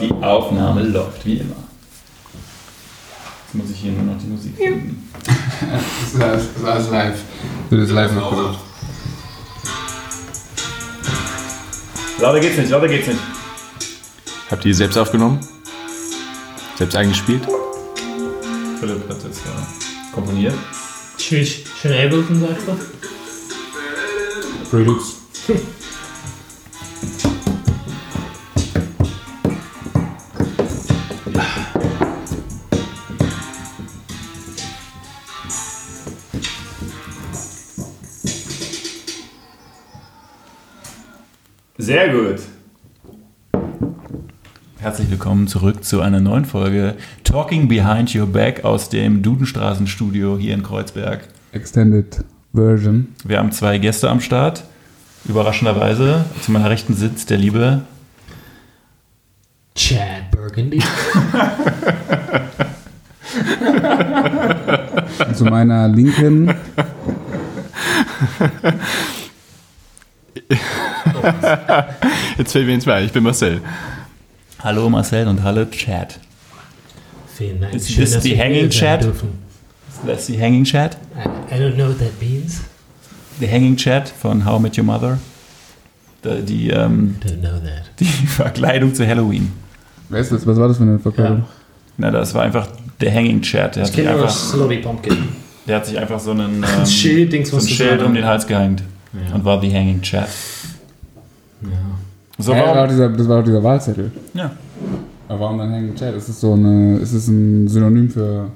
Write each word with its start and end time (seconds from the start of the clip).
Die 0.00 0.12
Aufnahme 0.22 0.82
läuft 0.82 1.24
wie 1.26 1.38
immer. 1.38 1.56
Jetzt 3.44 3.54
muss 3.54 3.70
ich 3.70 3.80
hier 3.80 3.92
nur 3.92 4.14
noch 4.14 4.20
die 4.20 4.26
Musik 4.26 4.56
finden. 4.56 5.08
Das 5.60 6.14
ist 6.14 6.22
alles, 6.22 6.44
das 6.54 6.62
ist 6.62 6.68
alles 6.68 6.90
live. 6.90 7.18
Wird 7.68 7.82
das 7.82 7.90
live 7.90 8.12
noch 8.12 8.30
gemacht. 8.30 8.58
Lauter 12.20 12.40
geht's 12.40 12.56
nicht, 12.56 12.70
lauter 12.70 12.88
geht's 12.88 13.08
nicht. 13.08 13.20
Habt 14.50 14.64
ihr 14.64 14.74
selbst 14.74 14.96
aufgenommen? 14.96 15.40
Selbst 16.76 16.96
eingespielt? 16.96 17.42
Philipp 18.80 19.08
hat 19.08 19.16
das 19.18 19.38
äh, 19.38 20.14
komponiert. 20.14 20.54
Tschüss. 21.18 21.56
Schön 21.82 21.92
Ableton, 21.92 22.40
sagt 22.40 22.68
er. 22.68 22.78
Redux. 24.78 25.16
Sehr 41.88 42.10
gut. 42.10 42.40
Herzlich 44.78 45.10
willkommen 45.10 45.48
zurück 45.48 45.82
zu 45.82 46.02
einer 46.02 46.20
neuen 46.20 46.44
Folge 46.44 46.96
Talking 47.24 47.66
Behind 47.66 48.14
Your 48.14 48.26
Back 48.26 48.62
aus 48.62 48.90
dem 48.90 49.22
Dudenstraßenstudio 49.22 50.36
hier 50.36 50.52
in 50.52 50.62
Kreuzberg. 50.62 51.28
Extended 51.52 52.22
Version. 52.52 53.14
Wir 53.24 53.38
haben 53.38 53.52
zwei 53.52 53.78
Gäste 53.78 54.10
am 54.10 54.20
Start. 54.20 54.64
Überraschenderweise 55.26 56.26
zu 56.42 56.52
meiner 56.52 56.68
rechten 56.68 56.92
sitzt 56.92 57.30
der 57.30 57.38
liebe 57.38 57.80
Chad 59.74 60.30
Burgundy. 60.30 60.82
Zu 65.32 65.44
meiner 65.46 65.88
linken. 65.88 66.54
Jetzt 72.38 72.52
fällt 72.52 72.66
mir 72.66 72.74
ins 72.74 72.86
ein, 72.88 73.04
ich 73.04 73.12
bin 73.12 73.22
Marcel. 73.22 73.60
Hallo 74.62 74.88
Marcel 74.90 75.26
und 75.28 75.42
hallo 75.42 75.64
Chad. 75.66 76.18
Vielen 77.36 77.60
Dank. 77.60 77.74
Ist 77.74 77.96
das 78.14 78.22
die 78.22 78.36
Hanging 78.38 78.68
Chat? 78.70 79.06
Das 80.06 80.20
ist 80.20 80.28
die 80.28 80.40
Hanging 80.40 80.64
Chat. 80.64 80.96
I, 81.16 81.54
I 81.54 81.58
don't 81.58 81.74
know 81.74 81.88
what 81.88 81.98
that 81.98 82.20
means. 82.20 82.62
Die 83.40 83.48
Hanging 83.48 83.76
Chat 83.76 84.08
von 84.08 84.44
How 84.44 84.58
I 84.58 84.62
Met 84.62 84.78
Your 84.78 84.84
Mother. 84.84 85.18
Die, 86.24 86.42
die, 86.44 86.70
ähm, 86.70 87.16
Don't 87.24 87.38
know 87.40 87.58
that. 87.58 87.84
die 88.00 88.04
Verkleidung 88.04 88.94
zu 88.94 89.06
Halloween. 89.06 89.52
Wer 90.08 90.20
ist 90.20 90.32
das? 90.32 90.46
Was 90.46 90.56
war 90.58 90.68
das 90.68 90.78
für 90.78 90.82
eine 90.84 90.98
Verkleidung? 90.98 91.44
Na, 91.96 92.10
das 92.10 92.34
war 92.34 92.42
einfach 92.42 92.68
der 93.00 93.14
Hanging 93.14 93.40
Chat. 93.42 93.76
Der 93.76 93.82
hat, 93.84 93.90
Ich 93.90 93.94
sich 93.96 94.04
kenne 94.04 94.16
nur 94.16 94.24
einfach, 94.24 94.36
Slowly 94.36 94.78
Pumpkin. 94.78 95.16
der 95.66 95.76
hat 95.76 95.86
sich 95.86 95.98
einfach 95.98 96.18
so 96.18 96.32
einen 96.32 96.64
Ein 96.64 96.80
ähm, 96.80 96.86
Schild, 96.86 97.46
so 97.46 97.56
ein 97.58 97.62
Schild 97.68 98.02
um 98.02 98.14
den 98.14 98.24
Hals 98.24 98.46
gehängt 98.46 98.82
Ja. 99.12 99.34
und 99.34 99.44
war 99.44 99.60
die 99.60 99.72
Hanging 99.72 100.02
Chat. 100.02 100.28
Ja. 101.62 101.68
So, 102.38 102.52
das, 102.52 102.60
war 102.76 102.86
dieser, 102.88 103.08
das 103.08 103.28
war 103.28 103.38
doch 103.38 103.44
dieser 103.44 103.62
Wahlzettel. 103.62 104.12
Ja. 104.34 104.50
Aber 105.28 105.40
warum 105.40 105.58
dann 105.58 105.72
Hanging 105.72 105.94
Chat? 105.94 106.14
Ist 106.14 106.28
es 106.28 106.40
so 106.40 106.54
eine. 106.54 106.98
Ist 106.98 107.12
es 107.12 107.26
ein 107.28 107.66
Synonym 107.68 108.08
für 108.08 108.46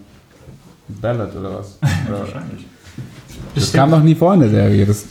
Ballad 0.89 1.35
oder 1.37 1.59
was? 1.59 1.79
Oder, 2.09 2.21
Wahrscheinlich. 2.21 2.67
das 3.55 3.73
kam 3.73 3.91
doch 3.91 4.03
nie 4.03 4.15
vor 4.15 4.35
in 4.35 4.41
der 4.41 4.51
Serie. 4.51 4.87
Das, 4.87 5.07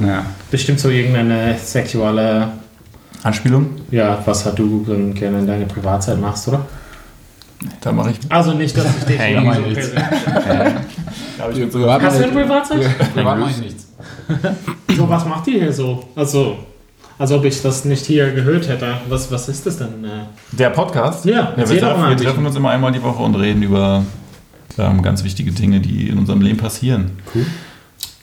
naja. 0.00 0.24
Bestimmt 0.50 0.80
so 0.80 0.88
irgendeine 0.90 1.56
sexuelle, 1.58 2.48
Anspielung? 3.22 3.66
ja, 3.90 4.18
was 4.24 4.44
halt 4.44 4.58
du 4.58 4.84
dann 4.86 5.14
gerne 5.14 5.38
in 5.40 5.46
deiner 5.46 5.64
Privatzeit 5.66 6.20
machst, 6.20 6.48
oder? 6.48 6.66
Da 7.80 7.90
mache 7.92 8.10
ich. 8.10 8.18
Also 8.28 8.52
nicht, 8.52 8.76
dass 8.76 8.86
ich 8.98 9.04
dich 9.04 9.18
Hey, 9.18 9.34
so 9.34 9.42
persönlich- 9.42 9.78
Hast 11.38 11.72
du 11.72 11.78
mache 11.86 12.22
eine 12.22 12.32
Privatzeit? 12.32 12.80
ich, 12.80 13.14
privat 13.14 13.38
mache 13.38 13.50
ich 13.50 13.58
nichts. 13.60 13.86
So, 14.96 15.08
was 15.08 15.24
macht 15.26 15.46
ihr 15.48 15.60
hier 15.60 15.72
so? 15.72 16.04
Also, 16.14 16.58
als 17.18 17.32
ob 17.32 17.44
ich 17.44 17.60
das 17.62 17.84
nicht 17.84 18.06
hier 18.06 18.32
gehört 18.32 18.68
hätte. 18.68 18.94
Was, 19.08 19.30
was 19.30 19.48
ist 19.48 19.66
das 19.66 19.78
denn? 19.78 20.04
Der 20.52 20.70
Podcast? 20.70 21.24
Ja, 21.24 21.52
ja 21.56 21.68
wir, 21.68 21.80
treffen, 21.80 22.08
wir 22.08 22.16
treffen 22.16 22.46
uns 22.46 22.56
immer 22.56 22.70
einmal 22.70 22.92
die 22.92 23.02
Woche 23.02 23.22
und 23.22 23.34
reden 23.34 23.62
über 23.62 24.04
ähm, 24.78 25.02
ganz 25.02 25.24
wichtige 25.24 25.50
Dinge, 25.50 25.80
die 25.80 26.08
in 26.08 26.18
unserem 26.18 26.40
Leben 26.40 26.58
passieren. 26.58 27.10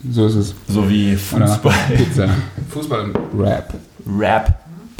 So 0.10 0.28
ist 0.28 0.36
es. 0.36 0.56
So 0.68 0.90
wie 0.90 1.18
Oder 1.36 1.48
Fußball, 1.48 1.74
Pizza. 1.96 2.30
Fußball 2.70 3.02
und 3.02 3.18
Rap. 3.38 3.74
Rap, 4.18 4.54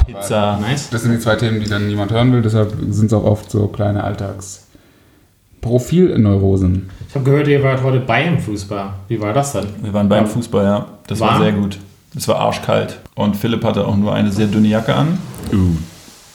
Pizza. 0.04 0.58
Nice. 0.60 0.90
Das 0.90 1.02
sind 1.02 1.12
die 1.12 1.20
zwei 1.20 1.36
Themen, 1.36 1.60
die 1.60 1.68
dann 1.68 1.86
niemand 1.86 2.10
hören 2.12 2.32
will, 2.32 2.42
deshalb 2.42 2.74
sind 2.90 3.06
es 3.06 3.12
auch 3.12 3.22
oft 3.24 3.48
so 3.50 3.68
kleine 3.68 4.02
Alltags-Profilneurosen. 4.04 6.90
Ich 7.08 7.14
habe 7.14 7.24
gehört, 7.24 7.48
ihr 7.48 7.62
wart 7.62 7.82
heute 7.82 8.00
bei 8.00 8.24
im 8.24 8.38
Fußball. 8.38 8.90
Wie 9.08 9.18
war 9.20 9.32
das 9.32 9.52
denn? 9.52 9.68
Wir 9.80 9.94
waren 9.94 10.08
beim. 10.08 10.26
Fußball, 10.26 10.64
ja. 10.64 10.86
Das 11.06 11.20
war 11.20 11.30
Warm? 11.30 11.42
sehr 11.42 11.52
gut. 11.52 11.78
Es 12.16 12.26
war 12.28 12.36
arschkalt. 12.36 12.98
Und 13.14 13.36
Philipp 13.36 13.62
hatte 13.62 13.86
auch 13.86 13.96
nur 13.96 14.14
eine 14.14 14.32
sehr 14.32 14.46
dünne 14.46 14.68
Jacke 14.68 14.94
an. 14.94 15.18
Uh, 15.52 15.76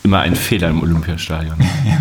immer 0.03 0.19
ein 0.19 0.35
Fehler 0.35 0.69
im 0.69 0.81
Olympiastadion. 0.81 1.55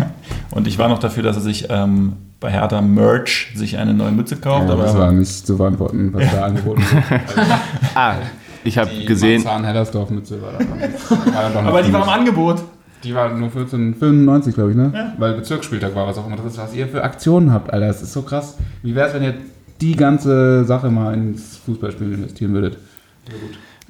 Und 0.51 0.67
ich 0.67 0.77
war 0.77 0.87
noch 0.87 0.99
dafür, 0.99 1.23
dass 1.23 1.37
er 1.37 1.41
sich 1.41 1.67
ähm, 1.69 2.13
bei 2.39 2.51
Hertha 2.51 2.81
Merch 2.81 3.51
sich 3.55 3.77
eine 3.77 3.93
neue 3.93 4.11
Mütze 4.11 4.35
kauft. 4.35 4.67
Ja, 4.67 4.73
aber 4.73 4.83
das 4.83 4.97
war 4.97 5.11
nicht 5.11 5.47
zu 5.47 5.57
beantworten, 5.57 6.09
was 6.13 6.31
da 6.31 6.45
angeboten 6.45 6.83
wird. 6.91 7.21
Ah, 7.95 8.15
ich 8.63 8.77
habe 8.77 8.91
Die 8.91 9.05
gesehen, 9.05 9.43
Marzahn-Hellersdorf-Mütze 9.43 10.41
war 10.41 10.53
da. 10.53 10.59
War 10.59 11.49
doch 11.49 11.63
aber 11.63 11.77
nicht 11.79 11.89
die 11.89 11.93
war 11.93 12.03
im. 12.03 12.09
Angebot. 12.09 12.63
Die 13.03 13.15
war 13.15 13.33
nur 13.33 13.49
14,95, 13.49 14.51
glaube 14.51 14.71
ich, 14.71 14.77
ne? 14.77 14.91
Ja. 14.93 15.13
Weil 15.17 15.33
Bezirksspieltag 15.33 15.95
war, 15.95 16.05
was 16.05 16.19
auch 16.19 16.27
immer 16.27 16.35
das 16.35 16.45
ist, 16.45 16.57
was 16.59 16.75
ihr 16.75 16.87
für 16.87 17.03
Aktionen 17.03 17.51
habt, 17.51 17.73
Alter. 17.73 17.87
Das 17.87 18.03
ist 18.03 18.13
so 18.13 18.21
krass. 18.21 18.57
Wie 18.83 18.93
wäre 18.93 19.07
es, 19.07 19.15
wenn 19.15 19.23
ihr 19.23 19.33
die 19.81 19.95
ganze 19.95 20.65
Sache 20.65 20.91
mal 20.91 21.15
ins 21.15 21.57
Fußballspiel 21.65 22.13
investieren 22.13 22.53
würdet? 22.53 22.77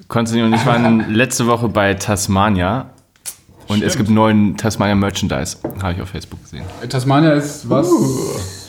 Konstantin 0.08 0.46
und 0.46 0.54
ich 0.54 0.66
waren 0.66 1.10
letzte 1.14 1.46
Woche 1.46 1.68
bei 1.68 1.94
Tasmania. 1.94 2.90
Und 3.68 3.82
es 3.82 3.96
gibt 3.96 4.10
neuen 4.10 4.56
Tasmania 4.56 4.94
Merchandise. 4.94 5.56
Habe 5.82 5.94
ich 5.94 6.02
auf 6.02 6.08
Facebook 6.08 6.42
gesehen. 6.42 6.64
Tasmania 6.88 7.32
ist 7.32 7.68
was? 7.70 7.88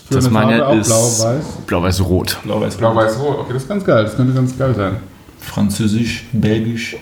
Für 0.07 0.16
Tasmania 0.16 0.47
eine 0.47 0.57
Farbe, 0.57 0.77
auch 0.77 0.81
ist 0.81 0.88
Blau-Weiß. 0.88 1.45
blau-weiß-rot. 1.67 2.39
Blau-Weiß. 2.44 2.77
Blau-Weiß-Rot. 2.77 3.39
Okay, 3.39 3.53
das 3.53 3.63
ist 3.63 3.69
ganz 3.69 3.83
geil. 3.83 4.03
Das 4.03 4.16
könnte 4.16 4.33
ganz 4.33 4.57
geil 4.57 4.73
sein. 4.75 4.97
Französisch, 5.39 6.25
Belgisch. 6.31 6.95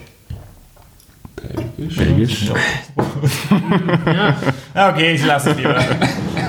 Belgisch. 1.42 1.96
Belgisch. 1.96 2.42
Ja, 2.48 2.54
Ja, 4.74 4.90
okay, 4.90 5.14
ich 5.14 5.24
lasse 5.24 5.50
es 5.50 5.56
lieber. 5.56 5.76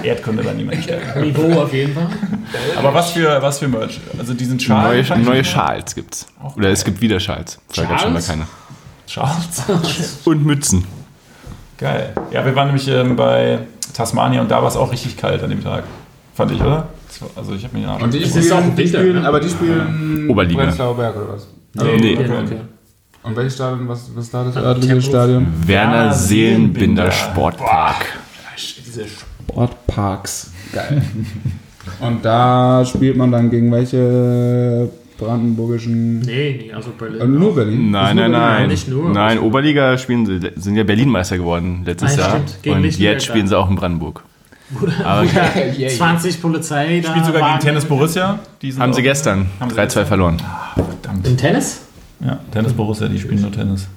Erdkunde 0.03 0.45
war 0.45 0.53
niemand 0.53 0.83
stärker. 0.83 1.21
Niveau 1.21 1.61
auf 1.61 1.73
jeden 1.73 1.93
Fall. 1.93 2.07
Aber 2.77 2.93
was 2.93 3.11
für, 3.11 3.41
was 3.41 3.59
für 3.59 3.67
Merch? 3.67 3.99
Also 4.17 4.33
diesen 4.33 4.59
Schal. 4.59 5.03
Neue, 5.03 5.19
neue. 5.19 5.43
Schals 5.43 5.95
gibt's. 5.95 6.27
Auch 6.41 6.55
Oder 6.55 6.69
es 6.69 6.83
gibt 6.83 7.01
wieder 7.01 7.19
Schals. 7.19 7.59
Vorher 7.67 7.91
gab 7.91 8.01
schon 8.01 8.13
mal 8.13 8.21
Schals? 8.21 8.27
keine. 8.27 8.47
Schals. 9.07 10.19
Und 10.25 10.45
Mützen. 10.45 10.85
Geil. 11.77 12.13
Ja, 12.31 12.45
wir 12.45 12.55
waren 12.55 12.67
nämlich 12.67 12.87
ähm, 12.87 13.15
bei 13.15 13.59
Tasmania 13.93 14.41
und 14.41 14.49
da 14.49 14.61
war 14.61 14.69
es 14.69 14.75
auch 14.77 14.91
richtig 14.91 15.17
kalt 15.17 15.43
an 15.43 15.49
dem 15.49 15.63
Tag. 15.63 15.83
Fand 16.33 16.51
ich, 16.51 16.61
oder? 16.61 16.87
Also 17.35 17.53
ich 17.53 17.63
habe 17.63 17.75
mir 17.75 17.81
den 17.83 17.89
Arsch 17.89 18.03
Und 18.03 18.13
die 18.13 18.23
auch 18.23 18.27
spielen, 18.29 18.75
die 18.75 18.77
Winter, 18.77 18.99
spielen 18.99 19.21
ne? 19.21 19.27
aber 19.27 19.39
die 19.39 19.49
spielen 19.49 20.29
Oberliga. 20.29 20.63
Prenzlauer 20.63 20.95
Berg 20.95 21.15
oder 21.15 21.33
was? 21.33 21.47
Nee, 21.73 21.97
Nee. 21.97 22.13
Okay, 22.17 22.31
okay. 22.43 22.57
Und 23.23 23.35
welches 23.37 23.55
Stadion, 23.55 23.87
was, 23.87 24.09
was 24.15 24.25
ist 24.25 24.33
da 24.33 24.43
das 24.43 24.57
Ah, 24.57 24.61
örtliche. 24.61 25.01
Stadion? 25.01 25.47
Werner 25.65 26.13
Seelenbinder. 26.13 27.11
Sportpark. 27.11 28.05
Diese 28.85 29.05
Sportparks. 29.07 30.51
Geil. 30.73 31.01
Und 31.99 32.23
da 32.23 32.83
spielt 32.85 33.15
man 33.17 33.31
dann 33.31 33.49
gegen 33.49 33.71
welche 33.71 34.89
brandenburgischen. 35.17 36.19
Nee, 36.19 36.63
nee, 36.65 36.73
also 36.73 36.91
Berlin. 36.97 37.21
Äh, 37.21 37.25
nur 37.27 37.55
Berlin? 37.55 37.91
Nein, 37.91 38.15
nur 38.15 38.27
nein, 38.27 38.31
Berlin? 38.31 38.57
nein. 38.59 38.67
nicht 38.67 38.87
nur. 38.87 39.09
Nein, 39.11 39.39
Oberliga 39.39 39.97
spielen 39.97 40.25
sie, 40.25 40.39
sind 40.55 40.75
ja 40.75 40.83
Berlin-Meister 40.83 41.37
geworden 41.37 41.83
letztes 41.85 42.13
Ah, 42.13 42.15
ja, 42.15 42.27
Jahr. 42.27 42.31
stimmt. 42.31 42.63
Gegen 42.63 42.75
Und 42.77 42.81
Lichtenberg 42.83 43.13
jetzt 43.13 43.25
spielen 43.25 43.47
sie 43.47 43.57
auch 43.57 43.69
in 43.69 43.75
Brandenburg. 43.75 44.23
Aber 45.03 45.23
yeah. 45.77 45.89
20 45.97 46.41
Polizei 46.41 46.99
da. 47.01 47.09
Spielt 47.11 47.25
sogar 47.25 47.49
gegen 47.51 47.59
Tennis 47.59 47.85
Borussia. 47.85 48.39
Haben 48.79 48.93
sie 48.93 49.01
gestern 49.03 49.45
Haben 49.59 49.69
sie 49.69 49.75
3-2 49.75 49.83
gestern? 49.83 50.05
verloren. 50.07 50.37
Verdammt. 50.75 51.27
Im 51.27 51.37
Tennis? 51.37 51.81
Ja, 52.25 52.39
Tennis 52.51 52.73
Borussia, 52.73 53.07
die 53.07 53.19
spielen 53.19 53.41
nur 53.41 53.51
Tennis. 53.51 53.87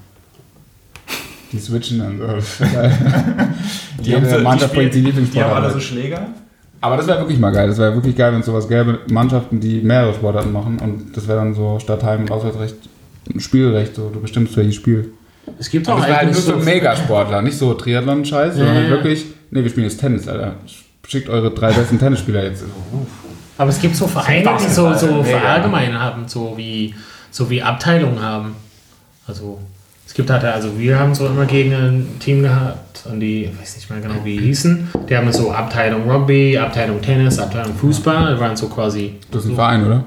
Die 1.52 1.58
switchen 1.58 1.99
dann 2.00 2.19
so. 2.40 2.64
Geil. 2.64 2.93
Die 4.05 4.11
Jede 4.11 4.28
so- 4.28 4.38
Mannschaft 4.40 4.73
spielen- 4.73 4.90
bringt 4.90 4.94
die 4.94 5.00
Lieblingssportart 5.00 5.50
Die 5.50 5.55
haben 5.55 5.62
alle 5.62 5.70
so 5.70 5.76
mit. 5.76 5.84
Schläger. 5.84 6.26
Aber 6.81 6.96
das 6.96 7.06
wäre 7.06 7.19
wirklich 7.20 7.38
mal 7.38 7.52
geil. 7.52 7.69
Das 7.69 7.78
wäre 7.78 7.94
wirklich 7.94 8.17
geil, 8.17 8.32
wenn 8.32 8.40
es 8.40 8.46
sowas 8.46 8.69
gäbe. 8.69 8.99
Mannschaften, 9.11 9.61
die 9.61 9.81
mehrere 9.81 10.12
Sportarten 10.12 10.52
machen. 10.52 10.78
Und 10.81 11.17
das 11.17 11.26
wäre 11.26 11.38
dann 11.38 11.55
so 11.55 11.78
statt 11.81 12.02
Heim- 12.02 12.23
und 12.23 12.31
Auswärtsrecht 12.31 12.76
ein 13.32 13.40
Spielrecht. 13.40 13.94
So, 13.96 14.11
du 14.11 14.20
bestimmst 14.20 14.55
für 14.55 14.61
jedes 14.62 14.76
Spiel. 14.76 15.11
Es 15.58 15.70
gibt 15.70 15.88
auch 15.88 15.99
das 15.99 16.06
wäre 16.08 16.17
halt 16.19 16.32
nur 16.32 16.34
so 16.40 16.58
so. 16.58 16.64
Megasportler. 16.64 17.40
Nicht 17.43 17.56
so 17.56 17.73
Triathlon-Scheiß, 17.75 18.55
sondern 18.56 18.75
Ja, 18.75 18.81
halt 18.81 18.90
ja. 18.90 18.96
wirklich. 18.96 19.25
Nee, 19.50 19.62
wir 19.62 19.70
spielen 19.70 19.87
jetzt 19.88 20.00
Tennis, 20.00 20.26
Alter. 20.28 20.56
Schickt 21.06 21.28
eure 21.28 21.52
drei 21.52 21.73
besten 21.73 21.99
Tennisspieler 22.00 22.44
jetzt. 22.44 22.64
Aber 23.56 23.70
es 23.70 23.81
gibt 23.81 23.94
so 23.96 24.06
Vereine, 24.08 24.50
die 24.61 24.69
so, 24.73 24.93
so 24.94 25.23
verallgemein 25.23 25.99
haben, 25.99 26.26
so 26.28 26.55
wie, 26.56 26.94
so 27.36 27.50
wie 27.50 27.62
Abteilungen 27.62 28.20
haben. 28.22 28.56
Also 29.26 29.58
Es 30.06 30.14
gibt 30.14 30.30
halt, 30.30 30.42
also 30.44 30.78
wir 30.78 30.98
haben 30.98 31.14
so 31.14 31.26
immer 31.26 31.44
gegen 31.44 31.74
ein 31.74 32.16
Team 32.20 32.42
gehabt 32.42 33.02
und 33.10 33.20
die, 33.20 33.44
ich 33.44 33.60
weiß 33.60 33.76
nicht 33.76 33.90
mehr 33.90 34.00
genau 34.00 34.14
wie 34.24 34.38
die 34.38 34.44
hießen, 34.44 34.88
die 35.08 35.16
haben 35.16 35.30
so 35.32 35.52
Abteilung 35.52 36.08
Rugby, 36.10 36.56
Abteilung 36.56 37.02
Tennis, 37.02 37.38
Abteilung 37.38 37.74
Fußball, 37.74 38.34
die 38.34 38.40
waren 38.40 38.56
so 38.56 38.68
quasi. 38.68 39.16
Das 39.30 39.44
ist 39.44 39.50
ein 39.50 39.54
Verein, 39.56 39.84
oder? 39.86 40.04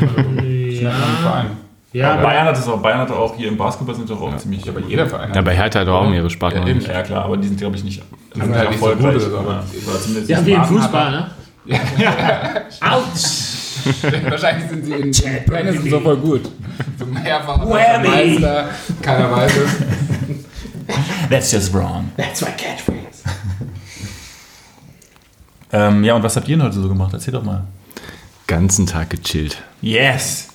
Ein 0.00 0.70
Ja, 0.82 0.90
Verein. 1.22 1.46
ja 1.92 2.12
aber 2.14 2.22
Bayern 2.22 2.46
hat 2.48 2.58
es 2.58 2.66
auch, 2.66 2.80
Bayern 2.82 3.00
hat 3.00 3.10
auch 3.12 3.36
hier 3.36 3.48
im 3.48 3.56
Basketball 3.56 3.94
sind 3.94 4.08
doch 4.10 4.20
auch 4.20 4.36
ziemlich. 4.36 4.68
Aber 4.68 4.80
jeder 4.80 5.06
Verein. 5.06 5.32
Ja, 5.34 5.42
bei 5.42 5.54
Hertha 5.54 5.80
hat 5.80 5.86
er 5.86 5.94
auch 5.94 6.08
mehrere 6.08 6.24
Ja, 6.26 6.30
Sparten. 6.30 6.66
eben, 6.66 6.80
ja 6.80 7.02
klar, 7.02 7.24
aber 7.26 7.36
die 7.36 7.46
sind 7.48 7.58
glaube 7.58 7.76
ich 7.76 7.84
nicht, 7.84 8.02
sind 8.34 8.48
nicht 8.48 8.58
halt 8.58 8.70
nicht 8.70 8.80
so 8.82 8.86
gut 8.90 9.04
oder 9.04 9.20
so. 9.20 9.38
aber, 9.38 9.62
oder 9.88 10.00
zumindest 10.00 10.30
ja, 10.30 10.44
wie 10.44 10.52
im 10.52 10.64
Fußball, 10.64 11.10
ne? 11.12 11.30
Autsch! 12.80 13.45
Wahrscheinlich 14.30 14.68
sind 14.68 14.84
sie 14.84 14.92
in, 14.92 15.12
Tennis 15.12 15.78
und 15.78 15.90
so 15.90 16.00
voll 16.00 16.16
gut. 16.16 16.42
So 16.98 17.06
mehrfach. 17.06 17.64
Meister, 17.66 18.68
keiner 19.00 19.30
weiß 19.30 19.52
es. 19.56 19.70
That's 21.30 21.52
just 21.52 21.72
wrong. 21.74 22.10
That's 22.16 22.40
my 22.42 22.48
catchphrase. 22.48 23.24
Ähm, 25.72 26.04
ja, 26.04 26.14
und 26.14 26.22
was 26.22 26.36
habt 26.36 26.48
ihr 26.48 26.56
denn 26.56 26.66
heute 26.66 26.80
so 26.80 26.88
gemacht? 26.88 27.12
Erzähl 27.12 27.32
doch 27.32 27.42
mal. 27.42 27.64
Ganzen 28.46 28.86
Tag 28.86 29.10
gechillt. 29.10 29.62
Yes! 29.80 30.48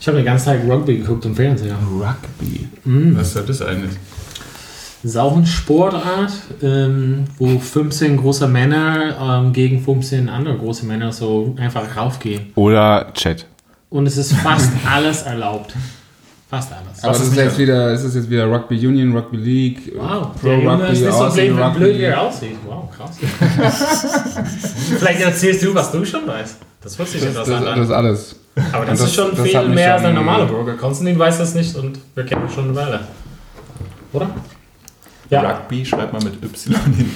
Ich 0.00 0.06
habe 0.06 0.18
den 0.18 0.26
ganzen 0.26 0.46
Tag 0.46 0.60
Rugby 0.68 0.98
geguckt 0.98 1.24
im 1.24 1.34
Fernseher. 1.34 1.76
Rugby. 1.76 2.68
Was 2.84 3.34
ist 3.34 3.48
das 3.48 3.62
eigentlich? 3.62 3.96
Das 5.02 5.12
ist 5.12 5.16
auch 5.18 5.36
eine 5.36 5.46
Sportart, 5.46 6.32
ähm, 6.62 7.24
wo 7.38 7.58
15 7.58 8.16
große 8.16 8.48
Männer 8.48 9.40
ähm, 9.44 9.52
gegen 9.52 9.80
15 9.82 10.28
andere 10.28 10.56
große 10.56 10.84
Männer 10.86 11.12
so 11.12 11.54
einfach 11.60 11.96
raufgehen. 11.96 12.52
Oder 12.56 13.12
Chat. 13.14 13.46
Und 13.90 14.06
es 14.06 14.16
ist 14.16 14.32
fast 14.32 14.70
alles 14.90 15.22
erlaubt. 15.22 15.74
Fast 16.48 16.72
alles. 16.72 17.02
Aber 17.02 17.12
das 17.12 17.22
ist 17.28 17.36
jetzt 17.36 17.58
wieder, 17.58 17.92
ist 17.92 18.04
das 18.04 18.14
jetzt 18.14 18.30
wieder 18.30 18.46
Rugby 18.46 18.84
Union, 18.86 19.16
Rugby 19.16 19.36
League, 19.36 19.92
Wow, 19.96 20.28
Pro 20.40 20.48
der 20.48 20.58
Junge 20.60 20.86
ist 20.88 21.00
nicht 21.02 21.12
so 21.12 21.28
blöd, 21.30 21.58
Rugby. 21.58 21.78
blöd 21.78 21.98
wie 21.98 22.02
er 22.02 22.20
aussieht. 22.22 22.56
Wow, 22.66 22.88
krass. 22.96 23.16
Vielleicht 24.98 25.20
erzählst 25.22 25.62
du, 25.64 25.74
was 25.74 25.90
du 25.92 26.04
schon 26.04 26.26
weißt. 26.26 26.56
Das 26.82 26.98
hört 26.98 27.08
sich 27.08 27.20
Das, 27.22 27.34
das, 27.34 27.48
interessant 27.48 27.76
das 27.78 27.84
ist 27.88 27.92
an. 27.94 28.06
alles. 28.06 28.36
Aber 28.72 28.84
das, 28.86 28.98
das- 29.00 29.08
ist 29.08 29.14
schon 29.14 29.30
das 29.36 29.40
viel 29.40 29.68
mehr 29.68 29.94
als 29.94 30.04
ein 30.04 30.14
normaler 30.14 30.46
Bürger. 30.46 30.74
Konstantin 30.74 31.18
weiß 31.18 31.38
das 31.38 31.54
nicht 31.54 31.74
und 31.76 31.98
wir 32.14 32.24
kennen 32.24 32.42
ihn 32.46 32.50
schon 32.52 32.64
eine 32.64 32.74
Weile. 32.76 33.00
Oder? 34.12 34.30
Ja, 35.30 35.40
Rugby 35.50 35.84
schreibt 35.84 36.12
man 36.12 36.22
mit 36.22 36.34
Y 36.42 36.74
hin. 36.96 37.10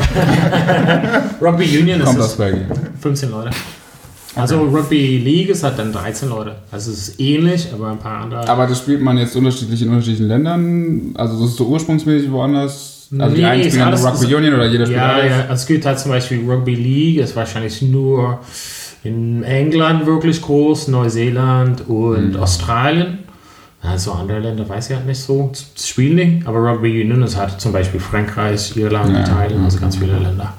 Rugby 1.41 1.79
Union 1.79 2.01
Kommt 2.03 2.19
ist 2.19 2.25
aus 2.25 2.31
es 2.33 2.37
Belgien. 2.37 2.67
15 3.01 3.31
Leute. 3.31 3.51
Also 4.37 4.63
Rugby 4.63 5.19
League 5.19 5.49
ist 5.49 5.63
halt 5.65 5.79
dann 5.79 5.93
13 5.93 6.29
Leute. 6.29 6.57
Also 6.71 6.93
es 6.93 7.09
ist 7.09 7.21
ähnlich, 7.21 7.69
aber 7.73 7.91
ein 7.91 7.99
paar 7.99 8.23
andere. 8.23 8.49
Aber 8.49 8.67
das 8.67 8.79
spielt 8.79 9.01
man 9.03 9.19
jetzt 9.19 9.35
unterschiedlich 9.37 9.83
in 9.83 9.89
unterschiedlichen 9.89 10.29
Ländern. 10.29 11.11
Also 11.15 11.41
das 11.41 11.51
ist 11.51 11.57
so 11.57 11.67
ursprungsmäßig 11.67 12.31
woanders. 12.31 13.09
Also 13.19 13.35
die 13.35 13.43
Nee, 13.43 13.47
einen 13.49 13.63
ist 13.63 13.69
spielen 13.73 13.83
alles- 13.89 14.05
Rugby 14.05 14.35
Union 14.35 14.55
oder 14.55 14.67
jeder 14.67 14.87
spielt 14.87 15.01
ja, 15.01 15.09
alles. 15.13 15.31
ja, 15.31 15.41
also 15.43 15.53
es 15.55 15.67
gibt 15.67 15.85
halt 15.85 15.99
zum 15.99 16.13
Beispiel 16.13 16.49
Rugby 16.49 16.75
League, 16.77 17.19
ist 17.19 17.35
wahrscheinlich 17.35 17.83
nur 17.83 18.39
in 19.03 19.43
England 19.43 20.07
wirklich 20.07 20.41
groß, 20.43 20.89
Neuseeland 20.89 21.89
und 21.89 22.35
Mhm. 22.35 22.37
Australien. 22.41 23.19
Also 23.83 24.13
andere 24.13 24.41
Länder 24.41 24.69
weiß 24.69 24.91
ich 24.91 24.97
halt 24.97 25.07
nicht 25.07 25.21
so, 25.21 25.51
das 25.75 25.89
spielen 25.89 26.17
die. 26.17 26.43
Aber 26.47 26.59
Rugby 26.59 27.01
Union 27.03 27.23
ist 27.23 27.37
halt 27.37 27.61
zum 27.61 27.73
Beispiel 27.73 27.99
Frankreich, 28.01 28.77
Irland, 28.77 29.13
Ja. 29.15 29.21
Italien, 29.23 29.65
also 29.65 29.79
ganz 29.81 29.97
viele 29.97 30.19
Länder. 30.19 30.53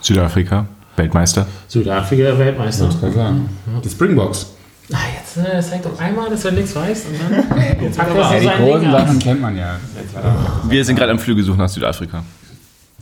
Südafrika, 0.00 0.66
Weltmeister. 0.96 1.46
Südafrika 1.68 2.36
Weltmeister. 2.38 2.86
Das 2.86 3.00
kann 3.00 3.12
sagen. 3.14 3.48
Die 3.84 3.88
Springboks. 3.88 4.54
Ah, 4.92 4.96
jetzt 5.16 5.36
äh, 5.36 5.60
zeig 5.60 5.82
doch 5.82 5.98
einmal, 6.00 6.30
dass 6.30 6.44
er 6.46 6.52
nichts 6.52 6.74
weiß 6.74 7.04
und 7.06 7.20
dann 7.20 7.58
jetzt 7.82 7.98
er 7.98 8.06
so 8.10 8.18
Ja, 8.18 8.40
die 8.40 8.46
großen 8.62 8.80
Ding 8.80 8.90
Sachen 8.90 9.18
kennt 9.18 9.40
man 9.40 9.56
ja. 9.56 9.76
Wir 10.68 10.84
sind 10.84 10.96
gerade 10.96 11.12
am 11.12 11.18
Flügesuch 11.18 11.56
nach 11.56 11.68
Südafrika. 11.68 12.24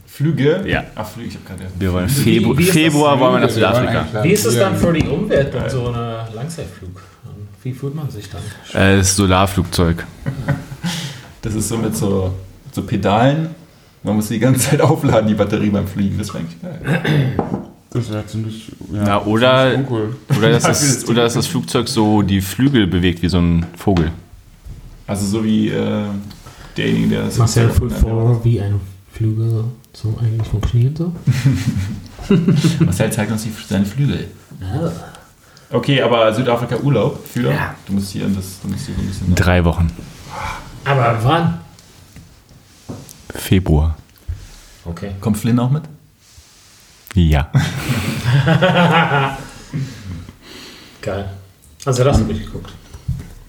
Flüge? 0.07 0.65
Ja. 0.67 0.83
Ach, 0.95 1.07
Flüge, 1.07 1.29
ich 1.29 1.35
hab 1.37 1.47
keine. 1.47 1.71
Wir 1.79 1.93
wollen 1.93 2.09
Wie- 2.09 2.13
Februar? 2.41 2.57
Februar 2.61 3.21
wollen 3.21 3.35
wir 3.35 3.41
nach 3.41 3.51
Südafrika. 3.51 4.05
Wie 4.23 4.33
ist 4.33 4.45
es 4.47 4.59
dann 4.59 4.77
für 4.77 4.93
die 4.93 5.07
Umwelt 5.07 5.55
und 5.55 5.71
so 5.71 5.89
eine 5.89 6.27
Langzeitflug? 6.35 7.01
Wie 7.63 7.73
fühlt 7.73 7.95
man 7.95 8.11
sich 8.11 8.29
dann? 8.31 8.43
Äh, 8.81 8.99
das 8.99 9.17
Solarflugzeug. 9.17 10.05
Das 11.43 11.55
ist 11.55 11.69
so 11.69 11.77
mit 11.79 11.95
so, 11.97 12.35
mit 12.65 12.75
so 12.75 12.83
Pedalen. 12.83 13.51
Man 14.03 14.17
muss 14.17 14.27
die 14.29 14.41
ganze 14.41 14.69
Zeit 14.71 14.81
aufladen, 14.91 15.29
die 15.29 15.35
Batterie 15.35 15.71
beim 15.71 15.87
Fliegen. 15.87 16.19
Das 16.19 16.29
wäre 16.35 16.39
eigentlich 16.41 16.61
geil. 16.61 16.81
Das 17.91 18.05
ist 18.05 18.13
ja 18.13 18.27
ziemlich. 18.27 18.73
Ja, 18.93 19.03
Na, 19.05 19.25
oder- 19.25 19.71
ziemlich 19.71 19.79
uncool. 19.91 20.17
Oder 20.37 20.51
dass, 20.51 20.63
Ja, 20.65 20.69
das, 20.71 21.09
oder 21.09 21.23
dass 21.23 21.35
das 21.35 21.47
Flugzeug 21.47 21.87
so 21.87 22.23
die 22.23 22.41
Flügel 22.41 22.89
bewegt 22.89 23.23
wie 23.23 23.29
so 23.29 23.39
ein 23.39 23.65
Vogel. 23.77 24.11
Also 25.07 25.25
so 25.25 25.45
wie 25.45 25.69
äh, 25.69 26.03
derjenige, 26.77 27.09
der 27.11 27.25
das 27.27 27.39
Marcel 27.39 27.71
fühlt 27.71 27.93
vor, 27.93 28.45
wie 28.45 28.61
ein 28.61 28.81
Flügel 29.13 29.65
so 29.93 30.19
eigentlich 30.21 30.49
funktioniert 30.49 30.99
so. 30.99 31.13
Marcel 32.81 33.13
zeigt 33.13 33.31
uns 33.31 33.45
die, 33.45 33.53
seine 33.69 33.85
Flügel. 33.87 34.27
Okay, 35.71 36.01
aber 36.01 36.33
Südafrika 36.33 36.77
Urlaub 36.77 37.27
für. 37.27 37.51
Ja. 37.51 37.75
Du 37.87 37.95
musst 37.95 38.13
hier 38.13 38.27
in 38.27 38.35
das, 38.35 38.61
du 38.61 38.69
musst 38.69 38.87
hier 38.87 38.95
so 38.95 39.01
ein 39.01 39.07
bisschen. 39.09 39.35
Drei 39.35 39.65
Wochen. 39.65 39.91
Aber 40.85 41.19
wann? 41.23 41.59
Februar. 43.35 43.97
Okay. 44.85 45.13
Kommt 45.21 45.39
Flynn 45.39 45.59
auch 45.59 45.71
mit? 45.71 45.83
Ja. 47.15 47.51
Geil. 51.03 51.31
Also 51.85 52.05
das 52.05 52.19
habe 52.19 52.33
ich 52.33 52.45
geguckt. 52.45 52.73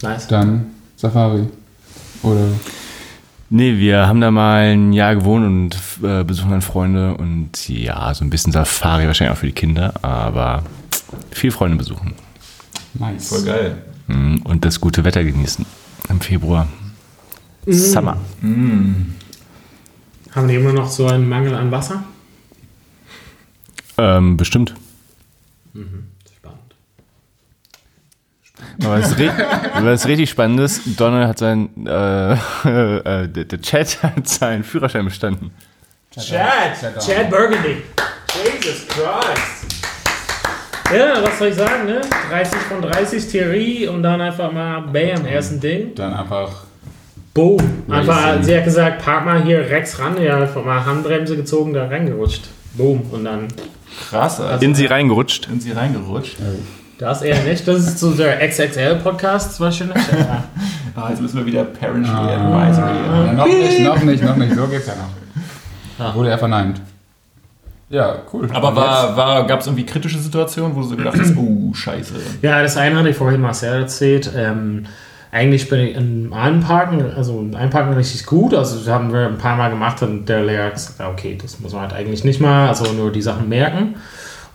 Nice. 0.01 0.27
Dann 0.27 0.67
Safari. 0.95 1.47
Oder. 2.23 2.47
Nee, 3.49 3.77
wir 3.77 4.07
haben 4.07 4.19
da 4.19 4.31
mal 4.31 4.73
ein 4.73 4.93
Jahr 4.93 5.15
gewohnt 5.15 5.45
und 5.45 5.77
äh, 6.03 6.23
besuchen 6.23 6.51
dann 6.51 6.61
Freunde 6.61 7.15
und 7.15 7.69
ja, 7.69 8.13
so 8.13 8.25
ein 8.25 8.29
bisschen 8.29 8.51
Safari 8.51 9.07
wahrscheinlich 9.07 9.35
auch 9.35 9.39
für 9.39 9.45
die 9.45 9.53
Kinder, 9.53 9.93
aber 10.01 10.63
viel 11.31 11.51
Freunde 11.51 11.77
besuchen 11.77 12.13
Nice. 12.99 13.29
Voll 13.29 13.43
geil. 13.43 13.77
Mm, 14.07 14.37
und 14.43 14.65
das 14.65 14.79
gute 14.79 15.03
Wetter 15.03 15.23
genießen 15.23 15.65
im 16.09 16.21
Februar. 16.21 16.67
Summer. 17.65 18.17
Mm. 18.41 19.13
Haben 20.33 20.47
die 20.47 20.55
immer 20.55 20.73
noch 20.73 20.89
so 20.89 21.07
einen 21.07 21.27
Mangel 21.27 21.53
an 21.53 21.71
Wasser? 21.71 22.03
Ähm, 23.97 24.37
bestimmt. 24.37 24.75
Spannend. 26.35 26.75
Aber 28.83 29.01
was, 29.01 29.17
was 29.83 30.07
richtig 30.07 30.29
spannend 30.29 30.59
ist, 30.61 30.81
Donald 30.99 31.27
hat 31.27 31.39
sein, 31.39 31.69
äh, 31.85 32.33
äh, 32.33 33.27
der, 33.27 33.45
der 33.45 33.61
Chat 33.61 34.01
hat 34.03 34.27
seinen 34.27 34.63
Führerschein 34.63 35.05
bestanden. 35.05 35.51
Chad! 36.11 36.79
Chad 36.79 37.05
Chad 37.05 37.29
Burgundy! 37.29 37.83
Jesus 38.43 38.87
Christ! 38.87 39.56
Ja, 40.95 41.21
was 41.21 41.37
soll 41.39 41.49
ich 41.49 41.55
sagen, 41.55 41.85
ne? 41.85 42.01
30 42.29 42.57
von 42.61 42.81
30 42.81 43.27
Theorie 43.27 43.87
und 43.87 44.03
dann 44.03 44.21
einfach 44.21 44.51
mal 44.51 44.81
Bam, 44.81 45.25
ersten 45.25 45.59
Ding. 45.59 45.93
Dann 45.95 46.13
einfach. 46.13 46.49
Boom. 47.33 47.57
Einfach, 47.89 48.25
Racing. 48.27 48.43
sie 48.43 48.57
hat 48.57 48.63
gesagt, 48.63 49.03
park 49.03 49.25
mal 49.25 49.43
hier 49.43 49.59
rechts 49.59 49.99
ran. 49.99 50.19
Ja, 50.21 50.37
einfach 50.37 50.63
mal 50.63 50.83
Handbremse 50.85 51.35
gezogen, 51.35 51.73
da 51.73 51.87
reingerutscht. 51.87 52.43
Boom. 52.73 53.01
Und 53.11 53.25
dann, 53.25 53.47
Krass, 54.09 54.39
also 54.39 54.63
In 54.65 54.73
sie 54.75 54.85
reingerutscht. 54.85 55.47
in 55.51 55.59
sie 55.59 55.71
reingerutscht. 55.71 56.37
das 56.99 57.21
eher 57.21 57.43
nicht. 57.43 57.67
Das 57.67 57.79
ist 57.79 57.99
so 57.99 58.11
der 58.13 58.39
XXL-Podcast 58.47 59.59
wahrscheinlich. 59.59 59.97
Ja. 60.11 60.43
Ah, 60.99 61.09
jetzt 61.11 61.21
müssen 61.21 61.37
wir 61.37 61.45
wieder 61.45 61.63
Parental 61.63 62.27
Ah. 62.27 62.63
Advisory. 62.63 63.27
Ja, 63.27 63.33
noch 63.33 63.45
nicht, 63.45 63.79
noch 63.81 64.01
nicht, 64.03 64.23
noch 64.23 64.35
nicht. 64.35 64.55
So 64.55 64.65
geht's 64.65 64.87
ja 64.87 64.93
noch. 64.95 66.03
Ah. 66.03 66.15
Wurde 66.15 66.31
er 66.31 66.39
verneint. 66.39 66.81
Ja, 67.89 68.17
cool. 68.33 68.49
Aber 68.53 68.75
war, 68.75 69.15
war, 69.15 69.47
gab 69.47 69.61
es 69.61 69.67
irgendwie 69.67 69.85
kritische 69.85 70.19
Situationen, 70.19 70.75
wo 70.75 70.81
du 70.81 70.87
so 70.87 70.95
gedacht 70.97 71.17
hast, 71.19 71.35
oh, 71.37 71.73
scheiße. 71.73 72.15
ja, 72.41 72.61
das 72.61 72.75
eine 72.75 72.97
hatte 72.97 73.09
ich 73.09 73.15
vorhin 73.15 73.39
Marcel 73.39 73.81
erzählt. 73.81 74.29
Ähm, 74.35 74.85
eigentlich 75.31 75.69
bin 75.69 75.79
ich 75.79 75.95
im 75.95 76.33
Einparken, 76.33 77.13
also 77.15 77.39
im 77.39 77.55
Einparken 77.55 77.93
richtig 77.93 78.25
gut. 78.25 78.53
Also 78.53 78.77
das 78.79 78.87
haben 78.87 79.13
wir 79.13 79.27
ein 79.27 79.37
paar 79.37 79.55
Mal 79.55 79.69
gemacht 79.69 80.01
und 80.01 80.27
der 80.27 80.43
Lehrer 80.43 80.65
hat 80.65 80.73
gesagt, 80.73 80.99
okay, 81.01 81.37
das 81.41 81.59
muss 81.59 81.73
man 81.73 81.83
halt 81.83 81.93
eigentlich 81.93 82.23
nicht 82.23 82.41
mal, 82.41 82.67
also 82.67 82.91
nur 82.91 83.11
die 83.11 83.21
Sachen 83.21 83.47
merken. 83.47 83.95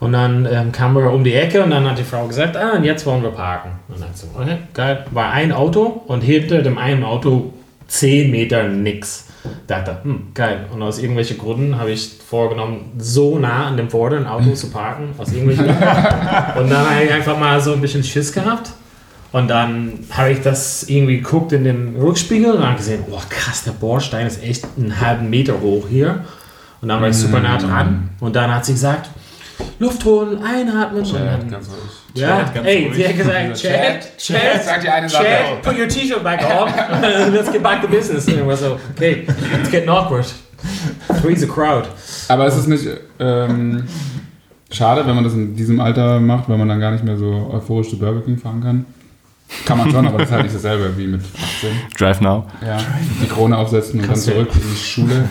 Und 0.01 0.13
dann 0.13 0.47
ähm, 0.51 0.73
kamen 0.73 0.97
wir 0.97 1.13
um 1.13 1.23
die 1.23 1.35
Ecke 1.35 1.63
und 1.63 1.71
dann 1.71 1.89
hat 1.89 1.97
die 1.97 2.03
Frau 2.03 2.27
gesagt, 2.27 2.57
ah, 2.57 2.73
und 2.77 2.85
jetzt 2.85 3.07
wollen 3.07 3.23
wir 3.23 3.31
parken. 3.31 3.71
Und 3.89 4.01
dann 4.01 4.09
so, 4.15 4.27
okay, 4.37 4.59
geil. 4.75 5.07
War 5.13 5.31
ein 5.31 5.53
Auto 5.53 6.03
und 6.07 6.23
hinter 6.23 6.61
dem 6.63 6.77
einen 6.77 7.05
Auto 7.05 7.53
10 7.93 8.31
Meter 8.31 8.69
nix. 8.69 9.27
Dachte, 9.67 9.99
hm, 10.03 10.29
geil. 10.35 10.67
Und 10.73 10.83
aus 10.83 10.99
irgendwelchen 10.99 11.37
Gründen 11.37 11.79
habe 11.79 11.91
ich 11.91 12.19
vorgenommen, 12.27 12.93
so 12.97 13.39
nah 13.39 13.67
an 13.67 13.77
dem 13.77 13.91
vorderen 13.91 14.27
Auto 14.27 14.53
zu 14.53 14.71
parken. 14.71 15.11
Aus 15.19 15.31
irgendwelchen 15.31 15.67
Gründen. 15.67 15.83
Und 16.59 16.71
dann 16.71 16.91
habe 16.91 17.05
ich 17.05 17.13
einfach 17.13 17.39
mal 17.39 17.61
so 17.61 17.75
ein 17.75 17.81
bisschen 17.81 18.03
Schiss 18.03 18.33
gehabt. 18.33 18.71
Und 19.33 19.49
dann 19.49 19.99
habe 20.11 20.31
ich 20.31 20.41
das 20.41 20.85
irgendwie 20.85 21.19
geguckt 21.19 21.53
in 21.53 21.65
den 21.65 21.97
Rückspiegel 21.97 22.53
und 22.53 22.65
habe 22.65 22.77
gesehen, 22.77 23.05
oh 23.11 23.21
krass, 23.29 23.65
der 23.65 23.73
Bordstein 23.73 24.27
ist 24.27 24.43
echt 24.43 24.67
einen 24.77 25.01
halben 25.01 25.29
Meter 25.29 25.61
hoch 25.61 25.87
hier. 25.89 26.25
Und 26.81 26.89
dann 26.89 27.01
war 27.01 27.09
ich 27.09 27.17
super 27.17 27.41
nah 27.41 27.59
dran. 27.59 28.11
Und 28.21 28.37
dann 28.37 28.55
hat 28.55 28.65
sie 28.65 28.73
gesagt, 28.73 29.11
Luft 29.79 30.05
holen, 30.05 30.43
einatmen. 30.43 31.03
Und 31.03 31.11
Chad, 31.11 31.41
dann, 31.43 31.51
ganz 31.51 31.69
ruhig. 31.69 31.81
ja, 32.15 32.29
Chad, 32.29 32.55
ganz 32.55 32.67
ey, 32.67 32.85
ruhig. 32.87 32.95
sie 32.97 33.09
hat 33.09 33.17
gesagt, 33.17 33.57
Chad, 33.57 34.19
Chad, 34.19 34.65
Sag 34.65 34.81
dir 34.81 34.95
eine 34.95 35.09
Sache. 35.09 35.25
Chad, 35.25 35.63
put 35.63 35.79
your 35.79 35.89
t-shirt 35.89 36.23
back 36.23 36.41
on. 36.43 36.69
Let's 37.33 37.51
get 37.51 37.63
back 37.63 37.81
to 37.83 37.89
business. 37.89 38.29
It 38.29 38.47
was 38.47 38.61
so, 38.61 38.79
okay, 38.97 39.27
it's 39.61 39.71
getting 39.71 39.89
awkward. 39.89 40.27
Three's 41.21 41.43
a 41.43 41.47
crowd. 41.47 41.89
Aber 42.29 42.47
ist 42.47 42.57
es 42.57 42.67
nicht 42.67 42.87
ähm, 43.19 43.85
schade, 44.71 45.07
wenn 45.07 45.15
man 45.15 45.25
das 45.25 45.33
in 45.35 45.57
diesem 45.57 45.81
Alter 45.81 46.21
macht, 46.21 46.49
weil 46.49 46.59
man 46.59 46.69
dann 46.69 46.81
gar 46.81 46.93
nicht 46.93 47.05
mehr 47.05 47.17
so 47.17 47.51
euphorisch 47.53 47.91
zu 47.91 47.99
Burger 47.99 48.21
King 48.23 48.39
fahren 48.39 48.63
kann? 48.63 48.87
Kann 49.67 49.79
man 49.79 49.91
schon, 49.91 50.07
aber 50.07 50.19
das 50.19 50.29
ist 50.29 50.33
halt 50.33 50.43
nicht 50.45 50.55
dasselbe 50.55 50.97
wie 50.97 51.07
mit 51.07 51.21
18. 51.21 51.71
Drive 51.99 52.21
Now. 52.21 52.47
Ja, 52.65 52.79
die 53.23 53.27
Krone 53.27 53.57
aufsetzen 53.57 54.01
und 54.01 54.07
Kannst 54.07 54.27
dann 54.29 54.35
zurück 54.35 54.49
in 54.55 54.61
die 54.61 54.77
Schule. 54.77 55.29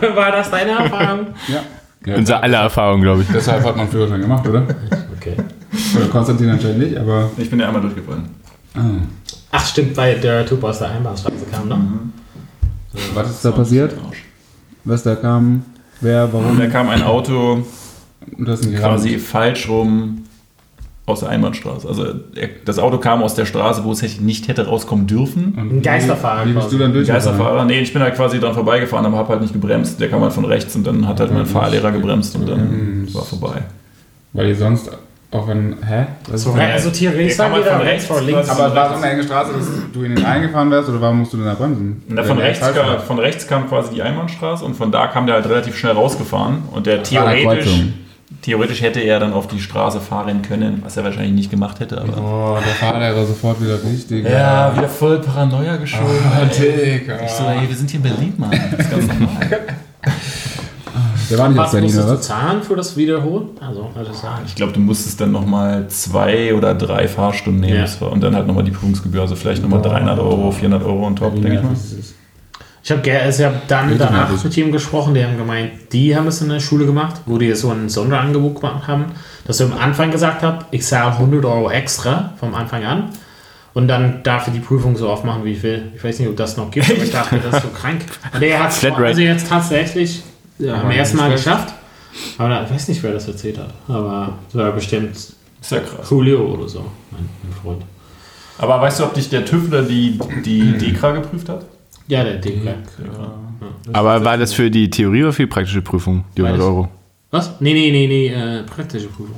War 0.14 0.32
das 0.32 0.50
deine 0.50 0.70
Erfahrung? 0.70 1.26
Ja. 1.48 1.62
Ja 2.06 2.16
Unser 2.16 2.42
aller 2.42 2.58
Erfahrung, 2.60 3.00
glaube 3.02 3.22
ich. 3.22 3.28
Deshalb 3.32 3.64
hat 3.64 3.76
man 3.76 3.88
Führerschein 3.88 4.20
gemacht, 4.20 4.46
oder? 4.46 4.62
Okay. 5.16 5.36
Oder 5.96 6.06
Konstantin 6.06 6.50
anscheinend 6.50 6.78
nicht, 6.78 6.96
aber. 6.96 7.30
Ich 7.36 7.48
bin 7.50 7.60
ja 7.60 7.66
einmal 7.68 7.82
durchgefallen. 7.82 8.24
Ah. 8.74 8.80
Ach 9.50 9.66
stimmt, 9.66 9.96
weil 9.96 10.18
der 10.20 10.46
Typ 10.46 10.62
aus 10.64 10.78
der 10.78 10.90
Einbahnstraße 10.90 11.46
kam, 11.50 11.68
ne? 11.68 11.78
Was 13.14 13.30
ist 13.30 13.44
da 13.44 13.50
passiert? 13.52 13.94
Was 14.84 15.02
da 15.02 15.14
kam? 15.14 15.64
Wer, 16.00 16.24
Und 16.24 16.32
warum? 16.32 16.58
da 16.58 16.66
kam 16.66 16.88
ein 16.88 17.02
Auto 17.02 17.62
Und 18.36 18.48
das 18.48 18.60
sind 18.60 18.76
quasi 18.76 19.18
falsch 19.18 19.68
rum 19.68 20.21
aus 21.12 21.20
der 21.20 21.28
Einbahnstraße. 21.28 21.86
Also 21.88 22.04
er, 22.34 22.48
das 22.64 22.78
Auto 22.78 22.98
kam 22.98 23.22
aus 23.22 23.34
der 23.34 23.46
Straße, 23.46 23.84
wo 23.84 23.92
es 23.92 24.02
hätte- 24.02 24.22
nicht 24.24 24.48
hätte 24.48 24.66
rauskommen 24.66 25.06
dürfen. 25.06 25.54
Und 25.56 25.70
Ein 25.78 25.82
Geisterfahrer 25.82 26.46
Wie, 26.46 26.52
bist 26.52 26.72
du 26.72 26.78
dann 26.78 26.92
durch? 26.92 27.06
Geisterfahrer, 27.08 27.64
nee, 27.64 27.80
ich 27.80 27.92
bin 27.92 28.02
halt 28.02 28.14
quasi 28.16 28.40
dran 28.40 28.54
vorbeigefahren, 28.54 29.06
aber 29.06 29.16
habe 29.18 29.28
halt 29.30 29.42
nicht 29.42 29.52
gebremst. 29.52 30.00
Der 30.00 30.08
kam 30.08 30.22
halt 30.22 30.32
von 30.32 30.44
rechts 30.44 30.74
und 30.74 30.86
dann 30.86 31.06
hat 31.06 31.20
halt 31.20 31.32
mein 31.32 31.46
Fahrlehrer 31.46 31.92
gebremst 31.92 32.34
und 32.36 32.48
dann 32.48 33.02
Mhm. 33.04 33.14
war 33.14 33.22
vorbei. 33.24 33.62
Weil 34.32 34.48
ihr 34.48 34.56
sonst, 34.56 34.90
auch 35.30 35.46
wenn. 35.48 35.76
Hä? 35.86 36.06
Was 36.28 36.42
So, 36.42 36.52
also 36.52 36.90
theoretisch 36.90 37.36
Der 37.36 37.48
wir 37.48 37.52
halt 37.54 37.66
da 37.66 37.72
von 37.78 37.86
rechts 37.86 38.06
vor 38.06 38.20
links. 38.20 38.48
aber 38.50 38.74
war 38.74 38.88
so 38.90 39.02
eine 39.02 39.12
enge 39.12 39.22
Straße, 39.22 39.52
dass 39.54 39.66
du 39.92 40.02
in 40.02 40.14
den 40.16 40.24
eingefahren 40.24 40.70
wärst 40.70 40.88
oder 40.90 41.00
warum 41.00 41.20
musst 41.20 41.32
du 41.32 41.38
denn 41.38 41.46
da 41.46 41.54
bremsen? 41.54 42.02
Na, 42.08 42.22
von, 42.22 42.36
der 42.36 42.46
rechts 42.46 42.60
kam, 42.66 42.76
war. 42.86 42.98
von 43.00 43.18
rechts 43.18 43.46
kam 43.46 43.68
quasi 43.68 43.94
die 43.94 44.02
Einbahnstraße 44.02 44.64
und 44.64 44.74
von 44.76 44.90
da 44.92 45.06
kam 45.06 45.26
der 45.26 45.36
halt 45.36 45.46
relativ 45.48 45.76
schnell 45.76 45.92
rausgefahren 45.92 46.62
und 46.72 46.86
der 46.86 46.98
war 46.98 47.26
eine 47.26 47.38
theoretisch. 47.40 47.80
Theoretisch 48.42 48.82
hätte 48.82 49.00
er 49.00 49.18
dann 49.20 49.32
auf 49.32 49.46
die 49.48 49.60
Straße 49.60 50.00
fahren 50.00 50.42
können, 50.42 50.82
was 50.84 50.96
er 50.96 51.04
wahrscheinlich 51.04 51.32
nicht 51.32 51.50
gemacht 51.50 51.80
hätte. 51.80 52.00
Aber 52.00 52.12
Oh, 52.16 52.58
der 52.60 52.74
Fahrlehrer 52.74 53.24
sofort 53.24 53.60
wieder 53.62 53.82
richtig. 53.82 54.24
ja, 54.28 54.76
wieder 54.76 54.88
voll 54.88 55.20
Paranoia 55.20 55.76
geschoben. 55.76 56.06
Ah, 56.34 56.42
ey. 56.42 57.00
Digga. 57.00 57.20
Ich 57.24 57.30
so, 57.30 57.44
ey, 57.44 57.68
wir 57.68 57.76
sind 57.76 57.90
hier 57.90 57.98
in 57.98 58.02
Berlin, 58.04 58.34
Mann. 58.36 58.50
Das 58.50 58.80
ist 58.86 58.90
ganz 58.90 59.06
normal. 59.06 59.50
Der 61.30 61.38
war 61.38 61.48
nicht 61.48 61.58
aus 61.58 61.64
Was 61.66 61.72
Berlin, 61.72 61.86
musstest 61.88 62.08
oder 62.08 62.20
zahlen 62.20 62.62
für 62.62 62.76
das 62.76 62.96
Wiederholen? 62.96 63.48
Also, 63.60 63.88
also 63.96 64.12
sagen. 64.12 64.42
Ich 64.46 64.54
glaube, 64.54 64.72
du 64.72 64.80
musstest 64.80 65.18
dann 65.20 65.32
nochmal 65.32 65.88
zwei 65.88 66.52
oder 66.54 66.74
drei 66.74 67.08
Fahrstunden 67.08 67.60
nehmen 67.62 67.76
Ja. 67.76 67.82
das 67.82 67.96
und 67.96 68.22
dann 68.22 68.34
halt 68.34 68.46
nochmal 68.46 68.64
die 68.64 68.70
Prüfungsgebühr, 68.72 69.22
also 69.22 69.34
vielleicht 69.36 69.62
nochmal 69.62 69.80
300 69.80 70.18
Euro, 70.18 70.50
400 70.50 70.82
Euro 70.86 71.06
on 71.06 71.16
top, 71.16 71.34
denke 71.36 71.54
ich 71.54 71.62
mal. 71.62 71.72
Ich 72.84 72.90
habe 72.90 73.20
also 73.20 73.42
ich 73.44 73.48
hab 73.48 73.68
dann 73.68 73.96
danach 73.96 74.42
mit 74.42 74.56
ihm 74.56 74.72
gesprochen, 74.72 75.14
die 75.14 75.24
haben 75.24 75.36
gemeint, 75.36 75.70
die 75.92 76.16
haben 76.16 76.26
es 76.26 76.40
in 76.42 76.48
der 76.48 76.58
Schule 76.58 76.84
gemacht, 76.84 77.20
wo 77.26 77.38
die 77.38 77.54
so 77.54 77.70
ein 77.70 77.88
Sonderangebot 77.88 78.56
gemacht 78.56 78.88
haben, 78.88 79.12
dass 79.46 79.58
du 79.58 79.64
am 79.64 79.74
Anfang 79.74 80.10
gesagt 80.10 80.42
hast, 80.42 80.66
ich 80.72 80.84
zahle 80.84 81.12
100 81.12 81.44
Euro 81.44 81.70
extra 81.70 82.32
vom 82.40 82.54
Anfang 82.54 82.84
an 82.84 83.10
und 83.74 83.86
dann 83.86 84.22
darf 84.24 84.48
ich 84.48 84.54
die 84.54 84.60
Prüfung 84.60 84.96
so 84.96 85.08
oft 85.08 85.24
machen, 85.24 85.44
wie 85.44 85.52
ich 85.52 85.62
will. 85.62 85.92
Ich 85.94 86.02
weiß 86.02 86.18
nicht, 86.18 86.28
ob 86.28 86.36
das 86.36 86.56
noch 86.56 86.70
gibt, 86.72 86.90
aber 86.90 87.02
ich 87.02 87.10
dachte, 87.12 87.38
das 87.38 87.56
ist 87.56 87.62
so 87.62 87.68
krank. 87.68 88.00
Und 88.34 88.40
der 88.40 88.62
hat 88.62 88.70
es 88.70 88.84
also 88.84 89.20
jetzt 89.20 89.48
tatsächlich 89.48 90.22
ja, 90.58 90.80
am 90.80 90.90
ersten 90.90 91.18
Mal 91.18 91.30
geschafft. 91.30 91.74
Aber 92.36 92.64
ich 92.64 92.70
weiß 92.70 92.88
nicht, 92.88 93.02
wer 93.02 93.12
das 93.12 93.28
erzählt 93.28 93.58
hat. 93.58 93.72
Aber 93.88 94.34
das 94.52 94.60
war 94.60 94.72
bestimmt 94.72 95.16
ja 95.70 95.80
krass. 95.80 96.10
Julio 96.10 96.44
oder 96.52 96.68
so, 96.68 96.80
mein, 97.10 97.28
mein 97.42 97.52
Freund. 97.62 97.82
Aber 98.58 98.80
weißt 98.80 99.00
du, 99.00 99.04
ob 99.04 99.14
dich 99.14 99.30
der 99.30 99.44
TÜVler 99.44 99.82
die, 99.82 100.18
die 100.44 100.72
DEKRA 100.78 101.12
geprüft 101.12 101.48
hat? 101.48 101.64
Ja, 102.08 102.24
der 102.24 102.36
Ding. 102.36 102.68
Aber 103.92 104.24
war 104.24 104.36
das 104.36 104.52
für 104.52 104.70
die 104.70 104.90
Theorie 104.90 105.22
oder 105.22 105.32
für 105.32 105.42
die 105.42 105.48
praktische 105.48 105.82
Prüfung, 105.82 106.24
die 106.36 106.42
100 106.42 106.60
Beides. 106.60 106.66
Euro? 106.66 106.88
Was? 107.30 107.60
Nee, 107.60 107.72
nee, 107.72 107.90
nee, 107.90 108.06
nee, 108.06 108.28
äh, 108.28 108.62
praktische 108.64 109.08
Prüfung. 109.08 109.36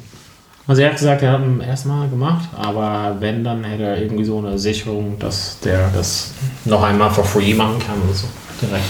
Also 0.66 0.80
er 0.80 0.88
hat 0.88 0.96
gesagt, 0.96 1.22
er 1.22 1.32
hat 1.32 1.42
ihn 1.42 1.60
erstmal 1.60 2.08
gemacht, 2.08 2.48
aber 2.56 3.16
wenn, 3.20 3.44
dann 3.44 3.64
hätte 3.64 3.82
er 3.82 4.00
irgendwie 4.00 4.24
so 4.24 4.38
eine 4.38 4.58
Sicherung, 4.58 5.18
dass 5.18 5.60
der 5.60 5.90
das 5.94 6.32
noch 6.64 6.82
einmal 6.82 7.10
for 7.10 7.24
free 7.24 7.52
machen 7.52 7.78
kann 7.78 7.96
oder 8.02 8.14
so. 8.14 8.26
Direkt. 8.62 8.84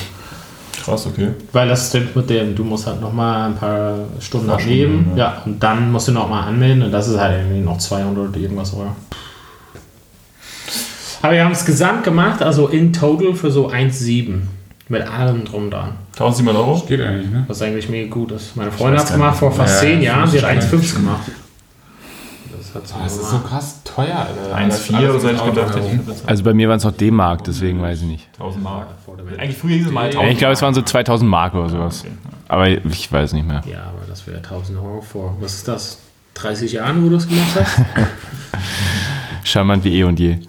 Krass, 0.84 1.06
okay. 1.06 1.30
Weil 1.52 1.68
das 1.68 1.88
stimmt 1.88 2.14
mit 2.14 2.30
dem, 2.30 2.54
du 2.54 2.62
musst 2.62 2.86
halt 2.86 3.00
nochmal 3.00 3.48
ein 3.48 3.56
paar 3.56 3.98
Stunden 4.20 4.50
abgeben. 4.50 5.00
Stunden, 5.00 5.18
ja. 5.18 5.42
und 5.44 5.60
dann 5.60 5.90
musst 5.90 6.08
du 6.08 6.12
nochmal 6.12 6.48
anmelden 6.48 6.82
und 6.82 6.92
das 6.92 7.08
ist 7.08 7.18
halt 7.18 7.38
irgendwie 7.40 7.60
noch 7.60 7.78
200 7.78 8.36
irgendwas 8.36 8.72
Euro. 8.74 8.94
Aber 11.24 11.32
wir 11.32 11.42
haben 11.42 11.52
es 11.52 11.64
gesamt 11.64 12.04
gemacht, 12.04 12.42
also 12.42 12.68
in 12.68 12.92
total 12.92 13.32
für 13.34 13.50
so 13.50 13.70
1,7. 13.70 14.42
Mit 14.90 15.08
allem 15.08 15.46
drum 15.46 15.70
dran. 15.70 15.92
1700 16.12 16.54
Euro? 16.62 16.84
Geht 16.86 17.00
eigentlich, 17.00 17.30
ne? 17.30 17.44
Was 17.48 17.62
eigentlich 17.62 17.88
mega 17.88 18.10
gut 18.10 18.32
ist. 18.32 18.54
Meine 18.54 18.70
Freundin 18.70 19.00
hat 19.00 19.06
es 19.06 19.12
gemacht 19.14 19.38
vor 19.38 19.50
fast 19.50 19.82
Ja, 19.82 19.88
10 19.88 20.02
Jahren. 20.02 20.28
Sie 20.28 20.42
hat 20.42 20.54
das 20.54 20.66
ist 20.66 20.74
1,5 20.74 20.94
gemacht. 20.96 21.22
Das 22.54 22.74
hat 22.74 22.86
sie 22.86 22.94
Das 23.02 23.16
ist 23.16 23.30
so 23.30 23.38
krass 23.38 23.80
teuer, 23.84 24.26
Alter. 24.52 24.74
1,4 24.74 24.98
oder 25.08 25.18
so 25.18 25.28
hätte 25.28 25.38
ich 25.38 25.54
gedacht. 25.54 25.78
Also 26.26 26.44
bei 26.44 26.52
mir 26.52 26.68
waren 26.68 26.76
es 26.76 26.84
noch 26.84 26.92
D-Mark, 26.92 27.42
deswegen 27.44 27.80
weiß 27.80 28.02
ich 28.02 28.06
nicht. 28.06 28.28
1000 28.34 28.62
Mark. 28.62 28.88
Vor 29.06 29.16
der 29.16 29.26
Welt. 29.26 29.40
Eigentlich 29.40 29.56
früher 29.56 29.76
hieß 29.76 29.86
es 29.86 29.92
mal 29.92 30.02
Ja, 30.02 30.10
1000 30.10 30.30
ich 30.32 30.38
glaube, 30.38 30.52
es 30.52 30.60
waren 30.60 30.74
so 30.74 30.82
2000 30.82 31.30
Mark 31.30 31.54
oder 31.54 31.70
sowas. 31.70 32.04
Aber 32.48 32.68
ich 32.68 33.10
weiß 33.10 33.32
nicht 33.32 33.48
mehr. 33.48 33.62
Ja, 33.66 33.84
aber 33.84 34.02
das 34.06 34.26
wäre 34.26 34.36
1000 34.42 34.78
Euro 34.78 35.00
vor. 35.00 35.38
Was 35.40 35.54
ist 35.54 35.68
das? 35.68 36.00
30 36.34 36.72
Jahren, 36.72 37.02
wo 37.02 37.08
du 37.08 37.14
das 37.14 37.26
gemacht 37.26 37.48
hast? 37.58 37.78
Charmant 39.44 39.84
wie 39.84 39.98
eh 40.00 40.04
und 40.04 40.18
je. 40.18 40.38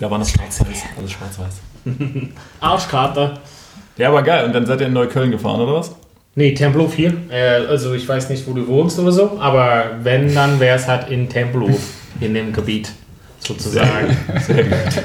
Da 0.00 0.10
war 0.10 0.18
das 0.18 0.32
schwarz-weiß. 0.32 0.82
Alles 0.98 1.12
schwarz-weiß. 1.12 1.60
Arschkarte. 2.60 3.34
Ja, 3.96 4.08
aber 4.08 4.22
geil. 4.22 4.44
Und 4.46 4.52
dann 4.52 4.66
seid 4.66 4.80
ihr 4.80 4.88
in 4.88 4.92
Neukölln 4.94 5.30
gefahren, 5.30 5.60
oder 5.60 5.74
was? 5.74 5.94
Nee, 6.34 6.54
Tempelhof 6.54 6.94
hier. 6.94 7.12
Äh, 7.30 7.66
also 7.68 7.94
ich 7.94 8.08
weiß 8.08 8.28
nicht, 8.30 8.44
wo 8.48 8.52
du 8.52 8.66
wohnst 8.66 8.98
oder 8.98 9.12
so, 9.12 9.38
aber 9.38 9.92
wenn, 10.02 10.34
dann 10.34 10.58
wäre 10.58 10.76
es 10.76 10.88
halt 10.88 11.08
in 11.08 11.28
Tempelhof, 11.28 11.78
in 12.20 12.34
dem 12.34 12.52
Gebiet 12.52 12.90
sozusagen. 13.38 14.16
Sehr 14.40 14.64
gut. 14.64 15.02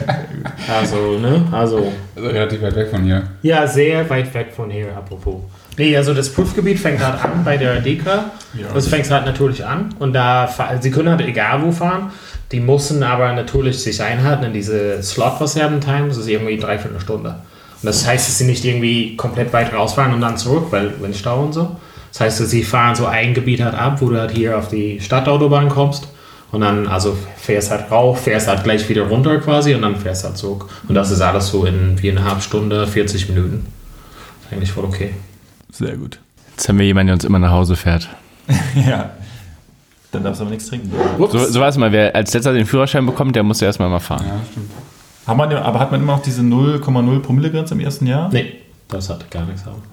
Also, 0.68 1.20
ne? 1.20 1.46
Also, 1.52 1.92
Also 2.16 2.30
relativ 2.30 2.62
weit 2.64 2.76
weg 2.76 2.90
von 2.90 3.04
hier. 3.04 3.22
ja, 3.44 3.68
sehr 3.68 4.10
weit 4.10 4.34
weg 4.34 4.48
von 4.56 4.72
hier, 4.72 4.96
apropos. 4.98 5.42
Nee, 5.78 5.96
also 5.96 6.14
das 6.14 6.30
Prüfgebiet 6.34 6.80
fängt 6.80 7.04
halt 7.06 7.24
an 7.24 7.44
bei 7.46 7.56
der 7.58 7.80
DEKRA. 7.82 8.26
Das 8.74 8.88
fängt 8.88 9.10
halt 9.12 9.26
natürlich 9.26 9.64
an 9.64 9.94
und 10.00 10.14
da, 10.14 10.48
fahr- 10.48 10.82
sie 10.82 10.90
können 10.92 11.10
halt 11.10 11.22
egal 11.22 11.62
wo 11.62 11.72
fahren. 11.72 12.12
Die 12.52 12.60
müssen 12.60 13.04
aber 13.04 13.32
natürlich 13.34 13.80
sich 13.80 14.02
einhalten 14.02 14.46
in 14.46 14.54
diese 14.54 15.04
Slot, 15.04 15.34
was 15.40 15.54
sie 15.54 15.62
haben, 15.62 15.80
Time. 15.82 16.08
Das 16.08 16.18
ist 16.18 16.28
irgendwie 16.28 16.58
dreiviertel 16.58 17.00
Stunde. 17.00 17.30
Und 17.30 17.86
das 17.86 18.08
heißt, 18.08 18.28
dass 18.28 18.38
sie 18.40 18.46
nicht 18.46 18.66
irgendwie 18.66 19.16
komplett 19.18 19.54
weit 19.54 19.72
rausfahren 19.74 20.14
und 20.14 20.22
dann 20.22 20.38
zurück, 20.38 20.68
weil 20.72 20.94
wenn 21.00 21.14
Stau 21.14 21.42
und 21.44 21.54
so. 21.54 21.76
Das 22.12 22.22
heißt, 22.22 22.40
dass 22.40 22.50
sie 22.50 22.64
fahren 22.64 22.96
so 22.96 23.06
ein 23.06 23.34
Gebiet 23.36 23.62
halt 23.62 23.76
ab, 23.76 23.98
wo 24.02 24.10
du 24.10 24.20
halt 24.20 24.32
hier 24.32 24.58
auf 24.58 24.70
die 24.70 25.00
Stadtautobahn 25.00 25.70
kommst. 25.70 26.08
Und 26.52 26.62
dann, 26.62 26.88
also 26.88 27.16
fährst 27.36 27.70
halt 27.70 27.92
rauf, 27.92 28.22
fährst 28.24 28.48
halt 28.48 28.64
gleich 28.64 28.88
wieder 28.90 29.04
runter 29.04 29.38
quasi 29.40 29.76
und 29.76 29.82
dann 29.82 29.98
fährst 29.98 30.24
halt 30.24 30.38
zurück. 30.38 30.66
Und 30.88 30.96
das 30.96 31.12
ist 31.12 31.20
alles 31.22 31.50
so 31.50 31.66
in 31.66 31.98
viereinhalb 31.98 32.42
Stunde, 32.42 32.88
40 32.88 33.28
Minuten. 33.30 33.68
Ist 34.46 34.54
eigentlich 34.54 34.72
voll 34.72 34.86
okay. 34.86 35.12
Sehr 35.72 35.98
gut. 35.98 36.20
Jetzt 36.56 36.70
haben 36.70 36.80
wir 36.80 36.86
jemanden, 36.86 37.08
der 37.08 37.14
uns 37.16 37.26
immer 37.26 37.40
nach 37.40 37.52
Hause 37.52 37.76
fährt. 37.76 38.08
Ja. 38.76 39.12
Dann 40.12 40.24
darfst 40.24 40.40
du 40.40 40.46
aber 40.46 40.52
nichts 40.52 40.70
trinken. 40.70 40.90
So, 41.18 41.38
so 41.38 41.60
war 41.60 41.68
es 41.68 41.78
mal, 41.78 41.92
wer 41.92 42.16
als 42.16 42.34
letzter 42.34 42.54
den 42.54 42.66
Führerschein 42.66 43.06
bekommt, 43.06 43.36
der 43.36 43.44
muss 43.44 43.60
ja 43.60 43.68
erstmal 43.68 43.90
mal 43.90 44.00
fahren. 44.00 44.26
Ja, 44.26 44.40
stimmt. 44.50 44.72
Haben 45.28 45.50
wir, 45.50 45.66
aber 45.66 45.80
hat 45.80 45.92
man 45.92 46.02
immer 46.02 46.16
noch 46.16 46.22
diese 46.22 46.42
0,0 46.42 47.20
Promille-Grenze 47.20 47.74
im 47.74 47.82
ersten 47.82 48.08
Jahr? 48.08 48.30
Nee, 48.32 48.54
das 48.88 49.10
hat 49.10 49.30
gar 49.30 49.46
nichts 49.46 49.66
haben. 49.66 49.84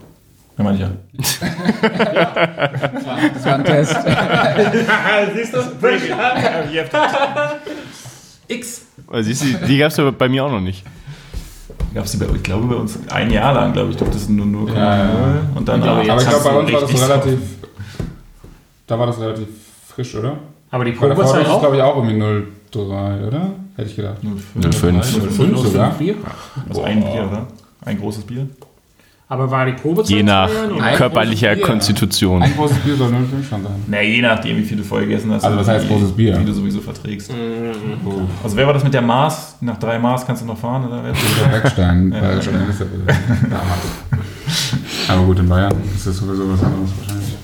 Ja, 0.56 0.64
meine 0.64 0.76
ich 0.76 0.82
ja. 0.82 0.90
Das 3.34 3.44
war 3.44 3.54
ein 3.56 3.64
Test. 3.64 3.96
Siehst 5.34 5.54
du? 5.54 5.58
X. 8.46 8.82
Also, 9.10 9.28
siehst 9.28 9.42
du, 9.42 9.66
die 9.66 9.78
gab 9.78 9.90
es 9.90 10.00
bei 10.16 10.28
mir 10.28 10.44
auch 10.44 10.50
noch 10.50 10.60
nicht. 10.60 10.84
Gab 11.94 12.06
es 12.06 12.10
die 12.10 12.16
bei, 12.16 12.26
ich 12.34 12.42
glaube, 12.42 12.66
bei 12.66 12.74
uns 12.74 12.98
ein 13.08 13.30
Jahr 13.30 13.54
lang, 13.54 13.72
glaube 13.72 13.88
ich. 13.88 13.94
Ich 13.94 13.98
glaube, 13.98 14.12
das 14.12 14.22
ist 14.22 14.30
nur 14.30 14.46
0,0. 14.46 14.74
Ja, 14.74 14.96
ja. 14.96 15.40
Und 15.54 15.68
dann 15.68 15.82
Aber 15.82 16.00
ich 16.00 16.06
glaube, 16.06 16.24
bei 16.24 16.58
uns 16.58 16.72
war 16.72 16.80
das 16.80 17.08
relativ. 17.08 17.38
Da 18.86 18.98
war 18.98 19.06
das 19.06 19.20
relativ 19.20 19.48
frisch, 19.88 20.14
oder? 20.16 20.38
Aber 20.70 20.84
die 20.84 20.92
Ford 20.92 21.16
ist 21.16 21.24
es, 21.24 21.48
auch? 21.48 21.60
glaube 21.60 21.76
ich, 21.76 21.82
auch 21.82 21.96
irgendwie 21.96 22.20
0,3, 22.20 23.28
oder? 23.28 23.50
Hätte 23.76 23.88
ich 23.88 23.96
gedacht. 23.96 24.16
0,5. 24.22 24.72
0,5. 24.72 25.00
0,5 25.38 25.56
sogar. 25.56 25.94
Also 26.68 26.82
ein 26.82 27.00
Bier, 27.00 27.28
oder? 27.28 27.46
Ein 27.84 28.00
großes 28.00 28.24
Bier. 28.24 28.48
Aber 29.34 29.50
war 29.50 29.66
die 29.66 29.72
Probezeit 29.72 30.16
Je 30.16 30.22
nach 30.22 30.48
körperlicher. 30.96 31.56
Konstitution. 31.56 32.40
Ein 32.40 32.54
großes 32.54 32.76
Bier 32.78 32.94
soll 32.94 33.08
0,5 33.08 33.48
schon 33.48 33.62
sein. 33.64 33.72
Na, 33.88 34.00
je 34.00 34.22
nachdem, 34.22 34.58
wie 34.58 34.62
viel 34.62 34.76
du 34.76 34.84
vorher 34.84 35.08
gegessen 35.08 35.32
hast. 35.32 35.42
Also, 35.42 35.58
was 35.58 35.66
heißt 35.66 35.86
wie, 35.86 35.92
großes 35.92 36.12
Bier? 36.12 36.38
Wie 36.38 36.44
du 36.44 36.52
sowieso 36.52 36.80
verträgst. 36.80 37.32
Mhm. 37.32 38.06
Oh. 38.06 38.20
Also, 38.44 38.56
wer 38.56 38.64
war 38.64 38.74
das 38.74 38.84
mit 38.84 38.94
der 38.94 39.02
Maß? 39.02 39.56
Nach 39.62 39.76
drei 39.76 39.98
Maß 39.98 40.24
kannst 40.24 40.42
du 40.42 40.46
noch 40.46 40.56
fahren, 40.56 40.86
oder? 40.86 41.02
wer? 41.02 41.12
Der 41.12 41.48
Beckstein, 41.58 42.12
Ja, 42.12 42.22
weil 42.22 42.36
ja. 42.38 43.62
Aber 45.08 45.22
gut, 45.22 45.40
in 45.40 45.48
Bayern 45.48 45.74
ist 45.96 46.06
das 46.06 46.16
sowieso 46.16 46.52
was 46.52 46.62
anderes 46.62 46.90
wahrscheinlich. 47.00 47.34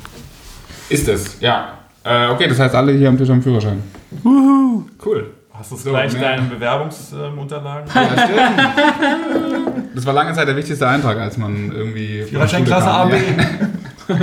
Ist 0.90 1.08
es, 1.08 1.40
ja. 1.40 1.72
Äh, 2.04 2.28
okay, 2.28 2.46
das 2.46 2.60
heißt, 2.60 2.74
alle 2.76 2.92
hier 2.92 3.08
am 3.08 3.18
Tisch 3.18 3.28
haben 3.28 3.42
Führerschein. 3.42 3.82
Cool. 4.24 5.26
Hast 5.52 5.72
du 5.72 5.76
So, 5.76 5.90
gleich 5.90 6.12
ne? 6.14 6.20
deine 6.20 6.42
Bewerbungsunterlagen? 6.42 7.90
Ja, 7.94 8.02
stimmt. 8.12 9.69
Das 9.94 10.06
war 10.06 10.12
lange 10.12 10.32
Zeit 10.34 10.46
der 10.48 10.56
wichtigste 10.56 10.86
Eintrag, 10.88 11.18
als 11.18 11.36
man 11.36 11.72
irgendwie. 11.72 12.22
Führerschein 12.24 12.64
Klasse. 12.64 12.88
A, 12.88 13.04
B. 13.06 13.16
Ja. 13.16 14.16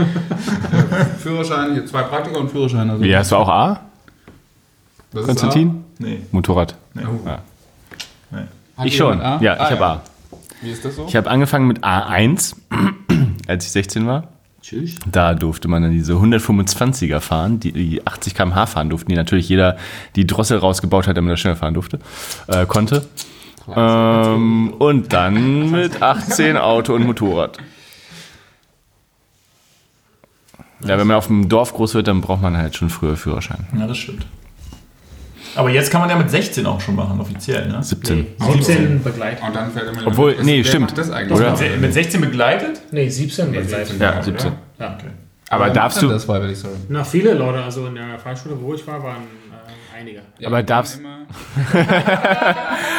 Führerschein, 1.20 1.74
hier 1.74 1.86
zwei 1.86 2.04
Praktika 2.04 2.38
und 2.40 2.52
Führerschein. 2.52 2.90
Also 2.90 3.04
Wie, 3.04 3.16
hast 3.16 3.32
du 3.32 3.36
auch 3.36 3.50
A, 3.50 3.80
Was 5.14 5.26
Konstantin? 5.26 5.84
Nee. 6.00 6.20
Motorrad. 6.32 6.76
nee. 6.94 7.04
A? 7.04 7.30
Ja. 7.30 7.40
nee. 8.32 8.86
Ich 8.86 8.96
schon. 8.98 9.22
A? 9.22 9.42
Ja, 9.42 9.56
ich 9.56 9.60
Ah, 9.62 9.70
habe 9.72 9.86
A. 9.86 10.02
Wie 10.62 10.72
ist 10.72 10.84
das 10.86 10.96
so? 10.96 11.06
Ich 11.08 11.16
habe 11.16 11.30
angefangen 11.30 11.68
mit 11.68 11.84
A1, 11.84 12.56
als 13.48 13.66
ich 13.66 13.72
16 13.72 14.08
war. 14.08 14.28
Tschüss. 14.62 14.96
Da 15.10 15.34
durfte 15.34 15.68
man 15.70 15.84
dann 15.84 15.92
diese 15.92 16.14
125er 16.14 17.20
fahren, 17.22 17.60
die, 17.60 17.72
die 17.72 18.06
80 18.06 18.36
km/h 18.36 18.66
fahren 18.66 18.90
durften, 18.90 19.10
die 19.10 19.16
natürlich 19.16 19.48
jeder 19.48 19.78
die 20.16 20.28
Drossel 20.28 20.58
rausgebaut 20.58 21.08
hat, 21.08 21.16
damit 21.16 21.32
er 21.32 21.38
schneller 21.38 21.56
fahren 21.56 21.74
durfte, 21.74 22.00
äh, 22.48 22.66
konnte. 22.66 23.06
Ähm, 23.76 24.74
und 24.80 25.12
dann 25.14 25.72
mit 25.72 26.02
18 26.02 26.58
Auto 26.58 26.94
und 26.94 27.06
Motorrad. 27.06 27.58
Ja, 30.86 30.98
wenn 30.98 31.08
man 31.08 31.18
auf 31.18 31.28
dem 31.28 31.50
Dorf 31.50 31.74
groß 31.74 31.96
wird, 31.96 32.08
dann 32.08 32.22
braucht 32.22 32.42
man 32.42 32.56
halt 32.56 32.76
schon 32.76 32.90
früher 32.90 33.16
Führerschein. 33.16 33.66
Ja, 33.78 33.88
das 33.88 33.98
stimmt. 33.98 34.26
Aber 35.56 35.72
jetzt 35.72 35.90
kann 35.90 36.02
man 36.02 36.10
ja 36.10 36.16
mit 36.16 36.30
16 36.30 36.66
auch 36.68 36.80
schon 36.80 36.96
machen, 36.96 37.20
offiziell, 37.20 37.68
ne? 37.68 37.82
17. 37.82 38.18
Nee, 38.20 38.26
17 38.54 39.04
begleitet. 39.04 39.44
Und 39.44 39.56
dann 39.56 39.72
fällt 39.72 39.90
immer 39.92 40.06
Obwohl, 40.06 40.38
was- 40.38 40.46
nee, 40.46 40.64
stimmt. 40.64 40.96
Das 40.96 41.10
eigentlich 41.10 41.36
Oder? 41.40 41.54
Oder? 41.54 41.78
Mit 41.78 41.94
16 41.94 42.22
begleitet? 42.22 42.82
Nee, 42.92 43.10
17 43.10 43.50
Nee, 43.50 43.58
begleitet. 43.60 43.88
17. 43.88 44.02
Ja, 44.02 44.22
17. 44.22 44.52
Ja. 44.80 44.96
Okay. 44.96 45.08
Aber 45.50 45.70
darfst 45.72 46.02
du, 46.02 46.10
Das 46.10 46.26
freiwillig, 46.26 46.60
sorry. 46.60 46.76
Na, 46.90 47.04
viele 47.04 47.34
Leute, 47.34 47.64
also 47.64 47.88
in 47.88 47.96
der 47.96 48.20
Fahrschule, 48.20 48.56
wo 48.62 48.76
ich 48.76 48.86
war, 48.86 49.02
waren 49.02 49.24
einige. 50.00 50.22
Aber 50.46 50.64
darfst- 50.64 51.02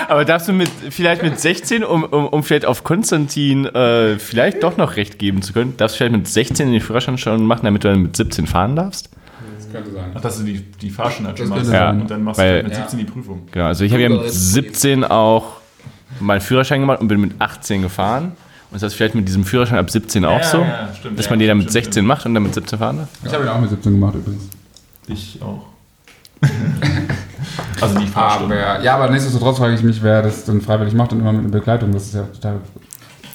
aber 0.09 0.25
darfst 0.25 0.49
du 0.49 0.53
mit, 0.53 0.71
vielleicht 0.91 1.23
mit 1.23 1.39
16, 1.39 1.85
um, 1.85 2.05
um, 2.05 2.27
um 2.29 2.43
vielleicht 2.43 2.67
auf 2.67 2.85
Konstantin 2.85 3.67
äh, 3.67 4.19
vielleicht 4.19 4.63
doch 4.63 4.77
noch 4.77 4.97
recht 4.97 5.19
geben 5.19 5.43
zu 5.43 5.53
können, 5.53 5.77
darfst 5.77 5.97
du 5.97 5.99
vielleicht 5.99 6.17
mit 6.17 6.29
16 6.29 6.73
den 6.73 6.81
Führerschein 6.81 7.19
schon 7.19 7.45
machen, 7.47 7.63
damit 7.65 7.85
du 7.85 7.89
dann 7.89 8.03
mit 8.03 8.17
17 8.17 8.47
fahren 8.47 8.77
darfst? 8.77 9.11
Das 9.57 9.71
könnte 9.71 9.91
sein. 9.93 10.11
Ach, 10.15 10.21
dass 10.21 10.39
du 10.39 10.45
die, 10.45 10.61
die 10.61 10.91
Fahrschein 10.91 11.27
halt 11.27 11.39
schon 11.39 11.49
Das 11.49 11.59
machst. 11.59 11.71
sein. 11.71 12.01
Und 12.03 12.11
dann 12.11 12.23
machst 12.23 12.41
Weil- 12.41 12.63
du 12.63 12.69
mit 12.69 12.73
Ja. 12.77 12.83
17 12.83 12.99
die 12.99 13.05
Prüfung. 13.05 13.49
Genau, 13.53 13.67
also 13.67 13.85
ich 13.85 13.93
habe 13.93 14.03
ja 14.03 14.09
mit 14.09 14.31
17 14.31 15.05
auch 15.05 15.59
meinen 16.21 16.41
Führerschein 16.41 16.81
gemacht 16.81 17.01
und 17.01 17.09
bin 17.09 17.21
mit 17.21 17.41
18 17.41 17.83
gefahren. 17.83 18.33
Und 18.71 18.75
das 18.75 18.83
heißt 18.83 18.97
vielleicht 18.97 19.15
mit 19.15 19.27
diesem 19.27 19.45
Führerschein 19.45 19.79
ab 19.79 19.91
17 19.91 20.25
auch 20.27 20.39
Ja, 20.41 20.45
so, 20.45 20.59
ja, 20.59 20.89
stimmt, 20.99 21.19
dass 21.19 21.27
ja, 21.27 21.31
man 21.33 21.39
den 21.39 21.49
dann 21.49 21.59
mit 21.59 21.71
stimmt, 21.71 21.85
16 21.85 22.05
macht 22.07 22.27
und 22.27 22.35
dann 22.35 22.43
mit 22.43 22.53
17 22.55 22.79
fahren 22.79 22.99
darf. 22.99 23.09
Ich 23.25 23.33
habe 23.33 23.45
ihn 23.45 23.49
auch 23.49 23.61
mit 23.61 23.71
17 23.71 23.93
gemacht 23.93 24.15
übrigens. 24.15 24.49
Ich 25.07 25.39
auch. 25.41 25.65
also 27.81 27.99
die. 27.99 28.07
Aber, 28.15 28.83
ja, 28.83 28.95
aber 28.95 29.11
nichtsdestotrotz 29.11 29.59
frage 29.59 29.75
ich 29.75 29.83
mich, 29.83 30.03
wer 30.03 30.23
das 30.23 30.45
dann 30.45 30.61
freiwillig 30.61 30.95
macht 30.95 31.13
und 31.13 31.21
immer 31.21 31.33
mit 31.33 31.43
einer 31.43 31.51
Begleitung. 31.51 31.93
Das 31.93 32.07
ist 32.07 32.15
ja 32.15 32.23
total 32.23 32.61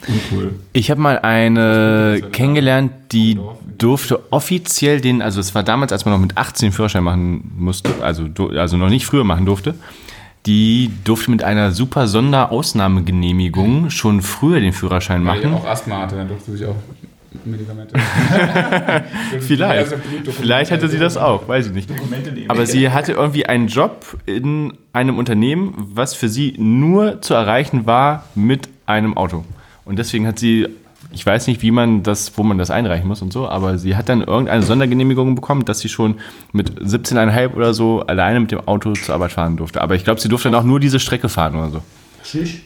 uncool. 0.07 0.55
Ich 0.73 0.91
habe 0.91 1.01
mal 1.01 1.19
eine 1.19 2.21
kennengelernt, 2.31 2.91
die 3.11 3.39
durfte 3.77 4.31
offiziell 4.31 5.01
den, 5.01 5.21
also 5.21 5.39
es 5.39 5.55
war 5.55 5.63
damals, 5.63 5.91
als 5.91 6.05
man 6.05 6.13
noch 6.13 6.21
mit 6.21 6.37
18 6.37 6.71
Führerschein 6.71 7.03
machen 7.03 7.51
musste, 7.57 7.91
also, 8.01 8.27
also 8.55 8.77
noch 8.77 8.89
nicht 8.89 9.05
früher 9.05 9.23
machen 9.23 9.45
durfte, 9.45 9.75
die 10.45 10.91
durfte 11.03 11.31
mit 11.31 11.43
einer 11.43 11.71
super 11.71 12.07
Sonderausnahmegenehmigung 12.07 13.89
schon 13.89 14.21
früher 14.21 14.59
den 14.59 14.73
Führerschein 14.73 15.25
Weil 15.25 15.39
ich 15.39 15.45
machen. 15.45 15.55
auch 15.55 15.65
Asthma 15.65 15.99
hatte, 16.01 16.15
dann 16.17 16.27
durfte 16.27 16.51
sich 16.51 16.65
auch 16.65 16.75
Medikamente. 17.45 17.95
Vielleicht. 19.39 19.95
Vielleicht 20.31 20.71
hatte 20.71 20.87
sie 20.87 20.97
das 20.97 21.17
auch, 21.17 21.47
weiß 21.47 21.67
ich 21.67 21.73
nicht. 21.73 21.89
Aber 22.47 22.65
sie 22.65 22.89
hatte 22.89 23.13
irgendwie 23.13 23.45
einen 23.45 23.67
Job 23.67 24.17
in 24.25 24.73
einem 24.93 25.17
Unternehmen, 25.17 25.73
was 25.77 26.13
für 26.13 26.29
sie 26.29 26.53
nur 26.57 27.21
zu 27.21 27.33
erreichen 27.33 27.85
war 27.85 28.25
mit 28.35 28.69
einem 28.85 29.17
Auto. 29.17 29.43
Und 29.85 29.99
deswegen 29.99 30.27
hat 30.27 30.39
sie, 30.39 30.67
ich 31.11 31.25
weiß 31.25 31.47
nicht, 31.47 31.61
wie 31.61 31.71
man 31.71 32.03
das, 32.03 32.37
wo 32.37 32.43
man 32.43 32.57
das 32.57 32.71
einreichen 32.71 33.07
muss 33.07 33.21
und 33.21 33.33
so, 33.33 33.47
aber 33.47 33.77
sie 33.77 33.95
hat 33.95 34.09
dann 34.09 34.21
irgendeine 34.21 34.63
Sondergenehmigung 34.63 35.35
bekommen, 35.35 35.65
dass 35.65 35.79
sie 35.79 35.89
schon 35.89 36.15
mit 36.51 36.81
17,5 36.81 37.53
oder 37.53 37.73
so 37.73 38.01
alleine 38.01 38.39
mit 38.39 38.51
dem 38.51 38.67
Auto 38.67 38.93
zur 38.93 39.15
Arbeit 39.15 39.31
fahren 39.31 39.57
durfte. 39.57 39.81
Aber 39.81 39.95
ich 39.95 40.03
glaube, 40.03 40.21
sie 40.21 40.29
durfte 40.29 40.49
dann 40.49 40.59
auch 40.59 40.65
nur 40.65 40.79
diese 40.79 40.99
Strecke 40.99 41.29
fahren 41.29 41.55
oder 41.55 41.69
so. 41.69 41.81
Tschüss. 42.23 42.61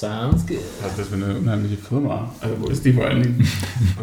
Sounds 0.00 0.46
good. 0.46 0.60
Was 0.80 0.92
ist 0.92 1.00
das 1.00 1.08
für 1.08 1.16
eine 1.16 1.36
unheimliche 1.36 1.76
Firma? 1.76 2.32
Also, 2.40 2.56
wo 2.58 2.68
ist 2.68 2.82
die 2.86 2.94
vor 2.94 3.04
allen 3.04 3.22
Dingen? 3.22 3.46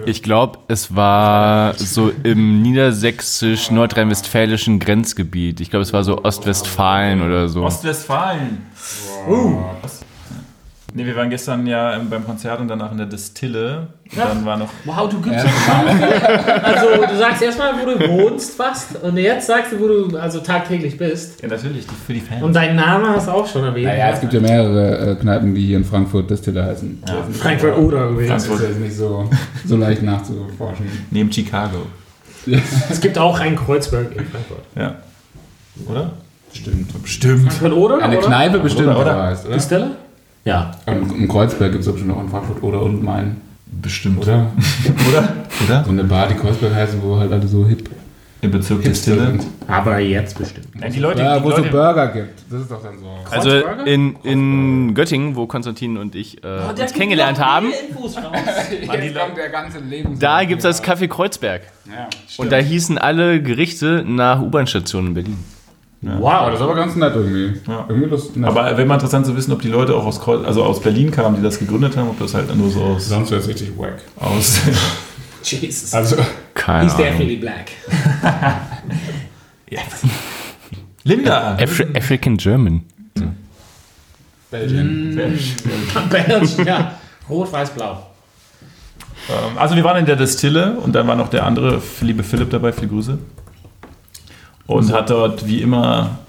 Ich 0.05 0.21
glaube, 0.21 0.59
es 0.67 0.95
war 0.95 1.73
so 1.73 2.11
im 2.21 2.61
niedersächsisch-nordrhein-westfälischen 2.61 4.77
Grenzgebiet. 4.77 5.59
Ich 5.59 5.71
glaube, 5.71 5.81
es 5.81 5.93
war 5.93 6.03
so 6.03 6.23
Ostwestfalen 6.23 7.23
oder 7.23 7.49
so. 7.49 7.63
Ostwestfalen. 7.63 8.59
Uh. 9.27 9.55
Ne, 10.97 11.05
wir 11.05 11.15
waren 11.15 11.29
gestern 11.29 11.67
ja 11.67 11.95
ähm, 11.95 12.09
beim 12.09 12.25
Konzert 12.25 12.59
und 12.59 12.69
danach 12.69 12.91
in 12.91 12.97
der 12.97 13.05
Distille. 13.05 13.85
Und 14.11 14.17
dann 14.17 14.43
war 14.43 14.57
noch. 14.57 14.69
Wow, 14.83 15.07
du 15.07 15.21
gibst 15.21 15.45
Ja. 15.45 15.83
Also, 16.63 16.87
du 17.07 17.15
sagst 17.15 17.43
erstmal, 17.43 17.73
wo 17.79 17.85
du 17.85 18.09
wohnst 18.09 18.55
fast. 18.55 19.03
Und 19.03 19.15
jetzt 19.17 19.45
sagst 19.45 19.73
du, 19.73 19.79
wo 19.79 19.87
du 19.87 20.17
also 20.17 20.39
tagtäglich 20.39 20.97
bist. 20.97 21.39
Ja, 21.43 21.49
natürlich, 21.49 21.85
für 22.07 22.13
die 22.13 22.19
Fans. 22.19 22.41
Und 22.41 22.55
deinen 22.55 22.77
Namen 22.77 23.09
hast 23.09 23.27
du 23.27 23.31
auch 23.31 23.45
schon 23.45 23.63
erwähnt. 23.63 23.85
Naja, 23.85 24.09
es 24.09 24.21
gibt 24.21 24.33
ja 24.33 24.39
mehrere 24.39 25.11
äh, 25.11 25.15
Kneipen, 25.17 25.53
die 25.53 25.67
hier 25.67 25.77
in 25.77 25.85
Frankfurt 25.85 26.31
Distille 26.31 26.65
heißen. 26.65 27.03
Ja. 27.07 27.13
Frankfurt 27.31 27.77
oder 27.77 28.07
übrigens. 28.09 28.47
Das 28.47 28.59
ist 28.59 28.67
jetzt 28.67 28.79
nicht 28.79 28.95
so, 28.97 29.29
so 29.65 29.77
leicht 29.77 30.01
nachzuforschen. 30.01 30.87
Neben 31.11 31.31
Chicago. 31.31 31.85
Es 32.89 32.99
gibt 33.01 33.19
auch 33.19 33.39
einen 33.39 33.55
Kreuzberg 33.55 34.15
in 34.15 34.25
Frankfurt. 34.25 34.63
Ja. 34.75 34.95
Oder? 35.87 36.13
Stimmt. 36.53 37.03
Bestimmt. 37.03 37.53
Frankfurt 37.53 37.73
oder? 37.73 38.01
Eine 38.01 38.17
oder? 38.17 38.27
Kneipe 38.27 38.59
bestimmt, 38.59 38.87
Oder, 38.87 38.99
oder? 38.99 39.11
oder? 39.11 39.23
Heißt, 39.25 39.45
oder? 39.45 39.53
Distille? 39.53 39.91
Ja. 40.47 40.71
Und 40.85 41.13
im 41.13 41.27
Kreuzberg 41.27 41.73
gibt 41.73 41.83
es 41.83 41.91
bestimmt 41.91 42.13
auch 42.13 42.21
in 42.21 42.29
Frankfurt 42.29 42.63
oder 42.63 42.81
und 42.81 43.03
Main. 43.03 43.41
Bestimmt. 43.65 44.21
Oder? 44.21 44.47
Oder? 45.09 45.33
Oder? 45.65 45.83
So 45.83 45.91
eine 45.91 46.05
Bar, 46.05 46.29
die 46.29 46.35
Kreuzberg 46.35 46.73
heißen, 46.73 47.01
wo 47.03 47.17
halt 47.17 47.33
alle 47.33 47.45
so 47.45 47.67
hip, 47.67 47.89
Im 48.39 48.51
Bezirk 48.51 48.81
hipster 48.81 49.11
Distille. 49.11 49.25
sind. 49.39 49.45
Aber 49.67 49.99
jetzt 49.99 50.37
bestimmt. 50.37 50.69
Nein, 50.79 50.93
die 50.93 50.99
Leute, 50.99 51.21
Ja, 51.21 51.37
die 51.37 51.43
wo 51.43 51.49
es 51.49 51.57
so 51.57 51.63
Burger 51.63 52.07
gibt. 52.07 52.43
Das 52.49 52.61
ist 52.61 52.71
doch 52.71 52.81
dann 52.81 52.97
so. 52.97 53.07
Also 53.29 53.49
in, 53.83 54.15
in 54.23 54.93
Göttingen, 54.93 55.35
wo 55.35 55.47
Konstantin 55.47 55.97
und 55.97 56.15
ich 56.15 56.41
äh, 56.45 56.47
Oh, 56.47 56.69
uns 56.69 56.93
kennengelernt 56.93 57.39
haben, 57.39 57.67
der 59.35 60.17
da 60.17 60.43
gibt 60.45 60.63
es 60.63 60.63
das 60.63 60.81
Café 60.81 61.09
Kreuzberg. 61.09 61.63
Ja. 61.85 62.07
Und 62.37 62.53
da 62.53 62.57
hießen 62.57 62.97
alle 62.97 63.41
Gerichte 63.41 64.05
nach 64.07 64.41
U-Bahn-Stationen 64.41 65.09
in 65.09 65.13
Berlin. 65.13 65.56
Aber 66.05 66.19
Wow. 66.21 66.45
das 66.51 66.55
ist 66.59 66.61
aber 66.61 66.75
ganz 66.75 66.95
nett 66.95 67.13
irgendwie. 67.15 67.59
Ja. 67.67 67.85
Irgendwie 67.89 68.09
lustig. 68.09 68.35
nett. 68.37 68.49
aber 68.49 68.65
wäre 68.77 68.85
mal 68.85 68.93
interessant 68.95 69.25
zu 69.25 69.35
wissen, 69.35 69.51
ob 69.51 69.61
die 69.61 69.67
Leute 69.69 69.95
auch 69.95 70.05
aus, 70.05 70.19
Kreuz, 70.21 70.45
also 70.45 70.63
aus 70.63 70.79
Berlin 70.81 71.09
kamen, 71.11 71.35
die 71.37 71.41
das 71.41 71.57
gegründet 71.59 71.97
haben, 71.97 72.09
ob 72.09 72.19
das 72.19 72.33
halt 72.35 72.55
nur 72.55 72.69
so 72.69 72.81
aus. 72.83 73.07
sonst 73.09 73.31
wäre 73.31 73.41
es 73.41 73.47
richtig 73.47 73.71
wack. 73.77 73.97
aus 74.17 74.59
Jesus. 75.43 75.93
Also, 75.93 76.17
Keine 76.53 76.83
He's 76.83 76.93
Ahnung. 76.93 77.05
definitely 77.05 77.35
black. 77.37 77.71
Linda! 81.03 81.55
Afri 81.59 81.87
African 81.95 82.37
German. 82.37 82.81
Belgien. 84.51 85.15
Belgisch, 86.09 86.57
ja. 86.65 86.93
Rot, 87.29 87.51
weiß, 87.51 87.71
blau. 87.71 88.07
Ähm, 89.29 89.57
Also 89.57 89.75
wir 89.75 89.83
waren 89.83 89.97
in 89.97 90.05
der 90.05 90.15
Distille 90.15 90.77
und 90.77 90.93
dann 90.95 91.05
war 91.07 91.15
noch 91.15 91.29
der 91.29 91.45
andere 91.45 91.81
liebe 92.01 92.23
Philipp 92.23 92.49
dabei, 92.49 92.71
viele 92.71 92.87
Grüße. 92.87 93.17
Und 94.67 94.91
hat 94.91 95.09
dort 95.09 95.47
wie 95.47 95.61
immer. 95.61 96.19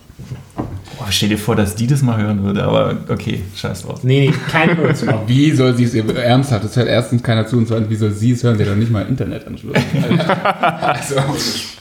Oh, 1.00 1.04
stell 1.10 1.28
dir 1.28 1.38
vor, 1.38 1.54
dass 1.54 1.76
die 1.76 1.86
das 1.86 2.02
mal 2.02 2.16
hören 2.20 2.42
würde, 2.42 2.64
aber 2.64 2.96
okay, 3.08 3.42
scheiß 3.54 3.82
drauf. 3.82 4.02
Nee, 4.02 4.28
nee, 4.28 4.34
kein. 4.50 4.70
Aber 4.70 5.28
wie 5.28 5.52
soll 5.52 5.74
sie 5.74 5.84
es 5.84 5.94
ihr 5.94 6.04
ernsthaft? 6.16 6.64
Das 6.64 6.76
hört 6.76 6.88
erstens 6.88 7.22
keiner 7.22 7.46
zu 7.46 7.56
und 7.56 7.68
zweitens, 7.68 7.90
wie 7.90 7.94
soll 7.96 8.10
sie 8.10 8.32
es 8.32 8.42
hören? 8.42 8.56
Sie 8.56 8.64
hat 8.64 8.70
doch 8.70 8.76
nicht 8.76 8.90
mal 8.90 9.02
Internetanschluss. 9.06 9.76
also 10.60 11.16
ohne, 11.16 11.38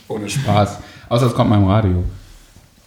ohne 0.07 0.29
Spaß. 0.29 0.79
Außer 1.09 1.27
es 1.27 1.33
kommt 1.33 1.49
mal 1.49 1.57
im 1.57 1.65
Radio. 1.65 2.03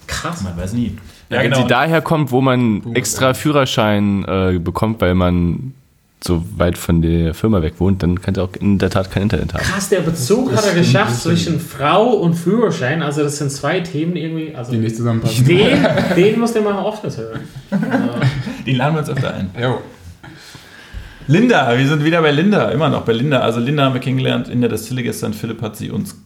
Krass. 0.07 0.43
Man 0.43 0.57
weiß 0.57 0.73
nie. 0.75 0.97
Ja, 1.31 1.43
Wenn 1.43 1.55
sie 1.55 1.67
daher 1.67 2.01
kommt, 2.01 2.33
wo 2.33 2.41
man 2.41 2.95
extra 2.95 3.35
Führerschein 3.35 4.25
äh, 4.25 4.59
bekommt, 4.59 5.01
weil 5.01 5.15
man 5.15 5.75
so 6.23 6.45
weit 6.57 6.77
von 6.77 7.01
der 7.01 7.33
Firma 7.35 7.63
weg 7.63 7.75
wohnt, 7.79 8.03
dann 8.03 8.21
kann 8.21 8.35
sie 8.35 8.43
auch 8.43 8.51
in 8.61 8.79
der 8.79 8.91
Tat 8.91 9.11
kein 9.11 9.23
Internet 9.25 9.55
haben. 9.55 9.63
Krass, 9.63 9.89
der 9.89 10.01
Bezug 10.01 10.53
hat 10.55 10.67
er 10.67 10.75
geschafft 10.75 11.23
zwischen 11.23 11.59
Frau 11.59 12.13
und 12.13 12.35
Führerschein. 12.35 13.03
Also 13.03 13.23
das 13.23 13.39
sind 13.39 13.51
zwei 13.51 13.81
Themen 13.81 14.17
irgendwie. 14.17 14.55
Also 14.55 14.73
Die 14.73 14.79
nicht 14.79 14.97
zusammenpassen. 14.97 15.47
den, 15.47 15.87
den 16.17 16.39
muss 16.39 16.53
der 16.53 16.63
mal 16.63 16.87
öfters 16.87 17.17
hören. 17.17 17.41
Den 18.67 18.77
laden 18.77 18.95
wir 18.95 19.01
uns 19.01 19.09
öfter 19.09 19.35
ein. 19.35 19.51
Jo. 19.61 19.79
Linda, 21.27 21.79
wir 21.79 21.87
sind 21.87 22.05
wieder 22.05 22.21
bei 22.23 22.33
Linda, 22.33 22.71
immer 22.71 22.89
noch 22.89 23.03
bei 23.03 23.13
Linda. 23.13 23.41
Also 23.41 23.61
Linda 23.61 23.85
haben 23.85 23.95
wir 23.95 24.01
kennengelernt 24.01 24.49
in 24.49 24.61
der 24.61 24.69
Distille 24.69 25.03
gestern. 25.03 25.33
Philipp 25.33 25.63
hat 25.63 25.77
sie 25.77 25.91
uns 25.91 26.17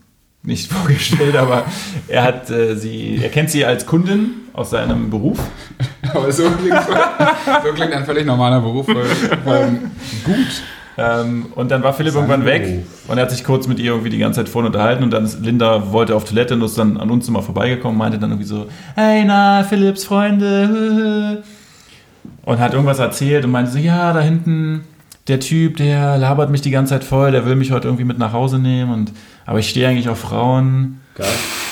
nicht 0.42 0.72
vorgestellt, 0.72 1.36
aber 1.36 1.64
er 2.08 2.24
hat 2.24 2.50
äh, 2.50 2.74
sie, 2.76 3.20
er 3.22 3.28
kennt 3.28 3.50
sie 3.50 3.64
als 3.64 3.86
Kundin 3.86 4.30
aus 4.54 4.70
seinem 4.70 5.10
Beruf. 5.10 5.38
Aber 6.14 6.32
so 6.32 6.44
klingt, 6.44 6.80
so 7.64 7.72
klingt 7.74 7.92
ein 7.92 8.04
völlig 8.04 8.24
normaler 8.24 8.60
Beruf. 8.60 8.86
Weil 8.88 9.80
gut. 10.24 10.62
Ähm, 10.96 11.46
und 11.56 11.72
dann 11.72 11.82
war 11.82 11.92
Philipp 11.92 12.14
irgendwann 12.14 12.44
weg 12.44 12.84
und 13.08 13.18
er 13.18 13.22
hat 13.22 13.30
sich 13.32 13.42
kurz 13.42 13.66
mit 13.66 13.80
ihr 13.80 13.86
irgendwie 13.86 14.10
die 14.10 14.18
ganze 14.18 14.40
Zeit 14.40 14.48
vorne 14.48 14.68
unterhalten 14.68 15.02
und 15.02 15.10
dann 15.10 15.24
ist 15.24 15.40
Linda 15.40 15.90
wollte 15.90 16.14
auf 16.14 16.24
Toilette 16.24 16.54
und 16.54 16.62
ist 16.62 16.78
dann 16.78 16.98
an 16.98 17.10
uns 17.10 17.26
immer 17.26 17.42
vorbeigekommen, 17.42 17.98
meinte 17.98 18.16
dann 18.20 18.30
irgendwie 18.30 18.46
so, 18.46 18.68
hey 18.94 19.24
na, 19.24 19.64
Philipps 19.64 20.04
Freunde 20.04 21.42
und 22.44 22.60
hat 22.60 22.74
irgendwas 22.74 23.00
erzählt 23.00 23.44
und 23.44 23.50
meinte 23.50 23.72
so, 23.72 23.78
ja, 23.78 24.12
da 24.12 24.20
hinten 24.20 24.84
der 25.26 25.40
Typ, 25.40 25.78
der 25.78 26.16
labert 26.16 26.50
mich 26.50 26.60
die 26.60 26.70
ganze 26.70 26.90
Zeit 26.90 27.02
voll, 27.02 27.32
der 27.32 27.44
will 27.44 27.56
mich 27.56 27.72
heute 27.72 27.88
irgendwie 27.88 28.04
mit 28.04 28.18
nach 28.20 28.32
Hause 28.32 28.60
nehmen 28.60 28.92
und 28.92 29.10
aber 29.46 29.58
ich 29.58 29.68
stehe 29.68 29.88
eigentlich 29.88 30.08
auf 30.08 30.20
Frauen. 30.20 31.00
Geil. 31.16 31.26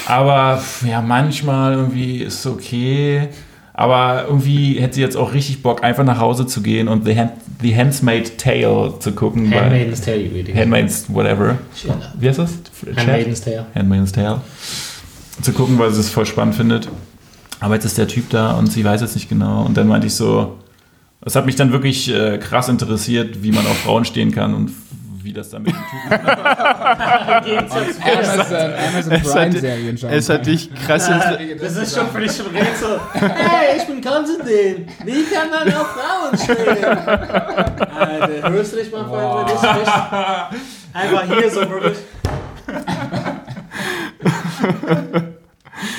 Aber 0.07 0.63
ja, 0.87 1.01
manchmal 1.01 1.75
irgendwie 1.75 2.19
ist 2.19 2.41
es 2.41 2.47
okay. 2.47 3.29
Aber 3.75 4.27
irgendwie 4.29 4.79
hätte 4.81 4.97
sie 4.97 5.01
jetzt 5.01 5.17
auch 5.17 5.33
richtig 5.33 5.63
Bock, 5.63 5.83
einfach 5.83 6.05
nach 6.05 6.21
Hause 6.21 6.47
zu 6.47 6.63
gehen 6.63 6.89
und 6.89 7.07
The, 7.07 7.17
Hand, 7.17 7.33
The 7.63 7.75
Handsmaid 7.75 8.37
Tale 8.39 8.95
zu 8.99 9.13
gucken. 9.13 9.53
Handmaiden's 9.53 10.03
Tale, 10.03 10.21
idiot. 10.21 10.57
Handmaid's 10.57 11.07
whatever. 11.09 11.57
Wie 12.19 12.29
heißt 12.29 12.39
das? 12.39 12.59
Handmaiden's 12.97 13.41
Tale. 13.41 13.67
Handmaid's 13.75 14.13
Tale. 14.13 14.41
Zu 15.41 15.53
gucken, 15.53 15.79
weil 15.79 15.91
sie 15.93 16.01
es 16.01 16.11
voll 16.11 16.27
spannend 16.27 16.55
findet. 16.55 16.89
Aber 17.61 17.75
jetzt 17.75 17.85
ist 17.85 17.97
der 17.97 18.09
Typ 18.09 18.29
da 18.31 18.53
und 18.53 18.71
sie 18.71 18.85
weiß 18.85 19.01
es 19.01 19.15
nicht 19.15 19.29
genau. 19.29 19.65
Und 19.65 19.77
dann 19.77 19.89
meinte 19.89 20.07
ich 20.07 20.15
so, 20.15 20.59
es 21.25 21.35
hat 21.35 21.47
mich 21.47 21.57
dann 21.57 21.73
wirklich 21.73 22.13
äh, 22.13 22.39
krass 22.39 22.69
interessiert, 22.69 23.43
wie 23.43 23.53
man 23.53 23.67
auf 23.67 23.79
Frauen 23.79 24.05
stehen 24.05 24.33
kann 24.33 24.53
und 24.53 24.73
wie 25.25 25.33
das 25.33 25.51
dann 25.51 25.63
mit 25.63 25.75
dem 25.75 25.83
Typen 25.83 26.29
Amazon, 26.29 27.83
Amazon 28.89 29.13
Es 29.13 29.21
hat, 29.23 29.23
Prime-Serien 29.33 29.99
schauen. 29.99 30.11
es 30.13 30.29
hat 30.29 30.47
dich 30.47 30.71
krass 30.75 31.11
Das 31.61 31.77
ist 31.77 31.97
schon 31.97 32.09
für 32.11 32.21
dich 32.21 32.33
schon 32.37 32.47
Rätsel. 32.47 33.01
Hey, 33.15 33.79
ich 33.79 33.85
bin 33.87 34.01
Konstantin. 34.03 34.87
Wie 35.05 35.25
kann 35.25 35.51
man 35.51 35.73
auf 35.75 35.89
Frauen 35.89 36.37
stehen? 36.39 36.85
Alter, 36.85 38.51
hörst 38.51 38.73
du 38.73 38.77
dich 38.77 38.93
mal 38.93 39.05
vorher, 39.07 39.47
wenn 39.47 39.83
ich? 39.83 39.89
Einfach 40.95 41.25
hier 41.39 41.51
so 41.51 41.61
wirklich. 41.61 41.99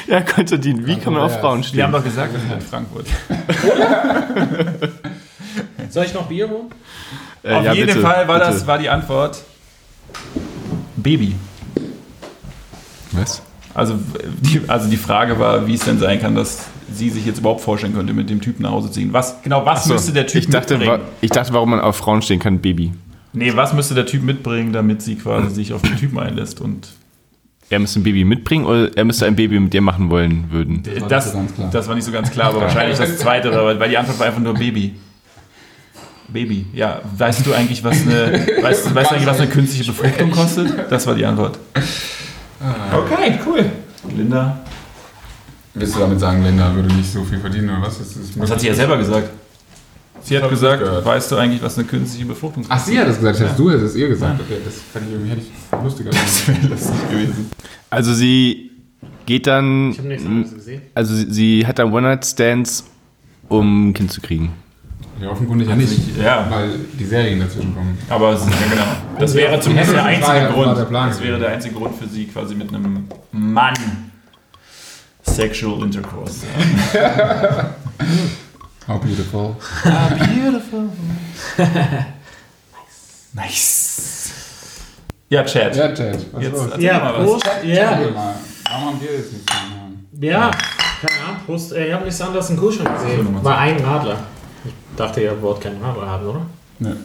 Ja, 0.07 0.21
Konstantin, 0.21 0.86
wie 0.86 0.97
kann 0.97 1.13
man 1.13 1.23
auf 1.23 1.39
Frauen 1.39 1.59
Wir 1.59 1.63
stehen? 1.63 1.83
haben 1.83 1.91
doch 1.93 2.03
gesagt, 2.03 2.33
wir 2.33 2.39
sind 2.39 2.53
in 2.53 2.62
Frankfurt. 2.62 3.07
Soll 5.89 6.05
ich 6.05 6.13
noch 6.13 6.27
Bier 6.27 6.49
holen? 6.49 6.69
Äh, 7.43 7.53
Auf 7.56 7.65
ja, 7.65 7.73
jeden 7.73 7.88
bitte, 7.88 7.99
Fall 7.99 8.27
war 8.27 8.39
bitte. 8.39 8.51
das 8.51 8.65
war 8.67 8.77
die 8.77 8.89
Antwort 8.89 9.43
Baby. 10.95 11.36
Was? 13.12 13.41
Also 13.73 13.95
die, 14.41 14.62
also 14.67 14.89
die 14.89 14.97
Frage 14.97 15.39
war, 15.39 15.65
wie 15.67 15.73
es 15.73 15.82
denn 15.86 15.97
sein 15.99 16.19
kann, 16.21 16.36
dass 16.36 16.65
sie 16.93 17.10
sich 17.10 17.25
jetzt 17.25 17.39
überhaupt 17.39 17.62
vorstellen 17.62 17.93
könnte, 17.95 18.13
mit 18.13 18.29
dem 18.29 18.39
Typen 18.39 18.63
nach 18.63 18.71
Hause 18.71 18.91
zu 18.91 18.99
gehen. 18.99 19.13
Was 19.13 19.41
genau 19.41 19.65
was 19.65 19.86
So, 19.86 19.93
müsste 19.93 20.13
der 20.13 20.27
Typ 20.27 20.43
ich 20.43 20.47
dachte, 20.49 20.77
mitbringen? 20.77 21.01
wa- 21.01 21.08
ich 21.21 21.32
dachte, 21.32 21.53
warum 21.53 21.71
man 21.71 21.79
auf 21.79 21.97
Frauen 21.97 22.21
stehen 22.21 22.39
kann, 22.39 22.60
Baby. 22.60 22.93
Nee, 23.34 23.56
was 23.56 23.73
müsste 23.73 23.95
der 23.95 24.06
Typ 24.06 24.21
mitbringen, 24.23 24.73
damit 24.73 25.01
sie 25.01 25.15
quasi 25.15 25.49
sich 25.53 25.73
auf 25.73 25.82
den 25.82 25.97
Typen 25.97 26.19
einlässt 26.19 26.62
und 26.62 26.89
Er 27.71 27.79
müsste 27.79 27.99
ein 27.99 28.03
Baby 28.03 28.23
mitbringen 28.25 28.65
oder 28.65 28.95
er 28.95 29.06
müsste 29.06 29.25
ein 29.25 29.36
Baby 29.36 29.60
mit 29.60 29.73
dir 29.73 29.82
machen 29.82 30.12
wollen 30.12 30.45
würden. 30.51 30.86
war 30.86 30.93
nicht 30.93 31.12
das, 31.12 31.32
so 31.32 31.38
ganz 31.38 31.56
klar. 31.56 31.69
das 31.71 31.88
war 31.88 31.95
nicht 31.95 32.06
so 32.06 32.12
ganz 32.12 32.29
klar, 32.29 32.49
aber 32.49 32.62
wahrscheinlich 32.62 32.97
das 32.99 33.17
zweite, 33.17 33.51
weil 33.79 33.89
die 33.89 33.97
Antwort 33.97 34.19
war 34.19 34.27
einfach 34.27 34.39
nur 34.41 34.53
Baby. 34.53 34.93
Baby, 36.34 36.65
ja. 36.74 37.02
Weißt 37.17 37.46
du 37.46 37.54
eigentlich, 37.54 37.84
was 37.84 38.02
eine, 38.02 38.46
weißt, 38.62 38.93
weißt 38.93 39.12
du 39.12 39.15
eigentlich, 39.15 39.28
was 39.28 39.39
eine 39.39 39.50
künstliche 39.50 39.91
Befruchtung 39.91 40.32
kostet? 40.32 40.91
Das 40.91 41.06
war 41.06 41.15
die 41.15 41.26
Antwort. 41.26 41.60
Okay, 42.91 43.39
cool. 43.46 43.65
Linda, 44.15 44.63
Willst 45.76 45.96
du 45.96 46.00
damit 46.00 46.19
sagen, 46.19 46.43
Linda 46.43 46.74
würde 46.76 46.93
nicht 46.93 47.12
so 47.12 47.24
viel 47.24 47.39
verdienen 47.39 47.69
oder 47.69 47.82
was? 47.82 47.98
Das, 47.98 48.15
ist 48.15 48.39
das 48.39 48.52
hat 48.52 48.60
sie 48.62 48.67
ja 48.67 48.76
selber 48.76 48.98
gesagt. 48.98 49.30
Sie 50.22 50.38
hat 50.38 50.50
gesagt, 50.50 51.06
weißt 51.06 51.32
du 51.32 51.36
eigentlich, 51.36 51.62
was 51.62 51.78
eine 51.78 51.86
künstliche 51.88 52.26
Befruchtung 52.26 52.63
Ach, 52.69 52.80
sie 52.80 52.98
hat 52.98 53.08
es 53.08 53.17
gesagt. 53.17 53.39
Ich 53.39 53.46
dachte, 53.46 53.62
du 53.62 53.69
hättest 53.72 53.88
es 53.88 53.96
ihr 53.96 54.08
gesagt. 54.08 54.39
Okay, 54.39 54.60
das 54.63 54.76
fand 54.93 55.08
ich 55.08 55.12
irgendwie 55.13 55.32
hätte 55.32 55.41
ich 55.41 55.84
lustiger. 55.84 56.10
gefunden. 56.12 56.69
lustig 56.69 57.10
gewesen. 57.10 57.52
Also 57.89 58.13
sie 58.13 58.72
geht 59.26 59.48
dann, 59.48 59.91
Ich 59.91 59.98
habe 59.98 60.08
nichts 60.08 60.26
anderes 60.26 60.54
gesehen. 60.54 60.82
also 60.93 61.15
sie, 61.15 61.32
sie 61.32 61.67
hat 61.67 61.80
dann 61.80 61.91
One-Night-Stands, 61.91 62.86
um 63.50 63.89
ein 63.89 63.93
Kind 63.93 64.12
zu 64.12 64.22
kriegen. 64.22 64.54
Ja, 65.21 65.30
offenkundig 65.30 65.67
ja 65.69 65.76
nicht. 65.76 66.17
Ja. 66.17 66.47
Weil 66.49 66.80
die 66.99 67.06
Serien 67.06 67.39
dazwischen 67.39 67.73
kommen. 67.76 67.97
Aber 68.10 68.32
es 68.34 68.41
ist, 68.41 68.49
ja, 68.49 68.56
genau. 68.69 68.84
Das 69.19 69.34
wäre 69.36 69.60
zumindest 69.60 69.91
der 69.93 69.97
Das 69.97 70.04
war 70.06 70.10
einzige 70.12 70.38
ja- 70.38 70.43
war 70.43 70.52
Grund. 70.65 70.78
der 70.78 70.84
Plan 70.86 71.10
Das 71.10 71.21
wäre 71.21 71.39
der 71.39 71.49
einzige 71.49 71.76
Grund 71.76 71.95
für 71.95 72.08
sie, 72.08 72.26
quasi 72.26 72.56
mit 72.56 72.73
einem 72.73 73.08
Mann 73.32 73.73
Sexual 75.26 75.84
Intercourse. 75.84 76.41
zu 76.91 76.99
haben. 77.02 77.67
How 78.88 78.99
beautiful. 78.99 79.56
Beautiful. 79.84 80.89
nice. 83.34 84.32
Ja, 85.30 85.43
Chat. 85.45 85.76
Ja, 85.76 85.93
Chad, 85.95 86.17
was 86.34 86.43
Jetzt 86.43 86.52
los? 86.54 86.69
Ja, 86.80 86.99
mal 86.99 87.13
was. 87.17 87.26
Prost. 87.26 87.45
Ja, 87.63 87.73
Erzähl 87.91 88.12
mal, 88.12 88.36
Warum 88.69 88.86
haben 88.88 89.02
wir 89.02 89.12
jetzt 89.17 89.34
nicht 89.34 89.49
ja. 90.19 90.52
Keine 91.02 91.19
Ahnung, 91.28 91.41
Prost. 91.45 91.71
Ich 91.73 91.91
habe 91.93 92.06
nichts 92.06 92.21
anderes 92.21 92.49
im 92.49 92.58
Kühlschrank 92.58 92.89
gesehen. 93.02 93.43
War 93.43 93.58
ein 93.58 93.80
Radler. 93.84 94.17
Ich 94.65 94.71
dachte, 94.95 95.21
ihr 95.21 95.41
wollt 95.41 95.62
keinen 95.62 95.82
Radler 95.82 96.08
haben, 96.08 96.26
oder? 96.28 96.45
Ne. 96.80 96.95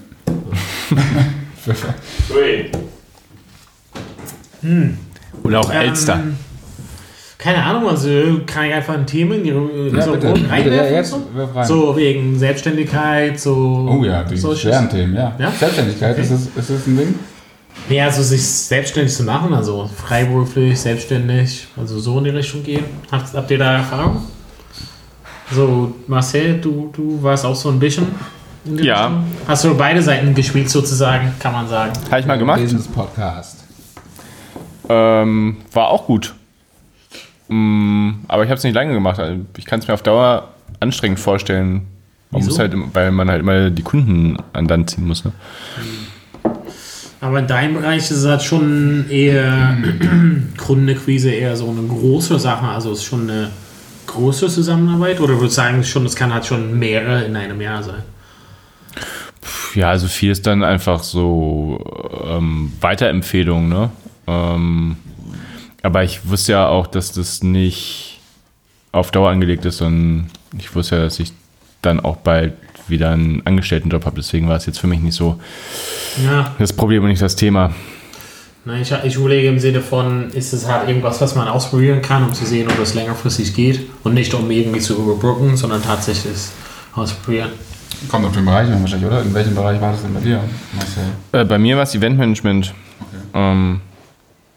Ui. 2.34 2.70
Oder 5.44 5.60
auch 5.60 5.72
Elster. 5.72 6.14
Ähm, 6.14 6.36
keine 7.38 7.62
Ahnung, 7.64 7.88
also 7.88 8.08
kann 8.46 8.64
ich 8.66 8.74
einfach 8.74 8.94
ein 8.94 9.06
Thema 9.06 9.36
in 9.36 9.44
die 9.44 9.50
Ja, 9.96 10.02
so 10.02 10.12
bitte. 10.12 10.26
Runde 10.26 10.40
bitte 10.40 10.46
ja, 10.48 10.82
reinwerfen? 10.82 11.22
jetzt, 11.54 11.68
so? 11.68 11.96
wegen 11.96 12.36
Selbstständigkeit, 12.38 13.38
so. 13.38 13.88
Oh 13.88 14.04
ja, 14.04 14.24
die 14.24 14.36
schweren 14.36 14.90
Themen, 14.90 15.14
ja. 15.14 15.34
Ja? 15.38 15.52
Selbstständigkeit, 15.52 16.12
Okay. 16.12 16.22
ist, 16.22 16.32
das, 16.32 16.40
ist 16.40 16.70
das 16.70 16.86
ein 16.86 16.96
Ding? 16.96 17.14
Nee, 17.88 18.02
also 18.02 18.22
sich 18.24 18.42
selbstständig 18.44 19.14
zu 19.14 19.22
machen, 19.22 19.54
also 19.54 19.88
freiberuflich, 19.96 20.78
selbstständig, 20.80 21.68
also 21.76 22.00
so 22.00 22.18
in 22.18 22.24
die 22.24 22.30
Richtung 22.30 22.64
gehen. 22.64 22.84
Habt, 23.12 23.32
habt 23.32 23.50
ihr 23.52 23.58
da 23.58 23.76
Erfahrung? 23.76 24.22
So, 25.52 25.94
Marcel, 26.06 26.60
du, 26.60 26.90
du 26.94 27.22
warst 27.22 27.44
auch 27.44 27.54
so 27.54 27.70
ein 27.70 27.78
bisschen 27.78 28.06
Ja. 28.64 29.06
Richtung? 29.06 29.24
Hast 29.46 29.64
du 29.64 29.74
beide 29.76 30.02
Seiten 30.02 30.34
gespielt 30.34 30.68
sozusagen, 30.68 31.32
kann 31.38 31.52
man 31.52 31.68
sagen. 31.68 31.92
Habe 32.10 32.20
ich 32.20 32.26
mal 32.26 32.38
gemacht. 32.38 32.60
Business 32.60 32.86
Podcast. 32.88 33.64
Ähm, 34.88 35.56
war 35.72 35.88
auch 35.88 36.06
gut. 36.06 36.34
Mm, 37.48 38.10
aber 38.28 38.44
ich 38.44 38.50
habe 38.50 38.58
es 38.58 38.64
nicht 38.64 38.74
lange 38.74 38.92
gemacht. 38.92 39.18
Also 39.18 39.40
Ich 39.56 39.64
kann 39.64 39.80
es 39.80 39.88
mir 39.88 39.94
auf 39.94 40.02
Dauer 40.02 40.48
anstrengend 40.80 41.18
vorstellen. 41.20 41.86
Man 42.30 42.42
Wieso? 42.42 42.50
muss 42.50 42.58
halt, 42.58 42.74
weil 42.92 43.10
man 43.10 43.30
halt 43.30 43.40
immer 43.40 43.70
die 43.70 43.82
Kunden 43.82 44.36
an 44.52 44.66
Land 44.68 44.90
ziehen 44.90 45.06
muss. 45.06 45.24
Ne? 45.24 45.32
Aber 47.22 47.38
in 47.40 47.46
deinem 47.46 47.74
Bereich 47.74 47.98
ist 48.02 48.10
es 48.10 48.26
halt 48.26 48.42
schon 48.42 49.06
eher 49.08 49.76
Kundenquise 50.58 51.30
eher 51.30 51.56
so 51.56 51.68
eine 51.70 51.82
große 51.88 52.38
Sache, 52.38 52.66
also 52.66 52.92
es 52.92 52.98
ist 52.98 53.04
schon 53.06 53.22
eine 53.30 53.50
große 54.08 54.48
Zusammenarbeit 54.48 55.20
oder 55.20 55.34
würdest 55.34 55.58
du 55.58 55.62
sagen, 55.62 55.84
schon, 55.84 56.04
es 56.04 56.16
kann 56.16 56.34
halt 56.34 56.46
schon 56.46 56.78
mehrere 56.78 57.24
in 57.24 57.36
einem 57.36 57.60
Jahr 57.60 57.82
sein? 57.82 58.02
Ja, 59.74 59.90
also 59.90 60.08
viel 60.08 60.32
ist 60.32 60.46
dann 60.46 60.64
einfach 60.64 61.02
so 61.02 61.78
ähm, 62.26 62.72
Weiterempfehlungen. 62.80 63.68
Ne? 63.68 63.90
Ähm, 64.26 64.96
aber 65.82 66.02
ich 66.02 66.28
wusste 66.28 66.52
ja 66.52 66.66
auch, 66.66 66.86
dass 66.86 67.12
das 67.12 67.42
nicht 67.42 68.20
auf 68.90 69.10
Dauer 69.10 69.30
angelegt 69.30 69.64
ist, 69.64 69.78
sondern 69.78 70.30
ich 70.58 70.74
wusste 70.74 70.96
ja, 70.96 71.02
dass 71.02 71.20
ich 71.20 71.32
dann 71.82 72.00
auch 72.00 72.16
bald 72.16 72.54
wieder 72.88 73.10
einen 73.10 73.46
Angestelltenjob 73.46 74.04
habe. 74.04 74.16
Deswegen 74.16 74.48
war 74.48 74.56
es 74.56 74.66
jetzt 74.66 74.80
für 74.80 74.86
mich 74.86 75.00
nicht 75.00 75.14
so 75.14 75.38
Ja, 76.24 76.54
das 76.58 76.72
Problem 76.72 77.02
und 77.02 77.10
nicht 77.10 77.22
das 77.22 77.36
Thema. 77.36 77.74
Nein, 78.64 78.82
ich, 78.82 78.92
ich 78.92 79.16
überlege 79.16 79.48
im 79.48 79.58
Sinne 79.58 79.80
von, 79.80 80.30
ist 80.30 80.52
es 80.52 80.68
halt 80.68 80.88
irgendwas, 80.88 81.20
was 81.20 81.34
man 81.34 81.48
ausprobieren 81.48 82.02
kann, 82.02 82.24
um 82.24 82.34
zu 82.34 82.44
sehen, 82.44 82.68
ob 82.70 82.78
es 82.80 82.94
längerfristig 82.94 83.54
geht 83.54 83.88
und 84.04 84.14
nicht 84.14 84.34
um 84.34 84.50
irgendwie 84.50 84.80
zu 84.80 84.94
überbrücken, 84.94 85.56
sondern 85.56 85.82
tatsächlich 85.82 86.36
ausprobieren. 86.94 87.50
Kommt 88.08 88.26
auf 88.26 88.32
den 88.32 88.44
Bereich 88.44 88.68
an 88.68 88.80
wahrscheinlich, 88.80 89.06
oder? 89.08 89.22
In 89.22 89.32
welchem 89.32 89.54
Bereich 89.54 89.80
war 89.80 89.92
das 89.92 90.02
denn 90.02 90.12
bei 90.14 90.20
dir, 90.20 90.40
Marcel? 90.72 91.02
Äh, 91.32 91.44
bei 91.44 91.58
mir 91.58 91.76
war 91.76 91.84
es 91.84 91.94
Eventmanagement. 91.94 92.74
Ähm, 93.34 93.80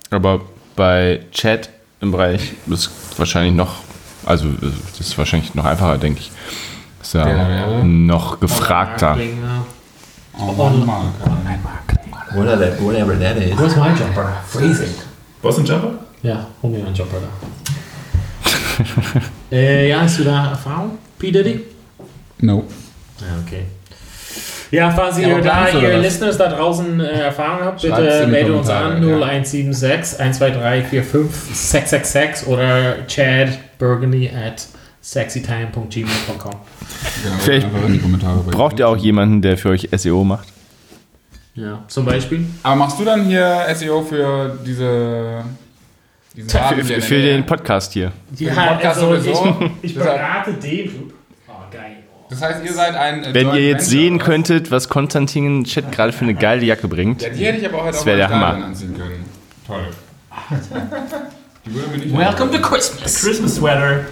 aber 0.10 0.42
bei 0.76 1.22
Chat 1.32 1.70
im 2.02 2.12
Bereich 2.12 2.54
ist 2.70 2.92
wahrscheinlich 3.18 3.54
noch, 3.54 3.78
also 4.26 4.48
äh, 4.48 4.72
das 4.98 5.08
ist 5.08 5.18
wahrscheinlich 5.18 5.56
noch 5.56 5.66
einfacher, 5.66 5.98
denke 5.98 6.20
ich. 6.20 6.32
Ist 7.02 7.14
ja 7.14 7.26
Wer 7.26 7.48
wäre? 7.48 7.86
noch 7.86 8.40
gefragter. 8.40 9.16
Marketing, 9.16 9.40
ja. 9.42 9.66
Whatever, 12.34 12.72
whatever 12.80 13.20
that 13.20 13.38
is. 13.38 13.58
Wo 13.58 13.64
ist 13.66 13.78
mein 13.78 13.98
Jumper? 13.98 14.38
Freezing. 14.48 14.94
Was 15.42 15.58
ein 15.58 15.66
Jumper? 15.66 15.94
Ja, 16.24 16.48
hol 16.62 16.72
mir 16.72 16.86
einen 16.86 16.96
Jumper 16.96 17.18
da. 17.20 17.28
äh, 19.56 19.90
ja, 19.90 20.02
hast 20.02 20.20
du 20.20 20.24
da 20.24 20.52
Erfahrung, 20.52 20.98
P. 21.20 21.32
Diddy? 21.32 21.62
No. 22.40 22.64
Ja, 23.20 23.28
okay. 23.46 23.64
Ja, 24.72 24.90
falls 24.90 25.18
Ja, 25.18 25.28
ihr 25.28 25.42
da, 25.42 25.68
ihr? 25.70 25.98
Listeners 26.00 26.38
da 26.38 26.48
draußen 26.48 27.00
äh, 27.02 27.24
Erfahrung 27.24 27.66
habt, 27.66 27.82
bitte 27.82 28.26
meldet 28.28 28.56
uns 28.56 28.70
an 28.70 29.04
ja. 29.04 29.16
0176 29.18 30.20
123 30.20 31.04
45 31.04 31.56
666 31.58 32.48
oder 32.48 32.96
chadburgundy 33.08 34.30
at 34.30 34.66
sexytime.gmail.com. 35.02 36.52
Genau, 37.24 37.36
Vielleicht 37.40 37.66
einfach 37.66 37.86
in 37.88 37.94
die 37.94 38.00
Kommentare 38.00 38.40
bei 38.46 38.52
Braucht 38.52 38.80
ihr 38.80 38.88
auch 38.88 38.98
jemanden, 38.98 39.42
der 39.42 39.58
für 39.58 39.70
euch 39.70 39.90
SEO 39.92 40.24
macht? 40.24 40.48
Ja, 41.54 41.84
zum 41.88 42.06
Beispiel. 42.06 42.46
Aber 42.64 42.76
machst 42.76 43.00
du 43.00 43.04
dann 43.06 43.26
hier 43.26 43.66
SEO 43.76 44.02
für 44.04 44.58
diese. 44.66 45.44
Für, 46.34 47.02
für 47.02 47.14
Nähe? 47.16 47.34
den 47.34 47.46
Podcast 47.46 47.92
hier. 47.92 48.14
den 48.30 48.56
Podcast 48.56 49.00
sowieso. 49.02 49.58
ich, 49.82 49.92
ich 49.92 49.96
berate 49.96 50.54
den. 50.54 51.12
Oh, 51.48 51.52
geil. 51.70 51.98
Das 52.30 52.42
heißt, 52.42 52.64
ihr 52.64 52.72
seid 52.72 52.96
ein. 52.96 53.26
äh, 53.26 53.34
Wenn 53.34 53.48
Joint 53.48 53.60
ihr 53.60 53.68
jetzt 53.68 53.92
Venture, 53.92 54.02
sehen 54.04 54.20
könntet, 54.20 54.72
was 54.72 54.88
Konstantin 54.88 55.46
in 55.46 55.60
den 55.60 55.66
Chat 55.66 55.92
gerade 55.92 56.14
für 56.14 56.24
eine 56.24 56.34
geile 56.34 56.64
Jacke 56.66 56.88
bringt. 56.88 57.22
Ja, 57.22 57.30
die 57.30 57.46
hätte 57.46 57.58
ich 57.58 57.66
aber 57.68 57.80
auch 57.80 57.84
heute 57.84 57.92
Das 57.92 58.02
auch 58.02 58.06
wär 58.06 58.14
mal 58.14 58.18
der 58.18 58.30
Hammer. 58.30 58.66
anziehen 58.66 58.98
können. 58.98 59.26
Toll. 59.68 59.88
Die 61.66 61.74
würde 61.76 61.90
mir 61.90 61.98
nicht 61.98 62.18
Welcome 62.18 62.52
to 62.52 62.60
Christmas. 62.62 63.22
Christmas 63.22 63.56
Sweater. 63.56 64.06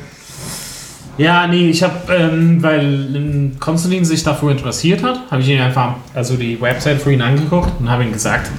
Ja, 1.20 1.48
nee, 1.48 1.70
ich 1.70 1.84
habe, 1.84 2.14
ähm, 2.14 2.64
weil 2.64 3.14
ähm, 3.14 3.52
Konstantin 3.60 4.06
sich 4.06 4.24
dafür 4.24 4.52
interessiert 4.52 5.04
hat, 5.04 5.20
habe 5.30 5.42
ich 5.42 5.50
ihn 5.50 5.60
einfach, 5.60 5.96
also 6.14 6.36
die 6.38 6.60
Website 6.62 7.02
für 7.02 7.12
ihn 7.12 7.22
angeguckt 7.22 7.72
und 7.80 7.90
habe 7.90 8.06
ihm 8.06 8.14
gesagt, 8.14 8.50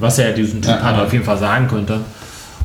was 0.00 0.18
er 0.18 0.32
diesem 0.32 0.60
Typ 0.60 0.72
Ja. 0.72 0.82
hat 0.82 0.98
auf 0.98 1.12
jeden 1.12 1.24
Fall 1.24 1.38
sagen 1.38 1.68
könnte. 1.68 2.00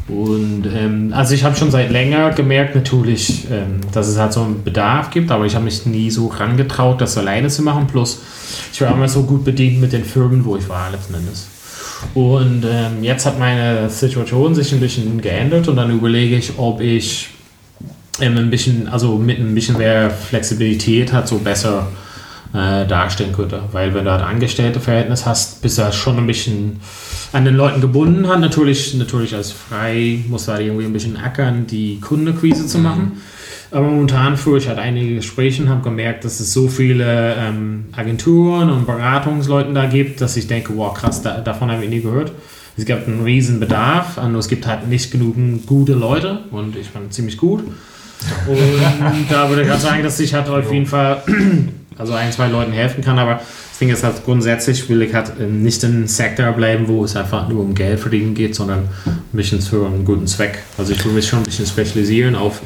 Und 0.08 0.66
ähm, 0.76 1.14
also 1.16 1.36
ich 1.36 1.44
habe 1.44 1.56
schon 1.56 1.70
seit 1.70 1.92
länger 1.92 2.32
gemerkt 2.32 2.76
natürlich, 2.76 3.46
ähm, 3.52 3.82
dass 3.92 4.08
es 4.08 4.18
halt 4.18 4.34
so 4.34 4.42
einen 4.42 4.64
Bedarf 4.64 5.12
gibt, 5.12 5.30
aber 5.32 5.46
ich 5.46 5.54
habe 5.56 5.66
mich 5.66 5.86
nie 5.86 6.10
so 6.10 6.28
rangetraut, 6.28 7.00
das 7.02 7.18
alleine 7.18 7.48
zu 7.50 7.62
machen. 7.62 7.86
Plus 7.88 8.22
ich 8.74 8.82
war 8.82 8.94
immer 8.94 9.08
so 9.08 9.24
gut 9.24 9.44
bedient 9.46 9.80
mit 9.80 9.94
den 9.94 10.06
Firmen, 10.06 10.44
wo 10.44 10.58
ich 10.58 10.68
war 10.70 10.90
letzten 10.92 11.14
Endes. 11.16 11.48
Und 12.16 12.66
ähm, 12.66 13.04
jetzt 13.04 13.26
hat 13.28 13.38
meine 13.40 13.90
Situation 13.90 14.56
sich 14.56 14.72
ein 14.74 14.80
bisschen 14.80 15.22
geändert 15.22 15.68
und 15.68 15.76
dann 15.76 15.92
überlege 15.92 16.36
ich, 16.36 16.54
ob 16.58 16.82
ich 16.82 17.30
ähm, 18.22 18.38
ein 18.38 18.50
bisschen, 18.50 18.88
also 18.88 19.18
mit 19.18 19.40
ein 19.40 19.54
bisschen 19.54 19.78
mehr 19.78 20.10
Flexibilität 20.10 21.12
hat, 21.14 21.28
so 21.28 21.40
besser 21.40 21.88
äh, 22.54 22.86
darstellen 22.88 23.34
könnte. 23.34 23.62
Weil 23.72 23.94
wenn 23.94 24.06
du 24.06 24.12
halt 24.12 24.22
Angestellte-Verhältnis 24.22 25.26
hast, 25.26 25.62
bist 25.62 25.78
du 25.78 25.84
halt 25.84 25.96
schon 25.96 26.18
ein 26.18 26.28
bisschen 26.28 26.80
an 27.34 27.46
den 27.46 27.56
Leuten 27.56 27.82
gebunden. 27.82 28.28
Hat 28.28 28.40
natürlich, 28.40 28.94
natürlich 28.94 29.36
als 29.36 29.52
frei, 29.52 30.20
muss 30.30 30.48
halt 30.48 30.62
irgendwie 30.62 30.86
ein 30.86 30.94
bisschen 30.94 31.18
ackern, 31.18 31.68
die 31.68 32.00
Kundenquise 32.00 32.66
zu 32.68 32.80
machen. 32.80 33.22
Aber 33.72 33.88
momentan 33.88 34.38
führe 34.38 34.60
ich 34.60 34.70
halt 34.70 34.80
einige 34.80 35.16
Gespräche 35.16 35.64
und 35.64 35.70
habe 35.70 35.82
gemerkt, 35.82 36.24
dass 36.24 36.40
es 36.40 36.54
so 36.54 36.70
viele 36.70 37.36
ähm, 37.36 37.86
Agenturen 37.94 38.70
und 38.70 38.86
Beratungsleuten 38.86 39.76
da 39.76 39.88
gibt, 39.88 40.22
dass 40.22 40.38
ich 40.38 40.48
denke, 40.48 40.72
wow, 40.78 40.94
krass, 40.94 41.22
da, 41.22 41.40
davon 41.40 41.70
habe 41.72 41.84
ich 41.84 41.90
nie 41.90 42.02
gehört. 42.02 42.32
Es 42.78 42.86
gibt 42.86 43.08
einen 43.08 43.24
riesen 43.24 43.60
Bedarf, 43.60 44.18
und 44.18 44.36
es 44.36 44.48
gibt 44.48 44.68
halt 44.68 44.88
nicht 44.88 45.12
genügend 45.12 45.66
gute 45.66 45.94
Leute 45.94 46.40
und 46.52 46.76
ich 46.76 46.90
bin 46.90 47.10
ziemlich 47.10 47.38
gut. 47.38 47.64
Und 48.48 49.26
da 49.30 49.50
würde 49.50 49.64
ich 49.64 49.74
sagen, 49.80 50.04
dass 50.04 50.20
ich 50.20 50.34
halt 50.34 50.48
auf 50.50 50.72
jeden 50.72 50.86
Fall 50.86 51.24
also 51.98 52.14
ein, 52.14 52.32
zwei 52.32 52.48
Leuten 52.48 52.72
helfen 52.72 53.04
kann, 53.04 53.20
aber 53.20 53.42
das 53.70 53.80
Ding 53.80 53.90
ist 53.90 54.04
halt 54.04 54.24
grundsätzlich 54.24 54.88
will 54.90 55.02
ich 55.02 55.14
halt 55.14 55.34
ähm, 55.40 55.62
nicht 55.62 55.84
in 55.84 55.92
einem 55.92 56.08
Sektor 56.08 56.52
bleiben, 56.54 56.88
wo 56.88 57.04
es 57.04 57.16
einfach 57.16 57.50
nur 57.50 57.62
um 57.62 57.76
Geld 57.76 58.00
verdienen 58.00 58.34
geht, 58.34 58.56
sondern 58.56 58.88
ein 59.06 59.20
bisschen 59.34 59.62
für 59.62 59.86
einen 59.86 60.06
guten 60.06 60.28
Zweck. 60.28 60.60
Also 60.78 60.94
ich 60.94 61.04
will 61.06 61.12
mich 61.12 61.28
schon 61.28 61.40
ein 61.40 61.46
bisschen 61.46 61.66
spezialisieren 61.66 62.36
auf 62.36 62.62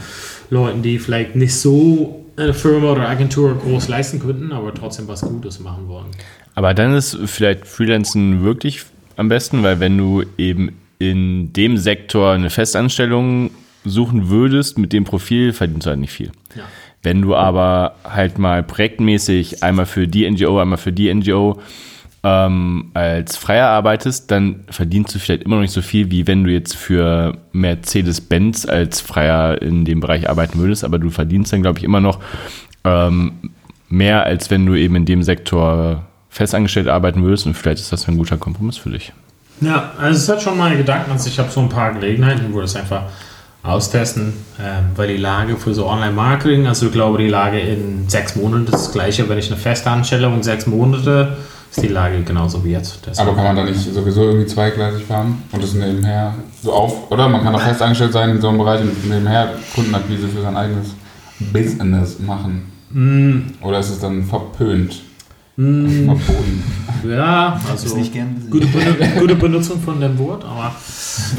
Leuten, 0.50 0.82
die 0.82 1.00
vielleicht 1.00 1.36
nicht 1.36 1.56
so 1.56 2.26
eine 2.38 2.54
Firma 2.54 2.92
oder 2.92 3.10
Agentur 3.10 3.58
groß 3.58 3.88
leisten 3.88 4.20
könnten, 4.20 4.52
aber 4.52 4.74
trotzdem 4.74 5.08
was 5.08 5.22
Gutes 5.22 5.60
machen 5.60 5.88
wollen. 5.88 6.08
Aber 6.56 6.74
dann 6.74 6.94
ist 6.94 7.18
vielleicht 7.26 7.68
Freelancen 7.68 8.44
wirklich 8.44 8.82
am 9.18 9.30
besten, 9.30 9.64
weil 9.64 9.80
wenn 9.80 9.98
du 9.98 10.24
eben 10.38 10.78
in 11.00 11.54
dem 11.54 11.78
Sektor 11.78 12.34
eine 12.34 12.50
Festanstellung 12.50 13.52
suchen 13.86 14.30
würdest, 14.30 14.78
mit 14.78 14.94
dem 14.94 15.04
Profil 15.04 15.54
verdienst 15.54 15.86
du 15.86 15.92
halt 15.92 16.00
nicht 16.00 16.14
viel. 16.14 16.32
Ja. 16.56 16.64
Wenn 17.02 17.22
du 17.22 17.36
aber 17.36 17.96
halt 18.04 18.38
mal 18.38 18.62
projektmäßig 18.64 19.64
einmal 19.64 19.86
für 19.86 20.08
die 20.08 20.30
NGO, 20.30 20.60
einmal 20.60 20.78
für 20.78 20.92
die 20.92 21.14
NGO 21.14 21.60
ähm, 22.24 22.92
als 22.94 23.38
Freier 23.38 23.68
arbeitest, 23.68 24.30
dann 24.32 24.66
verdienst 24.70 25.16
du 25.16 25.20
vielleicht 25.20 25.44
immer 25.44 25.56
noch 25.56 25.62
nicht 25.62 25.74
so 25.74 25.82
viel, 25.82 26.12
wie 26.12 26.28
wenn 26.28 26.44
du 26.44 26.52
jetzt 26.52 26.76
für 26.76 27.38
Mercedes-Benz 27.54 28.66
als 28.66 29.00
Freier 29.00 29.62
in 29.62 29.86
dem 29.86 30.02
Bereich 30.02 30.30
arbeiten 30.30 30.60
würdest, 30.60 30.84
aber 30.84 31.00
du 31.00 31.10
verdienst 31.10 31.54
dann, 31.54 31.62
glaube 31.62 31.80
ich, 31.80 31.86
immer 31.86 32.02
noch 32.02 32.20
ähm, 32.84 33.52
mehr, 33.88 34.24
als 34.24 34.50
wenn 34.50 34.66
du 34.66 34.76
eben 34.76 34.96
in 34.96 35.06
dem 35.06 35.24
Sektor 35.24 36.06
festangestellt 36.30 36.90
arbeiten 36.90 37.24
würdest 37.24 37.46
und 37.46 37.54
vielleicht 37.54 37.80
ist 37.80 37.94
das 37.94 38.08
ein 38.08 38.18
guter 38.18 38.38
Kompromiss 38.38 38.78
für 38.78 38.90
dich. 38.90 39.14
Ja, 39.62 39.92
also 39.98 40.18
es 40.18 40.30
hat 40.30 40.42
schon 40.42 40.58
meine 40.58 40.78
Gedanken. 40.78 41.12
Also 41.12 41.28
ich 41.28 41.38
habe 41.40 41.50
so 41.50 41.60
ein 41.60 41.70
paar 41.70 41.94
Gelegenheiten, 41.94 42.54
wo 42.54 42.62
das 42.62 42.76
einfach 42.76 43.04
austesten, 43.64 44.34
ähm, 44.60 44.86
weil 44.96 45.10
die 45.10 45.18
Lage 45.18 45.58
für 45.58 45.74
so 45.74 45.86
Online-Marketing, 45.88 46.66
also 46.68 46.88
ich 46.88 46.92
glaube, 46.92 47.18
die 47.18 47.28
Lage 47.28 47.60
in 47.60 48.08
sechs 48.08 48.36
Monaten 48.36 48.66
ist 48.66 48.74
das 48.74 48.92
gleiche, 48.92 49.28
wenn 49.28 49.38
ich 49.38 49.48
eine 49.52 49.60
Festanstellung 49.60 50.36
in 50.36 50.44
sechs 50.44 50.66
Monate, 50.66 51.38
ist 51.72 51.84
die 51.84 51.88
Lage 51.88 52.22
genauso 52.24 52.64
wie 52.64 52.72
jetzt. 52.72 53.00
Deshalb- 53.06 53.28
Aber 53.28 53.36
kann 53.36 53.46
man 53.46 53.56
da 53.58 53.64
nicht 53.64 53.80
sowieso 53.94 54.24
irgendwie 54.24 54.48
zweigleisig 54.48 55.04
fahren 55.06 55.44
und 55.52 55.62
das 55.62 55.74
nebenher 55.74 56.34
so 56.64 56.74
auf, 56.74 57.12
oder? 57.12 57.28
Man 57.30 57.44
kann 57.44 57.54
auch 57.54 57.62
fest 57.62 57.82
angestellt 57.82 58.14
sein 58.14 58.30
in 58.32 58.42
so 58.42 58.50
einem 58.50 58.58
Bereich 58.58 58.82
und 58.82 59.08
nebenher 59.10 59.50
Kundenakquise 59.76 60.28
für 60.30 60.42
sein 60.42 60.56
eigenes 60.58 60.96
Business 61.54 62.18
machen. 62.20 62.72
Mm, 62.92 63.40
Oder 63.62 63.80
ist 63.80 63.90
es 63.92 64.00
dann 64.00 64.24
verpönt? 64.24 65.04
Verboten? 65.60 66.64
ja, 67.10 67.60
also 67.70 67.86
Ist 67.86 67.98
nicht 67.98 68.14
gern 68.14 68.36
gesehen. 68.36 68.50
gute, 68.50 68.68
gute 69.20 69.36
Benutzung 69.36 69.82
von 69.82 70.00
dem 70.00 70.18
Wort, 70.18 70.46
aber? 70.46 70.74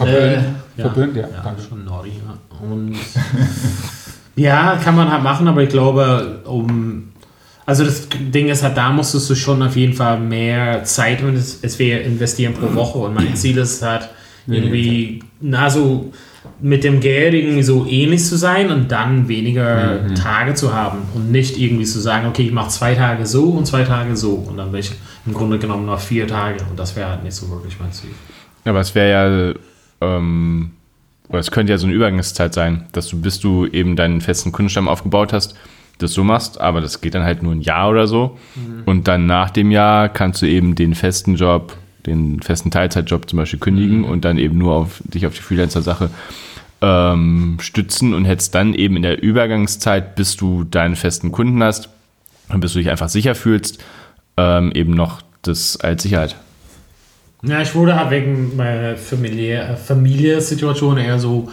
Äh, 0.07 0.35
ja. 0.35 0.43
Verpönt, 0.77 1.17
ja, 1.17 1.23
ja, 1.23 1.43
danke. 1.43 1.63
schon 1.63 1.85
naughty. 1.85 2.11
Ja. 2.11 2.67
Und 2.67 2.97
ja, 4.37 4.77
kann 4.77 4.97
man 4.97 5.11
halt 5.11 5.23
machen, 5.23 5.49
aber 5.49 5.63
ich 5.63 5.71
glaube, 5.71 6.41
um 6.45 7.11
also 7.71 7.85
das 7.85 8.09
Ding 8.11 8.49
ist 8.49 8.65
halt, 8.65 8.77
da 8.77 8.91
musstest 8.91 9.31
du 9.31 9.37
schon 9.37 9.63
auf 9.63 9.77
jeden 9.77 9.93
Fall 9.93 10.19
mehr 10.19 10.83
Zeit 10.83 11.23
und 11.23 11.37
es, 11.37 11.61
es 11.63 11.79
wäre 11.79 12.01
investieren 12.01 12.53
pro 12.53 12.75
Woche 12.75 12.99
und 12.99 13.15
mein 13.15 13.37
Ziel 13.37 13.59
ist 13.59 13.81
halt 13.81 14.09
irgendwie, 14.49 15.23
na 15.41 15.71
so 15.71 16.13
mit 16.61 16.85
dem 16.85 17.01
Geld 17.01 17.35
irgendwie 17.35 17.63
so 17.63 17.87
ähnlich 17.87 18.25
zu 18.25 18.37
sein 18.37 18.71
und 18.71 18.91
dann 18.91 19.29
weniger 19.29 20.15
Tage 20.15 20.55
zu 20.55 20.73
haben 20.75 20.99
und 21.15 21.31
nicht 21.31 21.59
irgendwie 21.59 21.85
zu 21.85 22.01
sagen, 22.01 22.27
okay, 22.29 22.43
ich 22.43 22.53
mache 22.53 22.71
zwei 22.71 22.95
Tage 22.95 23.27
so 23.27 23.45
und 23.51 23.67
zwei 23.67 23.85
Tage 23.85 24.17
so 24.17 24.35
und 24.35 24.57
dann 24.57 24.73
bin 24.73 24.81
ich 24.81 24.93
im 25.27 25.35
Grunde 25.35 25.59
genommen 25.59 25.87
noch 25.87 26.01
vier 26.01 26.27
Tage 26.27 26.65
und 26.69 26.79
das 26.79 26.97
wäre 26.97 27.11
halt 27.11 27.25
nicht 27.25 27.35
so 27.35 27.51
wirklich 27.51 27.79
mein 27.81 27.93
Ziel. 27.93 28.11
Aber 28.65 28.81
es 28.81 28.95
wäre 28.95 29.55
ja, 30.01 30.07
ähm, 30.07 30.73
oder 31.29 31.39
es 31.39 31.51
könnte 31.51 31.73
ja 31.73 31.79
so 31.79 31.87
eine 31.87 31.95
Übergangszeit 31.95 32.55
sein, 32.55 32.87
dass 32.93 33.09
du, 33.09 33.21
bis 33.21 33.39
du 33.41 33.67
eben 33.67 33.97
deinen 33.97 34.21
festen 34.21 34.53
Kundenstamm 34.53 34.89
aufgebaut 34.89 35.33
hast, 35.33 35.55
das 35.99 36.13
so 36.13 36.25
machst, 36.25 36.61
aber 36.61 36.81
das 36.81 37.01
geht 37.01 37.15
dann 37.15 37.25
halt 37.25 37.43
nur 37.43 37.53
ein 37.53 37.61
Jahr 37.61 37.91
oder 37.91 38.07
so. 38.07 38.39
Und 38.87 39.07
dann 39.07 39.27
nach 39.27 39.51
dem 39.51 39.71
Jahr 39.71 40.09
kannst 40.09 40.43
du 40.43 40.47
eben 40.47 40.75
den 40.75 40.95
festen 40.95 41.37
Job, 41.37 41.77
den 42.07 42.41
festen 42.43 42.71
Teilzeitjob 42.71 43.29
zum 43.29 43.39
Beispiel 43.39 43.59
kündigen 43.59 44.05
und 44.05 44.25
dann 44.25 44.39
eben 44.39 44.59
nur 44.59 44.75
auf 44.75 45.03
dich 45.05 45.27
auf 45.27 45.35
die 45.35 45.43
Freelancer-Sache 45.43 46.11
ähm, 46.83 47.59
stützen 47.61 48.15
und 48.15 48.25
hättest 48.25 48.55
dann 48.55 48.75
eben 48.75 48.97
in 48.97 49.03
der 49.03 49.23
Übergangszeit, 49.23 50.15
bis 50.17 50.37
du 50.37 50.65
deinen 50.65 50.97
festen 50.97 51.33
Kunden 51.33 51.63
hast 51.63 51.91
und 52.49 52.61
bis 52.61 52.73
du 52.73 52.79
dich 52.79 52.91
einfach 52.91 53.09
sicher 53.09 53.35
fühlst, 53.35 53.83
ähm, 54.37 54.73
eben 54.73 54.95
noch 54.95 55.23
das 55.43 55.77
als 55.79 56.03
Sicherheit. 56.03 56.37
Ja, 57.43 57.63
ich 57.63 57.75
wurde 57.75 57.97
halt 57.97 58.11
wegen 58.11 58.57
meiner 58.57 58.97
Familie, 58.97 59.77
Familiensituation 59.77 60.99
eher 60.99 61.19
so 61.19 61.51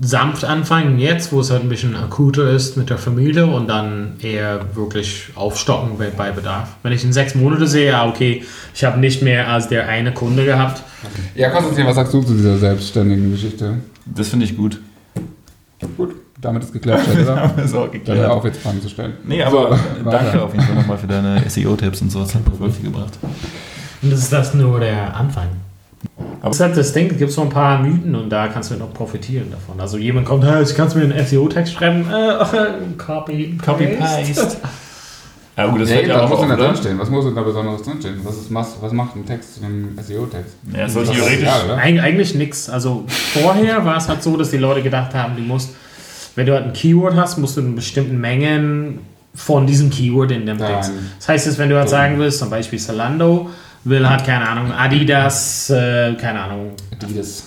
sanft 0.00 0.44
anfangen 0.44 0.98
jetzt, 0.98 1.32
wo 1.32 1.40
es 1.40 1.50
halt 1.50 1.62
ein 1.62 1.68
bisschen 1.68 1.96
akuter 1.96 2.50
ist 2.50 2.76
mit 2.76 2.90
der 2.90 2.98
Familie 2.98 3.46
und 3.46 3.68
dann 3.68 4.14
eher 4.22 4.60
wirklich 4.74 5.24
aufstocken 5.34 5.98
bei, 5.98 6.10
bei 6.10 6.30
Bedarf. 6.30 6.68
Wenn 6.82 6.92
ich 6.92 7.04
in 7.04 7.12
sechs 7.12 7.34
Monate 7.34 7.66
sehe, 7.66 7.88
ja 7.90 8.06
okay, 8.06 8.44
ich 8.74 8.84
habe 8.84 9.00
nicht 9.00 9.22
mehr 9.22 9.48
als 9.48 9.68
der 9.68 9.88
eine 9.88 10.12
Kunde 10.12 10.44
gehabt. 10.44 10.82
Ja, 11.34 11.50
Konstantin, 11.50 11.86
was 11.86 11.96
sagst 11.96 12.14
du 12.14 12.22
zu 12.22 12.34
dieser 12.34 12.56
selbstständigen 12.58 13.30
Geschichte? 13.32 13.78
Das 14.06 14.28
finde 14.28 14.44
ich 14.46 14.56
gut. 14.56 14.80
Gut, 15.96 16.14
damit 16.40 16.62
ist 16.62 16.72
geklärt, 16.72 17.00
oder? 17.08 17.52
Wir 17.56 17.64
es 17.64 17.74
auch 17.74 17.82
Dann 17.84 17.92
geklärt. 17.92 18.30
auf, 18.30 18.44
jetzt 18.44 18.60
Fragen 18.60 18.80
zu 18.82 18.88
stellen. 18.88 19.14
Nee, 19.24 19.42
aber 19.42 19.76
So, 19.76 20.10
danke 20.10 20.42
auf 20.42 20.52
jeden 20.52 20.64
Fall 20.64 20.74
nochmal 20.76 20.98
für 20.98 21.06
deine 21.06 21.42
SEO-Tipps 21.48 22.02
und 22.02 22.10
so. 22.12 22.20
Das 22.20 22.34
hat 22.34 22.46
mir 22.46 22.58
wirklich 22.60 22.82
gebracht. 22.84 23.18
Und 24.02 24.12
das 24.12 24.20
ist 24.20 24.32
das 24.32 24.54
nur 24.54 24.78
der 24.80 25.16
Anfang. 25.16 25.48
Aber 26.40 26.48
das 26.48 26.56
ist 26.56 26.62
halt 26.62 26.76
das 26.76 26.92
Ding, 26.92 27.10
es 27.10 27.18
gibt 27.18 27.32
so 27.32 27.42
ein 27.42 27.50
paar 27.50 27.82
Mythen 27.82 28.14
und 28.14 28.30
da 28.30 28.48
kannst 28.48 28.70
du 28.70 28.76
noch 28.76 28.92
profitieren 28.94 29.50
davon. 29.50 29.78
Also 29.78 29.98
jemand 29.98 30.26
kommt, 30.26 30.44
hey, 30.44 30.64
kannst 30.74 30.96
mir 30.96 31.02
einen 31.02 31.26
SEO-Text 31.26 31.74
schreiben? 31.74 32.06
Äh, 32.10 32.94
copy, 32.98 33.58
Copy-Paste. 33.62 34.56
Ja 35.56 35.66
gut, 35.66 35.82
das 35.82 35.90
Ja, 35.90 35.98
eben, 35.98 36.08
ja 36.08 36.16
was 36.16 36.22
auch 36.22 36.28
muss 36.30 36.40
denn 36.40 36.48
da 36.48 36.56
drinstehen? 36.56 36.98
Was 36.98 37.10
muss 37.10 37.24
denn 37.24 37.34
da 37.34 37.42
Besonderes 37.42 37.82
drinstehen? 37.82 38.20
Was, 38.22 38.36
ist, 38.36 38.54
was, 38.54 38.76
was 38.80 38.92
macht 38.92 39.16
ein 39.16 39.26
Text 39.26 39.56
zu 39.56 39.64
einem 39.64 39.98
SEO-Text? 40.00 40.54
Ja, 40.72 40.86
es 40.86 40.96
ist 40.96 41.12
theoretisch... 41.12 41.48
oder? 41.64 41.76
Eig 41.76 42.00
eigentlich 42.00 42.34
nichts. 42.34 42.70
Also 42.70 43.04
vorher 43.06 43.84
war 43.84 43.98
es 43.98 44.08
halt 44.08 44.22
so, 44.22 44.36
dass 44.38 44.50
die 44.50 44.56
Leute 44.56 44.82
gedacht 44.82 45.12
haben, 45.14 45.36
du 45.36 45.42
musst, 45.42 45.74
wenn 46.34 46.46
du 46.46 46.54
halt 46.54 46.66
ein 46.66 46.72
Keyword 46.72 47.14
hast, 47.16 47.36
musst 47.36 47.58
du 47.58 47.60
in 47.60 47.74
bestimmten 47.74 48.18
Mengen 48.18 49.00
von 49.34 49.66
diesem 49.66 49.90
Keyword 49.90 50.30
in 50.30 50.46
dem 50.46 50.58
Text. 50.58 50.92
Das 51.18 51.28
heißt 51.28 51.46
jetzt, 51.46 51.58
wenn 51.58 51.68
du 51.68 51.76
halt 51.76 51.90
sagen 51.90 52.18
willst, 52.18 52.38
zum 52.38 52.48
Beispiel 52.48 52.78
Zalando 52.78 53.50
will 53.84 54.08
halt, 54.08 54.24
keine 54.24 54.48
Ahnung, 54.48 54.72
Adidas, 54.72 55.70
äh, 55.70 56.14
keine 56.14 56.40
Ahnung, 56.40 56.72
Adidas. 56.92 57.44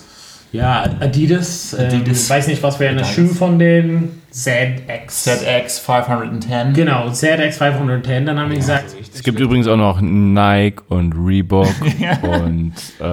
ja, 0.52 0.84
Adidas, 1.00 1.74
ähm, 1.78 1.86
Adidas. 1.86 2.30
weiß 2.30 2.48
nicht, 2.48 2.62
was 2.62 2.78
wäre 2.80 2.92
eine. 2.92 3.04
Schuh 3.04 3.28
von 3.28 3.58
denen, 3.58 4.22
ZX. 4.34 5.22
ZX 5.22 5.78
510. 5.78 6.72
Genau, 6.74 7.08
ZX 7.08 7.56
510, 7.56 8.26
dann 8.26 8.40
haben 8.40 8.50
die 8.50 8.56
gesagt, 8.56 8.86
Es 9.14 9.22
gibt 9.22 9.38
übrigens 9.38 9.68
auch 9.68 9.76
noch 9.76 10.00
Nike 10.00 10.82
und 10.88 11.14
Reebok 11.14 11.68
und 12.22 12.72
äh, 12.98 13.04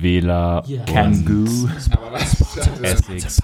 Vela 0.00 0.62
Ja. 0.66 0.82
Kangoo. 0.84 1.68
Aber 1.90 2.12
was? 2.12 2.36
Essex. 2.82 3.42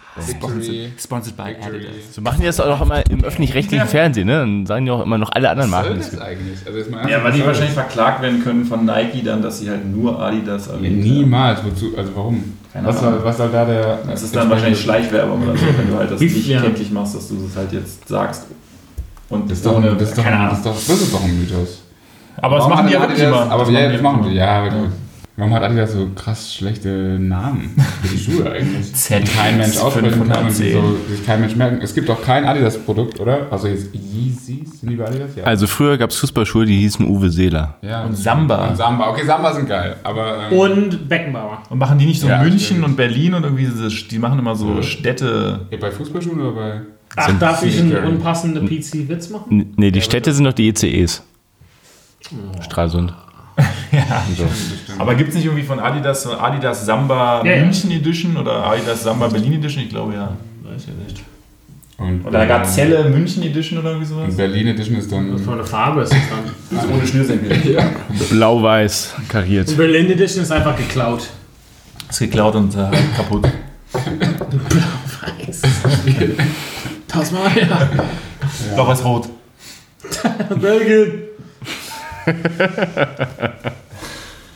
Sponsored 0.99 1.37
by 1.37 1.49
Victory. 1.49 1.87
So 2.13 2.21
machen 2.21 2.39
die 2.41 2.47
das 2.47 2.61
auch 2.61 2.81
immer 2.81 3.05
im 3.11 3.25
öffentlich-rechtlichen 3.25 3.89
Fernsehen, 3.89 4.29
ne? 4.29 4.39
Dann 4.39 4.67
sagen 4.67 4.85
die 4.85 4.93
auch 4.93 5.03
immer 5.03 5.19
noch 5.19 5.33
alle 5.33 5.51
anderen 5.51 5.73
Was 5.73 5.85
soll 5.85 5.95
Marken. 5.97 6.11
das 6.13 6.21
eigentlich? 6.21 6.59
Also 6.65 7.09
Ja, 7.09 7.25
weil 7.25 7.33
die 7.33 7.45
wahrscheinlich 7.45 7.75
verklagt 7.75 8.23
werden 8.23 8.43
können 8.45 8.65
von 8.65 8.85
Nike 8.85 9.25
dann, 9.25 9.43
dass 9.43 9.59
sie 9.59 9.69
halt 9.69 9.85
nur 9.85 10.21
Adidas 10.23 10.67
das? 10.67 10.75
erwähnen. 10.77 11.01
Niemals. 11.01 11.65
Wozu? 11.65 11.87
Also 11.97 12.15
warum? 12.15 12.57
Keine 12.73 12.89
Was 12.89 12.99
Ahnung. 12.99 13.15
soll, 13.15 13.25
was 13.25 13.37
soll 13.39 13.49
da 13.51 13.65
der... 13.65 13.99
Das 14.07 14.23
ist 14.23 14.37
dann 14.37 14.51
wahrscheinlich 14.51 14.81
Schleichwerbung 14.81 15.43
oder 15.43 15.57
so, 15.57 15.65
wenn 15.79 15.89
du 15.91 15.97
halt 15.97 16.11
das 16.11 16.21
nicht 16.21 16.47
ja. 16.47 16.61
kenntlich 16.61 16.91
machst, 16.91 17.15
dass 17.17 17.29
du 17.29 17.37
das 17.47 17.57
halt 17.57 17.73
jetzt 17.73 18.07
sagst. 18.09 18.47
Und 19.29 19.51
Das 19.51 19.59
ist 19.59 19.67
doch, 19.67 19.77
ohne, 19.77 19.95
das 19.97 20.11
ist 20.11 20.19
doch, 20.19 20.23
keine 20.25 20.49
das 20.51 20.59
ist 20.59 20.67
doch, 20.67 20.75
das 20.75 20.89
ist 21.03 21.13
doch 21.15 21.25
ein 21.25 21.39
Mythos. 21.41 21.83
aber 22.37 22.57
das 22.57 22.65
Warum 22.65 22.77
machen 22.77 22.87
die 22.87 22.93
ja 22.93 23.01
hat 23.01 23.09
wirklich 23.09 23.27
Adidas- 23.27 23.43
immer. 23.45 23.53
Aber 23.53 23.65
Das 23.65 23.73
ja, 23.73 23.87
die 23.89 23.93
das 23.95 24.03
machen 24.03 24.23
die. 24.29 24.35
Ja, 24.37 24.59
aber 24.61 24.71
du- 24.71 24.93
warum 25.39 25.53
hat 25.53 25.63
Adidas 25.65 25.93
so 25.93 26.09
krass 26.15 26.55
schlechte 26.55 26.89
Namen 27.19 27.75
für 28.03 28.09
die 28.09 28.19
Schuhe 28.19 28.51
eigentlich? 28.53 28.95
ZX 28.95 29.31
Die 29.31 29.37
kein 29.37 29.59
Mensch 29.59 29.77
aussprechen 29.79 30.29
kann 30.29 30.45
und 30.47 30.59
die 30.59 30.71
510. 30.71 30.73
so, 30.81 30.97
die 31.09 31.13
sich 31.17 31.27
kein 31.27 31.41
Mensch 31.41 31.57
merken. 31.57 31.81
Es 31.83 31.93
gibt 31.93 32.09
auch 32.09 32.23
kein 32.23 32.45
Adidas-Produkt, 32.45 33.19
oder? 33.19 33.49
Also 33.51 33.67
jetzt 33.67 33.89
Yeezys, 33.93 34.81
sind 34.81 34.91
die 34.91 34.95
bei 34.97 35.07
Adidas? 35.09 35.31
Ja. 35.35 35.43
Also 35.43 35.67
früher 35.67 35.99
gab 35.99 36.11
es 36.11 36.17
Fußballschuhe, 36.19 36.65
die 36.65 36.79
hießen 36.79 37.05
Uwe 37.07 37.29
Seeler. 37.29 37.75
ja. 37.83 38.05
Und 38.05 38.17
Samba. 38.17 38.69
Und 38.69 38.77
Samba. 38.77 39.11
Okay, 39.11 39.27
Samba 39.27 39.53
sind 39.53 39.69
geil. 39.69 39.97
Aber 40.05 40.49
ähm, 40.53 40.57
und 40.59 41.09
Beckenbauer. 41.09 41.65
Und 41.69 41.79
machen 41.79 41.99
die 41.99 42.07
nicht 42.07 42.21
so 42.21 42.29
Ja, 42.29 42.41
München 42.43 42.61
stimmt. 42.61 42.85
und 42.85 42.97
Berlin 42.97 43.35
und 43.35 43.43
irgendwie 43.43 43.65
diese, 43.67 43.89
die 43.89 44.19
machen 44.21 44.39
immer 44.39 44.55
so 44.55 44.77
Ja. 44.77 44.83
Städte. 44.85 45.67
eh, 45.73 45.77
bei 45.77 45.91
Fußballschuhen 45.91 46.41
oder 46.41 46.53
bei... 46.53 46.81
Ach, 47.17 47.27
Sind 47.29 47.41
darf 47.43 47.63
ich 47.63 47.79
einen 47.81 47.97
unpassenden 47.97 48.67
PC-Witz 48.69 49.31
machen? 49.31 49.61
N- 49.61 49.75
Nee, 49.77 49.91
die 49.91 50.03
Städte 50.03 50.33
sind 50.33 50.45
doch 50.45 50.53
die 50.53 50.69
ECEs. 50.69 51.23
Stralsund. 52.63 53.13
Aber 54.99 55.15
gibt 55.15 55.31
es 55.31 55.37
nicht 55.37 55.47
irgendwie 55.47 55.65
von 55.65 55.79
Adidas 55.81 56.25
so 56.25 56.33
Adidas 56.37 56.85
Samba 56.85 57.43
Ja, 57.45 57.53
ja. 57.55 57.63
München 57.65 57.91
Edition 57.91 58.37
oder 58.37 58.67
Adidas 58.67 59.03
Samba 59.03 59.29
Berlin 59.29 59.55
Edition? 59.55 59.85
Ich 59.85 59.89
glaube 59.89 60.13
ja. 60.13 60.37
Weiß 60.63 60.87
ja 60.89 60.93
nicht. 61.07 61.23
Und, 61.99 62.27
Oder 62.27 62.43
ähm, 62.43 62.49
Gazelle 62.49 63.09
München 63.09 63.43
Edition 63.43 63.79
oder 63.79 63.93
irgendwie 63.93 64.13
Und 64.13 64.19
sowas? 64.21 64.37
Berlin 64.37 64.67
Edition 64.67 64.97
ist 64.99 65.11
dann... 65.11 65.33
Was 65.33 65.41
für 65.41 65.53
eine 65.53 65.65
Farbe 65.65 66.03
ist 66.03 66.13
das 66.13 66.19
dann? 66.29 66.51
Also 66.79 66.93
ohne 66.93 67.07
Schnürsenkel. 67.07 67.73
Ja. 67.75 67.91
Blau-weiß 68.29 69.15
kariert. 69.31 69.69
Und 69.71 69.77
Berlin 69.79 70.11
Edition 70.11 70.43
ist 70.43 70.53
einfach 70.53 70.77
geklaut. 70.77 71.27
Ist 72.11 72.19
geklaut 72.19 72.55
und 72.57 72.75
äh, 72.75 72.91
kaputt. 73.17 73.49
Weiß. 75.47 75.63
Das 77.17 77.33
mal 77.33 77.49
her. 77.51 77.89
Blau-Weiß-Rot. 78.75 79.29
Belgien. 80.61 81.23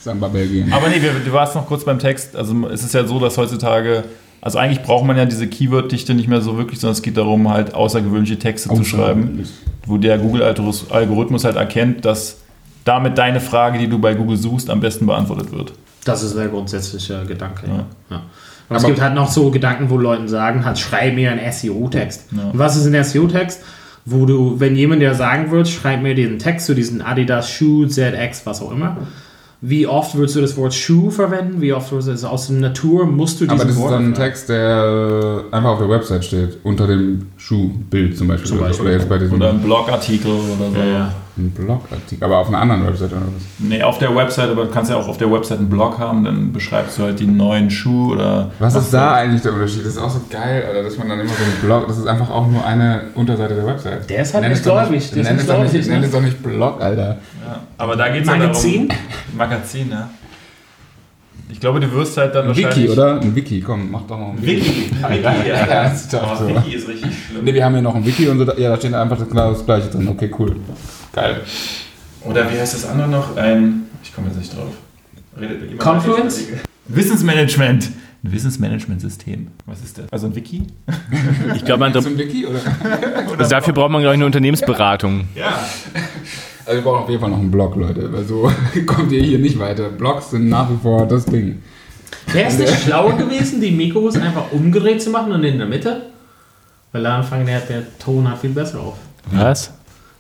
Samba 0.01 0.29
Belgien. 0.29 0.73
Aber 0.73 0.89
nee, 0.89 1.01
wir, 1.01 1.13
du 1.13 1.33
warst 1.33 1.55
noch 1.55 1.67
kurz 1.67 1.85
beim 1.85 1.99
Text. 1.99 2.37
Also 2.37 2.69
es 2.69 2.83
ist 2.85 2.95
ja 2.95 3.05
so, 3.07 3.19
dass 3.19 3.37
heutzutage, 3.39 4.05
also 4.41 4.59
eigentlich 4.59 4.83
braucht 4.83 5.05
man 5.05 5.17
ja 5.17 5.25
diese 5.25 5.47
Keyword-Dichte 5.47 6.15
nicht 6.15 6.29
mehr 6.29 6.41
so 6.41 6.57
wirklich, 6.57 6.81
sondern 6.81 6.95
es 6.95 7.03
geht 7.03 7.17
darum, 7.17 7.49
halt 7.49 7.75
außergewöhnliche 7.75 8.39
Texte 8.39 8.69
zu 8.69 8.85
schreiben, 8.85 9.47
wo 9.87 9.99
der 9.99 10.19
Google-Algorithmus 10.19 11.45
halt 11.45 11.57
erkennt, 11.57 12.05
dass 12.05 12.39
damit 12.85 13.19
deine 13.19 13.41
Frage, 13.41 13.79
die 13.79 13.89
du 13.89 13.99
bei 13.99 14.15
Google 14.15 14.37
suchst, 14.37 14.71
am 14.71 14.81
besten 14.81 15.07
beantwortet 15.07 15.53
wird. 15.53 15.73
Das 16.05 16.23
ist 16.23 16.37
der 16.37 16.49
grundsätzliche 16.49 17.25
Gedanke. 17.27 17.67
Ja. 17.67 17.87
Ja. 18.11 18.23
Und 18.71 18.77
es 18.77 18.85
Aber- 18.85 18.93
gibt 18.93 19.03
halt 19.03 19.15
noch 19.15 19.29
so 19.31 19.51
Gedanken, 19.51 19.91
wo 19.91 19.99
Leuten 19.99 20.29
sagen, 20.29 20.65
halt, 20.65 20.79
schreib 20.79 21.15
mir 21.15 21.31
einen 21.33 21.53
SEO-Text. 21.53 22.27
Ja. 22.31 22.51
Und 22.53 22.59
was 22.59 22.77
ist 22.77 22.87
ein 22.87 23.05
SEO-Text? 23.05 23.61
Wo 24.07 24.25
du, 24.25 24.59
wenn 24.59 24.77
jemand 24.77 25.03
dir 25.03 25.15
sagen 25.15 25.51
wird, 25.51 25.69
schreib 25.69 26.01
mir 26.03 26.15
diesen 26.15 26.39
Text 26.39 26.67
zu 26.67 26.75
diesen 26.75 27.03
Adidas 27.03 27.51
Schuh, 27.51 27.85
ZX, 27.87 28.47
was 28.47 28.63
auch 28.63 28.73
immer. 28.73 28.97
Wie 29.61 29.87
oft 29.87 30.15
würdest 30.15 30.37
du 30.37 30.41
das 30.41 30.57
Wort 30.57 30.73
Schuh 30.73 31.11
verwenden? 31.11 31.61
Wie 31.61 31.75
oft 31.75 31.93
würdest 31.93 32.09
du 32.09 32.13
das 32.13 32.25
aus 32.25 32.47
der 32.47 32.57
Natur 32.57 33.05
musst 33.05 33.41
du 33.41 33.45
diesen 33.45 33.51
Aber 33.61 33.65
das 33.67 33.75
ist 33.77 33.83
Wort 33.83 33.93
dann 33.93 34.07
ein? 34.07 34.15
Text, 34.15 34.49
der 34.49 35.43
einfach 35.51 35.71
auf 35.73 35.79
der 35.81 35.91
Website 35.91 36.25
steht, 36.25 36.57
unter 36.63 36.87
dem 36.87 37.27
Schuhbild 37.37 38.17
zum 38.17 38.29
Beispiel. 38.29 38.49
Zum 38.49 38.59
oder, 38.59 38.67
so. 38.73 38.85
Beispiel. 38.85 38.87
oder 38.87 38.97
jetzt 38.97 39.09
bei 39.11 39.19
diesem 39.19 39.37
Oder 39.37 39.51
ein 39.51 39.61
Blogartikel 39.61 40.31
oder 40.31 40.71
so. 40.73 40.79
Ja, 40.79 40.85
ja. 40.87 41.13
Ein 41.41 41.51
Blogartikel, 41.51 42.25
aber 42.25 42.39
auf 42.39 42.49
einer 42.49 42.59
anderen 42.59 42.87
Website 42.87 43.13
oder 43.13 43.23
was? 43.23 43.43
Nee, 43.59 43.83
auf 43.83 43.99
der 43.99 44.15
Website, 44.15 44.51
aber 44.51 44.65
du 44.65 44.71
kannst 44.71 44.91
ja 44.91 44.97
auch 44.97 45.09
auf 45.09 45.19
der 45.19 45.31
Website 45.33 45.59
einen 45.59 45.71
Blog 45.71 45.99
haben, 45.99 46.25
dann 46.25 46.53
beschreibst 46.53 46.99
du 46.99 47.03
halt 47.03 47.19
die 47.19 47.27
neuen 47.27 47.71
Schuhe 47.71 48.15
oder. 48.15 48.51
Was 48.59 48.75
ist 48.75 48.93
da 48.93 49.15
eigentlich 49.15 49.43
der 49.43 49.53
Unterschied? 49.55 49.81
Das 49.81 49.93
ist 49.95 49.99
auch 49.99 50.11
so 50.11 50.21
geil, 50.31 50.65
Alter, 50.67 50.83
dass 50.83 50.99
man 50.99 51.09
dann 51.09 51.21
immer 51.21 51.31
so 51.31 51.43
einen 51.43 51.61
Blog, 51.63 51.89
das 51.89 51.99
ist 51.99 52.07
einfach 52.07 52.31
auch 52.31 52.47
nur 52.47 52.65
eine 52.65 53.03
Unterseite 53.15 53.55
der 53.55 53.67
Website. 53.67 54.09
Der 54.09 54.23
ist 54.23 54.35
halt 54.35 54.49
nicht 54.49 54.63
gläubig, 54.63 54.99
ist 54.99 55.15
Nenn 55.17 55.37
nicht 55.37 55.43
es 55.43 55.47
doch 56.13 56.21
nicht, 56.21 56.45
ne? 56.45 56.51
Blog, 56.51 56.81
Alter. 56.81 57.19
Ja, 57.47 57.61
aber 57.79 57.97
da 57.97 58.09
geht 58.09 58.23
es 58.23 58.27
Magazin? 58.29 58.83
Ja 58.83 58.95
darum, 58.95 59.37
Magazin, 59.37 59.91
ja. 59.91 60.11
Ich 61.53 61.61
glaube, 61.61 61.81
du 61.81 61.91
wirst 61.93 62.17
halt 62.17 62.35
dann 62.35 62.43
Ein 62.45 62.49
wahrscheinlich. 62.49 62.77
Wiki, 62.77 62.89
oder? 62.91 63.21
Ein 63.21 63.35
Wiki, 63.35 63.61
komm, 63.61 63.91
mach 63.91 64.03
doch 64.03 64.19
mal 64.19 64.31
ein 64.31 64.41
Wiki. 64.43 64.67
Wiki. 64.67 64.91
Wiki, 64.93 65.23
ja. 65.49 65.67
Ja, 65.67 65.83
ist 65.91 66.13
doch 66.13 66.23
Aber 66.23 66.37
so. 66.37 66.49
Wiki 66.49 66.75
ist 66.77 66.89
richtig 66.89 67.11
schlimm. 67.29 67.45
Ne, 67.45 67.55
wir 67.55 67.65
haben 67.65 67.73
hier 67.75 67.83
noch 67.83 67.95
ein 67.95 68.05
Wiki 68.07 68.29
und 68.29 68.39
so, 68.39 68.45
da- 68.45 68.57
ja, 68.57 68.71
da 68.71 68.77
steht 68.77 68.95
einfach 68.95 69.19
das, 69.19 69.29
genau 69.29 69.53
das 69.53 69.65
gleiche 69.65 69.89
drin. 69.89 70.09
Okay, 70.09 70.31
cool. 70.39 70.57
Geil. 71.13 71.41
Oder 72.25 72.51
wie 72.53 72.59
heißt 72.59 72.75
das 72.75 72.87
andere 72.87 73.09
noch? 73.09 73.37
Ein. 73.37 73.83
Ich 74.03 74.15
komme 74.15 74.29
jetzt 74.29 74.39
nicht 74.39 74.57
drauf. 74.57 74.73
Redet 75.39 75.61
jemand 75.63 75.79
Confluence? 75.81 76.45
Wissensmanagement. 76.89 77.91
Ein 78.23 78.33
Wissensmanagementsystem. 78.33 79.47
Was 79.67 79.81
ist 79.81 79.97
das? 79.99 80.13
Also 80.13 80.27
ein 80.27 80.35
Wiki? 80.37 80.63
Ich 81.57 81.65
glaube, 81.65 81.81
man- 81.81 81.95
Ist 81.95 82.07
ein 82.07 82.19
Wiki, 82.19 82.47
oder? 82.47 82.61
also 83.39 83.51
dafür 83.51 83.73
braucht 83.73 83.91
man, 83.91 84.03
glaube 84.03 84.15
ich, 84.15 84.19
eine 84.19 84.27
Unternehmensberatung. 84.27 85.25
Ja. 85.35 85.59
Also 86.71 86.85
wir 86.85 86.89
brauchen 86.89 87.03
auf 87.03 87.09
jeden 87.09 87.21
Fall 87.21 87.31
noch 87.31 87.39
einen 87.39 87.51
Blog, 87.51 87.75
Leute, 87.75 88.13
weil 88.13 88.25
so 88.25 88.49
kommt 88.87 89.11
ihr 89.11 89.23
hier 89.23 89.41
nicht 89.41 89.59
weiter. 89.59 89.89
Blogs 89.89 90.31
sind 90.31 90.49
nach 90.49 90.71
wie 90.71 90.77
vor 90.81 91.05
das 91.05 91.25
Ding. 91.27 91.61
Wäre 92.29 92.47
es 92.47 92.59
nicht 92.59 92.83
schlauer 92.83 93.13
gewesen, 93.19 93.61
die 93.61 93.73
Mikros 93.73 94.15
einfach 94.15 94.53
umgedreht 94.53 95.03
zu 95.03 95.11
machen 95.11 95.33
und 95.33 95.43
in 95.43 95.59
der 95.59 95.67
Mitte? 95.67 96.03
Weil 96.93 97.03
da 97.03 97.17
anfangen 97.19 97.47
der, 97.47 97.59
der 97.59 97.83
Ton 97.99 98.31
hat 98.31 98.39
viel 98.39 98.51
besser 98.51 98.79
auf. 98.79 98.95
Was? 99.33 99.73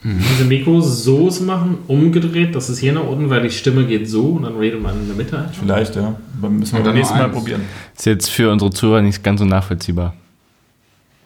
Diese 0.02 0.44
Mikros 0.44 1.04
so 1.04 1.28
zu 1.28 1.44
machen, 1.44 1.78
umgedreht, 1.86 2.56
das 2.56 2.68
ist 2.68 2.78
hier 2.78 2.94
nach 2.94 3.06
unten, 3.06 3.30
weil 3.30 3.42
die 3.42 3.50
Stimme 3.50 3.84
geht 3.84 4.08
so 4.08 4.30
und 4.30 4.42
dann 4.42 4.56
redet 4.56 4.82
man 4.82 4.98
in 4.98 5.06
der 5.06 5.16
Mitte. 5.16 5.50
Vielleicht, 5.52 5.94
ja. 5.94 6.16
Aber 6.38 6.50
müssen 6.50 6.72
wir 6.72 6.78
beim 6.78 6.86
dann 6.86 6.94
nächsten 6.96 7.18
Mal 7.18 7.28
probieren. 7.28 7.60
Ist 7.96 8.06
jetzt 8.06 8.28
für 8.28 8.50
unsere 8.50 8.72
Zuhörer 8.72 9.02
nicht 9.02 9.22
ganz 9.22 9.38
so 9.38 9.46
nachvollziehbar. 9.46 10.14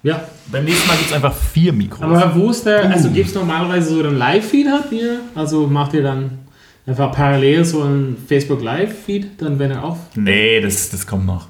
Ja, 0.04 0.22
Beim 0.52 0.64
nächsten 0.66 0.86
Mal 0.86 0.96
gibt 0.96 1.08
es 1.08 1.14
einfach 1.14 1.34
vier 1.34 1.72
Mikros. 1.72 2.02
aber 2.02 2.34
wo 2.36 2.50
ist 2.50 2.64
der, 2.66 2.90
also 2.90 3.10
gibt 3.10 3.28
es 3.30 3.34
normalerweise 3.34 3.88
so 3.88 4.00
einen 4.00 4.18
Live-Feed 4.18 4.68
habt 4.68 4.92
ihr? 4.92 5.20
Also 5.34 5.66
macht 5.66 5.94
ihr 5.94 6.02
dann 6.02 6.38
einfach 6.86 7.10
parallel 7.10 7.64
so 7.64 7.82
einen 7.82 8.16
Facebook 8.28 8.62
Live-Feed, 8.62 9.40
dann 9.40 9.58
wenn 9.58 9.70
er 9.70 9.82
auf? 9.82 9.96
nee, 10.14 10.60
das, 10.60 10.90
das 10.90 11.06
kommt 11.06 11.24
noch. 11.26 11.48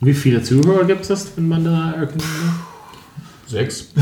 Wie 0.00 0.14
viele 0.14 0.42
Zuhörer 0.42 0.84
gibt 0.84 1.10
es, 1.10 1.32
wenn 1.36 1.48
man 1.48 1.64
da 1.64 1.92
erkennt? 1.92 2.24
Sechs. 3.46 3.92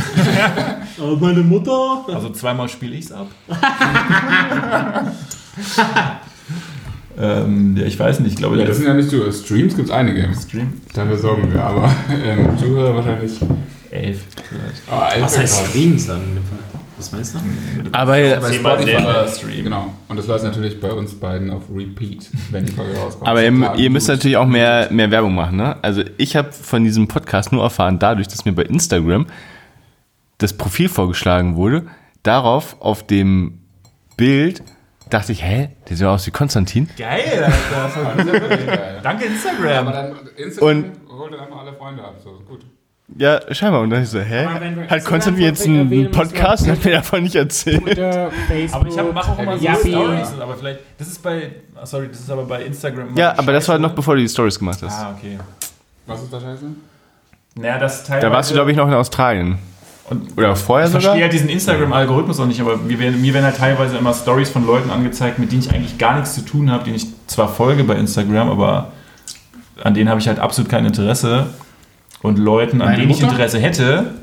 Meine 1.20 1.40
Mutter. 1.40 2.04
Also 2.12 2.28
zweimal 2.30 2.68
spiele 2.68 2.96
ich 2.96 3.06
es 3.06 3.12
ab. 3.12 3.28
ähm, 7.20 7.76
ja, 7.76 7.84
ich 7.86 7.98
weiß 7.98 8.20
nicht, 8.20 8.32
ich 8.32 8.36
glaube, 8.38 8.58
Ja, 8.58 8.64
das 8.64 8.76
sind 8.76 8.86
ja 8.86 8.94
nicht 8.94 9.10
Zuhörer. 9.10 9.32
Streams 9.32 9.74
gibt 9.76 9.88
es 9.88 9.94
einige. 9.94 10.28
Stream 10.34 10.72
Dafür 10.94 11.18
sorgen 11.18 11.52
wir, 11.52 11.62
aber 11.62 11.90
ähm, 12.24 12.56
Zuhörer 12.58 12.94
wahrscheinlich. 12.94 13.32
elf 13.90 14.24
vielleicht. 14.48 14.82
Oh, 14.90 15.14
elf 15.14 15.24
Was 15.24 15.38
heißt. 15.38 15.66
Streams 15.68 16.06
dann? 16.06 16.22
in 16.22 16.34
dem 16.36 16.44
Fall? 16.44 16.58
Was 16.96 17.12
meinst 17.12 17.34
du? 17.34 17.38
Aber 17.92 18.12
Bei 18.12 18.40
Zehnmal 18.50 19.28
Spotify. 19.28 19.62
Genau. 19.62 19.94
Und 20.08 20.16
das 20.16 20.26
läuft 20.26 20.42
natürlich 20.42 20.80
bei 20.80 20.92
uns 20.92 21.14
beiden 21.14 21.48
auf 21.50 21.62
Repeat, 21.72 22.28
wenn 22.50 22.66
die 22.66 22.72
Folge 22.72 22.96
rauskommt. 22.98 23.28
Aber 23.28 23.40
ihr, 23.44 23.74
ihr 23.76 23.88
müsst 23.90 24.08
natürlich 24.08 24.36
auch 24.36 24.46
mehr, 24.48 24.88
mehr 24.90 25.08
Werbung 25.12 25.32
machen. 25.34 25.58
Ne? 25.58 25.76
Also 25.80 26.02
ich 26.16 26.34
habe 26.34 26.50
von 26.50 26.82
diesem 26.82 27.06
Podcast 27.06 27.52
nur 27.52 27.62
erfahren, 27.62 28.00
dadurch, 28.00 28.26
dass 28.26 28.44
mir 28.44 28.52
bei 28.52 28.64
Instagram 28.64 29.26
das 30.38 30.52
Profil 30.54 30.88
vorgeschlagen 30.88 31.54
wurde. 31.54 31.84
Darauf 32.24 32.76
auf 32.80 33.06
dem 33.06 33.58
Bild 34.16 34.64
dachte 35.10 35.32
ich, 35.32 35.42
hä, 35.44 35.70
der 35.88 35.96
sieht 35.96 36.06
aus 36.06 36.26
wie 36.26 36.30
Konstantin. 36.30 36.88
Geil, 36.96 37.44
Alter. 37.44 38.00
Aber 38.06 38.14
das 38.16 38.26
ist 38.26 38.32
ja 38.34 38.40
wirklich 38.40 38.66
geil. 38.66 39.00
Danke 39.02 39.24
Aber 39.24 39.32
Instagram. 39.34 39.86
dann 39.92 40.16
Instagram 40.36 40.68
Und- 40.76 41.18
holt 41.18 41.32
dann 41.32 41.40
einfach 41.40 41.58
alle 41.60 41.72
Freunde 41.72 42.02
ab. 42.04 42.14
So, 42.22 42.30
gut. 42.48 42.64
Ja, 43.16 43.40
scheinbar. 43.54 43.80
Und 43.80 43.90
dann 43.90 44.02
ich 44.02 44.10
so, 44.10 44.20
hä? 44.20 44.44
Aber 44.44 44.90
Hat 44.90 45.04
Konstantin 45.04 45.42
jetzt 45.42 45.64
einen 45.66 45.86
erwähnen, 45.86 46.10
Podcast 46.10 46.66
und 46.66 46.72
hat 46.72 46.84
mir 46.84 46.90
davon 46.92 47.22
nicht 47.22 47.34
erzählt? 47.34 47.82
Twitter, 47.82 48.30
Facebook. 48.46 48.80
Aber 48.98 49.08
ich 49.08 49.14
mache 49.14 49.32
auch 49.32 49.38
immer 49.38 49.58
so. 49.58 49.66
Stories. 49.66 50.28
Aber 50.40 50.56
vielleicht, 50.56 50.80
das 50.98 51.08
ist 51.08 51.22
bei, 51.22 51.52
ah, 51.74 51.86
sorry, 51.86 52.08
das 52.08 52.20
ist 52.20 52.30
aber 52.30 52.44
bei 52.44 52.62
Instagram. 52.64 53.16
Ja, 53.16 53.32
aber 53.38 53.52
das 53.52 53.66
war 53.66 53.78
noch 53.78 53.92
bevor 53.94 54.14
du 54.14 54.20
die 54.20 54.28
Stories 54.28 54.58
gemacht 54.58 54.80
hast. 54.82 54.92
Ah, 54.98 55.14
okay. 55.16 55.38
Was 56.06 56.22
ist 56.22 56.32
da 56.32 56.38
scheiße? 56.40 56.64
Naja, 57.54 57.78
das 57.78 58.04
teilweise. 58.04 58.26
Da 58.26 58.32
warst 58.32 58.50
du, 58.50 58.54
glaube 58.54 58.70
ich, 58.70 58.76
noch 58.76 58.86
in 58.86 58.94
Australien. 58.94 59.58
Und 60.10 60.38
Oder 60.38 60.56
vorher 60.56 60.86
ich 60.86 60.92
verstehe 60.92 61.12
sogar? 61.12 61.22
halt 61.22 61.32
diesen 61.32 61.48
Instagram-Algorithmus 61.50 62.40
auch 62.40 62.46
nicht, 62.46 62.60
aber 62.60 62.76
mir 62.78 62.98
werden, 62.98 63.20
mir 63.20 63.34
werden 63.34 63.44
halt 63.44 63.56
teilweise 63.56 63.98
immer 63.98 64.14
Stories 64.14 64.48
von 64.48 64.66
Leuten 64.66 64.90
angezeigt, 64.90 65.38
mit 65.38 65.52
denen 65.52 65.62
ich 65.62 65.70
eigentlich 65.74 65.98
gar 65.98 66.14
nichts 66.14 66.34
zu 66.34 66.42
tun 66.44 66.70
habe, 66.70 66.84
denen 66.84 66.96
ich 66.96 67.06
zwar 67.26 67.48
folge 67.48 67.84
bei 67.84 67.94
Instagram, 67.96 68.48
aber 68.50 68.92
an 69.82 69.94
denen 69.94 70.08
habe 70.08 70.20
ich 70.20 70.28
halt 70.28 70.38
absolut 70.38 70.70
kein 70.70 70.86
Interesse. 70.86 71.46
Und 72.22 72.38
Leuten, 72.38 72.80
an 72.80 72.88
Meine 72.88 73.00
denen 73.00 73.10
ich? 73.10 73.22
Interesse 73.22 73.58
hätte, 73.58 74.14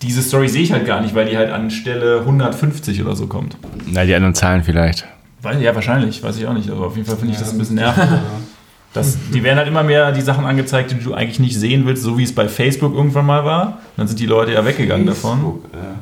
diese 0.00 0.22
Story 0.22 0.48
sehe 0.48 0.62
ich 0.62 0.72
halt 0.72 0.86
gar 0.86 1.00
nicht, 1.02 1.14
weil 1.14 1.26
die 1.28 1.36
halt 1.36 1.50
an 1.50 1.70
Stelle 1.70 2.20
150 2.20 3.02
oder 3.02 3.14
so 3.14 3.26
kommt. 3.26 3.56
Na, 3.86 4.04
die 4.04 4.14
anderen 4.14 4.34
Zahlen 4.34 4.62
vielleicht. 4.62 5.06
Weil, 5.42 5.60
ja, 5.60 5.74
wahrscheinlich, 5.74 6.22
weiß 6.22 6.36
ich 6.38 6.46
auch 6.46 6.54
nicht. 6.54 6.70
Aber 6.70 6.86
auf 6.86 6.96
jeden 6.96 7.06
Fall 7.06 7.16
finde 7.16 7.32
ich 7.34 7.38
das 7.38 7.52
ein 7.52 7.58
bisschen 7.58 7.76
nervig. 7.76 8.04
Das, 8.92 9.16
die 9.32 9.44
werden 9.44 9.56
halt 9.56 9.68
immer 9.68 9.84
mehr 9.84 10.10
die 10.10 10.20
Sachen 10.20 10.44
angezeigt, 10.44 10.90
die 10.90 10.96
du 10.96 11.14
eigentlich 11.14 11.38
nicht 11.38 11.56
sehen 11.56 11.86
willst, 11.86 12.02
so 12.02 12.18
wie 12.18 12.24
es 12.24 12.34
bei 12.34 12.48
Facebook 12.48 12.92
irgendwann 12.92 13.24
mal 13.24 13.44
war. 13.44 13.78
Dann 13.96 14.08
sind 14.08 14.18
die 14.18 14.26
Leute 14.26 14.52
ja 14.52 14.64
weggegangen 14.64 15.06
davon. 15.06 15.60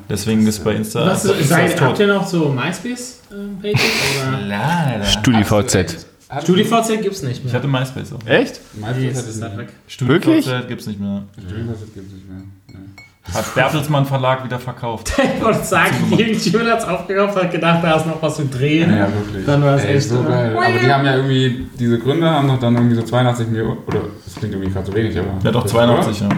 Deswegen 0.08 0.46
ist 0.46 0.64
bei 0.64 0.74
Insta, 0.74 1.04
Was, 1.04 1.24
Insta 1.26 1.44
seid, 1.44 1.66
ist 1.74 1.80
habt 1.82 1.90
tot. 1.98 2.00
ihr 2.00 2.06
noch 2.14 2.26
so 2.26 2.48
MySpace-Pages? 2.48 3.80
Leider. 4.46 5.04
StudiVZ. 5.04 6.06
StudiVZ 6.40 7.02
gibt's 7.02 7.22
nicht 7.22 7.38
Ich 7.38 7.44
mehr. 7.44 7.52
hatte 7.52 7.68
MySpace 7.68 8.12
auch. 8.14 8.26
Echt? 8.26 8.60
Weg. 8.74 9.68
Wirklich? 10.00 10.44
StudiVZ 10.46 10.68
gibt's 10.68 10.86
nicht 10.86 11.00
mehr. 11.00 11.24
StudiVZ 11.46 11.94
gibt 11.94 12.06
es 12.06 12.12
nicht 12.14 12.28
mehr. 12.28 12.42
Nee. 12.68 12.74
Hat 13.34 13.54
Bertelsmann 13.54 14.06
Verlag 14.06 14.44
wieder 14.44 14.58
verkauft. 14.58 15.12
Ich 15.38 15.44
wollte 15.44 15.64
sagen, 15.64 15.94
irgendjemand 16.10 16.70
hat 16.70 16.78
es 16.80 16.84
aufgekauft, 16.86 17.36
hat 17.36 17.52
gedacht, 17.52 17.80
da 17.82 17.96
ist 17.96 18.06
noch 18.06 18.20
was 18.22 18.36
zu 18.36 18.46
drehen. 18.46 18.90
Ja, 18.96 19.06
wirklich. 19.12 19.44
Dann 19.46 19.62
war 19.62 19.76
es 19.76 19.84
echt 19.84 20.08
so 20.08 20.16
so. 20.16 20.28
geil. 20.28 20.56
Aber 20.56 20.78
die 20.78 20.92
haben 20.92 21.04
ja 21.04 21.16
irgendwie, 21.16 21.66
diese 21.78 21.98
Gründer 21.98 22.30
haben 22.30 22.48
doch 22.48 22.58
dann 22.58 22.74
irgendwie 22.74 22.96
so 22.96 23.02
82 23.02 23.48
Millionen, 23.48 23.78
oder 23.86 24.00
das 24.24 24.34
klingt 24.34 24.54
irgendwie 24.54 24.72
gerade 24.72 24.86
so 24.86 24.94
wenig, 24.94 25.18
aber. 25.18 25.28
Ja, 25.42 25.50
doch, 25.50 25.62
das 25.62 25.72
82, 25.72 26.20
ja. 26.20 26.28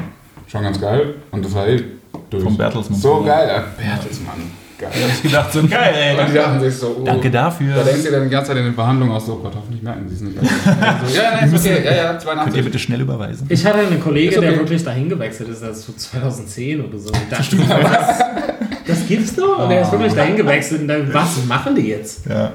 Schon 0.47 0.63
ganz 0.63 0.81
geil. 0.81 1.15
Und 1.31 1.45
das 1.45 1.55
war 1.55 1.67
eh 1.69 1.83
durch. 2.29 2.43
Vom 2.43 2.57
Bertelsmann. 2.57 2.99
So 2.99 3.23
geil. 3.23 3.49
äh, 3.49 3.83
Bertelsmann. 3.83 4.51
Geil. 4.81 4.91
Ich 5.13 5.23
gedacht, 5.23 5.53
so 5.53 5.67
geil, 5.67 5.95
ey. 5.95 6.19
Und 6.19 6.31
die 6.31 6.35
dachten 6.35 6.61
sich 6.61 6.75
so, 6.75 6.97
oh. 7.01 7.05
Danke 7.05 7.31
dafür. 7.31 7.75
Da 7.75 7.83
denkst 7.83 8.03
du 8.03 8.11
dann 8.11 8.25
die 8.25 8.31
ganze 8.31 8.49
Zeit 8.49 8.57
in 8.57 8.65
den 8.65 8.75
Verhandlungen 8.75 9.13
auch 9.13 9.21
so, 9.21 9.35
oh 9.35 9.37
Gott, 9.37 9.53
hoffentlich 9.55 9.83
merken 9.83 10.09
sie 10.09 10.15
es 10.15 10.21
nicht. 10.23 10.39
Also, 10.39 11.17
ja, 11.17 11.23
nein, 11.39 11.53
ist 11.55 11.67
okay. 11.67 11.83
Ja, 11.85 11.93
ja, 11.93 12.03
Könnt 12.13 12.23
ihr 12.23 12.31
82. 12.33 12.65
bitte 12.65 12.79
schnell 12.79 13.01
überweisen? 13.03 13.47
Ich 13.51 13.67
hatte 13.67 13.81
einen 13.81 14.01
Kollegen, 14.01 14.39
okay. 14.39 14.49
der 14.49 14.59
wirklich 14.59 14.83
dahin 14.83 15.11
gewechselt 15.11 15.51
ist, 15.51 15.63
das 15.63 15.79
ist 15.79 15.87
so 15.87 15.93
2010 15.93 16.81
oder 16.83 16.99
so. 16.99 17.11
Ich 17.13 17.29
dachte, 17.29 17.59
was? 17.59 18.19
Das 18.87 19.07
gibt's 19.07 19.37
noch? 19.37 19.59
Und 19.59 19.69
der 19.69 19.83
ist 19.83 19.93
wirklich 19.93 20.15
dahin 20.15 20.37
gewechselt. 20.37 20.81
Und 20.81 20.89
dann, 20.89 21.13
was 21.13 21.45
machen 21.47 21.75
die 21.75 21.89
jetzt? 21.89 22.27
Ja. 22.27 22.53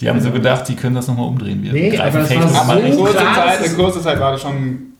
Die 0.00 0.08
haben 0.08 0.20
so 0.20 0.30
gedacht, 0.30 0.68
die 0.68 0.76
können 0.76 0.94
das 0.94 1.08
nochmal 1.08 1.26
umdrehen. 1.26 1.62
Wir 1.62 1.72
Nee, 1.72 1.90
greifen 1.90 2.20
aber 2.20 2.28
das 2.28 2.54
war 2.54 2.64
mal 2.64 2.92
so 2.92 3.04
klar, 3.04 3.34
Zeit, 3.34 3.60
das 3.60 3.66
in 3.66 3.76
kurzer 3.76 4.00
Zeit 4.00 4.20
war 4.20 4.32
das 4.32 4.42
schon 4.42 4.91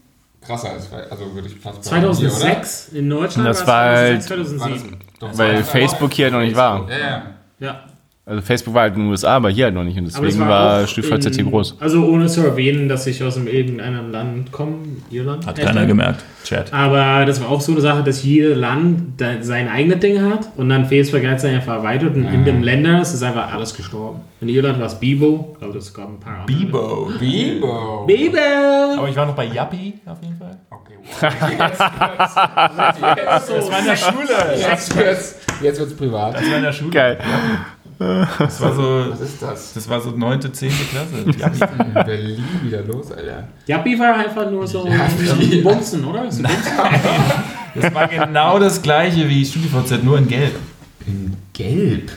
krasser 0.45 0.71
als, 0.71 0.93
also 0.93 1.35
würde 1.35 1.49
ich 1.49 1.55
fast 1.61 1.83
behaupten, 1.83 2.17
hier, 2.17 2.29
2006 2.31 2.89
in 2.89 3.09
Deutschland 3.11 3.49
Das 3.49 3.61
es 3.61 3.67
war 3.67 3.85
halt- 3.85 4.23
2006, 4.23 4.31
oder? 4.33 4.41
War 4.41 4.79
2007. 4.79 4.99
das, 5.21 5.31
doch, 5.31 5.39
Weil 5.39 5.65
Facebook 5.65 6.13
hier 6.13 6.31
noch 6.31 6.41
nicht 6.41 6.57
war. 6.57 6.89
Ja, 6.91 6.99
ja. 6.99 7.23
Ja. 7.59 7.85
Also 8.25 8.41
Facebook 8.41 8.73
war 8.75 8.83
halt 8.83 8.95
in 8.95 9.01
den 9.01 9.11
USA, 9.11 9.35
aber 9.35 9.51
hier 9.51 9.65
halt 9.65 9.75
noch 9.75 9.83
nicht. 9.83 9.99
Und 9.99 10.05
deswegen 10.05 10.47
war 10.49 10.85
auch 10.85 10.87
StudiVZ 10.87 11.35
hier 11.35 11.41
in- 11.45 11.51
groß. 11.51 11.77
Also 11.81 12.07
ohne 12.07 12.29
zu 12.29 12.43
erwähnen, 12.43 12.89
dass 12.89 13.05
ich 13.09 13.21
aus 13.25 13.37
irgendeinem 13.37 14.13
Land 14.13 14.53
komme, 14.53 14.77
Irland. 15.11 15.45
Hat 15.45 15.59
keiner 15.59 15.87
gemerkt. 15.87 16.23
Chat. 16.45 16.73
Aber 16.73 17.25
das 17.27 17.41
war 17.41 17.49
auch 17.51 17.61
so 17.61 17.73
eine 17.73 17.81
Sache, 17.81 18.05
dass 18.05 18.23
jedes 18.23 18.57
Land 18.57 19.21
da 19.21 19.43
sein 19.43 19.69
eigenes 19.69 19.99
Ding 19.99 20.23
hat 20.23 20.49
und 20.57 20.69
dann 20.69 20.87
Facebook 20.87 21.25
hat 21.25 21.39
es 21.39 21.45
einfach 21.45 21.75
erweitert 21.79 22.15
und 22.15 22.25
in 22.25 22.45
den 22.45 22.63
Ländern 22.63 23.01
ist 23.03 23.13
es 23.13 23.25
einfach 23.25 23.53
alles 23.53 23.75
gestorben. 23.75 24.21
In 24.41 24.49
Irland 24.49 24.79
war 24.79 24.87
es 24.87 24.95
Bibo, 25.01 25.51
ich 25.55 25.59
glaube, 25.59 25.75
das 25.75 25.93
gab 25.93 26.09
ein 26.09 26.21
paar 26.21 26.41
andere. 26.41 26.47
Bibo. 26.57 27.11
Bibo. 27.19 28.05
Bibo! 28.07 28.39
Aber 28.99 29.09
ich 29.09 29.17
war 29.17 29.27
noch 29.27 29.35
bei 29.35 29.47
Yappi 29.47 29.95
auf 30.07 30.19
jeden 30.23 30.37
Fall. 30.37 30.57
Okay, 30.71 30.95
wow. 31.03 31.23
Jetzt, 31.23 31.51
jetzt, 31.51 31.81
Das 33.51 33.71
war 33.71 33.79
in 33.81 33.85
der 33.87 33.97
Schule. 33.97 34.29
jetzt, 34.71 34.97
wird's, 34.97 35.35
jetzt 35.61 35.81
wird's 35.81 35.95
privat. 35.95 36.35
Das 36.35 36.49
war 36.49 36.57
in 36.57 36.63
der 36.63 36.73
Schule. 36.73 36.91
Geil. 36.91 37.19
Das 38.39 38.61
war 38.61 38.75
so, 38.75 39.07
Was 39.11 39.21
ist 39.21 39.43
das? 39.43 39.73
das 39.75 39.89
war 39.89 40.01
so 40.01 40.11
9., 40.11 40.53
10. 40.53 40.71
Klasse. 40.91 41.39
Yappi. 41.39 41.83
In 41.83 41.95
Berlin 41.95 42.45
wieder 42.63 42.83
los, 42.83 43.11
Alter. 43.13 43.49
Jappi 43.67 43.99
war 43.99 44.15
einfach 44.17 44.51
nur 44.51 44.67
so 44.67 44.87
Jappi. 44.87 45.59
ein 45.59 45.63
Bumsen, 45.63 46.05
oder? 46.05 46.31
So 46.31 46.43
Bumsen. 46.43 46.47
Das 47.75 47.95
war 47.95 48.07
genau 48.07 48.59
das 48.59 48.83
gleiche 48.83 49.27
wie 49.31 49.45
StudiVZ, 49.47 50.03
nur 50.05 50.19
in 50.19 50.29
Gelb. 50.29 50.57
In 51.07 51.35
Gelb. 51.55 52.13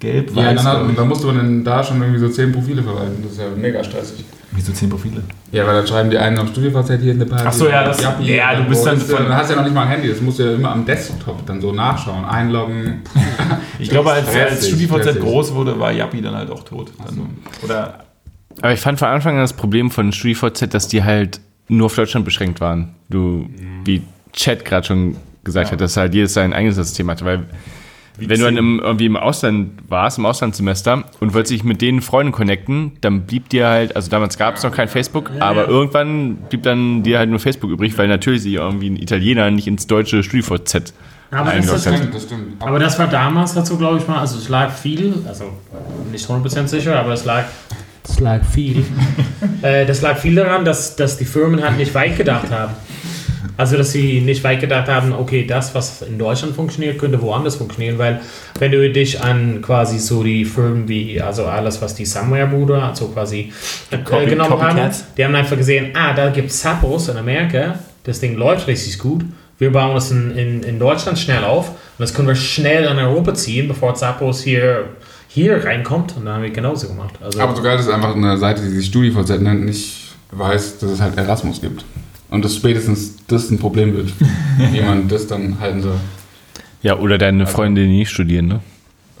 Gelb, 0.00 0.30
Ja, 0.34 0.46
weiß. 0.46 0.60
ich. 0.88 0.96
dann 0.96 1.08
musst 1.08 1.22
du 1.22 1.30
dann 1.30 1.62
da 1.62 1.84
schon 1.84 2.00
irgendwie 2.00 2.18
so 2.18 2.28
10 2.28 2.52
Profile 2.52 2.82
verwalten. 2.82 3.22
Das 3.22 3.32
ist 3.32 3.38
ja 3.38 3.44
mega 3.56 3.84
stressig. 3.84 4.24
Wieso 4.52 4.72
10 4.72 4.88
Profile? 4.88 5.22
Ja, 5.52 5.64
weil 5.66 5.74
dann 5.74 5.86
schreiben 5.86 6.10
die 6.10 6.18
einen 6.18 6.38
auf 6.38 6.48
StudiVZ 6.48 7.00
hier 7.00 7.12
in 7.12 7.18
der 7.20 7.26
Party. 7.26 7.44
Ach 7.46 7.52
so, 7.52 7.68
ja, 7.68 7.84
das- 7.84 8.02
Jappi, 8.02 8.34
ja, 8.34 8.56
du 8.56 8.64
bist 8.64 8.84
dann 8.84 8.96
ist 8.96 9.12
Dann 9.12 9.28
hast 9.32 9.48
du 9.50 9.54
ja 9.54 9.58
noch 9.60 9.64
nicht 9.66 9.74
mal 9.74 9.82
ein 9.82 9.88
Handy, 9.88 10.08
das 10.08 10.20
musst 10.20 10.38
du 10.40 10.42
ja 10.44 10.54
immer 10.54 10.72
am 10.72 10.84
Desktop 10.84 11.46
dann 11.46 11.60
so 11.60 11.72
nachschauen, 11.72 12.24
einloggen. 12.24 13.02
Ich 13.78 13.88
glaube, 13.88 14.12
als, 14.12 14.28
als 14.28 14.68
StudiVZ 14.68 15.20
groß 15.20 15.54
wurde, 15.54 15.78
war 15.80 15.90
Yappi 15.90 16.20
dann 16.20 16.34
halt 16.34 16.50
auch 16.50 16.64
tot. 16.64 16.92
Dann, 17.02 17.30
oder 17.62 18.00
Aber 18.60 18.72
ich 18.74 18.80
fand 18.80 18.98
von 18.98 19.08
Anfang 19.08 19.36
an 19.36 19.40
das 19.40 19.54
Problem 19.54 19.90
von 19.90 20.12
StudiVZ, 20.12 20.74
dass 20.74 20.86
die 20.88 21.02
halt 21.02 21.40
nur 21.68 21.86
auf 21.86 21.94
Deutschland 21.94 22.26
beschränkt 22.26 22.60
waren. 22.60 22.94
Du, 23.08 23.48
wie 23.86 24.02
Chat 24.34 24.66
gerade 24.66 24.86
schon 24.86 25.16
gesagt 25.44 25.72
hat, 25.72 25.80
dass 25.80 25.96
halt 25.96 26.12
jedes 26.14 26.34
sein 26.34 26.52
eigenes 26.52 26.76
System 26.76 27.08
hatte. 27.10 27.24
Weil 27.24 27.44
wenn 28.28 28.38
du 28.38 28.44
dann 28.44 28.56
im, 28.56 28.80
irgendwie 28.80 29.06
im 29.06 29.16
Ausland 29.16 29.72
warst, 29.88 30.18
im 30.18 30.26
Auslandssemester 30.26 31.04
und 31.20 31.34
wolltest 31.34 31.52
dich 31.52 31.64
mit 31.64 31.80
denen 31.80 32.02
Freunden 32.02 32.32
connecten, 32.32 32.92
dann 33.00 33.22
blieb 33.22 33.48
dir 33.48 33.68
halt, 33.68 33.96
also 33.96 34.10
damals 34.10 34.38
gab 34.38 34.56
es 34.56 34.62
noch 34.62 34.72
kein 34.72 34.88
Facebook, 34.88 35.30
aber 35.40 35.68
irgendwann 35.68 36.36
blieb 36.48 36.62
dann 36.62 37.02
dir 37.02 37.18
halt 37.18 37.30
nur 37.30 37.38
Facebook 37.38 37.70
übrig, 37.70 37.96
weil 37.98 38.08
natürlich 38.08 38.42
sich 38.42 38.54
irgendwie 38.54 38.90
ein 38.90 38.96
Italiener 38.96 39.50
nicht 39.50 39.66
ins 39.66 39.86
deutsche 39.86 40.22
StudiVZ 40.22 40.92
Aber 41.30 41.52
das. 41.52 41.82
Stimmt, 41.82 42.14
das 42.14 42.22
stimmt. 42.24 42.62
aber 42.62 42.78
das 42.78 42.98
war 42.98 43.06
damals 43.06 43.54
dazu, 43.54 43.78
glaube 43.78 43.98
ich 43.98 44.08
mal, 44.08 44.18
also 44.18 44.38
es 44.38 44.48
lag 44.48 44.72
viel, 44.72 45.14
also 45.26 45.52
nicht 46.10 46.28
100% 46.28 46.66
sicher, 46.66 46.98
aber 46.98 47.12
es 47.12 47.24
lag, 47.24 47.44
es 48.08 48.20
lag 48.20 48.44
viel. 48.44 48.84
äh, 49.62 49.86
das 49.86 50.02
lag 50.02 50.18
viel 50.18 50.34
daran, 50.34 50.64
dass, 50.64 50.96
dass 50.96 51.16
die 51.16 51.24
Firmen 51.24 51.62
halt 51.62 51.76
nicht 51.76 51.94
weit 51.94 52.16
gedacht 52.16 52.50
haben. 52.50 52.74
Also, 53.60 53.76
dass 53.76 53.92
sie 53.92 54.22
nicht 54.22 54.42
weit 54.42 54.58
gedacht 54.60 54.88
haben, 54.88 55.12
okay, 55.12 55.44
das, 55.46 55.74
was 55.74 56.00
in 56.00 56.18
Deutschland 56.18 56.56
funktioniert, 56.56 56.98
könnte 56.98 57.20
woanders 57.20 57.56
funktionieren, 57.56 57.98
weil 57.98 58.20
wenn 58.58 58.72
du 58.72 58.90
dich 58.90 59.20
an 59.22 59.60
quasi 59.60 59.98
so 59.98 60.22
die 60.22 60.46
Firmen 60.46 60.88
wie, 60.88 61.20
also 61.20 61.44
alles, 61.44 61.82
was 61.82 61.94
die 61.94 62.06
Somewhere-Bruder, 62.06 62.82
also 62.84 63.08
quasi 63.08 63.52
äh, 63.90 63.98
Copy- 63.98 64.30
genommen 64.30 64.52
haben, 64.52 64.60
Copycats? 64.76 65.04
die 65.14 65.24
haben 65.26 65.34
einfach 65.34 65.58
gesehen, 65.58 65.90
ah, 65.94 66.14
da 66.14 66.30
gibt 66.30 66.48
es 66.48 66.60
Zappos 66.60 67.08
in 67.10 67.18
Amerika, 67.18 67.78
das 68.04 68.18
Ding 68.20 68.34
läuft 68.36 68.66
richtig 68.66 68.98
gut, 68.98 69.26
wir 69.58 69.70
bauen 69.70 69.94
es 69.94 70.10
in, 70.10 70.30
in, 70.38 70.62
in 70.62 70.78
Deutschland 70.78 71.18
schnell 71.18 71.44
auf 71.44 71.68
und 71.68 71.76
das 71.98 72.14
können 72.14 72.28
wir 72.28 72.36
schnell 72.36 72.84
in 72.84 72.96
Europa 72.96 73.34
ziehen, 73.34 73.68
bevor 73.68 73.94
Zappos 73.94 74.42
hier, 74.42 74.86
hier 75.28 75.62
reinkommt 75.62 76.16
und 76.16 76.24
dann 76.24 76.36
haben 76.36 76.42
wir 76.44 76.50
genauso 76.50 76.88
gemacht. 76.88 77.12
Also, 77.22 77.38
Aber 77.38 77.54
so 77.54 77.60
geil, 77.62 77.76
dass 77.76 77.90
einfach 77.90 78.16
eine 78.16 78.38
Seite, 78.38 78.62
die 78.62 78.68
sich 78.70 78.86
StudiVZ 78.86 79.42
nennt, 79.42 79.66
nicht 79.66 80.14
weiß, 80.30 80.78
dass 80.78 80.90
es 80.92 81.00
halt 81.02 81.18
Erasmus 81.18 81.60
gibt. 81.60 81.84
Und 82.30 82.44
dass 82.44 82.54
spätestens 82.56 83.16
das 83.26 83.50
ein 83.50 83.58
Problem 83.58 83.94
wird, 83.96 84.12
wie 84.72 84.80
man 84.80 85.08
das 85.08 85.26
dann 85.26 85.58
halten 85.60 85.82
soll. 85.82 85.96
Ja, 86.82 86.96
oder 86.96 87.18
deine 87.18 87.46
Freunde, 87.46 87.82
die 87.82 87.88
nicht 87.88 88.10
studieren, 88.10 88.46
ne? 88.46 88.60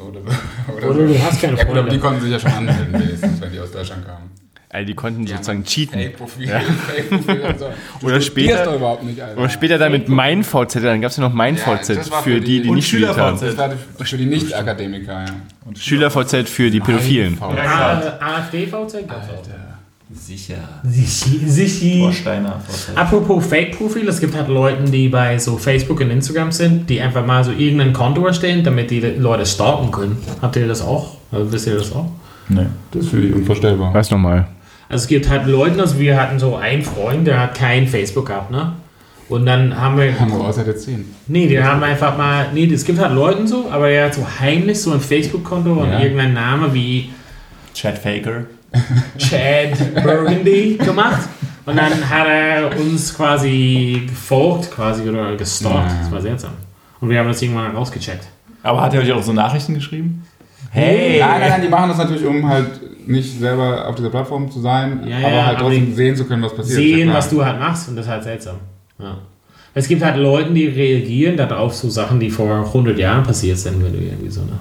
Oder, 0.00 0.88
oder 0.88 1.06
du 1.08 1.22
hast 1.22 1.40
keine 1.42 1.58
ja 1.58 1.64
gut, 1.64 1.76
aber 1.76 1.90
die 1.90 1.98
Freunde. 1.98 1.98
konnten 1.98 2.20
sich 2.22 2.30
ja 2.32 2.38
schon 2.38 2.50
anmelden, 2.52 2.92
wenigstens, 2.94 3.38
wenn 3.40 3.52
die 3.52 3.60
aus 3.60 3.70
Deutschland 3.70 4.06
kamen. 4.06 4.30
Also 4.70 4.86
die 4.86 4.94
konnten 4.94 5.26
sozusagen 5.26 5.64
cheaten. 5.64 6.00
Fake-Profil, 6.00 6.46
Fake-Profil 6.48 7.40
und 7.40 7.58
so. 7.58 7.66
Du 8.00 8.06
Oder 8.06 8.20
später- 8.22 8.64
doch 8.64 8.76
überhaupt 8.76 9.02
nicht, 9.02 9.20
Alter. 9.20 9.38
Oder 9.40 9.48
später 9.50 9.76
dann 9.78 9.92
mit 9.92 10.08
mein 10.08 10.42
VZ, 10.42 10.76
dann 10.76 11.00
gab 11.02 11.10
es 11.10 11.16
ja 11.18 11.22
noch 11.24 11.34
mein 11.34 11.56
Ja, 11.56 11.76
für 11.76 11.94
für 12.22 12.40
die, 12.40 12.60
die- 12.60 12.62
die 12.62 12.70
nicht 12.70 12.88
studiert 12.88 13.16
haben. 13.18 13.36
Schüler-VZ. 13.36 13.58
Das 13.58 13.58
war 13.58 13.68
die- 13.98 14.04
für 14.04 14.16
die 14.16 14.26
Nicht-Akademiker, 14.26 15.12
ja. 15.26 15.74
Schüler 15.78 16.10
VZ 16.10 16.48
für 16.48 16.70
die 16.70 16.80
Pädophilen. 16.80 17.36
AfD-VZ 17.42 19.06
gab's 19.08 19.28
auch. 19.28 19.42
Sicher. 20.12 20.56
Sichi, 20.84 21.40
Sichi. 21.46 22.00
Vorsteiner. 22.00 22.60
Apropos 22.94 23.46
Fake-Profil, 23.46 24.08
es 24.08 24.20
gibt 24.20 24.34
halt 24.34 24.48
Leute, 24.48 24.84
die 24.84 25.08
bei 25.08 25.38
so 25.38 25.56
Facebook 25.56 26.00
und 26.00 26.10
Instagram 26.10 26.50
sind, 26.52 26.88
die 26.90 27.00
einfach 27.00 27.24
mal 27.24 27.44
so 27.44 27.52
irgendein 27.52 27.92
Konto 27.92 28.24
erstellen, 28.26 28.64
damit 28.64 28.90
die 28.90 29.00
Leute 29.00 29.46
stalken 29.46 29.90
können. 29.90 30.16
Habt 30.42 30.56
ihr 30.56 30.66
das 30.66 30.82
auch? 30.82 31.16
Also 31.32 31.52
wisst 31.52 31.66
ihr 31.66 31.76
das 31.76 31.92
auch? 31.92 32.10
Nee. 32.48 32.66
Das 32.90 33.04
ist 33.04 33.10
für 33.10 33.20
die 33.20 33.32
unvorstellbar. 33.32 33.94
Was 33.94 34.10
nochmal? 34.10 34.48
Also 34.88 35.04
es 35.04 35.08
gibt 35.08 35.28
halt 35.28 35.46
Leute, 35.46 35.80
also 35.80 35.98
wir 36.00 36.20
hatten 36.20 36.38
so 36.40 36.56
einen 36.56 36.82
Freund, 36.82 37.24
der 37.26 37.38
hat 37.40 37.54
kein 37.54 37.86
Facebook 37.86 38.26
gehabt, 38.26 38.50
ne? 38.50 38.72
Und 39.28 39.46
dann 39.46 39.80
haben 39.80 39.96
wir, 39.96 40.18
Haben 40.18 40.32
wir 40.32 40.40
außer 40.40 40.64
der 40.64 40.76
10. 40.76 41.04
nee, 41.28 41.46
die 41.46 41.62
haben 41.62 41.80
einfach 41.84 42.18
mal, 42.18 42.46
nee, 42.52 42.64
es 42.66 42.84
gibt 42.84 42.98
halt 42.98 43.12
Leute 43.14 43.46
so, 43.46 43.70
aber 43.70 43.88
er 43.88 44.06
hat 44.06 44.14
so 44.14 44.26
heimlich 44.40 44.80
so 44.80 44.90
ein 44.90 44.98
Facebook-Konto 45.00 45.72
und 45.74 45.88
Ja. 45.92 46.00
irgendein 46.00 46.32
Name 46.34 46.74
wie 46.74 47.10
Chad 47.72 47.96
Faker. 47.96 48.46
Chad 49.18 50.02
Burgundy 50.02 50.78
gemacht. 50.78 51.28
Und 51.66 51.76
dann 51.76 52.08
hat 52.08 52.26
er 52.26 52.80
uns 52.80 53.14
quasi 53.14 54.02
gefolgt, 54.08 54.70
quasi 54.70 55.08
oder 55.08 55.36
gestalkt. 55.36 55.90
Ja. 55.90 55.98
Das 56.02 56.10
war 56.10 56.20
seltsam. 56.20 56.52
Und 57.00 57.10
wir 57.10 57.18
haben 57.18 57.28
das 57.28 57.40
irgendwann 57.40 57.74
rausgecheckt. 57.74 58.26
Aber 58.62 58.80
hat 58.80 58.94
er 58.94 59.02
euch 59.02 59.12
auch 59.12 59.22
so 59.22 59.32
Nachrichten 59.32 59.74
geschrieben? 59.74 60.24
Hey! 60.70 61.18
Nein, 61.20 61.40
nein, 61.40 61.50
nein, 61.50 61.62
die 61.62 61.68
machen 61.68 61.88
das 61.88 61.98
natürlich, 61.98 62.24
um 62.24 62.46
halt 62.48 63.08
nicht 63.08 63.38
selber 63.38 63.88
auf 63.88 63.94
dieser 63.96 64.10
Plattform 64.10 64.50
zu 64.50 64.60
sein, 64.60 65.02
Ja, 65.06 65.16
aber 65.18 65.30
ja, 65.30 65.46
halt 65.46 65.58
trotzdem 65.58 65.94
sehen 65.94 66.16
zu 66.16 66.24
können, 66.26 66.42
was 66.42 66.54
passiert. 66.54 66.78
Ja, 66.80 66.96
Sehen, 66.96 67.04
klar. 67.04 67.16
was 67.16 67.28
du 67.30 67.44
halt 67.44 67.58
machst 67.58 67.88
und 67.88 67.96
das 67.96 68.06
ist 68.06 68.10
halt 68.10 68.22
seltsam. 68.22 68.56
Ja. 68.98 69.18
Es 69.74 69.88
gibt 69.88 70.02
halt 70.02 70.16
Leute, 70.16 70.52
die 70.52 70.66
reagieren 70.66 71.36
darauf 71.36 71.74
so 71.74 71.88
Sachen, 71.88 72.20
die 72.20 72.30
vor 72.30 72.66
100 72.66 72.98
Jahren 72.98 73.22
passiert 73.22 73.58
sind, 73.58 73.82
wenn 73.82 73.92
du 73.92 73.98
irgendwie 73.98 74.30
so 74.30 74.42
ne 74.42 74.58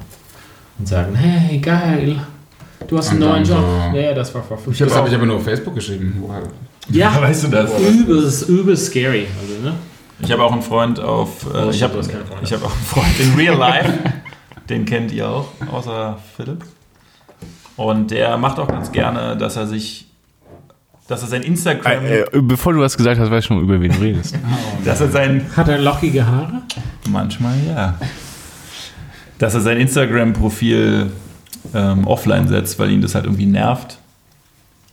und 0.77 0.87
sagen, 0.87 1.13
hey, 1.15 1.59
geil, 1.59 2.15
du 2.87 2.97
hast 2.97 3.09
einen 3.11 3.19
neuen 3.19 3.43
Job. 3.43 3.63
so- 3.91 3.97
Ja, 3.97 4.13
das 4.13 4.33
war 4.33 4.43
vor 4.43 4.57
50 4.57 4.87
Das 4.87 4.95
habe 4.97 5.07
ich 5.09 5.15
aber 5.15 5.25
nur 5.25 5.37
auf 5.37 5.43
Facebook 5.43 5.75
geschrieben. 5.75 6.15
Woher- 6.19 6.43
Ja, 6.89 7.21
weißt 7.21 7.43
du 7.43 7.47
das? 7.49 7.71
übelst, 7.79 8.49
übelst 8.49 8.85
scary. 8.87 9.27
Also, 9.41 9.61
ne? 9.69 9.75
Ich 10.21 10.31
habe 10.31 10.43
auch 10.43 10.51
einen 10.51 10.61
Freund 10.61 10.99
auf. 10.99 11.45
Äh, 11.45 11.57
Oh, 11.65 11.69
ich 11.69 11.81
habe 11.81 11.99
ich 12.41 12.53
hab 12.53 12.63
auch 12.63 12.71
einen 12.71 12.83
Freund 12.85 13.19
in 13.19 13.33
Real 13.35 13.55
Life. 13.57 13.93
Den 14.69 14.85
kennt 14.85 15.11
ihr 15.11 15.27
auch, 15.29 15.47
außer 15.71 16.17
Philipp. 16.35 16.63
Und 17.77 18.11
der 18.11 18.37
macht 18.37 18.59
auch 18.59 18.67
ganz 18.67 18.91
gerne, 18.91 19.37
dass 19.37 19.55
er 19.55 19.65
sich. 19.67 20.07
Dass 21.07 21.21
er 21.23 21.27
sein 21.29 21.41
Instagram. 21.41 22.03
Äh, 22.05 22.19
äh, 22.19 22.41
bevor 22.41 22.73
du 22.73 22.81
was 22.81 22.95
gesagt 22.97 23.19
hast, 23.19 23.31
weiß 23.31 23.39
ich 23.39 23.45
schon, 23.47 23.61
über 23.61 23.79
wen 23.81 23.91
du 23.91 23.97
redest. 23.99 24.35
Dass 24.85 25.01
er 25.01 25.07
sein. 25.09 25.43
Hat 25.55 25.67
er 25.69 25.79
lockige 25.79 26.27
Haare? 26.27 26.61
Manchmal 27.09 27.55
ja. 27.67 27.97
Dass 29.39 29.55
er 29.55 29.61
sein 29.61 29.77
Instagram-Profil 29.77 31.09
ähm, 31.73 32.07
offline 32.07 32.47
setzt, 32.47 32.79
weil 32.79 32.91
ihn 32.91 33.01
das 33.01 33.15
halt 33.15 33.25
irgendwie 33.25 33.45
nervt, 33.45 33.97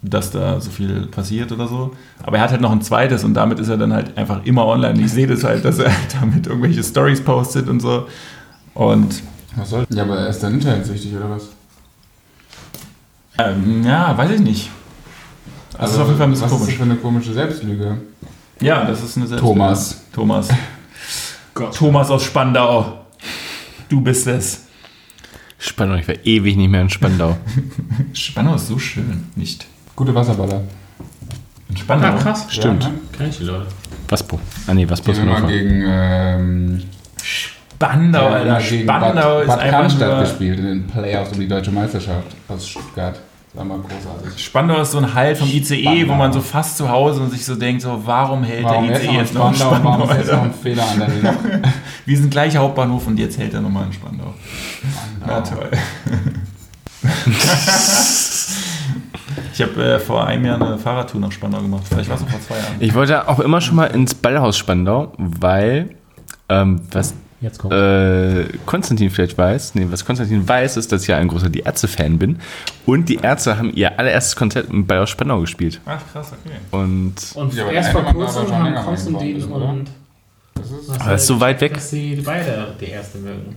dass 0.03 0.31
da 0.31 0.61
so 0.61 0.71
viel 0.71 1.07
passiert 1.07 1.51
oder 1.53 1.67
so. 1.69 1.93
Aber 2.23 2.37
er 2.37 2.43
hat 2.45 2.51
halt 2.51 2.61
noch 2.61 2.73
ein 2.73 2.83
zweites 2.83 3.25
und 3.25 3.35
damit 3.35 3.59
ist 3.59 3.69
er 3.69 3.77
dann 3.77 3.93
halt 3.93 4.17
einfach 4.17 4.45
immer 4.45 4.67
online. 4.67 5.01
Ich 5.01 5.11
sehe 5.13 5.27
das 5.27 5.43
halt, 5.45 5.65
dass 5.65 5.79
er 5.79 5.91
damit 6.21 6.47
irgendwelche 6.47 6.83
Stories 6.83 7.21
postet 7.23 7.69
und 7.69 7.81
so. 7.81 8.07
Und 8.75 9.23
Was 9.57 9.71
soll 9.71 9.87
Ja, 9.91 10.03
aber 10.03 10.19
er 10.19 10.29
ist 10.29 10.43
dann 10.43 10.55
internetsüchtig, 10.55 11.15
oder 11.17 11.31
was? 11.31 11.49
ähm, 13.39 13.83
ja, 13.85 14.17
weiß 14.17 14.31
ich 14.33 14.41
nicht. 14.41 14.71
Also, 15.79 15.83
das 15.83 15.91
ist 15.93 15.99
auf 15.99 16.07
jeden 16.07 16.19
Fall 16.19 16.27
ein 16.29 16.31
bisschen 16.31 16.45
was 16.47 16.53
ist 16.53 16.59
das 16.59 16.67
komisch. 16.67 16.77
für 16.77 16.83
eine 16.85 16.97
komische 16.97 17.33
Selbstlüge? 17.33 17.99
Ja, 18.61 18.85
das 18.87 19.03
ist 19.03 19.17
eine 19.17 19.27
Selbst 19.27 19.43
Thomas. 19.43 20.01
Thomas. 20.13 20.49
Thomas 21.75 22.11
aus 22.11 22.23
Spandau. 22.25 23.01
Du 23.89 24.01
bist 24.01 24.27
es. 24.27 24.66
Spandau, 25.67 25.97
ich 25.97 26.09
war 26.09 26.15
ewig 26.25 26.57
nicht 26.57 26.71
mehr 26.71 26.83
in 26.83 26.91
Spandau. 26.91 27.37
Spandau 28.13 28.55
ist 28.55 28.69
so 28.69 28.79
schön, 28.79 29.25
nicht? 29.35 29.67
Gute 29.95 30.15
Wasserballer. 30.15 30.63
In 31.69 31.77
Spandau? 31.77 32.09
Ah, 32.09 32.13
krass. 32.13 32.47
Stimmt. 32.49 32.85
Ja, 32.85 32.91
ne? 32.91 32.95
Kenn 33.17 33.29
ich 33.29 33.39
die 33.39 33.45
Leute. 33.45 33.67
Waspo. 34.09 34.39
Ah 34.67 34.75
nee, 34.75 34.89
Waspo 34.89 35.11
ist 35.11 35.21
Hannover. 35.21 35.49
gegen, 35.49 35.83
ähm, 35.87 36.83
Spandau, 37.77 38.31
ja, 38.31 38.35
Alter. 38.37 38.61
Spandau 38.61 39.35
Bad, 39.35 39.41
ist 39.43 39.47
Bad 39.49 39.59
einfach 39.61 39.81
Cannstatt 39.81 40.11
nur, 40.11 40.21
gespielt 40.21 40.59
in 40.59 40.65
den 40.65 40.87
Playoffs 40.87 41.33
um 41.33 41.41
die 41.41 41.49
deutsche 41.49 41.71
Meisterschaft 41.71 42.29
aus 42.49 42.69
Stuttgart. 42.69 43.21
Das 43.57 43.67
war 43.67 43.77
mal 43.77 43.79
großartig. 43.79 44.45
Spandau 44.45 44.83
ist 44.83 44.91
so 44.91 44.99
ein 44.99 45.15
Halt 45.15 45.39
vom 45.39 45.49
ICE, 45.49 45.83
Spandau. 45.83 46.13
wo 46.13 46.15
man 46.19 46.31
so 46.31 46.41
fast 46.43 46.77
zu 46.77 46.91
Hause 46.91 47.23
und 47.23 47.31
sich 47.31 47.43
so 47.43 47.55
denkt, 47.55 47.81
so, 47.81 48.03
warum 48.05 48.45
hält 48.45 48.65
Warum 48.65 48.87
der 48.87 48.97
jetzt 48.97 49.07
ICE 49.07 49.17
jetzt 49.17 49.33
noch 49.35 49.49
in 49.49 49.55
Spandau? 49.57 49.77
Spandau? 49.77 49.99
Warum 49.99 50.11
ist 50.11 50.17
jetzt 50.19 50.33
noch 50.33 50.43
ein 50.43 50.53
Fehler 50.53 50.83
an 50.91 50.99
der 50.99 51.09
Lok? 51.09 51.39
Wir 52.05 52.19
sind 52.19 52.31
gleich 52.31 52.55
Hauptbahnhof 52.55 53.07
und 53.07 53.19
jetzt 53.19 53.39
hält 53.39 53.55
er 53.55 53.63
nochmal 53.63 53.87
in 53.87 53.95
Spandau. 53.95 54.35
Na 55.27 55.41
toll. 55.41 55.71
ich 59.55 59.63
habe 59.63 59.85
äh, 59.85 59.99
vor 60.01 60.27
einem 60.27 60.45
Jahr 60.45 60.61
eine 60.61 60.77
Fahrradtour 60.77 61.23
nach 61.23 61.33
Spandau 61.33 61.63
gemacht. 61.63 61.85
Vielleicht 61.89 62.11
war 62.11 62.17
es 62.17 62.25
auch 62.25 62.29
vor 62.29 62.41
zwei 62.43 62.57
Jahren. 62.57 62.75
Ich 62.81 62.93
wollte 62.95 63.27
auch 63.27 63.41
immer 63.41 63.63
schon 63.63 63.77
mal 63.77 63.87
ins 63.87 64.15
Ballhaus 64.15 64.59
Spandau, 64.59 65.15
weil, 65.17 65.95
ähm, 66.51 66.83
was 66.91 67.15
Jetzt 67.41 67.59
kommt. 67.59 67.75
äh, 67.75 68.45
Konstantin 68.65 69.11
vielleicht 69.11 69.37
weiß, 69.37 69.75
nee, 69.75 69.87
was 69.91 70.05
Konstantin 70.05 70.49
weiß, 70.49 70.77
ist, 70.79 70.91
dass 70.91 71.03
ich 71.03 71.09
ja 71.09 71.19
ein 71.19 71.29
großer 71.29 71.51
Die 71.51 71.61
Ärzte-Fan 71.61 72.19
bin. 72.19 72.39
Und 72.87 73.09
die 73.11 73.17
Ärzte 73.17 73.59
haben 73.59 73.71
ihr 73.75 73.99
allererstes 73.99 74.37
Konzert 74.37 74.71
im 74.71 74.87
Ballhaus 74.87 75.11
Spandau 75.11 75.41
gespielt. 75.41 75.81
Ach, 75.85 76.01
krass, 76.13 76.33
okay. 76.33 76.57
Und 76.71 77.15
Und 77.35 77.55
Ja, 77.55 77.71
erst 77.71 77.91
vor 77.93 78.05
kurzem 78.05 78.47
schon 78.47 78.55
haben 78.57 78.75
Konstantin 78.85 79.45
oder? 79.53 79.67
und 79.67 79.89
Das 80.55 80.71
ist 80.71 81.01
Aber 81.01 81.15
ist 81.15 81.27
so 81.27 81.39
weit 81.41 81.61
weg. 81.61 81.75
dass 81.75 81.91
sie 81.91 82.23
beide 82.25 82.75
die 82.81 82.87
erste 82.87 83.19
mögen. 83.19 83.57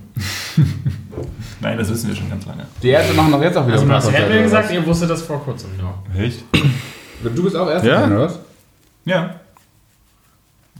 Nein, 1.60 1.78
das 1.78 1.88
wissen 1.90 2.08
wir 2.08 2.16
schon 2.16 2.28
ganz 2.28 2.44
lange. 2.46 2.66
die 2.82 2.88
Ärzte 2.90 3.14
machen 3.14 3.32
doch 3.32 3.42
jetzt 3.42 3.56
auch 3.56 3.66
wieder 3.66 3.76
Also 3.76 3.86
Konzerte, 3.86 4.20
mir 4.28 4.34
oder 4.34 4.42
gesagt, 4.42 4.70
ihr 4.72 4.86
wusstet 4.86 5.08
das 5.10 5.22
vor 5.22 5.42
kurzem 5.42 5.70
noch. 5.78 6.02
Echt? 6.18 6.44
Du 7.22 7.42
bist 7.42 7.56
auch 7.56 7.68
Ärzte, 7.70 7.88
Ja. 7.88 8.04
oder 8.06 8.20
was? 8.20 8.38
Ja. 9.06 9.34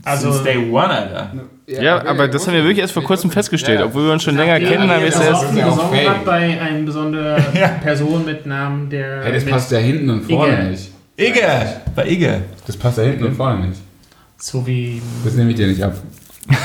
Also- 0.03 0.31
Since 0.31 0.43
day 0.43 0.57
one, 0.71 0.89
Alter. 0.89 1.31
Ja, 1.79 2.05
aber 2.05 2.27
das 2.27 2.47
haben 2.47 2.53
wir 2.53 2.63
wirklich 2.63 2.79
erst 2.79 2.93
vor 2.93 3.03
kurzem 3.03 3.31
festgestellt. 3.31 3.81
Obwohl 3.81 4.05
wir 4.05 4.13
uns 4.13 4.23
schon 4.23 4.35
länger 4.35 4.57
Ja, 4.57 4.67
kennen, 4.69 4.89
haben 4.89 5.01
wir 5.01 5.07
es 5.09 5.19
erst. 5.19 5.43
ja 5.55 5.65
gesungen 5.69 5.89
fake. 5.95 6.09
habt 6.09 6.25
bei 6.25 6.59
einer 6.61 6.81
besonderen 6.85 7.43
Person 7.83 8.25
mit 8.25 8.45
Namen, 8.45 8.89
der. 8.89 9.23
Hey, 9.23 9.33
das 9.33 9.45
passt 9.45 9.71
ja 9.71 9.77
hinten 9.79 10.09
und 10.09 10.23
vorne 10.23 10.53
Igge. 10.53 10.63
nicht. 10.71 10.91
Igge! 11.17 11.65
Bei 11.95 12.07
Igge. 12.07 12.41
Das 12.67 12.75
passt 12.77 12.97
ja 12.97 13.03
hinten 13.03 13.25
und 13.25 13.35
vorne 13.35 13.67
nicht. 13.67 13.79
So 14.37 14.65
wie. 14.65 15.01
Das 15.23 15.33
nehme 15.35 15.51
ich 15.51 15.55
dir 15.57 15.67
nicht 15.67 15.83
ab. 15.83 15.95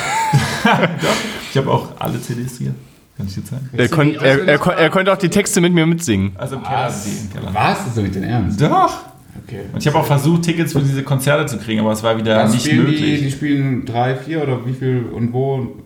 Ich 1.51 1.57
habe 1.57 1.71
auch 1.71 1.89
alle 1.99 2.21
CDs 2.21 2.59
hier. 2.59 2.75
Kann 3.17 3.27
ich 3.27 3.35
dir 3.35 3.45
zeigen? 3.45 3.71
Er, 3.73 3.89
kon 3.89 4.15
er, 4.15 4.47
er, 4.47 4.59
kon 4.59 4.75
er 4.75 4.91
konnte 4.91 5.11
auch 5.13 5.17
die 5.17 5.31
Texte 5.31 5.61
mit 5.63 5.73
mir 5.73 5.87
mitsingen. 5.87 6.33
Also 6.37 6.57
im 6.57 6.63
Keller 6.65 6.93
Keller. 7.33 7.55
Was? 7.55 7.79
Das 7.79 7.87
ist 7.87 7.97
doch 7.97 8.03
nicht 8.03 8.15
dein 8.17 8.25
Ernst. 8.25 8.61
Doch! 8.61 8.99
Okay. 9.45 9.63
Und 9.73 9.81
ich 9.81 9.87
habe 9.87 9.99
auch 9.99 10.07
versucht, 10.07 10.43
Tickets 10.43 10.73
für 10.73 10.81
diese 10.81 11.03
Konzerte 11.03 11.47
zu 11.47 11.59
kriegen, 11.59 11.81
aber 11.81 11.93
es 11.93 12.03
war 12.03 12.17
wieder 12.17 12.37
Was 12.37 12.53
nicht 12.53 12.67
spielen 12.67 12.85
möglich. 12.85 13.01
Die, 13.01 13.25
die 13.25 13.31
spielen 13.31 13.85
drei, 13.85 14.15
vier 14.17 14.43
oder 14.43 14.65
wie 14.67 14.73
viel 14.73 15.05
und 15.13 15.33
wo? 15.33 15.77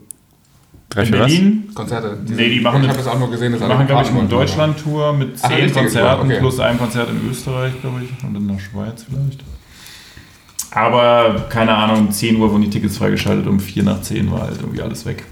Drei 0.89 1.03
in 1.03 1.07
für 1.09 1.21
was? 1.21 1.33
Berlin 1.33 1.69
Konzerte. 1.75 2.19
Nee, 2.27 2.49
die 2.49 2.61
machen 2.61 2.85
ich 2.85 2.91
das 2.91 3.07
auch 3.07 3.19
nur 3.19 3.31
gesehen. 3.31 3.53
dass 3.53 3.61
wir 3.61 3.67
alle 3.67 3.75
machen, 3.75 3.87
glaube 3.87 4.03
ich, 4.03 4.11
eine. 4.11 4.29
Deutschland-Tour 4.29 5.13
mit 5.13 5.29
Ach, 5.41 5.49
zehn 5.49 5.73
Konzerten 5.73 6.27
okay. 6.27 6.39
plus 6.39 6.61
ein 6.61 6.79
Konzert 6.79 7.09
in 7.11 7.31
Österreich, 7.31 7.73
glaube 7.81 8.03
ich, 8.05 8.25
und 8.25 8.37
in 8.37 8.49
der 8.49 8.59
Schweiz 8.59 9.05
vielleicht. 9.09 9.45
Aber 10.73 11.47
keine 11.49 11.75
Ahnung, 11.75 12.11
10 12.13 12.37
Uhr 12.37 12.51
wurden 12.51 12.63
die 12.63 12.71
Tickets 12.71 12.99
freigeschaltet, 12.99 13.47
um 13.47 13.59
4 13.59 13.83
nach 13.83 14.03
10 14.03 14.31
war 14.31 14.43
halt 14.43 14.61
irgendwie 14.61 14.83
alles 14.83 15.05
weg. 15.05 15.25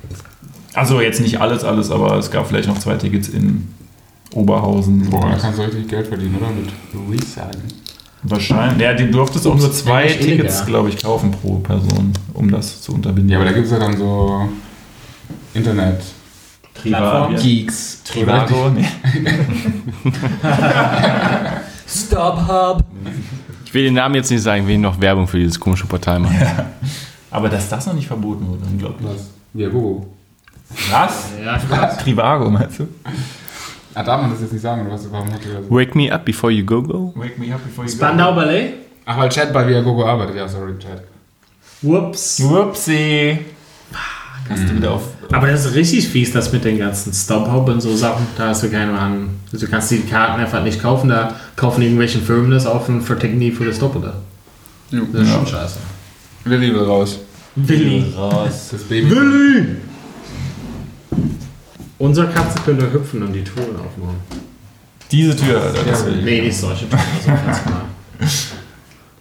Also 0.75 1.01
jetzt 1.01 1.21
nicht 1.21 1.41
alles, 1.41 1.65
alles, 1.65 1.91
aber 1.91 2.17
es 2.17 2.31
gab 2.31 2.47
vielleicht 2.47 2.69
noch 2.69 2.79
zwei 2.79 2.95
Tickets 2.95 3.29
in 3.29 3.69
Oberhausen. 4.33 5.09
Boah, 5.11 5.31
da 5.31 5.37
kannst 5.37 5.59
du 5.59 5.63
richtig 5.63 5.89
Geld 5.89 6.07
verdienen, 6.07 6.37
oder? 6.37 6.51
Mit 6.51 7.21
Reselling. 7.21 7.63
Wahrscheinlich. 8.23 8.81
Ja, 8.81 8.95
du 8.95 9.07
durftest 9.11 9.47
auch 9.47 9.55
nur 9.55 9.73
zwei. 9.73 10.09
Tickets, 10.09 10.67
glaube 10.67 10.89
ich, 10.89 11.03
kaufen 11.03 11.31
pro 11.31 11.57
Person, 11.57 12.13
um 12.35 12.51
das 12.51 12.83
zu 12.83 12.93
unterbinden. 12.93 13.31
Ja, 13.31 13.39
aber 13.39 13.47
da 13.47 13.53
gibt 13.53 13.67
es 13.67 13.73
ja 13.73 13.79
dann 13.79 13.97
so 13.97 14.49
Internet. 15.55 16.03
Trivago. 16.75 17.35
Geeks. 17.35 18.03
Trivago. 18.05 18.73
StubHub! 21.87 22.85
Ich 23.65 23.75
will 23.75 23.85
den 23.85 23.95
Namen 23.95 24.15
jetzt 24.15 24.31
nicht 24.31 24.43
sagen, 24.43 24.67
will 24.67 24.75
ich 24.75 24.81
noch 24.81 25.01
Werbung 25.01 25.27
für 25.27 25.39
dieses 25.39 25.59
komische 25.59 25.87
Portal 25.87 26.21
machen. 26.21 26.39
Aber 27.31 27.49
dass 27.49 27.69
das 27.69 27.87
noch 27.87 27.95
nicht 27.95 28.07
verboten 28.07 28.47
wurde, 28.47 28.65
unglaublich. 28.71 29.09
Was? 29.11 29.31
Ja, 29.55 29.69
Gogo. 29.69 30.07
Was? 30.91 31.31
Ja. 31.45 31.87
Trivago, 31.97 32.51
meinst 32.51 32.81
du? 32.81 32.89
Ah, 33.95 34.03
darf 34.03 34.21
man 34.21 34.31
das 34.31 34.41
jetzt 34.41 34.53
nicht 34.53 34.63
sagen, 34.63 34.83
oder 34.83 34.93
was? 34.93 35.11
Warum 35.11 35.33
hat 35.33 35.41
das? 35.41 35.71
Wake 35.71 35.95
me 35.95 36.13
up 36.13 36.25
before 36.25 36.53
you 36.53 36.65
go 36.65 36.83
go. 36.83 37.13
Wake 37.17 37.39
me 37.39 37.53
up 37.55 37.63
before 37.65 37.85
you 37.87 37.91
Spandau 37.91 38.35
Ballet? 38.35 38.75
Ach, 39.07 39.19
weil 39.19 39.29
Chat 39.31 39.53
bei 39.53 39.67
Viagogo 39.67 40.05
arbeitet. 40.05 40.37
Ja, 40.37 40.47
sorry, 40.49 40.79
Chat. 40.79 41.03
Whoops. 41.83 42.39
go. 42.43 42.51
Whoopsie. 42.51 43.39
Hast 44.49 44.63
du 44.69 44.77
wieder 44.77 44.93
auf. 44.93 45.03
Aber 45.33 45.47
das 45.47 45.67
ist 45.67 45.75
richtig 45.75 46.09
fies, 46.09 46.33
das 46.33 46.53
mit 46.53 46.65
den 46.65 46.79
ganzen 46.79 47.13
StubHub 47.13 47.69
und 47.69 47.81
so 47.81 47.95
Sachen. 47.95 48.27
Da 48.37 48.49
hast 48.49 48.63
du 48.63 48.71
keine 48.71 48.99
Ahnung. 48.99 49.31
Also 49.53 49.67
Du 49.67 49.71
kannst 49.71 49.91
die 49.91 50.01
Karten 50.01 50.41
einfach 50.41 50.63
nicht 50.63 50.81
kaufen. 50.81 51.11
Da 51.11 51.37
kaufen 51.55 51.83
irgendwelche 51.83 52.19
Firmen 52.19 52.51
das 52.51 52.67
auf 52.67 52.89
und 52.89 53.03
verticken 53.03 53.41
die 53.41 53.51
für 53.53 53.67
das 53.67 53.79
Doppelte. 53.79 54.15
Das 54.91 55.23
ist 55.23 55.33
schon 55.33 55.47
scheiße. 55.47 55.79
Willi 56.45 56.73
will 56.73 56.85
raus. 56.85 57.19
Willi. 57.57 58.13
Raus. 58.17 58.69
Das 58.73 58.83
Baby. 58.85 59.11
Willi! 59.11 59.77
Unsere 61.99 62.29
Katze 62.29 62.59
könnte 62.65 62.93
hüpfen 62.93 63.23
und 63.23 63.33
die 63.33 63.43
Touren 63.45 63.77
aufmachen. 63.77 64.17
Diese 65.11 65.35
Tür, 65.37 65.61
Alter. 65.63 65.83
Das 65.85 66.03
Ja, 66.03 66.09
Nee, 66.23 66.39
ich. 66.39 66.45
nicht 66.47 66.57
solche 66.59 66.89
Touren. 66.89 67.05
Also. 68.21 68.29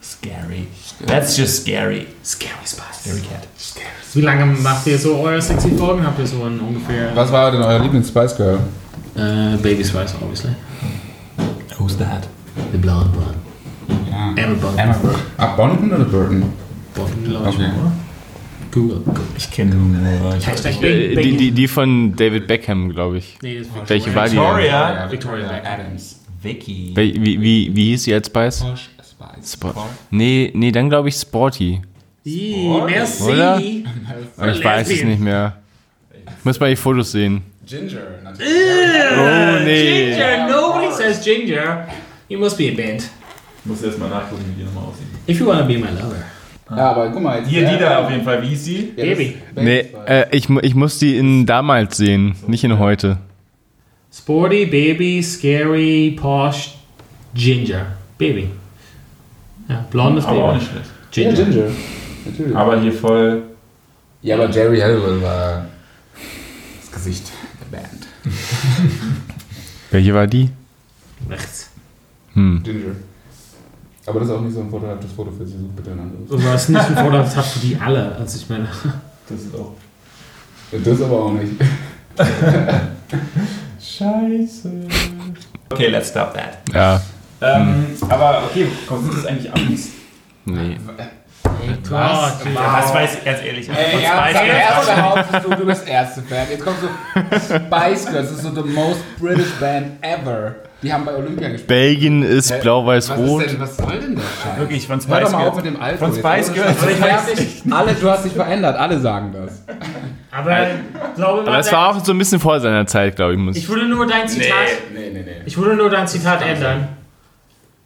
Scary. 0.01 0.67
That's 1.05 1.37
just 1.37 1.61
scary. 1.63 2.07
Scary 2.23 2.51
Spice. 2.65 3.01
Scary 3.03 3.21
cat. 3.21 3.47
Wie 4.13 4.21
lange 4.21 4.45
macht 4.45 4.87
ihr 4.87 4.97
so 4.97 5.17
eure 5.19 5.41
sexy 5.41 5.69
Folgen? 5.77 6.03
Habt 6.05 6.19
ihr 6.19 6.27
so 6.27 6.43
ein 6.43 6.59
ungefähr. 6.59 7.15
Was 7.15 7.31
war 7.31 7.51
denn 7.51 7.61
euer 7.61 7.79
Lieblings-Spice 7.79 8.35
Girl? 8.35 8.59
Äh, 9.15 9.57
Baby 9.57 9.83
Spice, 9.85 10.15
obviously. 10.21 10.51
Who's 11.77 11.97
that? 11.97 12.27
The 12.71 12.77
Blonde 12.77 13.09
One. 13.17 13.35
Ja. 14.09 14.33
Emma 14.43 14.55
Bond. 14.59 14.79
Emma 14.79 14.93
Burton. 14.93 15.21
Ah, 15.37 15.55
Bonton 15.55 15.93
oder 15.93 16.05
Burton? 16.05 16.43
Bond, 16.95 17.25
glaube 17.25 17.49
ich, 17.49 17.55
Okay. 17.55 17.65
oder? 17.65 17.91
Ich 19.37 19.51
kenne 19.51 19.75
Äh. 20.81 21.15
Die, 21.15 21.37
die, 21.37 21.51
die 21.51 21.67
von 21.67 22.15
David 22.15 22.47
Beckham, 22.47 22.89
glaube 22.89 23.17
ich. 23.19 23.37
Nee, 23.41 23.59
das 23.59 23.67
ist 23.67 23.89
Welche 23.89 24.15
war 24.15 24.25
die? 24.25 24.35
Victoria. 24.37 25.11
Victoria. 25.11 25.61
Adams. 25.63 26.19
Vicky. 26.41 26.91
Wie, 26.95 27.41
wie, 27.41 27.75
wie 27.75 27.85
hieß 27.91 28.03
sie 28.03 28.13
als 28.13 28.27
Spice? 28.27 28.59
Spice. 28.59 29.53
Spo 29.53 29.73
nee, 30.11 30.51
nee, 30.53 30.71
dann 30.71 30.89
glaube 30.89 31.09
ich 31.09 31.15
Sporty. 31.15 31.81
Ih, 32.23 32.81
merci. 32.85 33.23
Oder? 33.23 33.59
Ich 33.59 34.63
weiß 34.63 34.89
es 34.89 35.03
nicht 35.03 35.19
mehr. 35.19 35.57
Ich 36.39 36.45
muss 36.45 36.59
mal 36.59 36.69
die 36.69 36.75
Fotos 36.75 37.11
sehen. 37.11 37.41
Ginger. 37.65 37.99
Oh 38.23 39.63
nee. 39.63 40.11
Ginger, 40.11 40.47
nobody 40.47 40.91
says 40.93 41.23
ginger. 41.23 41.87
You 42.29 42.39
must 42.39 42.57
be 42.57 42.69
a 42.69 42.75
band. 42.75 43.03
Ich 43.59 43.65
muss 43.65 43.81
erst 43.81 43.99
mal 43.99 44.09
nachgucken, 44.09 44.45
wie 44.49 44.61
die 44.61 44.65
nochmal 44.65 44.85
aussieht. 44.85 45.07
If 45.27 45.39
you 45.39 45.47
wanna 45.47 45.63
be 45.63 45.77
my 45.77 45.89
lover. 45.89 46.23
Ja, 46.69 46.91
aber 46.91 47.09
guck 47.09 47.21
mal. 47.23 47.39
Jetzt 47.39 47.49
Hier, 47.49 47.69
die 47.69 47.77
da 47.77 48.03
auf 48.03 48.11
jeden 48.11 48.23
Fall. 48.23 48.41
Wie 48.41 48.47
hieß 48.47 48.65
sie? 48.65 48.93
Ja, 48.97 49.03
Baby. 49.05 49.35
Nee, 49.55 49.85
äh, 50.05 50.25
ich, 50.35 50.49
mu- 50.49 50.59
ich 50.61 50.75
muss 50.75 50.99
die 50.99 51.17
in 51.17 51.45
damals 51.45 51.97
sehen, 51.97 52.35
nicht 52.47 52.63
in 52.63 52.77
heute. 52.77 53.17
Sporty, 54.13 54.65
baby, 54.65 55.21
scary, 55.23 56.17
posh, 56.19 56.75
ginger. 57.33 57.85
Baby. 58.17 58.49
Ja, 59.69 59.85
blondes 59.91 60.25
Aber 60.25 60.43
auch 60.43 60.47
Baby. 60.53 60.59
nicht 60.59 60.71
schlecht. 60.71 60.89
Ja, 61.13 61.33
Ginger. 61.33 61.45
Ginger. 61.51 61.71
Natürlich. 62.25 62.55
Aber 62.55 62.81
hier 62.81 62.91
voll 62.93 63.43
Ja, 64.21 64.35
aber 64.35 64.49
Jerry 64.49 64.79
Halliwell 64.79 65.21
war 65.21 65.65
das 66.81 66.91
Gesicht 66.91 67.31
der 67.61 67.77
Band. 67.77 68.07
Welche 69.91 70.13
war 70.13 70.27
die? 70.27 70.49
Rechts. 71.29 71.69
Hm. 72.33 72.61
Ginger. 72.63 72.95
Aber 74.07 74.21
das 74.21 74.29
ist 74.29 74.35
auch 74.35 74.41
nicht 74.41 74.53
so 74.53 74.61
ein 74.61 74.69
vorteilhaftes 74.69 75.11
Foto 75.11 75.31
für 75.31 75.45
sie. 75.45 75.57
Such 75.57 75.69
bitte 75.75 75.91
ein 75.91 75.99
anderes. 75.99 76.29
Du 76.29 76.43
warst 76.43 76.69
nicht 76.69 76.81
ein 76.81 76.95
Vordertag 76.95 77.43
für 77.43 77.59
die 77.59 77.75
alle. 77.75 78.15
Also 78.15 78.37
ich 78.37 78.49
meine, 78.49 78.67
Das 79.29 79.41
ist 79.41 79.53
auch. 79.53 79.73
Das 80.71 81.01
aber 81.01 81.23
auch 81.25 81.33
nicht. 81.33 81.53
Scheiße. 83.79 84.71
Okay, 85.69 85.87
let's 85.87 86.09
stop 86.09 86.33
that. 86.33 86.59
Ja. 86.73 87.01
Ähm, 87.41 87.85
aber 88.07 88.43
okay, 88.49 88.67
kommen 88.87 89.03
sind 89.03 89.17
das 89.17 89.25
eigentlich 89.25 89.53
Amis? 89.53 89.89
Nee. 90.45 90.77
Gott, 91.89 92.53
Ja, 92.53 92.79
das 92.81 92.93
weiß 92.93 93.17
ich 93.17 93.25
ganz 93.25 93.39
ehrlich. 93.43 93.69
Ey, 93.69 93.99
Spice 94.05 94.33
Girls 94.33 94.87
erst 94.87 94.95
behauptest 94.95 95.45
du, 95.45 95.49
du 95.55 95.65
bist 95.65 95.87
Ärzte-Fan. 95.87 96.47
Jetzt 96.51 96.63
kommst 96.65 96.81
du 96.83 96.87
Spice 97.55 98.05
Girls, 98.11 98.29
das 98.29 98.31
ist 98.31 98.41
so 98.43 98.51
the 98.51 98.69
most 98.69 98.99
British 99.19 99.51
band 99.59 99.87
ever. 100.01 100.55
Die 100.83 100.93
haben 100.93 101.05
bei 101.05 101.15
Olympia 101.15 101.47
gespielt. 101.49 101.67
Belgien 101.67 102.21
ist 102.21 102.51
Was 102.51 102.59
blau-weiß-rot. 102.59 103.49
denn, 103.49 103.59
was 103.59 103.77
soll 103.77 103.99
denn 103.99 104.15
der 104.15 104.21
Scheiß? 104.21 104.59
Wirklich, 104.59 104.85
von 104.85 104.97
Hör 104.97 105.01
Spice 105.01 105.31
doch 105.31 105.31
mal 105.31 105.47
auf 105.47 105.53
Girls. 105.53 105.55
mit 105.55 105.65
dem 105.65 105.81
Alter. 105.81 105.97
Von 105.97 106.13
Spice 106.13 106.53
Girls. 106.53 106.67
Also 106.83 106.87
ich 106.89 107.01
weiß 107.01 107.35
nicht, 107.39 107.73
alle, 107.73 107.93
du 107.95 108.09
hast 108.11 108.25
dich 108.25 108.33
verändert, 108.33 108.77
alle 108.77 108.99
sagen 108.99 109.33
das. 109.33 109.63
Aber 110.31 110.61
ich 110.61 111.15
glaube, 111.15 111.41
Aber 111.47 111.57
es 111.57 111.71
war 111.71 111.89
auch 111.95 112.05
so 112.05 112.11
ein 112.11 112.17
bisschen 112.19 112.39
vor 112.39 112.59
seiner 112.59 112.85
Zeit, 112.85 113.15
glaube 113.15 113.33
ich. 113.33 113.39
Muss. 113.39 113.57
Ich 113.57 113.67
würde 113.67 113.87
nur 113.87 114.05
dein 114.05 114.27
Zitat. 114.27 114.49
nee, 114.93 115.09
nee, 115.11 115.23
nee. 115.25 115.31
Ich 115.45 115.57
würde 115.57 115.75
nur 115.75 115.89
dein 115.89 116.07
Zitat 116.07 116.43
ändern. 116.43 116.89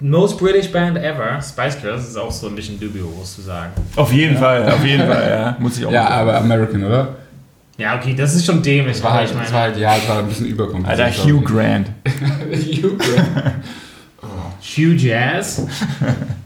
Most 0.01 0.37
British 0.39 0.71
Band 0.71 0.97
ever. 0.97 1.39
Spice 1.41 1.79
Girls 1.81 2.07
ist 2.09 2.17
auch 2.17 2.31
so 2.31 2.47
ein 2.47 2.55
bisschen 2.55 2.79
dubios 2.79 3.35
zu 3.35 3.41
sagen. 3.41 3.71
Auf 3.95 4.11
jeden 4.11 4.35
Fall, 4.37 4.69
auf 4.71 4.83
jeden 4.83 5.05
Fall, 5.07 5.29
ja. 5.29 5.55
Muss 5.59 5.77
ich 5.77 5.85
auch 5.85 5.91
Ja, 5.91 6.03
sagen. 6.07 6.13
aber 6.29 6.37
American, 6.37 6.83
oder? 6.83 7.15
Ja, 7.77 7.95
okay, 7.97 8.13
das 8.17 8.35
ist 8.35 8.45
schon 8.45 8.61
dämlich. 8.61 8.97
Das 8.97 9.03
war 9.03 9.13
halt, 9.13 9.27
ich 9.29 9.33
meine, 9.33 9.45
das 9.45 9.53
war 9.53 9.61
halt 9.61 9.77
ja, 9.77 9.95
das 9.95 10.07
war 10.09 10.19
ein 10.19 10.27
bisschen 10.27 10.45
überkompliziert. 10.47 10.99
Alter, 10.99 11.23
Hugh 11.23 11.41
Grant. 11.41 11.87
Hugh 12.51 12.97
Grant. 12.97 13.53
Hugh 14.77 14.93
Jazz. 14.95 15.65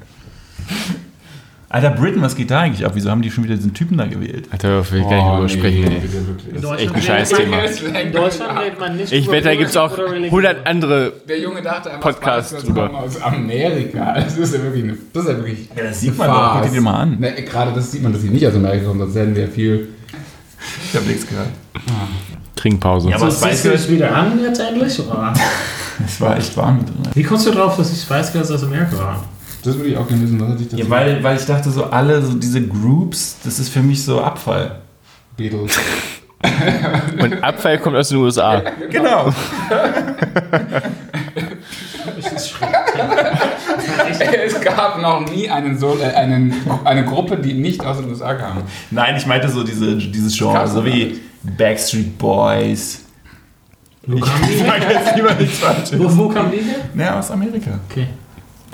Alter, 1.76 1.89
Britain, 1.89 2.21
was 2.21 2.38
geht 2.38 2.51
da 2.51 2.61
eigentlich 2.61 2.86
ab? 2.86 2.93
Wieso 2.95 3.11
haben 3.11 3.21
die 3.21 3.30
schon 3.30 3.43
wieder 3.43 3.55
diesen 3.55 3.73
Typen 3.73 3.97
da 3.97 4.05
gewählt? 4.05 4.47
Alter, 4.49 4.80
ich 4.80 4.91
will 4.93 5.01
gar 5.01 5.09
nicht 5.09 5.28
drüber 5.28 5.49
sprechen. 5.49 5.84
bitte 6.01 6.26
wirklich. 6.26 6.63
In 6.63 6.73
echt 6.73 6.95
ein 6.95 7.01
Scheißthema. 7.01 7.57
In 7.99 8.13
Deutschland 8.13 8.59
redet 8.61 8.80
man 8.80 8.95
nicht 8.95 9.11
Ich 9.11 9.28
wette, 9.30 9.49
da 9.49 9.55
gibt 9.55 9.71
es 9.71 9.76
auch 9.76 9.93
Politik 9.93 10.32
oder 10.32 10.39
Religion. 10.39 10.45
100 10.45 10.67
andere. 10.67 11.13
Der 11.28 11.39
Junge 11.41 11.61
dachte 11.61 11.91
einfach, 11.91 11.99
Podcast 11.99 12.51
Spice 12.51 12.63
Girls 12.63 12.65
drüber. 12.65 12.88
kommen 12.88 13.03
aus 13.03 13.21
Amerika. 13.21 14.13
Das 14.13 14.38
ist 14.38 14.53
ja 14.53 14.63
wirklich 14.63 14.84
eine, 14.86 14.97
das 15.11 15.23
ist 15.23 15.30
ja 15.30 15.38
wirklich 15.38 15.69
Ja, 15.76 15.84
das 15.84 15.99
sieht 15.99 16.17
man 16.17 16.30
doch. 16.30 16.61
Guck 16.61 16.71
dir 16.71 16.80
mal 16.80 16.93
an. 16.93 17.19
Ne, 17.19 17.34
gerade 17.34 17.73
das 17.73 17.91
sieht 17.91 18.03
man, 18.03 18.13
dass 18.13 18.21
sie 18.21 18.30
nicht 18.30 18.47
aus 18.47 18.55
Amerika 18.55 18.86
kommen, 18.86 18.99
sonst 19.01 19.15
hätten 19.17 19.36
wir 19.36 19.49
viel. 19.49 19.89
Ich 20.89 20.95
hab 20.95 21.05
nichts 21.05 21.28
gehört. 21.28 21.49
Trinkpause. 22.55 23.09
Ja, 23.09 23.17
aber 23.17 23.30
So, 23.30 23.47
du 23.47 23.69
dich 23.71 23.89
wieder 23.89 24.15
an 24.15 24.41
jetzt 24.41 24.61
endlich? 24.61 24.97
Oder? 25.01 25.34
Es 26.05 26.19
war 26.19 26.38
echt 26.38 26.55
warm 26.57 26.86
drin. 26.86 27.13
Wie 27.13 27.23
kommst 27.23 27.47
du 27.47 27.51
drauf, 27.51 27.78
dass 27.78 27.89
die 27.89 27.99
Spice 27.99 28.34
Girls 28.34 28.51
aus 28.51 28.63
Amerika 28.63 28.97
waren? 28.97 29.34
Das 29.66 29.78
würde 29.78 29.89
ich 29.89 29.97
auch 29.97 30.07
gerne 30.07 30.22
wissen, 30.22 30.39
was 30.39 30.49
hat 30.49 30.59
dich 30.59 30.70
dazu 30.70 30.84
Ja, 30.84 30.89
weil, 30.89 31.24
weil 31.24 31.38
ich 31.38 31.45
dachte, 31.45 31.72
so 31.72 31.86
alle, 31.86 32.22
so 32.22 32.34
diese 32.36 32.61
Groups, 32.61 33.38
das 33.43 33.57
ist 33.57 33.70
für 33.70 33.82
mich 33.82 34.03
so 34.03 34.22
Abfall. 34.22 34.80
Beatles. 35.36 35.78
Und 37.20 37.43
Abfall 37.43 37.80
kommt 37.80 37.95
aus 37.95 38.09
den 38.09 38.20
USA. 38.20 38.61
Genau. 38.91 39.34
es 44.45 44.61
gab 44.61 45.01
noch 45.01 45.28
nie 45.30 45.49
einen 45.49 45.80
so, 45.80 45.97
äh, 45.99 46.13
einen, 46.13 46.53
eine 46.84 47.03
Gruppe, 47.05 47.38
die 47.38 47.53
nicht 47.53 47.84
aus 47.84 47.97
den 47.97 48.09
USA 48.09 48.36
kam. 48.36 48.61
Nein, 48.91 49.16
ich 49.18 49.26
meinte 49.26 49.49
so 49.49 49.63
diese, 49.63 49.95
dieses 49.95 50.38
Genre, 50.38 50.68
so 50.68 50.86
wie 50.86 51.20
Backstreet 51.41 52.16
Boys. 52.20 53.01
Wo 54.05 54.20
kamen 54.20 54.43
die 54.47 54.53
Ich 54.53 54.61
her? 54.61 54.74
sag 54.80 54.91
jetzt 54.91 55.16
lieber 55.16 55.34
nichts 55.34 55.57
Falsches. 55.57 55.97
Wo, 55.97 56.18
wo 56.18 56.30
kamen 56.30 56.51
die 56.51 56.57
her? 56.59 56.78
Ja, 56.95 57.18
aus 57.20 57.32
Amerika. 57.32 57.80
Okay. 57.89 58.07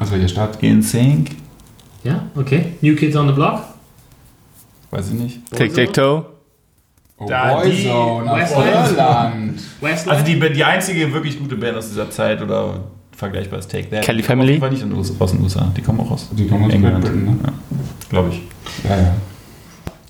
Welcher 0.10 0.28
Stadt? 0.28 0.62
In 0.64 0.82
Sync. 0.82 1.32
Ja, 2.04 2.24
okay. 2.36 2.74
New 2.82 2.96
Kids 2.96 3.16
on 3.16 3.28
the 3.28 3.34
Block? 3.34 3.62
Weiß 4.90 5.08
ich 5.10 5.14
nicht. 5.14 5.52
Tic-Tac-Toe. 5.56 6.26
Oh, 7.18 7.26
die- 7.28 7.32
Boyzone 7.84 8.32
aus. 8.32 8.52
Irland. 8.52 9.60
Also 10.08 10.26
die, 10.26 10.40
die 10.54 10.64
einzige 10.64 11.14
wirklich 11.14 11.38
gute 11.40 11.56
Band 11.56 11.78
aus 11.78 11.90
dieser 11.90 12.10
Zeit 12.10 12.42
oder 12.42 12.80
vergleichbar 13.16 13.60
ist 13.60 13.70
Take 13.70 13.90
That. 13.92 14.02
Kelly 14.02 14.18
Die 14.18 14.24
Family? 14.24 14.60
Fall 14.60 14.72
nicht 14.72 14.84
aus 15.20 15.32
den 15.32 15.44
USA. 15.44 15.72
Die 15.78 15.82
kommen 15.82 16.00
auch 16.00 16.10
aus 16.12 16.30
Die 16.32 16.48
kommen 16.48 16.66
aus 16.66 16.74
England. 16.74 17.02
Britain, 17.02 17.26
ne? 17.26 17.38
Ja, 17.44 17.54
glaube 18.10 18.30
ich. 18.30 18.42
Ja, 18.90 18.98
ja. 18.98 19.14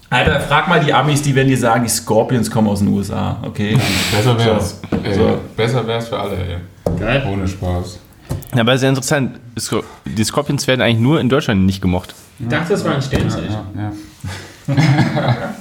Alter, 0.10 0.40
frag 0.42 0.68
mal 0.70 0.80
die 0.84 0.94
Amis, 0.94 1.22
die 1.22 1.36
werden 1.36 1.48
dir 1.50 1.58
sagen, 1.58 1.84
die 1.84 1.90
Scorpions 1.90 2.50
kommen 2.50 2.68
aus 2.70 2.80
den 2.80 2.88
USA, 2.90 3.38
okay? 3.46 3.78
Besser 4.12 4.38
wär's. 4.38 4.80
So. 4.90 4.98
Ey, 5.04 5.14
So. 5.14 5.40
Besser 5.56 5.86
wär's 5.88 6.08
für 6.08 6.20
alle, 6.20 6.36
ey. 6.38 6.58
Geil. 7.00 7.28
Ohne 7.32 7.48
Spaß. 7.48 8.00
Ja, 8.54 8.62
aber 8.62 8.78
sehr 8.78 8.90
interessant. 8.90 9.40
Die 10.06 10.24
Scorpions 10.24 10.68
werden 10.68 10.82
eigentlich 10.82 11.00
nur 11.00 11.20
in 11.20 11.30
Deutschland 11.30 11.66
nicht 11.66 11.82
gemocht. 11.82 12.14
Ich 12.40 12.48
dachte, 12.48 12.74
das 12.74 12.84
war 12.84 12.96
ein 12.96 13.02
Sternzeichen. 13.02 13.56
Ja, 13.76 13.92
ja. 14.68 14.76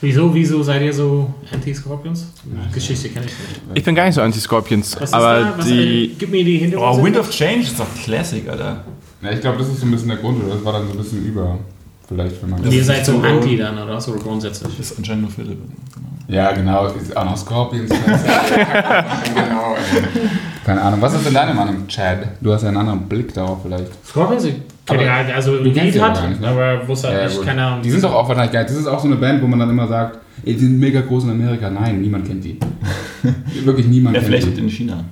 Wieso, 0.00 0.34
wieso 0.34 0.62
seid 0.62 0.82
ihr 0.82 0.92
so 0.92 1.32
Anti-Scorpions? 1.50 2.26
Geschichte 2.74 3.08
kenne 3.08 3.24
ich 3.24 3.32
nicht. 3.32 3.60
Ich 3.72 3.84
bin 3.84 3.94
gar 3.94 4.04
nicht 4.04 4.14
so 4.16 4.20
anti-Scorpions, 4.20 4.96
Was 4.96 5.02
ist 5.04 5.14
aber 5.14 5.40
da? 5.40 5.54
Was, 5.56 5.66
die. 5.66 6.04
äh, 6.04 6.14
gib 6.18 6.30
mir 6.30 6.44
die 6.44 6.58
Hintergründe. 6.58 7.00
Oh, 7.00 7.02
Wind 7.02 7.16
of 7.16 7.30
Change 7.30 7.60
ist 7.62 7.80
doch 7.80 7.86
Classic, 8.02 8.46
Alter. 8.46 8.84
ja, 9.22 9.30
ich 9.30 9.40
glaube, 9.40 9.58
das 9.58 9.68
ist 9.68 9.80
so 9.80 9.86
ein 9.86 9.92
bisschen 9.92 10.08
der 10.08 10.18
Grund, 10.18 10.44
oder? 10.44 10.56
Das 10.56 10.64
war 10.64 10.74
dann 10.74 10.86
so 10.88 10.92
ein 10.92 10.98
bisschen 10.98 11.24
über. 11.24 11.58
Vielleicht, 12.06 12.42
wenn 12.42 12.50
man. 12.50 12.60
Und 12.60 12.70
ihr 12.70 12.84
seid 12.84 13.06
so 13.06 13.12
so- 13.12 13.22
Anti 13.26 13.56
dann, 13.56 13.78
oder? 13.78 13.98
So 13.98 14.12
grundsätzlich. 14.12 14.76
Das 14.76 14.90
ist 14.90 14.98
anscheinend 14.98 15.22
nur 15.22 15.30
Philipp. 15.30 15.58
Ja, 16.28 16.52
genau. 16.52 16.86
Ist 16.88 17.16
auch 17.16 17.24
noch 17.24 17.36
Scorpions. 17.38 17.88
genau, 19.34 19.74
ey. 19.76 20.28
Keine 20.64 20.80
Ahnung. 20.80 21.00
Was 21.02 21.14
ist 21.14 21.26
denn 21.26 21.34
deine 21.34 21.52
Meinung, 21.54 21.86
Chad? 21.88 22.18
Du 22.40 22.52
hast 22.52 22.62
ja 22.62 22.68
einen 22.68 22.78
anderen 22.78 23.00
Blick 23.02 23.32
darauf 23.34 23.58
vielleicht. 23.62 23.86
Scorpions, 24.06 24.44
ich 24.44 24.54
kenne 24.86 25.12
halt, 25.12 25.34
also 25.34 25.56
Lied 25.56 25.76
die 25.76 26.00
hat, 26.00 26.14
gar 26.14 26.28
nicht, 26.28 26.40
ne? 26.40 26.48
aber 26.48 26.88
wusste 26.88 27.08
halt 27.08 27.18
Ja, 27.18 27.24
nicht, 27.26 27.36
gut. 27.36 27.46
keine 27.46 27.64
Ahnung. 27.64 27.82
Die 27.82 27.90
sind 27.90 28.02
doch 28.02 28.14
auch 28.14 28.26
wahrscheinlich 28.28 28.52
geil. 28.52 28.64
Das 28.64 28.74
ist 28.76 28.86
auch 28.86 28.98
so 29.00 29.06
eine 29.06 29.16
Band, 29.16 29.42
wo 29.42 29.46
man 29.46 29.58
dann 29.58 29.68
immer 29.70 29.86
sagt, 29.86 30.18
ey, 30.44 30.54
die 30.54 30.58
sind 30.60 30.78
mega 30.80 31.00
groß 31.02 31.24
in 31.24 31.30
Amerika. 31.30 31.68
Nein, 31.70 32.00
niemand 32.00 32.26
kennt 32.26 32.44
die. 32.44 32.58
Wirklich 33.64 33.86
niemand 33.86 34.16
Ja, 34.16 34.22
kennt 34.22 34.34
vielleicht 34.34 34.56
die. 34.56 34.60
in 34.62 34.68
China. 34.70 35.04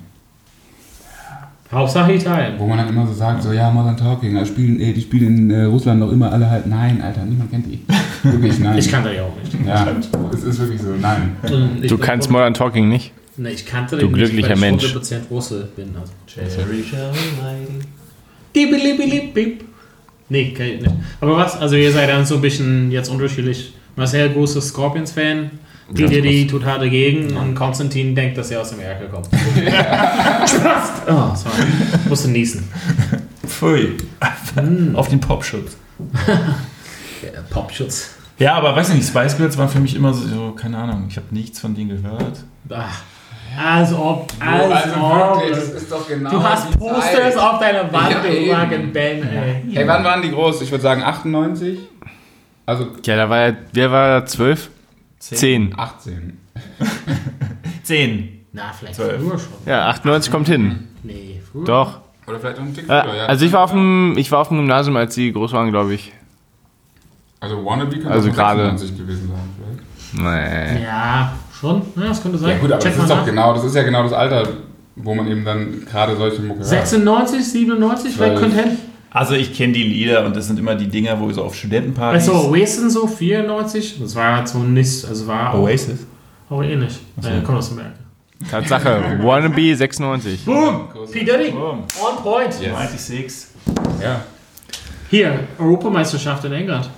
Hauptsache 1.71 2.13
Italien. 2.13 2.53
Wo 2.59 2.67
man 2.67 2.77
dann 2.77 2.89
immer 2.89 3.05
so 3.07 3.13
sagt, 3.13 3.41
so 3.41 3.51
ja, 3.51 3.71
Modern 3.71 3.97
Talking, 3.97 4.37
also 4.37 4.51
spielen, 4.53 4.79
ey, 4.79 4.93
die 4.93 5.01
spielen 5.01 5.37
in 5.37 5.51
äh, 5.51 5.63
Russland 5.63 5.99
noch 5.99 6.11
immer 6.11 6.31
alle 6.31 6.47
halt. 6.49 6.67
Nein, 6.67 7.01
Alter, 7.01 7.25
niemand 7.25 7.49
kennt 7.51 7.65
die. 7.65 7.83
Wirklich, 8.23 8.59
nein. 8.59 8.77
Ich 8.77 8.91
kannte 8.91 9.09
die 9.11 9.19
auch 9.19 9.33
nicht. 9.41 9.67
Ja, 9.67 9.87
es 10.33 10.43
ist 10.43 10.59
wirklich 10.59 10.81
so, 10.81 10.89
nein. 11.01 11.35
Du 11.87 11.97
kannst 11.97 12.29
Modern 12.29 12.53
Talking 12.53 12.87
nicht. 12.89 13.11
Ne, 13.35 13.51
ich 13.51 13.65
kannte 13.65 13.97
Du 13.97 14.05
den 14.07 14.13
glücklicher 14.13 14.49
nicht, 14.49 14.61
weil 14.61 14.71
Mensch. 14.71 14.83
ich 14.85 14.93
100% 14.93 15.27
Russe 15.29 15.67
bin. 15.75 15.95
Also. 15.99 16.11
Cherry 16.27 16.83
Dibilibilibib. 18.55 19.63
Nee, 20.29 20.51
kann 20.53 20.65
ich 20.67 20.81
nicht. 20.81 20.91
Aber 21.19 21.37
was? 21.37 21.57
Also 21.57 21.75
ihr 21.75 21.91
seid 21.91 22.09
dann 22.09 22.25
so 22.25 22.35
ein 22.35 22.41
bisschen 22.41 22.91
jetzt 22.91 23.09
unterschiedlich. 23.09 23.73
Marcel, 23.95 24.29
großer 24.31 24.61
Scorpions-Fan. 24.61 25.51
Die, 25.89 26.05
die, 26.05 26.21
die 26.21 26.47
total 26.47 26.79
dagegen. 26.79 27.35
Und 27.35 27.55
Konstantin 27.55 28.15
denkt, 28.15 28.37
dass 28.37 28.49
er 28.51 28.61
aus 28.61 28.73
Amerika 28.73 29.05
kommt. 29.05 29.27
Spaß! 30.49 30.89
Oh, 31.07 31.35
sorry. 31.35 31.67
Musste 32.07 32.29
niesen. 32.29 32.63
Pfui. 33.45 33.97
Auf 34.95 35.09
den 35.09 35.19
Popschutz. 35.19 35.77
Ja, 37.23 37.41
Popschutz. 37.49 38.15
Ja, 38.37 38.55
aber 38.55 38.75
weiß 38.75 38.89
ich 38.89 38.95
nicht, 38.95 39.07
Spice 39.07 39.37
Girls 39.37 39.57
waren 39.57 39.69
für 39.69 39.79
mich 39.79 39.95
immer 39.95 40.13
so, 40.13 40.27
so 40.27 40.51
keine 40.51 40.77
Ahnung, 40.77 41.05
ich 41.07 41.15
habe 41.15 41.27
nichts 41.31 41.59
von 41.59 41.73
denen 41.73 41.89
gehört. 41.89 42.43
Ach, 42.69 43.01
als 43.57 43.93
ob, 43.93 44.27
als 44.39 44.71
also 44.71 44.95
ob. 45.01 45.35
wirklich, 45.41 45.49
das 45.57 45.69
ist 45.69 45.91
doch 45.91 46.07
genau 46.07 46.29
Du 46.29 46.43
hast 46.43 46.73
die 46.73 46.77
Posters 46.77 47.33
Zeit. 47.35 47.37
auf 47.37 47.59
deiner 47.59 47.91
Wand, 47.93 48.15
Ja, 48.45 48.59
fucking 48.59 48.91
Ben, 48.93 49.23
ey. 49.27 49.63
Hey, 49.73 49.87
wann 49.87 50.03
waren 50.03 50.21
die 50.21 50.31
groß? 50.31 50.61
Ich 50.61 50.71
würde 50.71 50.81
sagen 50.81 51.03
98? 51.03 51.79
Also 52.65 52.87
Ja, 53.05 53.15
da 53.17 53.29
war 53.29 53.37
er, 53.39 53.57
wer 53.73 53.91
war 53.91 54.21
da? 54.21 54.25
12? 54.25 54.69
10. 55.19 55.73
18. 55.77 56.37
Zehn. 57.83 58.45
Na, 58.51 58.71
vielleicht 58.77 58.95
Zwölf. 58.95 59.21
früher 59.21 59.39
schon. 59.39 59.53
Ja, 59.65 59.87
98 59.89 60.31
kommt 60.31 60.47
hin. 60.47 60.87
Nee, 61.03 61.41
früher. 61.51 61.65
Doch. 61.65 61.99
Oder 62.27 62.39
vielleicht 62.39 62.57
auch 62.57 62.61
ein 62.63 62.73
Tick 62.73 62.89
Äh, 62.89 63.01
früher, 63.03 63.15
ja. 63.15 63.25
also 63.25 63.45
ich 63.45 63.51
war 63.53 63.63
auf 63.63 63.71
dem, 63.71 64.17
ich 64.17 64.31
war 64.31 64.39
auf 64.39 64.47
dem 64.49 64.57
Gymnasium, 64.57 64.95
als 64.95 65.15
sie 65.15 65.31
groß 65.33 65.51
waren, 65.53 65.71
glaube 65.71 65.93
ich. 65.93 66.13
Also 67.39 67.63
Wannabe 67.65 67.91
könnte 67.91 68.09
Also 68.11 68.29
auch 68.29 68.33
gerade- 68.35 68.63
96 68.77 68.97
gewesen 68.97 69.29
sein 69.29 69.83
vielleicht. 70.13 70.77
Nee. 70.77 70.83
Ja, 70.85 71.33
schon. 71.63 71.81
Ja, 71.95 72.09
das 72.09 72.21
könnte 72.21 72.37
sein. 72.37 72.49
Ja 72.51 72.57
gut, 72.57 72.71
aber 72.71 72.81
Check 72.81 72.91
das 72.91 72.97
mal 72.97 73.03
ist 73.03 73.09
doch 73.09 73.17
nach. 73.17 73.25
genau, 73.25 73.53
das 73.53 73.63
ist 73.63 73.75
ja 73.75 73.83
genau 73.83 74.03
das 74.03 74.13
Alter, 74.13 74.47
wo 74.95 75.15
man 75.15 75.27
eben 75.27 75.45
dann 75.45 75.85
gerade 75.89 76.15
solche 76.15 76.41
Mucke 76.41 76.59
hört. 76.59 76.67
96, 76.67 77.51
97, 77.51 78.13
vielleicht 78.13 78.37
könnte 78.37 78.57
hin. 78.57 78.77
Also 79.11 79.35
ich 79.35 79.53
kenne 79.55 79.73
die 79.73 79.83
Lieder 79.83 80.25
und 80.25 80.35
das 80.35 80.47
sind 80.47 80.57
immer 80.59 80.75
die 80.75 80.87
Dinger, 80.87 81.19
wo 81.19 81.31
so 81.31 81.43
auf 81.43 81.55
Studentenpartys... 81.55 82.27
Also 82.27 82.49
Oasis 82.49 82.93
so 82.93 83.05
94, 83.07 83.99
das 84.01 84.15
war 84.15 84.37
halt 84.37 84.47
so 84.47 84.57
nicht, 84.57 85.05
also 85.05 85.27
war 85.27 85.57
Oasis? 85.59 86.05
auch 86.49 86.63
ähnlich. 86.63 86.99
so. 87.19 87.29
Ja, 87.29 87.39
kommt 87.41 87.59
aus 87.59 87.71
Amerika. 87.71 87.93
Tatsache. 88.49 89.19
Wannabe 89.21 89.75
96. 89.75 90.45
Boom! 90.45 90.87
P. 91.11 91.19
Diddy, 91.23 91.51
Boom. 91.51 91.83
on 92.01 92.23
point. 92.23 92.53
Yes. 92.59 92.77
96. 92.91 93.47
Ja. 94.01 94.21
Hier, 95.09 95.39
Europameisterschaft 95.59 96.43
in 96.45 96.53
England. 96.53 96.89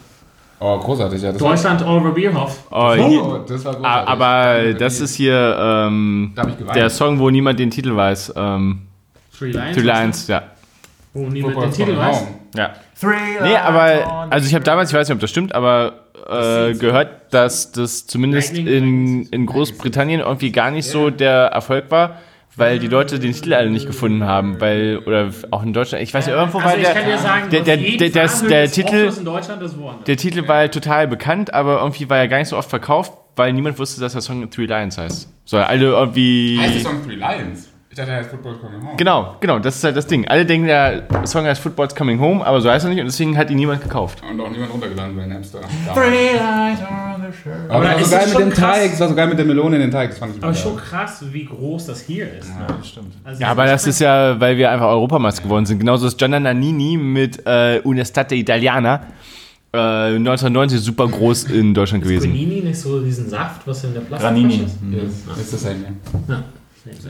Oh, 0.59 0.77
großartig, 0.79 1.21
ja. 1.21 1.31
Das 1.31 1.41
war- 1.41 1.49
Deutschland, 1.51 1.85
Oliver 1.85 2.11
Bierhoff. 2.11 2.63
Oh, 2.71 2.75
Oh, 2.97 3.37
das 3.47 3.65
war 3.65 3.73
großartig. 3.75 4.09
aber 4.09 4.73
das 4.73 4.99
ist 5.01 5.15
hier 5.15 5.57
ähm, 5.59 6.33
der 6.73 6.89
Song, 6.89 7.19
wo 7.19 7.29
niemand 7.29 7.59
den 7.59 7.69
Titel 7.69 7.95
weiß. 7.95 8.33
Ähm, 8.35 8.81
Three 9.37 9.51
Lions. 9.51 9.75
Three 9.75 9.81
Lions, 9.83 10.27
ja. 10.27 10.43
Wo 11.13 11.27
niemand 11.27 11.61
den 11.61 11.71
Titel 11.71 11.97
weiß. 11.97 12.19
home. 12.21 12.27
ja. 12.55 12.73
Three 12.99 13.15
Nee, 13.43 13.55
aber, 13.57 14.27
also 14.29 14.47
ich 14.47 14.53
habe 14.55 14.63
damals, 14.63 14.89
ich 14.91 14.95
weiß 14.97 15.09
nicht, 15.09 15.15
ob 15.15 15.19
das 15.21 15.29
stimmt, 15.29 15.53
aber 15.53 16.05
äh, 16.29 16.73
gehört, 16.73 17.33
dass 17.33 17.73
das 17.73 18.07
zumindest 18.07 18.57
in, 18.57 19.23
in 19.25 19.45
Großbritannien 19.45 20.21
irgendwie 20.21 20.51
gar 20.53 20.71
nicht 20.71 20.87
so 20.89 21.09
der 21.09 21.47
Erfolg 21.47 21.91
war, 21.91 22.19
weil 22.57 22.79
die 22.79 22.87
Leute 22.87 23.19
den 23.19 23.33
Titel 23.33 23.53
alle 23.53 23.69
nicht 23.69 23.87
gefunden 23.87 24.23
haben, 24.23 24.59
weil, 24.61 24.99
oder 24.99 25.29
auch 25.51 25.63
in 25.63 25.73
Deutschland, 25.73 26.03
ich 26.03 26.13
weiß 26.13 26.25
nicht, 26.27 26.35
irgendwo 26.35 26.59
Also 26.59 26.69
war 26.69 26.77
ich 26.77 26.83
der, 26.83 26.93
kann 26.93 27.05
dir 27.05 27.17
sagen, 27.17 27.49
der, 27.49 27.61
der, 27.61 27.77
der, 27.77 28.09
der, 28.09 28.71
Titel, 28.71 28.95
Opfers 28.95 29.17
in 29.17 29.25
Deutschland 29.25 29.61
ist 29.61 29.77
woanders. 29.77 30.05
der 30.05 30.17
Titel 30.17 30.47
war 30.47 30.69
total 30.71 31.07
bekannt, 31.07 31.53
aber 31.53 31.79
irgendwie 31.79 32.09
war 32.09 32.17
er 32.17 32.27
gar 32.27 32.39
nicht 32.39 32.49
so 32.49 32.57
oft 32.57 32.69
verkauft, 32.69 33.13
weil 33.35 33.53
niemand 33.53 33.77
wusste, 33.79 33.99
dass 34.01 34.13
der 34.13 34.21
Song 34.21 34.49
Three 34.49 34.65
Lions 34.65 34.97
heißt. 34.97 35.29
So, 35.45 35.57
alle 35.57 35.85
irgendwie... 35.85 36.57
Heißt 36.59 36.75
der 36.75 36.81
Song 36.81 37.03
Three 37.03 37.15
Lions? 37.15 37.69
Ich 37.95 37.99
dachte, 37.99 38.11
er 38.11 38.17
heißt 38.17 38.29
Football 38.29 38.57
Coming 38.57 38.81
Home. 38.81 38.97
Genau, 38.97 39.35
genau, 39.39 39.57
das 39.57 39.77
ist 39.77 39.83
halt 39.85 39.95
das 39.95 40.05
Ding. 40.05 40.27
Alle 40.27 40.45
denken, 40.45 40.67
der 40.67 41.07
Song 41.23 41.45
heißt 41.45 41.61
Football's 41.61 41.95
Coming 41.95 42.19
Home, 42.19 42.45
aber 42.45 42.59
so 42.59 42.69
heißt 42.69 42.83
er 42.83 42.89
nicht 42.89 42.99
und 42.99 43.05
deswegen 43.05 43.37
hat 43.37 43.49
ihn 43.49 43.55
niemand 43.55 43.81
gekauft. 43.81 44.21
Und 44.29 44.41
auch 44.41 44.49
niemand 44.49 44.73
runtergeladen 44.73 45.15
bei 45.15 45.25
Napster. 45.25 45.61
Three 45.93 46.35
lights 46.35 46.81
the 47.31 47.37
shirt. 47.37 47.69
Aber 47.69 47.83
das 47.85 47.93
war 47.93 48.01
ist 48.01 48.09
so 48.09 48.15
geil 48.15 48.27
mit 48.27 48.39
dem 48.39 48.49
krass? 48.51 48.77
Teig, 48.77 48.91
das 48.91 48.99
war 48.99 49.09
so 49.09 49.15
geil 49.15 49.27
mit 49.27 49.37
der 49.37 49.45
Melone 49.45 49.75
in 49.75 49.81
den 49.81 49.91
Teig, 49.91 50.09
das 50.09 50.19
fand 50.19 50.35
ich 50.37 50.43
Aber 50.43 50.53
schon 50.53 50.75
krass, 50.77 51.23
wie 51.31 51.45
groß 51.45 51.87
das 51.87 52.01
hier 52.01 52.31
ist. 52.33 52.49
Ne? 52.49 52.65
Ja, 52.67 52.83
stimmt. 52.83 53.13
Also 53.23 53.41
Ja, 53.41 53.49
aber 53.49 53.65
das 53.65 53.87
ist 53.87 53.99
ja, 53.99 54.39
weil 54.39 54.57
wir 54.57 54.71
einfach 54.71 54.87
Europameister 54.87 55.43
geworden 55.43 55.65
sind. 55.65 55.79
Genauso 55.79 56.07
ist 56.07 56.17
Gianna 56.17 56.39
Nannini 56.39 56.97
mit 56.97 57.45
äh, 57.45 57.81
Unestate 57.83 58.35
Italiana 58.35 59.01
äh, 59.73 59.77
1990 60.15 60.79
super 60.79 61.07
groß 61.07 61.45
in 61.45 61.73
Deutschland 61.73 62.03
gewesen. 62.03 62.31
Granini 62.31 62.61
nicht 62.61 62.79
so 62.79 63.01
diesen 63.01 63.29
Saft, 63.29 63.67
was 63.67 63.83
in 63.83 63.93
der 63.93 64.01
Plastik 64.01 64.29
Granini. 64.29 64.63
ist? 64.65 64.81
Mhm. 64.81 65.39
Ist 65.39 65.53
das 65.53 65.65
ein 65.65 65.99
Ja. 66.27 66.43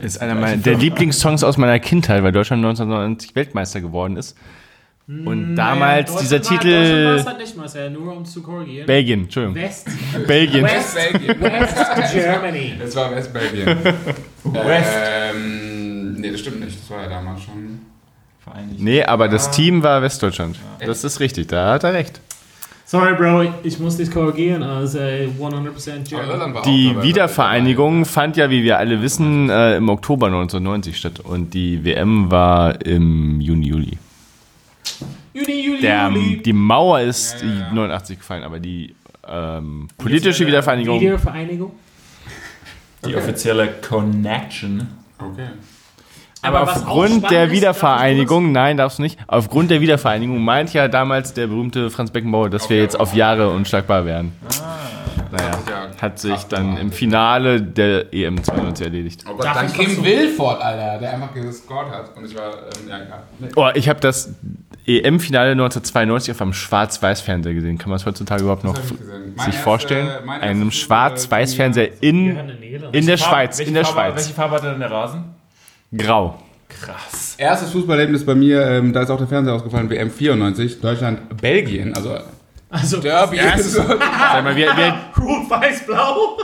Ist 0.01 0.21
einer 0.21 0.35
meiner, 0.35 0.55
der 0.55 0.77
Lieblingssongs 0.77 1.43
aus 1.43 1.57
meiner 1.57 1.79
Kindheit, 1.79 2.23
weil 2.23 2.31
Deutschland 2.31 2.63
1990 2.63 3.35
Weltmeister 3.35 3.81
geworden 3.81 4.15
ist. 4.15 4.37
Und 5.07 5.55
damals 5.55 6.09
Naja, 6.09 6.21
dieser 6.21 6.39
Deutschland 6.39 6.63
war- 6.65 6.71
Deutschland 6.71 7.25
war 7.25 7.37
Titel 7.37 7.57
halt 7.59 7.65
nicht 7.65 7.75
ja 7.75 7.89
nur 7.91 8.17
um 8.17 8.25
zu 8.25 8.41
korrigieren. 8.41 8.87
Belgien, 8.87 9.19
Entschuldigung. 9.25 9.55
West, 9.55 9.87
Belgien. 10.25 10.63
West, 10.63 10.95
Belgien. 10.95 11.41
West 11.41 11.77
Germany. 12.13 12.73
Das 12.79 12.95
war 12.95 13.11
Westbelgien. 13.15 13.67
West. 14.43 14.89
ähm, 15.35 16.13
nee, 16.15 16.31
das 16.31 16.39
stimmt 16.39 16.59
nicht. 16.61 16.79
Das 16.81 16.89
war 16.89 17.03
ja 17.03 17.09
damals 17.09 17.43
schon. 17.43 17.81
Vereinigt. 18.43 18.79
Nee, 18.79 19.03
aber 19.03 19.27
das 19.27 19.51
Team 19.51 19.83
war 19.83 20.01
Westdeutschland. 20.01 20.57
Das 20.83 21.03
ist 21.03 21.19
richtig, 21.19 21.47
da 21.47 21.73
hat 21.73 21.83
er 21.83 21.93
recht. 21.93 22.19
Sorry, 22.87 23.15
Bro, 23.15 23.51
ich 23.63 23.79
muss 23.79 23.97
dich 23.97 24.11
korrigieren. 24.11 24.61
Also 24.63 24.99
100% 24.99 26.07
German. 26.07 26.29
Irland 26.29 26.53
war 26.55 26.61
auch 26.61 26.65
Die. 26.65 26.95
Wiedervereinigung 27.01 28.05
fand 28.05 28.37
ja, 28.37 28.49
wie 28.51 28.63
wir 28.63 28.77
alle 28.79 29.01
wissen, 29.01 29.49
äh, 29.49 29.77
im 29.77 29.89
Oktober 29.89 30.27
1990 30.27 30.95
statt 30.97 31.19
und 31.19 31.53
die 31.55 31.83
WM 31.83 32.29
war 32.29 32.83
im 32.85 33.41
Juni, 33.41 33.67
Juli. 33.67 33.97
Juni, 35.33 35.61
Juli, 35.65 35.81
Der, 35.81 36.07
Juli. 36.09 36.41
die 36.43 36.53
Mauer 36.53 37.01
ist 37.01 37.41
Ja, 37.41 37.47
ja. 37.67 37.73
89 37.73 38.17
gefallen, 38.19 38.43
aber 38.43 38.59
die 38.59 38.95
ähm, 39.27 39.87
politische 39.97 40.45
Wiedervereinigung. 40.47 40.99
Wiedervereinigung. 40.99 41.71
Die 43.05 43.15
offizielle 43.15 43.67
Connection. 43.87 44.87
Okay. 45.19 45.47
Aber 46.41 46.61
auch 46.63 46.67
aufgrund 46.75 47.29
der 47.31 47.45
ist, 47.45 47.51
Wiedervereinigung, 47.51 48.51
nein, 48.51 48.77
darfst 48.77 48.99
du 48.99 49.03
nicht, 49.03 49.17
aufgrund 49.27 49.71
der 49.71 49.81
Wiedervereinigung 49.81 50.39
meint 50.43 50.73
ja 50.73 50.87
damals 50.87 51.33
der 51.33 51.47
berühmte 51.47 51.89
Franz 51.89 52.11
Beckenbauer, 52.11 52.49
dass 52.51 52.69
wir 52.69 52.77
Okay, 52.77 52.83
jetzt 52.83 52.95
aber- 52.95 53.03
auf 53.03 53.15
Jahre 53.15 53.49
unschlagbar 53.49 54.05
wären. 54.05 54.31
Naja, 55.31 55.51
Ja, 55.67 56.01
hat 56.01 56.19
sich 56.19 56.43
dann 56.45 56.77
im 56.77 56.91
Finale 56.91 57.61
der 57.61 58.13
EM 58.13 58.41
92 58.43 58.85
erledigt. 58.85 59.25
Oh 59.27 59.35
Gott, 59.35 59.47
dann 59.55 59.73
Kim 59.73 60.03
Wilford, 60.03 60.61
Alter, 60.61 60.99
der 60.99 61.13
einfach 61.13 61.33
gescored 61.33 61.89
hat. 61.91 62.15
Und 62.15 62.25
ich 62.25 62.35
war, 62.37 62.51
ähm, 62.53 62.89
ja, 62.89 62.99
egal. 63.01 63.23
Oh, 63.55 63.69
ich 63.73 63.89
habe 63.89 63.99
das 63.99 64.29
EM-Finale 64.87 65.51
1992 65.51 66.31
auf 66.33 66.41
einem 66.41 66.53
Schwarz-Weiß-Fernseher 66.53 67.53
gesehen. 67.53 67.77
Kann 67.77 67.89
man 67.89 67.97
es 67.97 68.05
heutzutage 68.05 68.43
überhaupt 68.43 68.63
noch 68.63 68.75
sich 68.75 68.91
erster- 69.37 69.51
vorstellen? 69.53 70.07
Einem 70.29 70.63
erstes, 70.65 70.83
Schwarz-Weiß-Fernseher 70.83 71.89
in, 72.01 72.37
in 72.91 73.05
der 73.07 73.17
Farbe- 73.17 73.29
Schweiz. 73.35 73.57
welche 73.57 73.69
In 73.69 73.75
der 73.75 73.85
Farbe, 73.85 73.99
Schweiz. 74.11 74.15
Welche 74.25 74.33
Farbe 74.33 74.55
hat 74.55 74.63
denn 74.63 74.79
der 74.79 74.91
Rasen? 74.91 75.23
Grau. 75.97 76.39
Krass. 76.67 77.35
Erstes 77.37 77.71
Fußballerlebnis 77.71 78.25
bei 78.25 78.35
mir, 78.35 78.61
ähm, 78.67 78.91
da 78.93 79.01
ist 79.03 79.09
auch 79.09 79.17
der 79.17 79.27
Fernseher 79.27 79.53
ausgefallen, 79.53 79.89
WM 79.89 80.11
94, 80.11 80.81
Deutschland, 80.81 81.37
Belgien, 81.41 81.93
also 81.95 82.17
Also, 82.69 82.97
Derby. 82.99 83.39
so. 83.57 83.81
Sag 83.87 84.43
mal, 84.43 84.55
wir, 84.55 84.67
wir, 84.75 84.93
Rot, 85.23 85.49
Weiß, 85.49 85.85
Blau. 85.85 86.37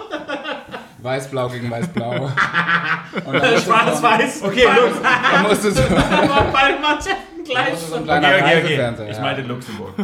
Weiß-Blau 0.99 1.49
gegen 1.49 1.69
Weiß-Blau. 1.69 2.29
Und 3.25 3.33
dann 3.33 3.33
musste 3.33 3.57
so- 3.59 3.61
Schwarz, 3.65 4.01
Weiß. 4.01 4.41
Okay, 4.43 4.63
Lux. 4.63 5.01
Da 5.01 5.41
musste 5.47 5.71
so, 5.71 5.81
Da 7.53 7.61
gleich. 7.63 7.73
ein 7.73 8.01
Okay, 8.01 8.03
kleiner 8.03 8.27
okay, 8.27 8.93
okay. 8.97 9.11
Ich 9.11 9.17
ja. 9.17 9.23
meinte 9.23 9.41
Luxemburg. 9.43 9.93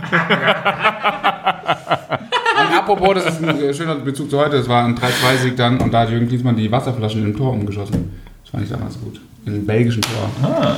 Und 2.57 2.73
apropos, 2.75 3.13
das 3.15 3.25
ist 3.35 3.43
ein 3.43 3.59
äh, 3.61 3.73
schöner 3.73 3.95
Bezug 3.95 4.29
zu 4.29 4.39
heute, 4.39 4.57
es 4.57 4.67
war 4.67 4.83
ein 4.83 4.95
3-2-Sieg 4.97 5.55
dann 5.57 5.79
und 5.79 5.93
da 5.93 6.01
hat 6.01 6.09
Jürgen 6.09 6.27
Klinsmann 6.27 6.55
die 6.55 6.71
Wasserflaschen 6.71 7.23
im 7.23 7.37
Tor 7.37 7.51
umgeschossen. 7.53 8.19
Das 8.43 8.49
fand 8.51 8.63
ich 8.63 8.69
damals 8.69 8.99
gut. 8.99 9.21
Im 9.45 9.65
belgischen 9.65 10.01
Tor. 10.01 10.29
Ah. 10.41 10.77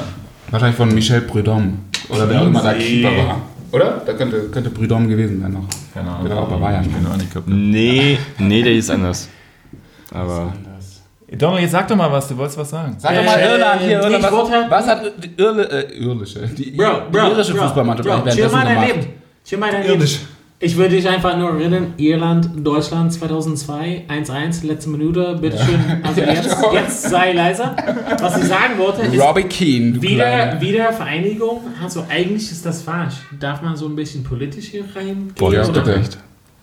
Wahrscheinlich 0.51 0.75
von 0.77 0.93
Michel 0.93 1.21
Prudhomme. 1.21 1.73
Oder 2.09 2.29
wer 2.29 2.41
auch 2.41 2.47
immer 2.47 2.61
der 2.61 2.73
Cleansee. 2.73 3.01
Keeper 3.01 3.27
war. 3.27 3.41
Oder? 3.71 4.01
Da 4.05 4.13
könnte, 4.13 4.49
könnte 4.49 4.69
Prudhomme 4.71 5.07
gewesen 5.07 5.41
sein 5.41 5.53
noch. 5.53 5.65
Keine 5.93 6.09
Ahnung. 6.09 6.27
Der 6.27 6.35
war 6.35 6.43
auch 6.43 6.49
bei 6.49 6.57
Bayern. 6.57 6.83
Ich 6.83 6.91
bin 6.91 7.07
auch 7.07 7.15
nicht 7.17 7.33
kaputt. 7.33 7.53
nee, 7.53 8.17
nee, 8.39 8.63
der 8.63 8.73
ist 8.73 8.89
anders. 8.89 9.29
Aber 10.11 10.53
Donald, 11.37 11.61
jetzt 11.61 11.71
sag 11.71 11.87
doch 11.87 11.95
mal 11.95 12.11
was, 12.11 12.27
du 12.27 12.37
wolltest 12.37 12.57
was 12.57 12.69
sagen. 12.69 12.95
Sag 12.97 13.15
doch 13.15 13.23
mal 13.23 13.37
Äh, 13.39 13.51
Irland 13.51 13.81
hier, 13.81 14.01
Irland, 14.01 14.23
was, 14.23 14.31
wollte- 14.31 14.65
was 14.69 14.87
hat 14.87 15.01
die 15.23 15.41
Irle, 15.41 15.69
äh, 15.69 15.97
irlische, 15.97 16.39
die, 16.47 16.71
Bro, 16.71 16.85
die 17.07 17.17
Bro, 17.17 17.27
irische 17.31 17.53
Bro, 17.53 17.63
Fußballmannschaft 17.63 18.09
eigentlich 18.09 18.35
chill 18.35 18.49
mal 18.49 18.65
gemacht? 18.67 18.87
Leben. 18.87 19.07
Chill 19.45 19.57
mal 19.57 19.71
dein 19.71 19.87
Leben. 19.87 20.05
Ich 20.61 20.75
würde 20.75 20.89
dich 20.97 21.07
einfach 21.07 21.37
nur 21.37 21.51
erinnern, 21.51 21.93
Irland, 21.95 22.49
Deutschland 22.67 23.13
2002, 23.13 24.05
1-1, 24.09 24.65
letzte 24.67 24.89
Minute, 24.89 25.37
bitteschön. 25.39 25.79
Also 26.03 26.19
Ja, 26.21 26.33
jetzt, 26.33 26.57
jetzt 26.73 27.01
sei 27.03 27.31
leiser. 27.31 27.75
Was 28.19 28.37
ich 28.37 28.43
sagen 28.43 28.77
wollte, 28.77 29.03
ist 29.03 29.21
Robbie 29.21 29.43
Keane, 29.43 29.93
du 29.93 30.01
wieder, 30.01 30.59
wieder 30.59 30.91
Vereinigung. 30.91 31.61
Also 31.81 32.05
eigentlich 32.09 32.51
ist 32.51 32.65
das 32.65 32.81
falsch. 32.81 33.13
Darf 33.39 33.61
man 33.61 33.77
so 33.77 33.85
ein 33.87 33.95
bisschen 33.95 34.21
politisch 34.23 34.65
hier 34.65 34.83
reingehen? 34.93 35.33
Boah, 35.37 35.53
ja, 35.53 35.63
oder? 35.65 35.81
bitte. 35.81 36.01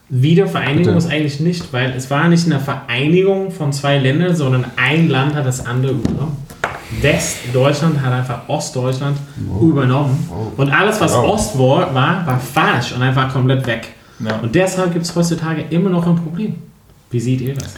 Wiedervereinigung 0.08 0.94
Bitte. 0.94 0.98
ist 0.98 1.10
eigentlich 1.12 1.40
nicht, 1.40 1.72
weil 1.72 1.92
es 1.96 2.10
war 2.10 2.28
nicht 2.28 2.46
eine 2.46 2.60
Vereinigung 2.60 3.50
von 3.50 3.72
zwei 3.72 3.98
Ländern, 3.98 4.36
sondern 4.36 4.64
ein 4.76 5.08
Land 5.08 5.34
hat 5.34 5.46
das 5.46 5.66
andere 5.66 5.92
übernommen. 5.92 6.36
Westdeutschland 7.00 8.00
hat 8.00 8.12
einfach 8.12 8.48
Ostdeutschland 8.48 9.18
übernommen. 9.60 10.28
Und 10.56 10.70
alles, 10.70 11.00
was 11.00 11.12
Wow. 11.12 11.34
Ost 11.34 11.58
war, 11.58 11.92
war, 11.94 12.24
war 12.26 12.38
falsch 12.38 12.92
und 12.92 13.02
einfach 13.02 13.32
komplett 13.32 13.66
weg. 13.66 13.88
Ja. 14.20 14.36
Und 14.36 14.54
deshalb 14.54 14.92
gibt 14.92 15.04
es 15.04 15.14
heutzutage 15.14 15.64
immer 15.70 15.90
noch 15.90 16.06
ein 16.06 16.14
Problem. 16.16 16.54
Wie 17.10 17.20
seht 17.20 17.40
ihr 17.40 17.54
das? 17.54 17.74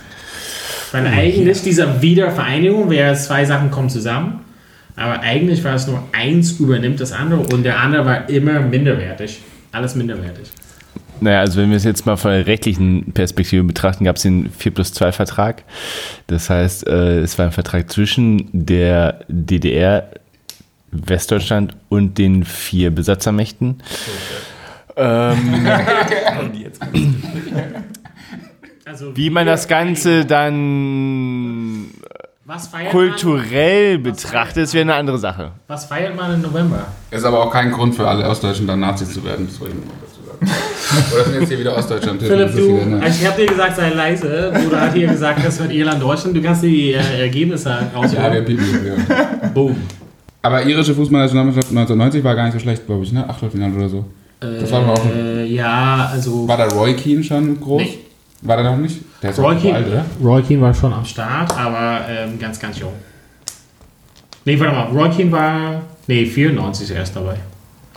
Weil 0.92 1.06
Hm, 1.10 1.18
eigentlich 1.18 1.62
dieser 1.62 2.00
Wiedervereinigung 2.00 2.90
wäre 2.90 3.14
zwei 3.14 3.44
Sachen 3.44 3.70
kommen 3.70 3.88
zusammen, 3.90 4.40
aber 4.96 5.20
eigentlich 5.20 5.64
war 5.64 5.74
es 5.74 5.86
nur 5.86 6.02
eins 6.12 6.52
übernimmt 6.52 7.00
das 7.00 7.12
andere 7.12 7.40
und 7.40 7.62
der 7.62 7.78
andere 7.80 8.04
war 8.04 8.28
immer 8.28 8.60
minderwertig. 8.60 9.40
Alles 9.72 9.94
minderwertig. 9.94 10.48
Naja, 11.20 11.40
also 11.40 11.60
wenn 11.60 11.70
wir 11.70 11.76
es 11.76 11.84
jetzt 11.84 12.06
mal 12.06 12.16
von 12.16 12.30
der 12.30 12.46
rechtlichen 12.46 13.12
Perspektive 13.12 13.64
betrachten, 13.64 14.04
gab 14.04 14.16
es 14.16 14.22
den 14.22 14.50
4 14.50 14.72
plus 14.72 14.92
2 14.92 15.12
Vertrag. 15.12 15.64
Das 16.26 16.50
heißt, 16.50 16.86
äh, 16.86 17.20
es 17.20 17.38
war 17.38 17.46
ein 17.46 17.52
Vertrag 17.52 17.90
zwischen 17.90 18.48
der 18.52 19.20
DDR, 19.28 20.10
Westdeutschland 20.90 21.76
und 21.88 22.18
den 22.18 22.44
vier 22.44 22.90
Besatzermächten. 22.90 23.82
Ähm, 24.96 25.36
Die 26.54 26.62
jetzt 26.62 26.80
Also 28.84 29.16
wie 29.16 29.30
man 29.30 29.46
das 29.46 29.68
Ganze 29.68 30.24
dann 30.24 31.88
kulturell 32.90 33.98
betrachtet, 33.98 34.64
ist 34.64 34.74
wäre 34.74 34.82
eine 34.82 34.94
andere 34.94 35.18
Sache. 35.18 35.42
Man, 35.42 35.52
was 35.66 35.84
feiert 35.84 36.16
man 36.16 36.34
im 36.34 36.42
November? 36.42 36.86
Ist 37.10 37.24
aber 37.24 37.44
auch 37.44 37.52
kein 37.52 37.70
Grund 37.70 37.94
für 37.94 38.08
alle 38.08 38.26
Ostdeutschen 38.26 38.66
dann 38.66 38.80
Nazis 38.80 39.12
zu 39.12 39.22
werden. 39.22 39.46
Das 39.46 40.07
Oder 40.40 41.24
sind 41.24 41.40
jetzt 41.40 41.48
hier 41.48 41.58
wieder 41.58 41.76
Ostdeutschland? 41.76 42.22
Philipp, 42.22 42.54
du, 42.54 42.72
ne? 42.84 43.00
also 43.02 43.18
ich 43.22 43.26
habe 43.28 43.40
dir 43.42 43.48
gesagt, 43.48 43.76
sei 43.76 43.90
leise. 43.90 44.52
Bruder 44.54 44.80
hat 44.80 44.94
hier 44.94 45.08
gesagt, 45.08 45.44
das 45.44 45.58
wird 45.60 45.72
Irland, 45.72 46.02
Deutschland. 46.02 46.36
Du 46.36 46.42
kannst 46.42 46.62
die 46.62 46.92
äh, 46.92 47.20
Ergebnisse 47.20 47.68
Ja, 47.70 47.80
wir 47.92 47.98
rausholen. 47.98 48.44
piepen 48.44 48.64
jetzt 48.72 48.84
wieder. 48.84 49.48
Boom. 49.54 49.76
Aber 50.42 50.64
irische 50.64 50.94
Fußballnationalmannschaft 50.94 51.68
1990 51.68 52.24
war 52.24 52.34
gar 52.34 52.44
nicht 52.44 52.54
so 52.54 52.58
schlecht, 52.60 52.86
glaube 52.86 53.04
ich, 53.04 53.12
ne? 53.12 53.28
Achtelfinale 53.28 53.74
oder 53.74 53.88
so. 53.88 54.04
Das 54.40 54.70
war 54.70 54.82
aber 54.82 54.92
auch. 54.92 55.06
Äh, 55.14 55.46
ja, 55.46 56.10
also 56.12 56.46
War 56.46 56.56
da 56.56 56.66
Roy 56.68 56.94
Keane 56.94 57.22
schon 57.24 57.60
groß? 57.60 57.82
Nee. 57.82 57.98
War 58.42 58.56
der 58.56 58.70
noch 58.70 58.76
nicht? 58.78 58.98
Der 59.20 59.30
ist 59.30 59.38
Roy 59.40 59.56
auch 59.56 59.60
so 59.60 59.72
alt, 59.72 59.84
Keane, 59.84 59.86
oder? 59.86 60.04
Roy 60.22 60.42
Keane 60.42 60.62
war 60.62 60.72
schon 60.72 60.92
am 60.92 61.04
Start, 61.04 61.58
aber 61.58 62.02
ähm, 62.08 62.38
ganz, 62.38 62.58
ganz 62.60 62.78
jung. 62.78 62.92
Nee, 64.44 64.58
warte 64.60 64.72
mal, 64.74 64.84
Roy 64.84 65.10
Keane 65.10 65.32
war, 65.32 65.82
nee, 66.06 66.24
94 66.24 66.92
erst 66.94 67.16
dabei. 67.16 67.34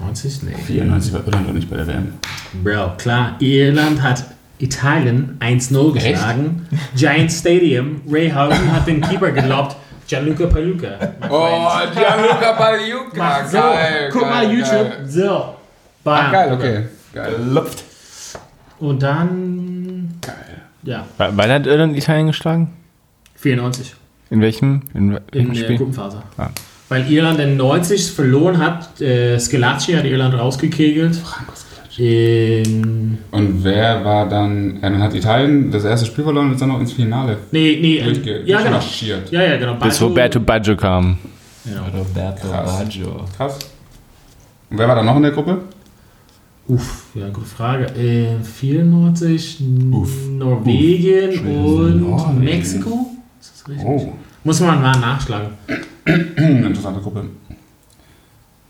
90? 0.02 0.44
Nee. 0.44 0.56
94 0.56 1.14
war 1.14 1.26
Irland 1.26 1.48
doch 1.48 1.54
nicht 1.54 1.70
bei 1.70 1.78
der 1.78 1.88
WM. 1.88 2.14
Bro, 2.64 2.94
klar. 2.98 3.36
Irland 3.40 4.02
hat 4.02 4.26
Italien 4.60 5.38
1-0 5.40 5.94
geschlagen. 5.94 6.68
Giant 6.96 7.32
Stadium. 7.32 8.02
Ray 8.10 8.30
Housen 8.32 8.72
hat 8.72 8.88
den 8.88 9.02
Keeper 9.02 9.32
gelobt. 9.32 9.76
Gianluca 10.08 10.46
Paluca. 10.48 10.98
Oh, 11.30 11.70
friend. 11.70 11.94
Gianluca 11.96 12.54
Pagliuca. 12.54 13.18
Mach 13.18 13.46
so. 13.48 13.58
Geil, 13.58 14.10
Guck 14.12 14.22
geil, 14.22 14.30
mal 14.30 14.54
YouTube. 14.54 14.90
Geil. 14.90 15.08
So. 15.08 15.56
Bam. 16.04 16.26
Ach, 16.26 16.32
geil, 16.32 16.54
okay. 16.54 16.84
Geil. 17.14 17.36
Lupft. 17.50 17.84
Und 18.80 19.02
dann. 19.02 20.18
Geil. 20.22 20.62
Ja, 20.84 21.06
Wann 21.18 21.50
hat 21.52 21.68
Irland 21.68 21.96
Italien 21.96 22.28
geschlagen? 22.28 22.70
94. 23.36 23.96
In 24.32 24.42
welchem? 24.42 24.82
In 24.94 25.12
welchem 25.12 25.26
In 25.34 25.54
der 25.54 25.56
Spiel? 25.56 25.78
Gruppenphase. 25.78 26.24
Ah. 26.38 26.50
Weil 26.92 27.10
Irland 27.10 27.40
in 27.40 27.56
90 27.56 28.12
verloren 28.12 28.58
hat. 28.58 29.00
Äh, 29.00 29.40
Schillaci 29.40 29.94
hat 29.94 30.04
Irland 30.04 30.38
rausgekegelt. 30.38 31.18
In. 31.98 33.18
Und 33.32 33.64
wer 33.64 34.04
war 34.04 34.28
dann, 34.28 34.76
ja, 34.82 34.90
dann 34.90 35.02
hat 35.02 35.14
Italien 35.14 35.72
das 35.72 35.86
erste 35.86 36.06
Spiel 36.08 36.24
verloren 36.26 36.48
und 36.48 36.54
ist 36.54 36.62
dann 36.62 36.70
noch 36.70 36.80
ins 36.82 36.92
Finale 36.94 37.38
Nee, 37.52 37.78
nee. 37.82 38.02
durchge 38.02 38.42
ja, 38.46 38.62
genau. 38.62 38.80
Ja, 39.30 39.44
ja, 39.44 39.58
genau. 39.58 39.76
Bis 39.76 39.98
Baggio- 40.00 40.08
Roberto 40.08 40.40
Baggio 40.42 40.76
kam. 40.76 41.18
Genau. 41.64 41.82
Roberto 41.98 42.48
Krass. 42.50 42.80
Baggio. 42.80 43.26
Krass. 43.38 43.60
Und 44.70 44.78
wer 44.78 44.88
war 44.88 44.96
da 44.96 45.04
noch 45.04 45.16
in 45.16 45.22
der 45.24 45.32
Gruppe? 45.32 45.60
Uff, 46.68 47.06
ja, 47.16 47.30
gute 47.30 47.46
Frage. 47.48 47.86
Äh, 47.98 48.44
94, 48.44 49.62
Uff. 49.92 50.10
Norwegen 50.30 51.40
und 51.56 52.02
Norwegen. 52.02 52.44
Mexiko? 52.44 53.12
Ist 53.40 53.54
das 53.54 53.70
richtig? 53.70 53.86
Oh, 53.88 54.14
Muss 54.44 54.60
man 54.60 54.82
mal 54.82 54.98
nachschlagen. 54.98 55.50
interessante 56.06 57.00
Gruppe. 57.02 57.26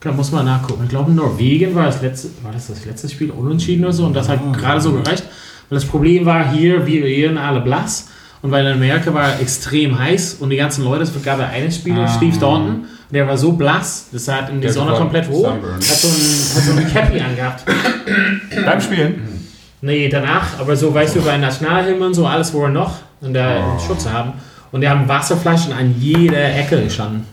Da 0.02 0.12
muss 0.12 0.32
man 0.32 0.46
nachgucken. 0.46 0.84
Ich 0.84 0.90
glaube, 0.90 1.12
Norwegen 1.12 1.76
war 1.76 1.86
das 1.86 2.02
letzte, 2.02 2.30
war 2.44 2.52
das 2.52 2.68
das 2.68 2.86
letzte 2.86 3.08
Spiel 3.08 3.30
unentschieden 3.32 3.84
oder 3.86 3.94
so 3.94 4.06
und 4.06 4.14
das 4.16 4.28
hat 4.30 4.40
gerade 4.54 4.82
so 4.82 4.92
gereicht. 4.94 5.24
Weil 5.70 5.78
das 5.78 5.86
Problem 5.86 6.26
war 6.26 6.52
hier, 6.52 6.86
wir 6.88 7.06
ehren 7.06 7.38
alle 7.38 7.62
blass 7.62 8.10
und 8.42 8.50
weil 8.52 8.66
in 8.66 8.74
Amerika 8.74 9.14
war 9.14 9.40
extrem 9.40 9.98
heiß 9.98 10.36
und 10.40 10.50
die 10.50 10.58
ganzen 10.58 10.84
Leute, 10.84 11.04
es 11.04 11.24
gab 11.24 11.40
ja 11.40 11.48
einen 11.48 11.72
Spieler, 11.72 12.06
Ah. 12.06 12.08
Steve 12.08 12.36
Staunton, 12.36 12.86
der 13.12 13.28
war 13.28 13.38
so 13.38 13.52
blass, 13.54 14.08
das 14.12 14.28
hat 14.28 14.50
in 14.50 14.56
die 14.56 14.62
Der 14.62 14.74
Sonne 14.74 14.94
komplett 14.94 15.30
rot, 15.30 15.46
hat 15.48 15.84
so 15.84 16.08
ein, 16.08 16.56
hat 16.56 16.64
so 16.64 16.72
ein 16.74 16.88
Cappy 16.92 17.20
angehabt. 17.22 17.64
Beim 18.66 18.82
Spielen? 18.82 19.22
Nee, 19.82 20.10
danach, 20.10 20.60
aber 20.60 20.76
so, 20.76 20.94
weißt 20.94 21.16
du, 21.16 21.22
bei 21.22 21.38
Nationalhymnen 21.38 22.08
und 22.08 22.14
so, 22.16 22.26
alles, 22.26 22.52
wo 22.54 22.64
er 22.64 22.70
noch 22.70 22.96
in 23.22 23.34
der 23.34 23.64
Oh. 23.64 23.80
Schutz 23.80 24.08
haben. 24.08 24.34
Und 24.72 24.82
die 24.82 24.88
haben 24.90 25.08
Wasserflaschen 25.08 25.74
an 25.74 25.96
jeder 26.00 26.56
Ecke 26.56 26.82
gestanden. 26.84 27.26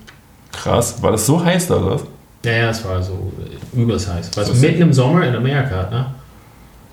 Krass. 0.53 1.01
War 1.03 1.13
das 1.13 1.25
so 1.27 1.43
heiß 1.45 1.69
da, 1.69 1.77
oder 1.77 1.95
was? 1.95 2.05
Ja, 2.45 2.53
ja, 2.53 2.71
es 2.71 2.85
war 2.85 3.03
so 3.03 3.33
äh, 3.75 3.81
übelst 3.81 4.13
heiß. 4.13 4.31
War 4.37 4.45
so 4.45 4.51
Das 4.51 4.59
ist- 4.59 4.63
mitten 4.63 4.83
im 4.83 4.93
Sommer 4.93 5.25
in 5.27 5.35
Amerika, 5.35 5.89
ne? 5.91 6.07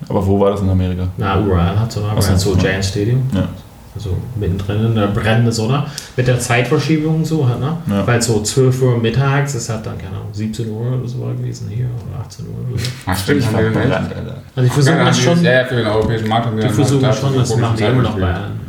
Aber 0.08 0.24
wo 0.26 0.38
war 0.38 0.50
das 0.50 0.60
in 0.60 0.68
Amerika? 0.68 1.08
Na, 1.16 1.40
überall 1.40 1.78
hat 1.78 1.90
so, 1.90 2.00
aber 2.00 2.14
Ach 2.18 2.22
so. 2.22 2.28
halt 2.30 2.40
so 2.40 2.54
Giant 2.56 2.84
Stadium. 2.84 3.22
Ja. 3.34 3.48
Also 3.94 4.14
mittendrin 4.38 4.84
in 4.84 4.94
der 4.94 5.06
brennenden 5.06 5.50
Sonne. 5.52 5.86
Mit 6.16 6.28
der 6.28 6.38
Zeitverschiebung 6.38 7.16
und 7.16 7.24
so 7.24 7.48
halt, 7.48 7.60
ne? 7.60 7.78
Ja. 7.88 8.06
Weil 8.06 8.20
so 8.20 8.42
12 8.42 8.82
Uhr 8.82 8.98
mittags, 8.98 9.54
es 9.54 9.70
hat 9.70 9.86
dann, 9.86 9.96
keine 9.96 10.10
Ahnung, 10.16 10.28
17 10.32 10.68
Uhr 10.70 10.98
oder 10.98 11.08
so 11.08 11.22
war 11.22 11.32
gewesen 11.32 11.70
hier 11.74 11.86
oder 11.86 12.20
18 12.20 12.44
Uhr 12.46 12.52
oder 12.70 12.78
so. 12.78 12.90
Ach, 13.06 13.16
stimmt, 13.18 13.42
echt. 13.42 13.54
Alter. 13.56 14.36
Also 14.54 14.66
ich 14.66 14.72
versuche 14.72 14.96
Ja, 14.96 15.04
das 15.06 15.18
schon, 15.18 15.42
Ja, 15.42 15.64
für 15.64 15.76
den 15.76 15.86
europäischen 15.86 16.28
Markt 16.28 16.46
haben 16.46 16.56
wir 16.58 16.64
die 16.68 16.74
versuchen 16.74 17.12
schon, 17.14 17.34
das 17.36 17.56
machen 17.56 17.76
die 17.78 17.84
immer 17.84 18.02
noch 18.02 18.18
bei 18.18 18.34
allen? 18.34 18.60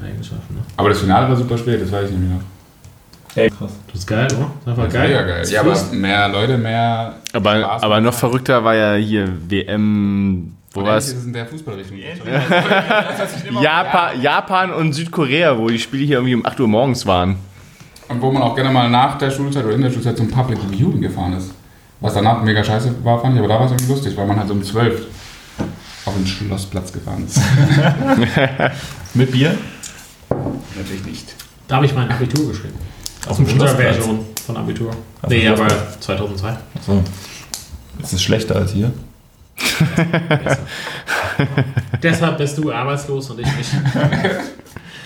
Aber 0.78 0.90
das 0.90 1.00
Finale 1.00 1.28
war 1.28 1.36
super 1.36 1.58
spät, 1.58 1.82
das 1.82 1.92
weiß 1.92 2.06
ich 2.06 2.12
nämlich 2.12 2.32
noch. 2.32 2.42
Ey, 3.36 3.50
krass. 3.52 3.72
Das 3.88 4.00
ist 4.00 4.08
geil, 4.08 4.28
oder? 4.36 4.52
Das 4.66 4.78
war 4.78 4.86
Das 4.86 4.94
geil. 4.94 5.10
Mega 5.10 5.22
geil. 5.24 5.46
Ja, 5.50 5.62
aber 5.62 5.76
mehr 5.92 6.28
Leute, 6.30 6.58
mehr 6.58 7.16
Aber, 7.34 7.60
Spaß. 7.60 7.84
aber 7.84 8.02
noch 8.02 8.14
verrückter 8.14 8.64
war 8.64 8.74
ja 8.76 8.94
hier 8.96 9.28
WM. 9.48 10.54
Wo 10.74 10.84
war 10.84 10.98
es 10.98 11.12
in 11.24 11.34
der 11.34 11.46
Fußballrichtung. 11.46 11.98
Japan, 13.62 14.22
Japan 14.22 14.72
und 14.74 14.94
Südkorea, 14.94 15.58
wo 15.58 15.68
die 15.68 15.80
Spiele 15.80 16.06
hier 16.06 16.18
irgendwie 16.18 16.36
um 16.36 16.46
8 16.46 16.60
Uhr 16.60 16.68
morgens 16.68 17.06
waren. 17.06 17.36
Und 18.10 18.22
wo 18.22 18.32
man 18.32 18.42
auch 18.44 18.56
gerne 18.56 18.72
mal 18.72 18.90
nach 18.90 19.18
der 19.18 19.32
Schulzeit 19.32 19.66
oder 19.66 19.76
in 19.76 19.82
der 19.82 19.92
Schulzeit 19.92 20.18
zum 20.18 20.30
Public 20.30 20.60
Viewing 20.72 21.02
gefahren 21.02 21.34
ist. 21.34 21.52
Was 22.00 22.14
danach 22.14 22.42
mega 22.44 22.64
scheiße 22.64 23.04
war, 23.04 23.20
fand 23.22 23.34
ich, 23.36 23.40
aber 23.40 23.48
da 23.50 23.56
war 23.60 23.66
es 23.66 23.72
irgendwie 23.72 23.92
lustig, 23.92 24.16
weil 24.16 24.28
man 24.28 24.38
halt 24.38 24.48
so 24.48 24.54
um 24.54 24.64
12 24.64 25.06
auf 26.06 26.14
den 26.16 26.28
Schlossplatz 26.28 26.94
gefahren 26.94 27.26
ist. 27.26 27.42
Mit 29.14 29.32
Bier? 29.32 29.56
Natürlich 30.88 31.06
nicht. 31.06 31.34
Da 31.68 31.76
habe 31.78 31.86
ich 31.86 31.94
mein 31.94 32.10
Abitur 32.10 32.48
geschrieben. 32.50 32.76
Auf 33.28 33.36
dem 33.38 33.46
Unserer 33.46 33.68
Schlossplatz. 33.70 33.96
Version 33.96 34.20
von 34.46 34.58
Abitur. 34.58 34.90
Auf 35.22 35.30
Nee, 35.30 35.48
aber 35.48 35.70
Schlossplatz. 35.70 36.00
2002. 36.00 36.58
So. 36.86 37.04
Ist 38.02 38.14
es 38.14 38.24
schlechter 38.24 38.56
als 38.56 38.72
hier? 38.74 38.92
Deshalb 42.02 42.38
bist 42.38 42.58
du 42.58 42.72
arbeitslos 42.72 43.30
und 43.32 43.40
ich 43.40 43.48
nicht. 43.58 43.70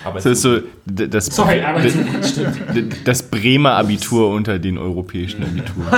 Aber 0.04 0.14
Das 0.16 0.26
ist 0.26 0.42
so 0.42 0.58
das, 0.84 1.26
Sorry, 1.26 1.60
arbeitslos. 1.62 2.28
Stimmt. 2.30 2.74
d- 2.76 2.84
das 3.04 3.22
Bremer 3.22 3.72
Abitur 3.76 4.28
unter 4.30 4.58
den 4.58 4.76
europäischen 4.78 5.42
Abituren. 5.42 5.86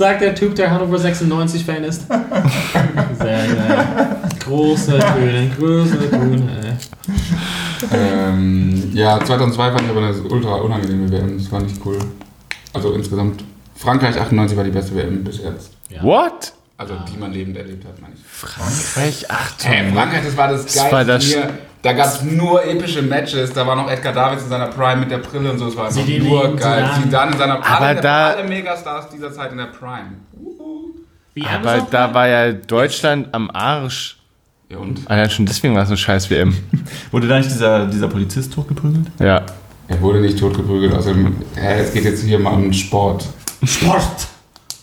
Sagt 0.00 0.22
der 0.22 0.34
Typ, 0.34 0.54
der 0.54 0.70
Hannover 0.70 0.96
96-Fan 0.96 1.84
ist. 1.84 2.06
Sehr 3.18 3.46
geil. 3.48 3.86
Große 4.42 4.98
Töne, 4.98 5.50
große 5.58 6.08
Töne. 6.08 6.48
ey. 6.62 6.74
Ähm, 7.92 8.90
ja, 8.94 9.22
2002 9.22 9.70
fand 9.72 9.82
ich 9.82 9.90
aber 9.90 10.00
eine 10.06 10.14
ultra 10.22 10.54
unangenehme 10.54 11.12
WM. 11.12 11.36
Das 11.36 11.52
war 11.52 11.60
nicht 11.60 11.76
cool. 11.84 11.98
Also 12.72 12.94
insgesamt. 12.94 13.44
Frankreich 13.76 14.18
98 14.18 14.56
war 14.56 14.64
die 14.64 14.70
beste 14.70 14.96
WM 14.96 15.22
bis 15.22 15.36
jetzt. 15.42 15.72
Ja. 15.90 16.02
What? 16.02 16.54
Also 16.78 16.94
die 17.12 17.18
man 17.18 17.34
lebend 17.34 17.58
erlebt 17.58 17.84
hat, 17.84 18.00
meine 18.00 18.14
ich. 18.14 18.20
Frankreich, 18.26 19.26
ach 19.28 19.52
Hey, 19.62 19.92
Frankreich, 19.92 20.24
das 20.24 20.34
war 20.38 20.48
das 20.48 20.64
Das 20.64 20.74
geilste 20.76 20.96
war 20.96 21.04
das- 21.04 21.30
Turnier. 21.30 21.58
Da 21.82 21.92
gab 21.94 22.06
es 22.06 22.22
nur 22.22 22.62
epische 22.64 23.00
Matches. 23.02 23.52
Da 23.52 23.66
war 23.66 23.74
noch 23.74 23.90
Edgar 23.90 24.12
Davids 24.12 24.42
in 24.42 24.50
seiner 24.50 24.66
Prime 24.66 25.00
mit 25.00 25.10
der 25.10 25.18
Brille 25.18 25.50
und 25.50 25.58
so. 25.58 25.68
Es 25.68 25.76
war 25.76 25.86
einfach 25.86 26.06
nur 26.06 26.56
geil. 26.56 26.84
Zidane. 26.84 27.02
Zidane 27.04 27.32
in 27.32 27.38
seiner 27.38 27.54
Aber 27.64 27.80
alle, 27.86 28.00
da- 28.00 28.30
alle 28.32 28.48
Megastars 28.48 29.08
dieser 29.08 29.32
Zeit 29.32 29.50
in 29.52 29.58
der 29.58 29.66
Prime. 29.66 30.12
Wie 31.34 31.42
Aber 31.46 31.70
Amazon? 31.70 31.86
da 31.90 32.12
war 32.14 32.28
ja 32.28 32.52
Deutschland 32.52 33.28
am 33.32 33.50
Arsch. 33.50 34.18
Ja 34.68 34.78
und? 34.78 35.00
Allein 35.10 35.30
schon 35.30 35.46
deswegen 35.46 35.74
war 35.74 35.82
es 35.82 35.88
eine 35.88 35.96
scheiß 35.96 36.28
WM. 36.30 36.54
Wurde 37.10 37.26
da 37.28 37.38
nicht 37.38 37.50
dieser, 37.50 37.86
dieser 37.86 38.08
Polizist 38.08 38.52
totgeprügelt? 38.52 39.06
Ja. 39.18 39.42
Er 39.88 40.00
wurde 40.00 40.20
nicht 40.20 40.38
totgeprügelt. 40.38 40.92
Also, 40.94 41.12
hä, 41.56 41.80
es 41.80 41.92
geht 41.92 42.04
jetzt 42.04 42.22
hier 42.22 42.38
mal 42.38 42.52
um 42.54 42.72
Sport. 42.72 43.26
Sport. 43.64 44.28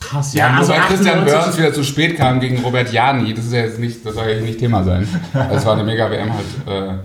Krass, 0.10 0.34
Ja, 0.34 0.50
nur 0.50 0.60
also 0.60 0.72
weil 0.74 0.80
Christian 0.82 1.20
98 1.20 1.34
Burns 1.44 1.58
wieder 1.58 1.74
zu 1.74 1.84
spät 1.84 2.16
kam 2.18 2.40
gegen 2.40 2.60
Robert 2.64 2.92
Jani, 2.94 3.34
das 3.34 3.46
ist 3.46 3.54
ja 3.54 3.60
jetzt 3.62 3.80
nicht, 3.80 4.06
das 4.06 4.16
soll 4.16 4.30
ja 4.30 4.40
nicht 4.40 4.60
Thema 4.60 4.84
sein. 4.84 5.08
Also 5.34 5.56
es 5.56 5.66
war 5.66 5.74
eine 5.74 5.84
mega 5.84 6.10
WM 6.10 6.30
halt. 6.34 7.00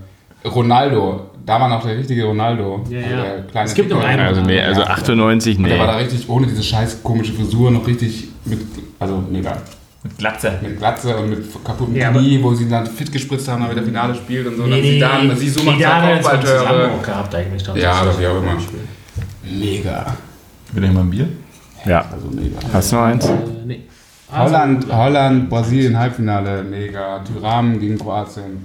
Äh, 0.44 0.48
Ronaldo, 0.48 1.30
da 1.46 1.60
war 1.60 1.68
noch 1.68 1.84
der 1.84 1.96
richtige 1.96 2.24
Ronaldo. 2.24 2.84
Ja, 2.88 2.98
Also 2.98 3.10
ja. 3.10 3.22
der 3.22 3.42
kleine 3.44 3.68
Es 3.68 3.74
gibt 3.74 3.90
noch 3.90 3.96
Dicke. 3.98 4.08
einen. 4.08 4.26
Also 4.26 4.40
nee, 4.42 4.60
also 4.60 4.80
Ja. 4.82 4.86
98, 4.88 5.56
Und 5.56 5.62
nee. 5.64 5.68
der 5.70 5.78
war 5.78 5.86
da 5.86 5.96
richtig 5.96 6.28
ohne 6.28 6.46
diese 6.46 6.62
scheiß 6.62 7.02
komische 7.02 7.32
Frisur 7.32 7.70
noch 7.70 7.86
richtig 7.86 8.28
mit, 8.44 8.60
also 8.98 9.22
mega, 9.30 9.56
Mit 10.02 10.18
Glatze. 10.18 10.58
mit 10.62 10.78
Glatze 10.78 11.16
und 11.16 11.30
mit 11.30 11.64
kaputten 11.64 11.94
Ja, 11.96 12.10
Knie, 12.10 12.40
wo 12.42 12.54
sie 12.54 12.68
dann 12.68 12.86
fit 12.86 13.10
gespritzt 13.12 13.48
haben, 13.48 13.62
damit 13.62 13.76
der 13.76 13.84
Finale 13.84 14.14
spielt 14.14 14.46
und 14.48 14.56
so. 14.56 14.62
Nee, 14.64 14.74
und 14.76 14.80
nee, 14.82 14.98
dann 15.00 15.28
dann 15.28 15.36
sie 15.36 15.48
so 15.48 15.62
macht 15.62 15.80
Kopfballtöre. 15.80 16.58
Zusammenbruch 16.58 17.02
gehabt 17.02 17.34
eigentlich. 17.34 17.62
dann. 17.62 17.76
Ja, 17.76 17.92
aber 17.92 18.18
wie 18.18 18.26
auch 18.26 18.36
immer. 18.38 18.56
Mega. 19.44 20.06
Will 20.72 20.84
ich 20.84 20.92
mal 20.92 21.00
ein 21.00 21.10
Bier? 21.10 21.28
Ja. 21.84 22.04
Also 22.12 22.28
mega. 22.30 22.58
Hast 22.72 22.92
du 22.92 22.96
noch 22.96 23.02
eins? 23.02 23.26
Äh, 23.28 23.32
nee. 23.66 23.80
Also, 24.30 24.54
Holland, 24.54 24.86
Holland, 24.92 25.50
Brasilien, 25.50 25.98
Halbfinale, 25.98 26.62
mega. 26.62 27.18
Tyram 27.20 27.78
gegen 27.78 27.98
Kroatien. 27.98 28.64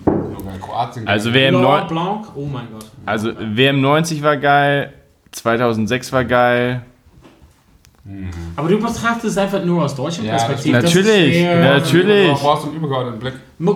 Kroatien 0.62 1.04
gegen 1.04 1.08
Also 1.08 1.34
WM, 1.34 1.60
Blanc, 1.60 1.64
neun, 1.64 1.88
Blanc, 1.90 2.28
oh 2.36 2.46
mein 2.46 2.68
Gott. 2.72 2.86
also 3.06 3.32
WM 3.38 3.82
90 3.82 4.24
war 4.24 4.38
geil, 4.38 4.94
2006 5.32 6.14
war 6.14 6.24
geil. 6.24 6.82
Aber 8.56 8.70
du 8.70 8.78
betrachtest 8.80 9.26
es 9.26 9.38
einfach 9.38 9.64
nur 9.66 9.84
aus 9.84 9.94
deutscher 9.94 10.24
Ja, 10.24 10.38
Perspektive. 10.38 10.76
das- 10.82 10.84
Das 10.86 10.96
ist 10.96 11.04
Natürlich, 11.06 11.44
natürlich. 11.44 12.30
Du 12.32 12.40
brauchst 12.40 12.66
einen 12.68 12.76
übergeordneten 12.78 13.20
Blick. 13.20 13.34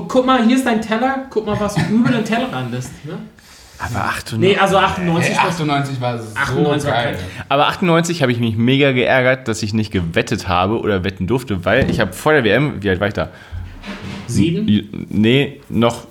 Guck 0.08 0.26
mal, 0.26 0.46
hier 0.46 0.56
ist 0.56 0.66
dein 0.66 0.82
Teller. 0.82 1.26
Guck 1.30 1.46
mal, 1.46 1.60
was 1.60 1.76
über 1.90 2.10
den 2.10 2.24
Tellerrand 2.24 2.74
ist. 2.74 2.92
Ne? 3.06 3.18
Aber 3.84 4.06
98, 4.06 4.38
Nee, 4.40 4.58
also 4.58 4.78
98 4.78 5.32
Hey, 5.32 5.38
war 5.38 5.50
98 5.50 6.02
war 6.02 6.18
so 6.20 6.36
98 6.36 6.90
war 6.90 7.04
geil. 7.04 7.20
aber 7.50 7.68
98 7.68 8.22
habe 8.22 8.32
ich 8.32 8.40
mich 8.40 8.56
mega 8.56 8.92
geärgert, 8.92 9.48
dass 9.48 9.64
ich 9.64 9.74
nicht 9.74 9.92
gewettet 9.92 10.48
habe 10.48 10.80
oder 10.80 11.04
wetten 11.04 11.28
durfte, 11.28 11.66
weil 11.66 11.90
ich 11.90 12.00
habe 12.00 12.14
vor 12.14 12.34
der 12.34 12.44
WM, 12.44 12.82
wie 12.84 12.90
alt 12.90 13.00
war 13.00 13.08
ich 13.08 13.14
da? 13.14 13.30
sieben. 14.28 15.08
Nee, 15.10 15.60
noch 15.70 16.08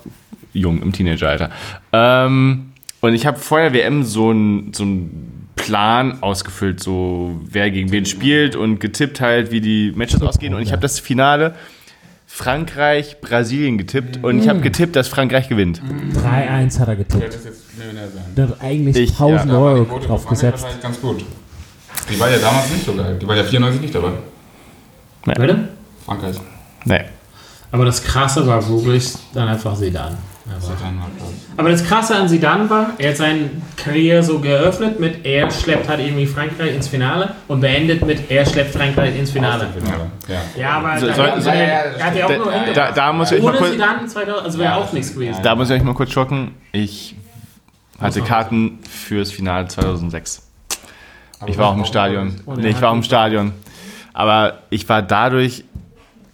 jung, 0.53 0.81
im 0.81 0.91
Teenageralter. 0.91 1.49
Ähm, 1.93 2.71
und 2.99 3.13
ich 3.13 3.25
habe 3.25 3.39
vor 3.39 3.59
der 3.59 3.73
WM 3.73 4.03
so 4.03 4.29
einen 4.29 4.73
so 4.73 4.83
einen 4.83 5.47
Plan 5.55 6.21
ausgefüllt, 6.21 6.79
so 6.81 7.39
wer 7.49 7.71
gegen 7.71 7.91
wen 7.91 8.05
spielt 8.05 8.55
und 8.55 8.79
getippt 8.79 9.21
halt, 9.21 9.51
wie 9.51 9.61
die 9.61 9.91
Matches 9.95 10.21
ausgehen. 10.21 10.53
Und 10.53 10.61
ich 10.61 10.71
habe 10.71 10.81
das 10.81 10.99
Finale 10.99 11.55
Frankreich, 12.33 13.19
Brasilien 13.21 13.77
getippt 13.77 14.23
und 14.23 14.39
ich 14.39 14.47
habe 14.47 14.61
getippt, 14.61 14.95
dass 14.95 15.07
Frankreich 15.09 15.49
gewinnt. 15.49 15.81
3-1 16.15 16.79
hat 16.79 16.87
er 16.87 16.95
getippt. 16.95 17.37
Der 18.37 18.47
hat 18.47 18.61
eigentlich 18.61 18.95
Ich- 18.95 19.11
1000 19.11 19.51
Da 19.51 19.61
war 19.61 19.73
die 19.73 19.79
Euro 19.81 19.85
Quote 19.85 20.07
drauf 20.07 20.25
gesetzt. 20.25 20.63
wahrscheinlich 20.63 20.81
Ganz 20.81 21.01
gut. 21.01 21.25
Die 22.09 22.19
war 22.19 22.29
ja 22.31 22.39
damals 22.39 22.69
nicht 22.71 22.85
so 22.85 22.93
geil. 22.95 23.19
Die 23.21 23.27
war 23.27 23.35
ja 23.35 23.43
94 23.43 23.81
nicht 23.81 23.93
dabei. 23.93 24.11
Bitte? 25.25 25.69
Frankreich. 26.05 26.37
Nee. 26.85 27.01
Aber 27.69 27.85
das 27.85 28.01
Krasse 28.01 28.47
war 28.47 28.67
wirklich 28.67 29.13
dann 29.33 29.49
einfach 29.49 29.77
Zidane. 29.77 30.17
Aber, 31.57 31.69
das 31.69 31.83
Krasse 31.85 32.15
an 32.15 32.27
Zidane 32.27 32.69
war, 32.69 32.91
er 32.97 33.09
hat 33.11 33.17
seine 33.17 33.49
Karriere 33.75 34.23
so 34.23 34.39
geöffnet 34.39 34.99
mit, 34.99 35.25
er 35.25 35.49
schleppt 35.51 35.87
halt 35.89 35.99
irgendwie 35.99 36.25
Frankreich 36.25 36.73
ins 36.75 36.87
Finale 36.87 37.35
und 37.47 37.59
beendet 37.61 38.05
mit, 38.05 38.29
er 38.31 38.45
schleppt 38.45 38.73
Frankreich 38.73 39.17
ins 39.17 39.31
Finale. 39.31 39.67
Ja. 40.27 40.37
Ja, 40.57 40.69
aber 40.77 40.97
So- 40.99 41.07
da, 41.07 41.23
also, 41.25 41.49
er 41.49 42.03
hat 42.03 42.15
ja 42.15 42.25
auch 42.25 42.37
nur 42.37 42.53
Ende. 42.53 42.73
Da, 42.73 42.91
da 42.91 43.13
muss 43.13 43.31
ich 43.31 43.37
euch 43.37 43.43
mal 43.43 43.49
Ohne 43.49 43.57
kurz, 43.59 43.71
Zidane 43.71 44.07
2000, 44.07 44.45
also 44.45 44.59
wäre 44.59 44.71
Ja, 44.71 44.77
auch 44.77 44.93
nichts 44.93 45.13
gewesen. 45.13 45.39
da 45.43 45.55
muss 45.55 45.69
ich 45.69 45.75
euch 45.75 45.83
mal 45.83 45.93
kurz 45.93 46.11
schocken. 46.11 46.55
Ich 46.71 47.15
hatte 47.99 48.21
Karten 48.21 48.79
fürs 48.89 49.31
Finale 49.31 49.67
2006. 49.67 50.47
Aber 51.39 51.49
Ich 51.49 51.57
war 51.57 51.69
auch 51.69 51.75
im 51.77 51.85
Stadion. 51.85 52.35
Nee, 52.57 52.69
ich 52.69 52.81
war 52.81 52.91
auch 52.91 52.95
im 52.95 53.03
Stadion. 53.03 53.51
Aber 54.13 54.59
ich 54.69 54.87
war 54.89 55.01
dadurch, 55.01 55.63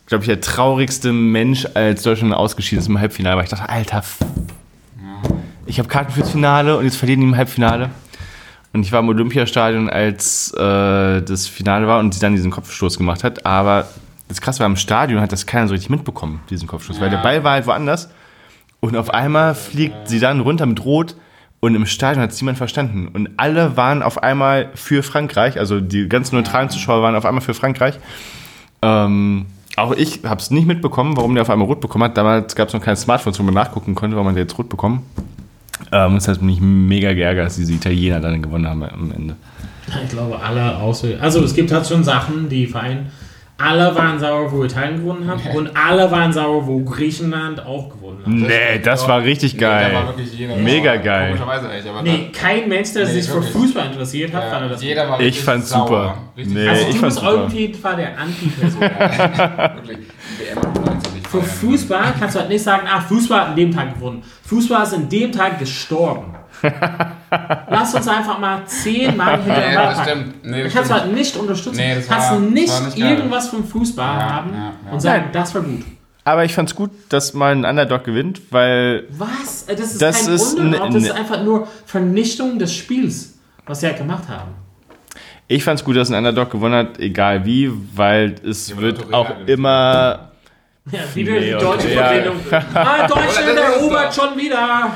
glaube 0.07 0.23
ich, 0.23 0.27
der 0.27 0.41
traurigste 0.41 1.13
Mensch, 1.13 1.67
als 1.73 2.03
Deutschland 2.03 2.33
ausgeschieden 2.33 2.79
ist 2.79 2.87
im 2.87 2.99
Halbfinale. 2.99 3.37
Weil 3.37 3.43
ich 3.43 3.49
dachte, 3.49 3.69
Alter, 3.69 4.03
ich 5.65 5.79
habe 5.79 5.89
Karten 5.89 6.11
fürs 6.11 6.31
Finale 6.31 6.77
und 6.77 6.85
jetzt 6.85 6.95
verlieren 6.97 7.21
die 7.21 7.27
im 7.27 7.37
Halbfinale. 7.37 7.89
Und 8.73 8.83
ich 8.83 8.91
war 8.91 8.99
im 8.99 9.09
Olympiastadion, 9.09 9.89
als 9.89 10.53
äh, 10.53 11.21
das 11.21 11.47
Finale 11.47 11.87
war 11.87 11.99
und 11.99 12.13
sie 12.13 12.19
dann 12.19 12.33
diesen 12.35 12.51
Kopfstoß 12.51 12.97
gemacht 12.97 13.23
hat. 13.23 13.45
Aber 13.45 13.87
das 14.27 14.41
Krasse 14.41 14.59
war, 14.59 14.67
im 14.67 14.75
Stadion 14.75 15.21
hat 15.21 15.31
das 15.31 15.45
keiner 15.45 15.67
so 15.67 15.73
richtig 15.73 15.89
mitbekommen, 15.89 16.41
diesen 16.49 16.67
Kopfstoß. 16.67 16.99
Weil 16.99 17.09
der 17.09 17.19
Ja. 17.19 17.23
Ball 17.23 17.43
war 17.43 17.53
halt 17.53 17.67
woanders. 17.67 18.09
Und 18.79 18.95
auf 18.95 19.09
einmal 19.13 19.55
fliegt 19.55 20.07
sie 20.07 20.19
dann 20.19 20.39
runter 20.41 20.65
mit 20.65 20.83
Rot. 20.85 21.15
Und 21.59 21.73
im 21.73 21.85
Stadion 21.87 22.21
hat 22.21 22.31
es 22.31 22.39
niemand 22.39 22.59
verstanden. 22.59 23.07
Und 23.07 23.29
alle 23.37 23.75
waren 23.77 24.03
auf 24.03 24.21
einmal 24.21 24.69
für 24.75 25.01
Frankreich. 25.01 25.57
Also 25.57 25.81
die 25.81 26.07
ganzen 26.07 26.35
neutralen 26.35 26.69
Zuschauer 26.69 27.01
waren 27.01 27.15
auf 27.15 27.25
einmal 27.25 27.41
für 27.41 27.55
Frankreich. 27.55 27.95
Ähm, 28.83 29.47
auch 29.77 29.91
ich 29.93 30.21
habe 30.23 30.41
es 30.41 30.51
nicht 30.51 30.67
mitbekommen, 30.67 31.15
warum 31.15 31.35
der 31.35 31.43
auf 31.43 31.49
einmal 31.49 31.67
rot 31.67 31.79
bekommen 31.79 32.03
hat. 32.05 32.17
Damals 32.17 32.55
gab 32.55 32.67
es 32.67 32.73
noch 32.73 32.81
keine 32.81 32.97
Smartphones, 32.97 33.39
wo 33.39 33.43
man 33.43 33.53
nachgucken 33.53 33.95
konnte, 33.95 34.15
warum 34.15 34.25
man 34.25 34.35
der 34.35 34.43
jetzt 34.43 34.57
rot 34.57 34.69
bekommen. 34.69 35.03
Ähm, 35.91 36.15
das 36.15 36.27
hat 36.27 36.41
mich 36.41 36.59
mega 36.59 37.13
geärgert, 37.13 37.45
dass 37.45 37.55
diese 37.55 37.73
Italiener 37.73 38.19
dann 38.19 38.41
gewonnen 38.41 38.67
haben 38.67 38.83
am 38.83 39.11
Ende. 39.11 39.35
Ich 40.03 40.09
glaube, 40.09 40.39
alle 40.41 40.77
außer. 40.77 41.09
Also, 41.21 41.43
es 41.43 41.53
gibt 41.53 41.71
halt 41.71 41.87
schon 41.87 42.03
Sachen, 42.03 42.49
die 42.49 42.67
Verein. 42.67 43.11
Alle 43.59 43.95
waren 43.95 44.19
sauer, 44.19 44.51
wo 44.51 44.63
Italien 44.63 44.97
gewonnen 45.01 45.27
hat. 45.27 45.39
Und 45.55 45.75
alle 45.75 46.11
waren 46.11 46.31
sauer, 46.31 46.67
wo 46.67 46.79
Griechenland 46.83 47.59
auch 47.65 47.89
gewonnen 47.89 48.19
hat. 48.23 48.27
Nee, 48.31 48.79
das 48.83 49.07
war 49.07 49.23
richtig 49.23 49.53
Nee, 49.55 49.59
da 49.61 49.67
war 49.67 49.79
geil. 49.81 50.07
wirklich 50.09 50.33
jeder 50.33 50.55
Mega 50.57 50.93
sauer. 50.93 51.03
geil. 51.03 51.27
Komischerweise 51.31 51.71
echt, 51.73 51.87
aber 51.87 52.01
Nee, 52.03 52.29
kein 52.31 52.69
Mensch, 52.69 52.93
der 52.93 53.05
Nee, 53.05 53.11
sich 53.13 53.25
für 53.27 53.33
wirklich. 53.35 53.53
Fußball 53.53 53.85
interessiert 53.87 54.33
hat, 54.33 54.43
da, 54.43 54.49
fand 54.51 54.61
ja, 54.61 54.67
das. 54.69 54.83
jeder 54.83 55.09
war 55.09 55.19
Ich 55.19 55.41
fand's 55.41 55.69
sauer. 55.69 55.87
super. 55.87 56.17
Richtig 56.37 56.53
Nee, 56.55 56.67
also, 56.67 56.81
ich 56.81 56.87
du 56.87 56.99
fand's 56.99 57.15
bist 57.15 57.27
super. 57.27 57.33
irgendwie 57.41 57.83
war 57.83 57.95
der 57.95 58.17
Anti-Person. 58.19 58.81
Wirklich. 58.81 59.97
WM 60.37 60.83
90 60.85 61.13
nicht 61.15 61.27
Für. 61.27 61.41
Fußball 61.41 62.13
kannst 62.19 62.35
du 62.35 62.39
halt 62.41 62.49
nicht 62.49 62.63
sagen, 62.63 62.87
ah, 62.87 63.01
Fußball 63.01 63.39
hat 63.41 63.47
an 63.49 63.55
dem 63.55 63.73
Tag 63.73 63.95
gewonnen. 63.95 64.21
Fußball 64.43 64.83
ist 64.83 64.93
an 64.93 65.09
dem 65.09 65.31
Tag 65.31 65.57
gestorben. 65.57 66.35
Lass 67.69 67.93
uns 67.93 68.07
einfach 68.07 68.39
mal 68.39 68.61
zehnmal 68.65 69.37
Nee, 69.37 69.43
hintereinander 69.45 69.83
das 69.89 69.97
packen. 69.97 70.09
stimmt. 70.09 70.45
Nee, 70.45 70.63
das 70.63 70.73
kannst 70.73 70.89
stimmt. 70.91 71.03
halt 71.05 71.13
nicht 71.13 71.35
unterstützen. 71.37 71.77
Nee, 71.77 71.95
das 71.95 72.07
kannst 72.07 72.31
war- 72.31 72.39
nicht, 72.39 72.85
nicht 72.85 72.97
irgendwas 72.97 73.47
vom 73.49 73.67
Fußball 73.67 74.17
Ja, 74.19 74.29
haben 74.33 74.53
ja, 74.53 74.59
ja. 74.85 74.91
und 74.91 74.99
sagen, 75.01 75.25
das 75.33 75.53
war 75.55 75.61
gut. 75.61 75.83
Aber 76.23 76.43
ich 76.43 76.53
fand's 76.53 76.75
gut, 76.75 76.91
dass 77.09 77.33
mal 77.33 77.53
ein 77.53 77.63
Underdog 77.65 78.03
gewinnt, 78.03 78.41
weil 78.51 79.05
Was? 79.11 79.63
Äh, 79.67 79.75
Das 79.75 79.91
ist 79.93 80.01
Das 80.01 80.25
kein 80.25 80.33
ist 80.35 80.53
Underdog, 80.59 80.87
ne- 80.89 80.93
das 80.95 81.03
ist 81.03 81.09
ne- 81.13 81.15
einfach 81.19 81.43
nur 81.43 81.67
Vernichtung 81.85 82.59
des 82.59 82.73
Spiels, 82.75 83.37
was 83.65 83.79
sie 83.79 83.87
halt 83.87 83.97
gemacht 83.97 84.23
haben. 84.29 84.51
ich 85.47 85.63
fand's 85.63 85.83
gut, 85.85 85.95
dass 85.95 86.09
ein 86.11 86.15
Underdog 86.15 86.49
gewonnen 86.51 86.75
hat, 86.75 86.99
egal 86.99 87.45
wie, 87.45 87.71
weil 87.95 88.35
es 88.45 88.69
Ja, 88.69 88.77
wird 88.77 89.13
auch 89.13 89.29
immer 89.45 90.31
Ja, 90.91 90.99
wieder 91.13 91.31
Nee, 91.33 91.39
die 91.45 91.51
deutsche. 91.51 91.87
Verbindung. 91.89 92.35
Ah, 92.73 93.07
Deutschland 93.07 93.57
erobert 93.57 94.17
doch- 94.17 94.27
schon 94.29 94.37
wieder. 94.37 94.91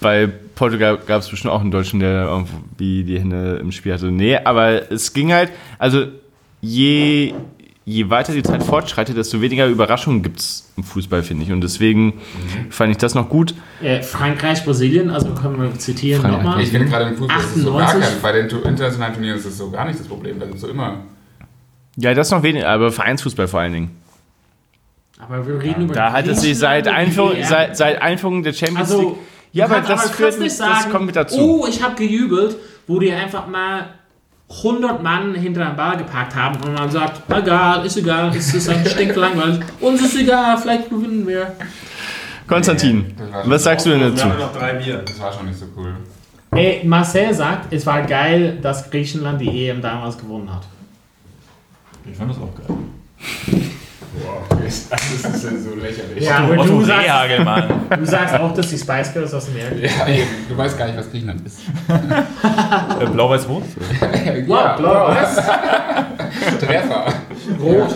Bei 0.00 0.28
Portugal 0.54 0.98
gab 1.06 1.22
es 1.22 1.28
bestimmt 1.28 1.52
auch 1.52 1.60
einen 1.60 1.70
Deutschen, 1.70 2.00
der 2.00 2.24
irgendwie 2.26 3.04
die 3.04 3.18
Hände 3.18 3.58
im 3.60 3.72
Spiel 3.72 3.92
hatte. 3.92 4.10
Nee, 4.10 4.36
aber 4.36 4.90
es 4.92 5.12
ging 5.12 5.32
halt, 5.32 5.50
also 5.78 6.06
je, 6.60 7.34
je 7.84 8.10
weiter 8.10 8.32
die 8.32 8.42
Zeit 8.42 8.62
fortschreitet, 8.62 9.16
desto 9.16 9.40
weniger 9.40 9.66
Überraschungen 9.66 10.22
gibt 10.22 10.40
es 10.40 10.70
im 10.76 10.84
Fußball, 10.84 11.22
finde 11.22 11.44
ich. 11.44 11.52
Und 11.52 11.62
deswegen 11.62 12.14
fand 12.70 12.92
ich 12.92 12.98
das 12.98 13.14
noch 13.14 13.28
gut. 13.28 13.54
Äh, 13.82 14.02
Frankreich, 14.02 14.64
Brasilien, 14.64 15.10
also 15.10 15.30
können 15.34 15.60
wir 15.60 15.78
zitieren 15.78 16.30
nochmal. 16.30 16.60
Ich 16.60 16.70
finde 16.70 16.86
gerade 16.86 17.06
im 17.06 17.16
Fußball 17.16 17.40
ist 17.40 17.56
es 17.56 17.62
so 17.62 17.72
gar 17.72 17.88
98. 17.88 18.12
kein, 18.12 18.22
bei 18.22 18.32
den 18.32 18.48
internationalen 18.48 19.14
Turnieren 19.14 19.38
ist 19.38 19.46
es 19.46 19.58
so 19.58 19.70
gar 19.70 19.86
nicht 19.86 19.98
das 19.98 20.06
Problem. 20.06 20.38
Da 20.38 20.46
ist 20.46 20.60
so 20.60 20.68
immer. 20.68 21.02
Ja, 21.96 22.14
das 22.14 22.30
noch 22.30 22.42
weniger, 22.42 22.68
aber 22.68 22.92
Vereinsfußball 22.92 23.48
vor 23.48 23.60
allen 23.60 23.72
Dingen. 23.72 23.90
Aber 25.18 25.44
wir 25.46 25.60
reden 25.60 25.84
über 25.84 25.94
Da 25.94 26.12
hat 26.12 26.28
es 26.28 26.42
sich 26.42 26.56
seit 26.56 26.86
Einführung, 26.86 27.32
seit, 27.42 27.76
seit 27.76 28.00
Einführung 28.00 28.42
der 28.44 28.52
Champions 28.52 28.90
League. 28.90 29.14
Ja, 29.52 29.66
du 29.66 29.74
aber 29.76 29.86
das 29.88 30.10
führt 30.10 30.38
nicht 30.38 30.58
das 30.60 30.88
kommt 30.90 31.06
mit 31.06 31.16
dazu. 31.16 31.38
Oh, 31.62 31.66
ich 31.66 31.82
habe 31.82 31.94
gejubelt, 31.94 32.56
wo 32.86 32.98
die 32.98 33.12
einfach 33.12 33.46
mal 33.46 33.86
100 34.50 35.02
Mann 35.02 35.34
hinter 35.34 35.64
den 35.66 35.76
Ball 35.76 35.96
gepackt 35.98 36.34
haben 36.34 36.56
und 36.62 36.74
man 36.74 36.90
sagt, 36.90 37.22
egal, 37.30 37.84
ist 37.84 37.96
egal, 37.96 38.34
es 38.34 38.54
ist 38.54 38.68
ein 38.68 38.84
stinklangweilig. 38.86 39.60
Uns 39.80 40.00
ist 40.02 40.16
egal, 40.18 40.56
vielleicht 40.56 40.88
gewinnen 40.88 41.26
wir. 41.26 41.54
Konstantin, 42.46 43.14
Nee, 43.18 43.24
was 43.44 43.64
sagst 43.64 43.84
du 43.84 43.90
denn 43.90 44.00
Wir 44.00 44.10
dazu? 44.10 44.24
haben 44.24 44.38
noch 44.38 44.56
drei 44.56 44.72
Bier. 44.74 45.02
Das 45.06 45.20
war 45.20 45.32
schon 45.32 45.46
nicht 45.46 45.58
so 45.58 45.66
cool. 45.76 45.94
Ey, 46.52 46.82
Marcel 46.86 47.34
sagt, 47.34 47.70
es 47.72 47.84
war 47.84 48.02
geil, 48.02 48.58
dass 48.62 48.90
Griechenland 48.90 49.38
die 49.40 49.68
EM 49.68 49.82
damals 49.82 50.16
gewonnen 50.16 50.50
hat. 50.52 50.62
Ich 52.10 52.16
fand 52.16 52.30
das 52.30 52.38
auch 52.38 52.54
geil. 52.54 52.78
Wow, 54.14 54.48
das 54.48 54.78
ist 54.78 54.90
ja 55.44 55.50
so 55.50 55.74
lächerlich. 55.76 56.24
Ja, 56.24 56.38
aber 56.38 56.58
Otto 56.58 56.78
du 56.80 56.84
sagst, 56.84 57.04
Rehagel, 57.04 57.44
Mann. 57.44 57.68
du 57.98 58.06
sagst 58.06 58.34
auch, 58.34 58.54
dass 58.54 58.68
die 58.68 58.78
Spice 58.78 59.12
Girls 59.12 59.34
aus 59.34 59.44
dem 59.46 59.54
Meer 59.54 59.76
Ja, 59.78 60.06
eben. 60.08 60.28
Du 60.48 60.56
weißt 60.56 60.78
gar 60.78 60.86
nicht, 60.86 60.98
was 60.98 61.10
Griechenland 61.10 61.46
ist. 61.46 61.58
Äh, 61.88 63.06
Blau-Weiß-Rot? 63.06 63.62
Wow, 64.46 64.76
blau, 64.76 65.08
was? 65.08 65.36
Treffer. 66.58 67.12
Rot. 67.60 67.94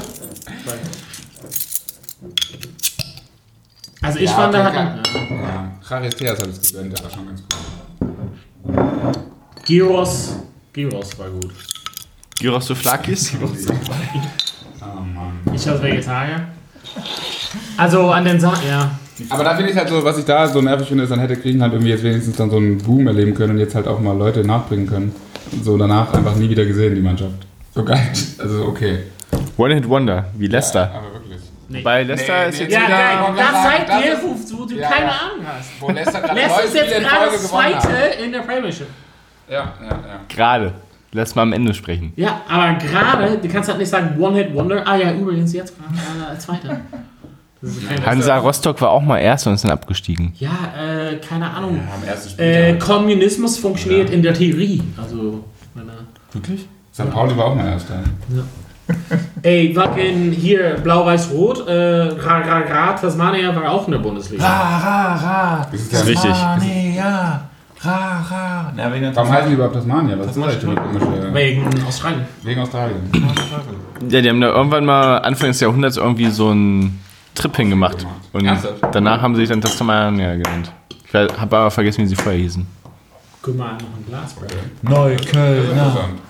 Also 4.02 4.18
ich 4.18 4.30
Ja, 4.30 4.36
fand, 4.36 4.54
da 4.54 4.64
hat 4.64 4.74
Ja, 4.74 5.72
Charisteas 5.88 6.38
hat 6.40 6.48
es 6.48 6.72
gegönnt, 6.72 6.98
der 6.98 7.04
war 7.04 7.10
schon 7.10 7.26
ganz 7.26 7.42
gut. 7.42 7.56
Gyros. 9.66 10.36
Gyros 10.72 11.18
war 11.18 11.28
gut. 11.30 11.52
Gyros 12.38 12.66
Souflakis? 12.66 13.32
Oh 14.82 15.00
Mann. 15.00 15.40
Ich 15.54 15.68
als 15.68 15.82
Vegetarier. 15.82 16.40
Also 17.76 18.10
an 18.10 18.24
den 18.24 18.40
Sachen, 18.40 18.68
ja. 18.68 18.90
Aber 19.30 19.44
da 19.44 19.54
finde 19.54 19.70
ich 19.70 19.76
halt 19.76 19.88
so, 19.88 20.02
was 20.02 20.18
ich 20.18 20.24
da 20.24 20.48
so 20.48 20.60
nervig 20.60 20.88
finde, 20.88 21.04
ist, 21.04 21.10
dann 21.10 21.20
hätte 21.20 21.36
Griechenland 21.36 21.72
irgendwie 21.74 21.92
jetzt 21.92 22.02
wenigstens 22.02 22.36
dann 22.36 22.50
so 22.50 22.56
einen 22.56 22.78
Boom 22.78 23.06
erleben 23.06 23.34
können 23.34 23.52
und 23.52 23.58
jetzt 23.58 23.74
halt 23.74 23.86
auch 23.86 24.00
mal 24.00 24.16
Leute 24.16 24.44
nachbringen 24.44 24.86
können. 24.86 25.14
Und 25.52 25.64
so 25.64 25.76
danach 25.76 26.12
einfach 26.14 26.34
nie 26.34 26.48
wieder 26.48 26.64
gesehen, 26.64 26.94
die 26.94 27.00
Mannschaft. 27.00 27.34
So 27.74 27.84
geil. 27.84 28.08
Also 28.38 28.64
okay. 28.66 29.00
One-Hit-Wonder, 29.56 30.26
wie 30.36 30.46
Leicester. 30.46 30.90
Ja, 30.92 30.98
aber 30.98 31.12
wirklich. 31.14 31.84
Bei 31.84 32.02
Leicester 32.02 32.42
Nee, 32.44 32.48
ist 32.50 32.56
nee, 32.58 32.62
jetzt 32.64 32.72
Ja, 32.72 32.80
Ja, 32.82 32.88
geil. 32.88 33.16
aber 33.18 33.36
Das 33.36 33.52
das 33.52 33.62
zeigt 33.62 33.90
ist- 33.90 34.04
dir, 34.04 34.18
wo, 34.22 34.58
wo 34.58 34.64
du 34.66 34.74
Ja, 34.76 34.88
keine 34.90 35.06
ja. 35.06 35.12
Ahnung 35.12 35.46
hast. 35.46 35.70
Wo 35.80 35.90
Leicester 35.90 36.20
gerade 36.22 36.34
Leicester 36.40 36.64
ist 36.64 36.74
jetzt 36.74 37.00
gerade. 37.00 37.36
Zweite 37.38 38.22
in 38.24 38.32
der 38.32 38.40
Premiership. 38.40 38.86
Ja, 39.48 39.54
ja, 39.56 39.88
ja. 39.88 40.20
gerade. 40.28 40.72
Lass 41.14 41.34
mal 41.34 41.42
am 41.42 41.52
Ende 41.52 41.74
sprechen. 41.74 42.12
Ja, 42.16 42.40
aber 42.48 42.78
gerade, 42.78 43.36
du 43.36 43.48
kannst 43.48 43.68
halt 43.68 43.78
nicht 43.78 43.90
sagen 43.90 44.18
One-Hit-Wonder. 44.18 44.82
Ah 44.86 44.96
ja, 44.96 45.12
übrigens 45.12 45.52
jetzt 45.52 45.74
gerade 45.76 46.26
als 46.30 46.44
Zweiter. 46.46 46.80
Ist 47.60 47.86
kein 47.88 48.04
Hansa 48.04 48.38
Rostock 48.38 48.80
war 48.80 48.90
auch 48.90 49.02
mal 49.02 49.18
Erster 49.18 49.50
und 49.50 49.54
ist 49.54 49.64
dann 49.64 49.70
abgestiegen. 49.72 50.32
ja, 50.38 50.50
äh, 50.76 51.16
keine 51.16 51.48
Ahnung. 51.50 51.80
Spiel. 52.28 52.44
Äh, 52.44 52.78
Kommunismus 52.78 53.58
funktioniert 53.58 54.10
in 54.10 54.22
der 54.22 54.34
Theorie. 54.34 54.82
Also, 55.00 55.44
meine, 55.74 55.92
Wirklich? 56.32 56.66
St. 56.92 57.10
Pauli 57.10 57.36
war 57.36 57.44
auch 57.46 57.54
mal 57.54 57.68
Erster. 57.68 58.00
ey, 59.42 59.72
fucking 59.74 60.32
hier 60.32 60.76
Blau-Weiß-Rot, 60.82 61.68
äh, 61.68 61.72
Ra, 61.72 62.38
Ra, 62.38 62.58
Ra, 62.60 62.92
Tasmania 62.94 63.54
war 63.54 63.70
auch 63.70 63.86
in 63.86 63.92
der 63.92 63.98
Bundesliga. 64.00 64.44
Ra, 64.44 64.78
ra, 64.78 65.14
ra. 65.14 65.68
Das 65.70 65.80
ist 65.80 65.92
Das 65.92 66.00
ist 66.02 66.08
ja, 66.08 66.14
wichtig. 66.14 66.30
Tasmania. 66.32 67.48
Ra, 67.84 68.24
ra. 68.30 68.72
Na, 68.76 68.92
wegen 68.92 69.14
warum 69.14 69.30
heißen 69.32 69.48
die 69.48 69.54
überhaupt 69.54 69.74
Tasmania? 69.74 70.18
Was 70.18 70.28
ist 70.28 70.36
das 70.36 70.54
Tasmania. 70.54 70.74
für 70.74 70.80
eine 70.82 70.98
komische... 71.00 71.34
Wegen 71.34 71.84
Australien. 71.86 72.26
Wegen 72.42 72.60
Australien. 72.60 73.10
Ja, 74.08 74.20
die 74.20 74.28
haben 74.28 74.40
da 74.40 74.48
irgendwann 74.48 74.84
mal 74.84 75.18
Anfang 75.18 75.48
des 75.48 75.60
Jahrhunderts 75.60 75.96
irgendwie 75.96 76.30
so 76.30 76.50
einen 76.50 77.00
Trip 77.34 77.56
hingemacht. 77.56 78.06
Und 78.32 78.46
Ernsthaft? 78.46 78.82
danach 78.92 79.20
haben 79.20 79.34
sie 79.34 79.42
sich 79.42 79.48
dann 79.50 79.60
Tasmania 79.60 80.34
genannt. 80.34 80.72
Ich 81.06 81.14
habe 81.14 81.56
aber 81.56 81.70
vergessen, 81.70 82.02
wie 82.02 82.06
sie 82.06 82.16
vorher 82.16 82.40
hießen. 82.40 82.66
Guck 83.42 83.56
mal, 83.56 83.72
noch 83.72 83.80
ein 83.80 84.04
Glas, 84.06 84.34
Bro. 84.34 84.46
Neuköllner. 84.82 85.70
Interessant. 85.72 86.20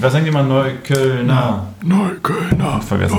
Was 0.00 0.12
sagt 0.12 0.30
mal 0.32 0.42
Neuköllner? 0.44 1.66
Neuköllner. 1.82 2.80
Vergessen. 2.80 3.18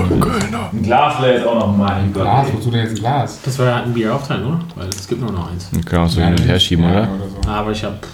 Ein 0.72 0.82
Glas 0.82 1.20
wäre 1.20 1.34
jetzt 1.34 1.46
auch 1.46 1.54
noch 1.58 1.76
mal. 1.76 1.92
ein 1.92 2.12
Glas, 2.12 2.46
wozu 2.52 2.70
denn 2.70 2.80
jetzt 2.82 2.90
ein 2.90 2.98
Glas? 3.00 3.40
Das 3.44 3.58
war 3.58 3.82
ein 3.82 3.92
Bier 3.92 4.14
aufteilen, 4.14 4.44
oder? 4.46 4.60
Weil 4.76 4.88
es 4.88 5.06
gibt 5.08 5.20
nur 5.20 5.32
noch 5.32 5.50
eins. 5.50 5.68
Wir 5.72 5.82
können 5.82 6.04
auch 6.04 6.08
so 6.08 6.20
hin 6.20 6.30
und 6.30 6.40
her 6.46 6.58
schieben, 6.60 6.84
Ja, 6.84 6.90
oder? 6.90 7.08
so. 7.42 7.50
Aber 7.50 7.70
ich 7.72 7.82
hab 7.84 8.06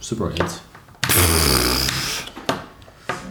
Super 0.00 0.26
8. 0.26 0.60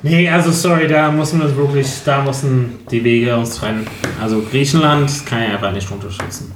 Nee, 0.06 0.30
also 0.30 0.52
sorry, 0.52 0.88
da 0.88 1.10
müssen 1.12 1.40
wir 1.40 1.56
wirklich, 1.56 1.88
da 2.04 2.22
müssen 2.22 2.80
die 2.92 3.02
Wege 3.04 3.38
uns 3.38 3.56
trennen. 3.56 3.88
Also 4.22 4.42
Griechenland 4.42 5.10
kann 5.26 5.44
ich 5.44 5.50
einfach 5.50 5.72
nicht 5.72 5.90
unterstützen. 5.90 6.52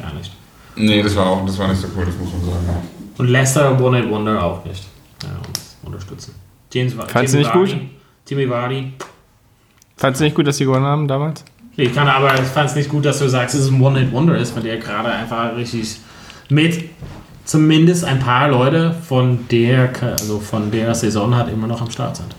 Gar 0.00 0.14
nicht. 0.14 0.32
Nee, 0.76 1.02
das 1.02 1.14
war 1.14 1.26
auch 1.26 1.44
das 1.44 1.58
war 1.58 1.68
nicht 1.68 1.80
so 1.82 1.88
cool, 1.94 2.06
das 2.06 2.14
muss 2.16 2.32
man 2.32 2.44
sagen. 2.44 2.88
Und 3.18 3.28
Leicester 3.28 3.78
One 3.80 4.08
Wonder 4.10 4.42
auch 4.42 4.64
nicht. 4.64 4.84
Ja, 5.22 5.28
uns 5.46 5.76
unterstützen. 5.82 6.34
James 6.76 6.94
Fandst 6.94 7.34
du 7.34 7.38
nicht 7.38 7.54
Vardy, 7.54 7.72
gut? 7.72 7.80
Timmy 8.26 8.50
Vardy. 8.50 8.92
Fandest 9.96 10.20
du 10.20 10.24
nicht 10.24 10.36
gut, 10.36 10.46
dass 10.46 10.58
die 10.58 10.64
gewonnen 10.64 10.84
haben 10.84 11.08
damals? 11.08 11.42
Nee, 11.76 11.84
ich 11.84 11.94
kann 11.94 12.06
aber, 12.06 12.34
ich 12.34 12.40
fand 12.40 12.68
es 12.68 12.76
nicht 12.76 12.88
gut, 12.88 13.04
dass 13.04 13.18
du 13.18 13.28
sagst, 13.28 13.54
dass 13.54 13.62
es 13.62 13.70
ein 13.70 13.80
One 13.80 14.02
It 14.02 14.12
Wonder 14.12 14.36
ist, 14.36 14.54
weil 14.54 14.62
der 14.62 14.76
gerade 14.76 15.10
einfach 15.10 15.56
richtig 15.56 15.96
mit 16.50 16.84
zumindest 17.44 18.04
ein 18.04 18.18
paar 18.18 18.48
Leute 18.48 18.94
von 19.08 19.46
der, 19.50 19.90
also 20.02 20.38
von 20.38 20.70
der 20.70 20.94
Saison 20.94 21.34
hat 21.34 21.50
immer 21.50 21.66
noch 21.66 21.80
am 21.80 21.90
Start 21.90 22.16
sind. 22.16 22.34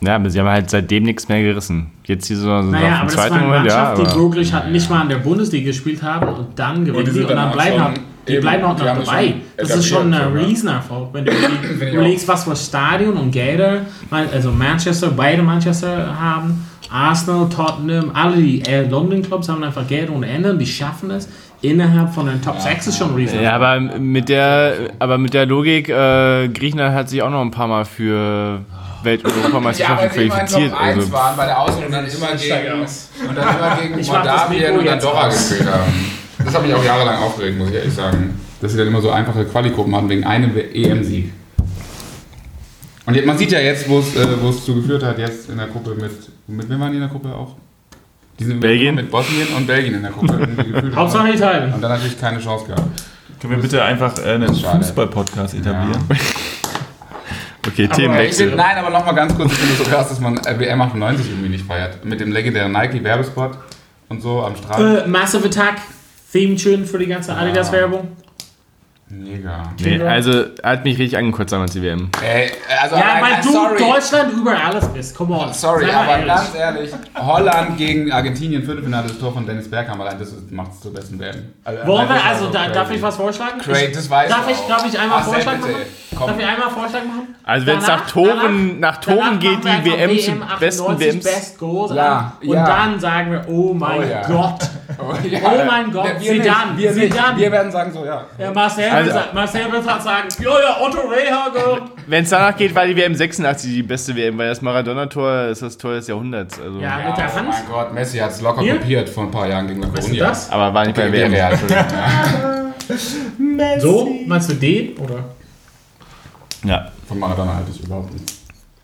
Ja, 0.00 0.16
aber 0.16 0.30
sie 0.30 0.40
haben 0.40 0.48
halt 0.48 0.70
seitdem 0.70 1.04
nichts 1.04 1.28
mehr 1.28 1.42
gerissen. 1.42 1.90
Jetzt 2.04 2.26
sind 2.26 2.38
sie 2.38 2.46
Naja, 2.46 2.62
aber 2.62 2.70
dem 2.70 3.06
das 3.06 3.16
war 3.16 3.26
zweiten 3.26 3.34
eine 3.34 3.46
Moment, 3.46 3.66
ja. 3.66 3.84
Mannschaft, 3.84 4.14
die 4.14 4.18
wirklich 4.18 4.52
halt 4.52 4.72
nicht 4.72 4.90
mal 4.90 5.02
in 5.02 5.08
der 5.08 5.18
Bundesliga 5.18 5.66
gespielt 5.66 6.02
haben 6.02 6.28
und 6.28 6.58
dann 6.58 6.84
gewinnen 6.84 7.12
sind 7.12 7.24
und 7.24 7.36
dann 7.36 7.52
bleiben, 7.52 7.80
halt, 7.82 8.00
die 8.28 8.32
eben- 8.34 8.42
bleiben 8.42 8.64
auch 8.64 8.76
noch 8.78 8.84
dabei. 8.84 9.26
schon 9.28 9.40
Das 9.56 9.70
ist 9.76 9.86
schon 9.88 10.14
ein 10.14 10.20
ja. 10.36 10.42
Riesenerfolg. 10.42 11.08
Wenn 11.12 11.24
du 11.24 11.32
überlegst, 11.92 12.26
was 12.28 12.44
für 12.44 12.56
Stadion 12.56 13.16
und 13.16 13.30
Gelder, 13.30 13.80
also 14.10 14.50
Manchester, 14.50 15.10
beide 15.16 15.42
Manchester 15.42 16.18
haben, 16.20 16.68
Arsenal, 16.90 17.48
Tottenham, 17.48 18.10
alle 18.14 18.36
die 18.36 18.62
äh, 18.66 18.86
London 18.86 19.22
Clubs 19.22 19.48
haben 19.48 19.64
einfach 19.64 19.86
Geld 19.88 20.10
ohne 20.10 20.28
Ende 20.28 20.50
und 20.50 20.58
die 20.58 20.66
schaffen 20.66 21.10
es 21.10 21.28
innerhalb 21.62 22.12
von 22.12 22.26
den 22.26 22.42
Top 22.42 22.60
6 22.60 22.88
ist 22.88 22.98
schon 22.98 23.10
ein 23.10 23.14
Riesenerfolg. 23.14 23.44
ja, 23.44 23.54
aber 23.54 23.80
mit 23.80 24.28
der, 24.28 24.90
aber 24.98 25.16
mit 25.16 25.32
der 25.32 25.46
Logik, 25.46 25.88
äh, 25.88 26.48
Griechenland 26.48 26.94
hat 26.94 27.08
sich 27.08 27.22
auch 27.22 27.30
noch 27.30 27.40
ein 27.40 27.52
paar 27.52 27.68
Mal 27.68 27.84
für 27.84 28.60
Welt- 29.04 29.24
und 29.24 29.32
Europameisterschaften 29.36 30.10
qualifiziert. 30.10 30.72
Also, 30.78 31.10
waren, 31.12 31.36
bei 31.36 31.46
der 31.46 31.58
Auslosung 31.60 31.90
dann 31.90 32.04
immer 32.04 32.34
gegen, 32.36 32.80
und 33.28 33.36
dann 33.36 33.56
immer 33.56 33.76
gegen 33.80 34.06
Moldawien 34.06 34.78
und 34.78 34.88
Andorra 34.88 35.28
gespielt 35.28 35.66
haben. 35.66 35.92
Das 36.44 36.54
hat 36.54 36.62
mich 36.62 36.74
auch 36.74 36.84
jahrelang 36.84 37.22
aufgeregt, 37.22 37.58
muss 37.58 37.68
ich 37.70 37.74
ehrlich 37.76 37.94
sagen. 37.94 38.40
Dass 38.60 38.72
sie 38.72 38.78
dann 38.78 38.86
immer 38.88 39.00
so 39.00 39.10
einfache 39.10 39.44
Quali-Gruppen 39.44 39.94
hatten 39.94 40.08
wegen 40.08 40.24
einem 40.24 40.56
EM-Sieg. 40.56 41.32
Und 43.06 43.14
jetzt, 43.14 43.26
man 43.26 43.36
sieht 43.36 43.50
ja 43.50 43.58
jetzt, 43.58 43.88
wo 43.88 43.98
es 43.98 44.14
äh, 44.14 44.26
wo 44.40 44.50
es 44.50 44.64
zu 44.64 44.74
geführt 44.76 45.02
hat, 45.02 45.18
jetzt 45.18 45.50
in 45.50 45.56
der 45.58 45.66
Gruppe 45.66 45.94
mit. 45.94 46.12
Mit 46.46 46.68
wem 46.68 46.80
waren 46.80 46.90
die 46.92 46.98
in 46.98 47.02
der 47.02 47.10
Gruppe 47.10 47.34
auch? 47.34 47.56
Die 48.38 48.44
sind 48.44 48.60
Belgien? 48.60 48.94
Mit 48.94 49.10
Bosnien 49.10 49.48
und 49.56 49.66
Belgien 49.66 49.94
in 49.94 50.02
der 50.02 50.12
Gruppe. 50.12 50.48
Hauptsache 50.94 51.30
Italien. 51.32 51.72
Und 51.74 51.80
dann 51.80 51.90
natürlich 51.90 52.18
keine 52.20 52.38
Chance 52.40 52.66
gehabt. 52.66 53.02
Können 53.40 53.56
wir 53.56 53.62
bitte 53.62 53.82
einfach 53.82 54.16
äh, 54.18 54.34
einen. 54.34 54.54
Fußball-Podcast 54.54 55.54
etablieren? 55.54 56.00
okay, 57.66 57.84
Ich 57.84 57.90
Themenwechsel. 57.90 58.46
find, 58.48 58.56
nein, 58.56 58.76
aber 58.76 58.90
nochmal 58.90 59.14
ganz 59.16 59.34
kurz, 59.34 59.50
ich 59.50 59.58
finde 59.58 59.72
es 59.74 59.78
so 59.78 59.84
krass, 59.84 60.08
dass 60.08 60.20
man 60.20 60.36
äh, 60.38 60.58
WM 60.58 60.80
98 60.80 61.28
irgendwie 61.28 61.48
nicht 61.48 61.66
feiert. 61.66 62.04
Mit 62.04 62.20
dem 62.20 62.30
legendären 62.30 62.70
Nike-Werbespot 62.70 63.58
und 64.08 64.22
so 64.22 64.42
am 64.44 64.54
Strand. 64.54 65.06
Äh, 65.06 65.08
Massive 65.08 65.46
Attack, 65.46 65.78
Theme 66.32 66.56
Tune 66.56 66.84
für 66.86 66.98
die 66.98 67.06
ganze 67.06 67.34
Adidas-Werbung. 67.34 68.08
Mega. 69.14 69.64
Nee, 69.78 70.00
also 70.02 70.44
hat 70.62 70.84
mich 70.84 70.98
richtig 70.98 71.18
angekotzt 71.18 71.52
damals 71.52 71.72
die 71.74 71.82
WM. 71.82 72.08
Ey, 72.22 72.50
also, 72.80 72.96
Ja, 72.96 73.18
weil 73.20 73.42
du 73.42 73.52
sorry. 73.52 73.76
Deutschland 73.78 74.32
über 74.32 74.56
alles 74.64 74.88
bist. 74.88 75.14
Come 75.14 75.34
on. 75.36 75.52
Sorry, 75.52 75.84
aber 75.90 76.12
ehrlich. 76.12 76.26
ganz 76.28 76.54
ehrlich, 76.54 76.90
Holland 77.18 77.76
gegen 77.76 78.10
Argentinien, 78.10 78.62
Viertelfinale, 78.62 79.08
das 79.08 79.18
Tor 79.18 79.34
von 79.34 79.44
Dennis 79.44 79.68
Berghammer 79.70 80.06
rein, 80.06 80.16
das 80.18 80.32
macht 80.48 80.72
es 80.72 80.80
zur 80.80 80.94
besten 80.94 81.18
WM. 81.20 81.52
Also, 81.62 81.86
Wollen 81.86 82.08
wir, 82.08 82.24
also 82.24 82.46
so 82.46 82.52
da, 82.52 82.68
darf 82.70 82.90
ich 82.90 83.02
was 83.02 83.16
vorschlagen? 83.16 83.58
Crazy, 83.60 83.84
Ich- 83.84 83.92
das 83.92 84.08
weiß 84.08 84.30
darf 84.30 84.50
ich, 84.50 84.56
darf 84.66 84.86
ich 84.86 84.98
einmal 84.98 85.18
Ach, 85.20 85.24
Vorschlag 85.26 85.56
bitte. 85.60 85.76
Komm. 86.16 86.28
Darf 86.28 86.38
ich 86.38 86.46
einmal 86.46 86.70
Vorschlag 86.70 87.04
machen? 87.04 87.34
Also 87.44 87.66
wenn 87.66 87.78
es 87.78 87.86
nach 87.86 88.06
Toren, 88.06 88.78
danach- 88.78 88.94
nach 88.94 89.00
Toren 89.00 89.38
geht, 89.38 89.58
die 89.64 89.90
WM 89.90 90.10
WM 90.10 90.40
besten 90.60 90.82
98 90.84 91.06
WMs. 91.14 91.24
Best 91.24 91.58
Goals 91.58 91.92
Ja, 91.94 92.16
an. 92.40 92.48
Und 92.48 92.54
ja. 92.54 92.66
dann 92.66 93.00
sagen 93.00 93.32
wir, 93.32 93.44
oh 93.48 93.72
mein 93.74 93.98
Oh 94.00 94.02
ja. 94.02 94.22
Gott. 94.26 94.58
Oh, 94.98 95.14
ja. 95.26 95.38
Oh 95.42 95.64
mein 95.66 95.90
Gott, 95.90 96.04
Ja, 96.04 96.20
wir 96.20 96.42
Zidane, 96.42 96.72
nicht, 96.76 96.82
wir, 96.82 96.90
nicht. 96.92 97.12
Zidane. 97.14 97.38
wir 97.38 97.50
werden 97.50 97.72
sagen 97.72 97.92
so, 97.92 98.04
ja. 98.04 98.24
Ja, 98.36 98.52
Marcel, 98.52 98.90
Also- 98.90 99.14
wird, 99.14 99.32
Marcel 99.34 99.72
wird 99.72 99.90
halt 99.90 100.02
sagen, 100.02 100.28
ja, 100.38 100.50
ja, 100.50 100.76
Otto 100.82 100.98
Rehagel. 101.08 101.82
Wenn 102.06 102.24
es 102.24 102.30
danach 102.30 102.54
geht, 102.54 102.74
war 102.74 102.84
die 102.86 102.94
WM 102.94 103.14
86 103.14 103.70
die 103.70 103.82
beste 103.82 104.14
WM, 104.14 104.36
weil 104.36 104.50
das 104.50 104.60
Maradona-Tor 104.60 105.44
ist 105.46 105.62
das 105.62 105.78
Tor 105.78 105.94
des 105.94 106.08
Jahrhunderts. 106.08 106.60
Also. 106.60 106.78
Ja, 106.78 106.96
mit 107.08 107.16
der 107.16 107.24
oh 107.32 107.36
Hand. 107.38 107.48
mein 107.48 107.66
Gott, 107.70 107.94
Messi 107.94 108.18
hat 108.18 108.32
es 108.32 108.42
locker 108.42 108.60
Hier? 108.60 108.76
kopiert 108.76 109.08
vor 109.08 109.24
ein 109.24 109.30
paar 109.30 109.48
Jahren 109.48 109.66
gegen 109.66 109.80
das? 110.18 110.50
Aber 110.52 110.74
war 110.74 110.84
nicht 110.84 110.94
bei 110.96 111.10
WM. 111.10 111.32
Ja. 111.32 111.50
So, 113.78 114.10
meinst 114.26 114.50
du 114.50 114.54
den? 114.54 114.96
Oder? 114.98 115.24
Ja. 116.64 116.90
Von 117.08 117.18
Maradona 117.18 117.56
halte 117.56 117.70
ich 117.70 117.82
überhaupt 117.82 118.12
nicht. 118.12 118.32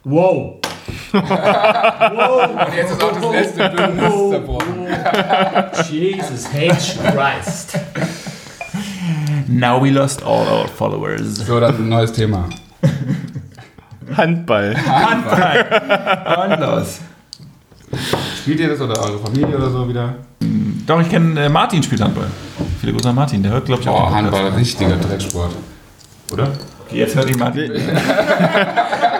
Wow. 0.04 0.54
Und 1.12 1.22
jetzt 2.76 2.92
ist 2.92 3.02
auch 3.02 3.12
das 3.12 3.32
letzte 3.32 3.68
Bündnis 3.68 4.30
zerbrochen. 4.30 4.86
Jesus 5.90 6.48
H. 6.52 7.10
Christ. 7.12 7.78
Now 9.48 9.82
we 9.82 9.90
lost 9.90 10.22
all 10.22 10.46
our 10.46 10.68
followers. 10.68 11.36
So, 11.36 11.60
dann 11.60 11.76
ein 11.76 11.88
neues 11.88 12.12
Thema. 12.12 12.48
Handball. 14.16 14.74
Und 14.74 16.60
los. 16.60 17.00
Spielt 18.42 18.60
ihr 18.60 18.68
das 18.68 18.80
oder 18.80 19.00
eure 19.00 19.18
Familie 19.18 19.56
oder 19.56 19.70
so 19.70 19.88
wieder? 19.88 20.14
Doch, 20.86 21.00
ich 21.00 21.08
kenne 21.08 21.44
äh, 21.44 21.48
Martin 21.48 21.82
spielt 21.82 22.00
Handball. 22.00 22.26
Viele 22.80 22.92
Grüße 22.92 23.08
an 23.08 23.14
Martin, 23.14 23.42
der 23.42 23.52
hört, 23.52 23.66
glaube 23.66 23.82
ich, 23.82 23.88
auch. 23.88 24.04
Podcast. 24.04 24.16
Handball, 24.16 24.48
richtiger 24.50 24.96
Drecksport. 24.96 25.54
Oder? 26.32 26.52
Jetzt 26.92 27.14
hört 27.16 27.28
ich 27.30 27.36
Martin. 27.38 27.72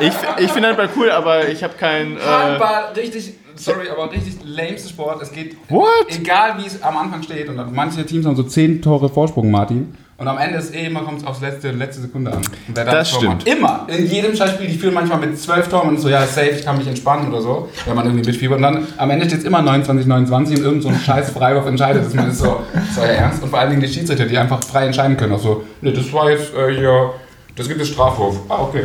Ich, 0.01 0.13
ich 0.39 0.51
finde 0.53 0.69
Handball 0.69 0.89
cool, 0.97 1.11
aber 1.11 1.49
ich 1.49 1.63
habe 1.63 1.75
kein. 1.79 2.17
Äh, 2.17 2.21
Handball, 2.21 2.93
richtig, 2.97 3.35
sorry, 3.57 3.89
aber 3.91 4.11
richtig 4.13 4.37
lameste 4.45 4.89
Sport. 4.89 5.21
Es 5.23 5.33
geht, 5.33 5.57
What? 5.69 5.89
egal 6.09 6.55
wie 6.59 6.67
es 6.67 6.83
am 6.83 6.97
Anfang 6.97 7.23
steht, 7.23 7.49
und 7.49 7.75
manche 7.75 8.05
Teams 8.07 8.25
haben 8.27 8.37
so 8.37 8.45
10 8.45 8.81
Tore 8.83 9.09
Vorsprung, 9.09 9.51
Martin. 9.51 9.95
Und 10.17 10.27
am 10.27 10.37
Ende 10.39 10.59
ist 10.59 10.75
eh 10.75 10.87
immer 10.87 11.03
kommt 11.03 11.21
es 11.21 11.27
aufs 11.27 11.41
letzte, 11.41 11.71
letzte 11.71 12.03
Sekunde 12.03 12.33
an. 12.33 12.39
Und 12.39 12.49
wer 12.75 12.85
da 12.85 12.91
Das 12.91 13.11
Tor 13.13 13.23
macht. 13.23 13.43
stimmt. 13.43 13.57
Immer. 13.59 13.87
In 13.87 14.05
jedem 14.07 14.35
Scheißspiel, 14.35 14.67
die 14.67 14.77
führen 14.77 14.95
manchmal 14.95 15.19
mit 15.21 15.39
12 15.39 15.69
Toren 15.69 15.91
und 15.91 16.01
so, 16.01 16.09
ja, 16.09 16.27
safe, 16.27 16.49
ich 16.51 16.65
kann 16.65 16.77
mich 16.77 16.89
entspannen 16.89 17.29
oder 17.33 17.41
so, 17.41 17.69
wenn 17.87 17.95
man 17.95 18.05
irgendwie 18.07 18.27
mitfiebert. 18.27 18.57
Und 18.57 18.63
dann 18.65 18.87
am 18.97 19.11
Ende 19.11 19.27
steht 19.27 19.39
es 19.41 19.45
immer 19.45 19.63
29, 19.63 20.09
29 20.09 20.59
und 20.59 20.65
irgend 20.65 20.83
so 20.83 20.89
ein 20.89 20.99
scheiß 21.07 21.31
Freiwurf 21.31 21.67
entscheidet 21.67 22.05
es. 22.05 22.15
Man 22.15 22.31
ist 22.31 22.39
so, 22.41 22.63
ist 22.91 22.99
euer 22.99 23.07
Ernst? 23.11 23.45
Und 23.45 23.51
vor 23.51 23.61
allen 23.61 23.71
Dingen 23.71 23.83
die 23.83 23.89
Schiedsrichter, 23.89 24.27
die 24.27 24.37
einfach 24.37 24.61
frei 24.65 24.87
entscheiden 24.87 25.17
können. 25.17 25.35
Auch 25.35 25.39
so, 25.41 25.63
ne, 25.83 25.93
das 25.93 26.13
war 26.13 26.29
jetzt 26.31 26.53
äh, 26.53 26.75
hier, 26.77 27.11
das 27.59 27.69
gibt 27.69 27.81
es 27.81 27.89
Strafwurf. 27.89 28.37
Ah, 28.49 28.63
okay. 28.63 28.85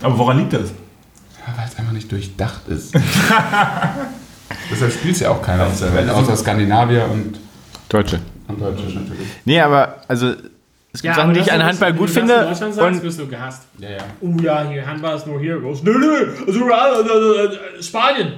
Aber 0.00 0.18
woran 0.18 0.38
liegt 0.38 0.52
das? 0.52 0.70
Ja, 0.70 1.56
weil 1.56 1.66
es 1.66 1.76
einfach 1.76 1.92
nicht 1.92 2.10
durchdacht 2.10 2.68
ist. 2.68 2.94
Deshalb 4.70 4.92
spielt 4.92 5.14
es 5.14 5.20
ja 5.20 5.30
auch 5.30 5.42
keiner 5.42 5.66
aus 5.66 5.80
der 5.80 5.92
Welt, 5.92 6.08
außer 6.08 6.36
Skandinavier 6.36 7.08
und, 7.10 7.38
Deutsche. 7.88 8.20
und 8.48 8.60
Deutsche 8.60 8.84
natürlich. 8.84 9.28
Nee, 9.44 9.60
aber 9.60 9.96
also 10.08 10.34
es 10.92 11.02
gibt 11.02 11.14
Sachen, 11.14 11.34
die 11.34 11.40
ich 11.40 11.50
an 11.52 11.64
Handball 11.64 11.94
gut 11.94 12.14
wenn 12.14 12.26
du 12.26 12.32
finde. 12.32 12.34
das 12.34 12.42
in 12.42 12.48
Deutschland 12.50 12.74
sagst, 12.74 12.96
Und 12.96 13.02
wirst 13.02 13.18
du 13.18 13.26
gehasst. 13.26 13.62
Ja, 13.78 13.90
ja. 13.90 13.98
Oh 14.20 14.36
ja, 14.42 14.68
hier 14.68 14.86
Handball 14.86 15.16
ist 15.16 15.26
nur 15.26 15.40
Heroes. 15.40 15.82
Nö, 15.82 15.98
nö, 15.98 16.32
also, 16.46 17.34
äh, 17.34 17.44
äh, 17.78 17.82
Spanien. 17.82 18.34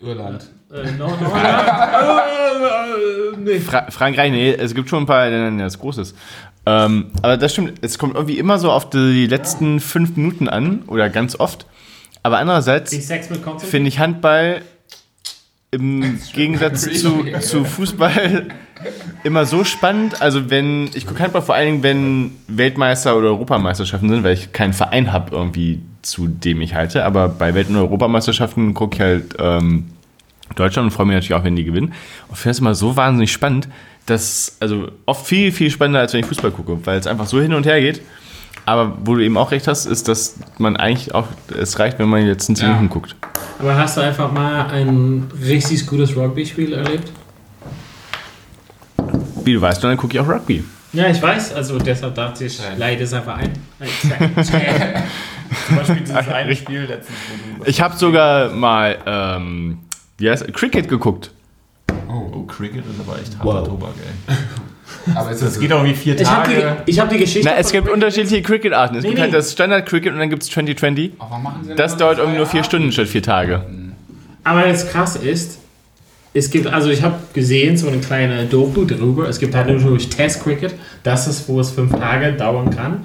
Irland. 0.00 0.48
Äh, 0.72 0.92
noch, 0.92 1.20
noch 1.20 1.36
äh, 1.36 1.48
äh, 1.48 3.36
nee. 3.38 3.58
Fra 3.58 3.90
Frankreich, 3.90 4.30
nee, 4.30 4.52
es 4.52 4.74
gibt 4.74 4.88
schon 4.88 5.02
ein 5.02 5.06
paar, 5.06 5.26
in 5.26 5.32
denen 5.32 5.58
das 5.58 5.78
groß 5.78 5.98
ist. 5.98 6.16
Ähm, 6.66 7.06
aber 7.22 7.36
das 7.36 7.52
stimmt, 7.52 7.74
es 7.80 7.98
kommt 7.98 8.14
irgendwie 8.14 8.38
immer 8.38 8.58
so 8.58 8.70
auf 8.70 8.90
die 8.90 9.26
letzten 9.26 9.80
fünf 9.80 10.16
Minuten 10.16 10.48
an 10.48 10.82
oder 10.86 11.08
ganz 11.08 11.38
oft. 11.38 11.66
Aber 12.22 12.38
andererseits 12.38 12.94
finde 13.58 13.88
ich 13.88 13.98
Handball 13.98 14.62
im 15.70 16.20
Gegensatz 16.34 16.82
zu, 16.82 17.24
zu 17.40 17.64
Fußball 17.64 18.48
immer 19.24 19.46
so 19.46 19.64
spannend. 19.64 20.20
Also 20.20 20.50
wenn, 20.50 20.90
ich 20.94 21.06
gucke 21.06 21.20
Handball 21.22 21.42
vor 21.42 21.54
allen 21.54 21.66
Dingen, 21.66 21.82
wenn 21.82 22.32
Weltmeister 22.46 23.16
oder 23.16 23.28
Europameisterschaften 23.28 24.08
sind, 24.08 24.22
weil 24.22 24.34
ich 24.34 24.52
keinen 24.52 24.74
Verein 24.74 25.12
habe 25.12 25.34
irgendwie, 25.34 25.80
zu 26.02 26.28
dem 26.28 26.60
ich 26.60 26.74
halte. 26.74 27.04
Aber 27.04 27.28
bei 27.28 27.54
Welt- 27.54 27.70
und 27.70 27.76
Europameisterschaften 27.76 28.74
gucke 28.74 28.96
ich 28.96 29.00
halt 29.00 29.34
ähm, 29.38 29.86
Deutschland 30.56 30.86
und 30.86 30.90
freue 30.90 31.06
mich 31.06 31.14
natürlich 31.14 31.34
auch, 31.34 31.44
wenn 31.44 31.56
die 31.56 31.64
gewinnen. 31.64 31.92
Und 32.28 32.36
finde 32.36 32.50
es 32.50 32.58
immer 32.58 32.74
so 32.74 32.96
wahnsinnig 32.96 33.32
spannend, 33.32 33.68
dass, 34.06 34.56
also 34.60 34.88
oft 35.06 35.26
viel, 35.26 35.52
viel 35.52 35.70
spannender, 35.70 36.00
als 36.00 36.12
wenn 36.12 36.20
ich 36.20 36.26
Fußball 36.26 36.50
gucke, 36.50 36.78
weil 36.84 36.98
es 36.98 37.06
einfach 37.06 37.26
so 37.26 37.40
hin 37.40 37.54
und 37.54 37.66
her 37.66 37.80
geht. 37.80 38.00
Aber 38.66 38.96
wo 39.04 39.14
du 39.14 39.24
eben 39.24 39.36
auch 39.36 39.50
recht 39.52 39.66
hast, 39.68 39.86
ist, 39.86 40.08
dass 40.08 40.36
man 40.58 40.76
eigentlich 40.76 41.14
auch, 41.14 41.26
es 41.58 41.78
reicht, 41.78 41.98
wenn 41.98 42.08
man 42.08 42.20
die 42.22 42.28
letzten 42.28 42.54
10 42.56 42.66
Ja. 42.66 42.74
Minuten 42.74 42.90
guckt. 42.92 43.16
Aber 43.58 43.76
hast 43.76 43.96
du 43.96 44.00
einfach 44.00 44.30
mal 44.32 44.66
ein 44.70 45.28
richtig 45.42 45.86
gutes 45.86 46.14
Rugby-Spiel 46.16 46.72
erlebt? 46.72 47.10
Wie 49.44 49.54
du 49.54 49.60
weißt, 49.60 49.82
dann 49.82 49.96
gucke 49.96 50.14
ich 50.14 50.20
auch 50.20 50.28
Rugby. 50.28 50.64
Ja, 50.92 51.08
ich 51.08 51.22
weiß. 51.22 51.54
Also 51.54 51.78
deshalb 51.78 52.14
dachte 52.14 52.44
ich, 52.44 52.60
leid 52.76 53.00
es 53.00 53.12
einfach 53.12 53.38
ein. 53.38 53.52
Zum 55.66 55.76
Beispiel 55.76 56.00
dieses 56.00 56.28
eine 56.28 56.56
Spiel 56.56 56.80
letztens. 56.82 57.16
Ich 57.64 57.80
habe 57.80 57.96
sogar 57.96 58.50
mal, 58.50 58.98
ähm, 59.06 59.78
wie 60.20 60.30
heißt, 60.30 60.52
Cricket 60.54 60.88
geguckt. 60.88 61.30
Oh, 62.08 62.42
Cricket 62.42 62.84
ist 62.86 63.00
aber 63.06 63.18
echt 63.20 63.38
harter 63.38 63.64
Tobak, 63.68 63.90
ey. 64.28 64.34
Aber 65.14 65.30
es 65.30 65.60
geht 65.60 65.72
auch 65.72 65.84
wie 65.84 65.94
vier 65.94 66.20
Ich 66.20 66.28
habe 66.28 66.48
Tage. 66.52 66.76
die, 66.86 66.90
ich 66.90 66.98
hab 66.98 67.08
die 67.08 67.18
Geschichte. 67.18 67.48
Na, 67.48 67.56
es 67.56 67.70
gibt 67.70 67.84
Cricket- 67.84 67.94
unterschiedliche 67.94 68.42
Cricket-Arten. 68.42 68.96
Es 68.96 69.02
Nee, 69.02 69.10
gibt 69.10 69.18
nee. 69.18 69.22
halt 69.22 69.34
das 69.34 69.52
Standard-Cricket 69.52 70.12
und 70.12 70.18
dann 70.18 70.28
gibt 70.30 70.42
es 70.42 70.50
2020. 70.50 71.12
Oh, 71.18 71.26
warum 71.28 71.42
machen 71.44 71.60
sie 71.64 71.74
Das 71.76 71.96
dauert 71.96 72.18
irgendwie 72.18 72.38
nur 72.38 72.46
vier 72.46 72.60
Arten? 72.60 72.68
Stunden 72.68 72.92
statt 72.92 73.06
vier 73.06 73.22
Tage. 73.22 73.64
Aber 74.42 74.62
das 74.62 74.90
krass 74.90 75.14
ist, 75.14 75.58
es 76.34 76.50
gibt, 76.50 76.66
also 76.66 76.90
ich 76.90 77.02
habe 77.02 77.14
gesehen, 77.32 77.76
so 77.76 77.86
eine 77.86 77.98
kleine 77.98 78.46
Doku 78.46 78.84
darüber, 78.84 79.28
es 79.28 79.38
gibt 79.38 79.54
halt 79.54 79.68
natürlich 79.68 80.08
Test 80.10 80.42
Cricket, 80.42 80.74
das 81.04 81.28
ist, 81.28 81.48
wo 81.48 81.60
es 81.60 81.70
fünf 81.70 81.92
Tage 81.92 82.32
dauern 82.32 82.70
kann. 82.70 83.04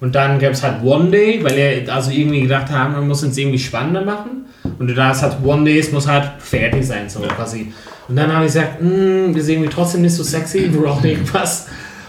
Und 0.00 0.14
dann 0.14 0.38
gab 0.38 0.52
es 0.52 0.62
halt 0.62 0.82
One 0.82 1.10
Day, 1.10 1.40
weil 1.42 1.56
er 1.56 1.94
also 1.94 2.10
irgendwie 2.10 2.42
gedacht 2.42 2.70
haben, 2.70 2.92
man 2.92 3.08
muss 3.08 3.22
es 3.22 3.36
irgendwie 3.36 3.58
spannender 3.58 4.02
machen. 4.02 4.44
Und 4.78 4.88
du 4.88 4.94
darfst 4.94 5.22
halt 5.22 5.36
One 5.44 5.64
Day, 5.64 5.78
es 5.78 5.92
muss 5.92 6.06
halt 6.06 6.30
fertig 6.38 6.84
sein, 6.86 7.08
so 7.08 7.20
quasi. 7.20 7.72
Und 8.08 8.16
dann 8.16 8.32
haben 8.32 8.42
die 8.42 8.46
gesagt, 8.48 8.82
"Mm, 8.82 9.32
das 9.32 9.44
ist 9.44 9.48
irgendwie 9.48 9.70
trotzdem 9.70 10.02
nicht 10.02 10.14
so 10.14 10.22
sexy, 10.22 10.68
wir 10.72 10.80
brauchen 10.80 11.04
irgendwas. 11.06 11.68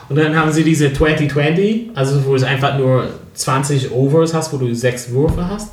Und 0.09 0.17
dann 0.17 0.35
haben 0.35 0.51
sie 0.51 0.63
diese 0.63 0.91
2020, 0.93 1.91
also 1.95 2.23
wo 2.25 2.35
es 2.35 2.43
einfach 2.43 2.77
nur 2.77 3.07
20 3.33 3.91
Overs 3.91 4.33
hast, 4.33 4.53
wo 4.53 4.57
du 4.57 4.73
sechs 4.73 5.09
Würfe 5.11 5.47
hast. 5.49 5.71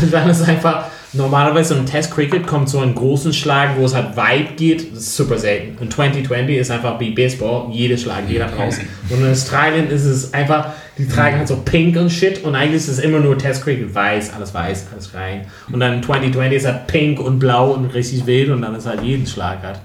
Und 0.00 0.12
dann 0.12 0.28
ist 0.30 0.46
einfach, 0.48 0.86
normalerweise 1.12 1.74
im 1.74 1.86
Test 1.86 2.10
Cricket 2.12 2.46
kommt 2.46 2.68
so 2.68 2.80
ein 2.80 2.94
großen 2.94 3.32
Schlag, 3.32 3.76
wo 3.78 3.84
es 3.84 3.94
halt 3.94 4.16
weit 4.16 4.56
geht, 4.56 4.92
das 4.92 5.00
ist 5.00 5.16
super 5.16 5.38
selten. 5.38 5.76
Und 5.78 5.92
2020 5.92 6.56
ist 6.56 6.70
einfach 6.70 6.98
wie 7.00 7.10
Baseball, 7.10 7.68
jeder 7.70 7.96
Schlag 7.96 8.28
geht 8.28 8.42
halt 8.42 8.58
raus. 8.58 8.78
Und 9.10 9.22
in 9.22 9.30
Australien 9.30 9.90
ist 9.90 10.04
es 10.04 10.32
einfach, 10.32 10.72
die 10.98 11.06
tragen 11.06 11.38
halt 11.38 11.48
so 11.48 11.56
pink 11.56 11.96
und 11.96 12.10
shit 12.10 12.42
und 12.44 12.54
eigentlich 12.54 12.76
ist 12.76 12.88
es 12.88 12.98
immer 12.98 13.20
nur 13.20 13.36
Test 13.36 13.64
Cricket, 13.64 13.94
weiß, 13.94 14.34
alles 14.34 14.54
weiß, 14.54 14.86
alles 14.92 15.14
rein. 15.14 15.46
Und 15.70 15.80
dann 15.80 16.02
2020 16.02 16.56
ist 16.56 16.66
halt 16.66 16.86
pink 16.86 17.20
und 17.20 17.38
blau 17.38 17.72
und 17.72 17.86
richtig 17.94 18.26
wild 18.26 18.50
und 18.50 18.62
dann 18.62 18.74
ist 18.74 18.86
halt 18.86 19.02
jeden 19.02 19.26
Schlag 19.26 19.62
halt. 19.62 19.80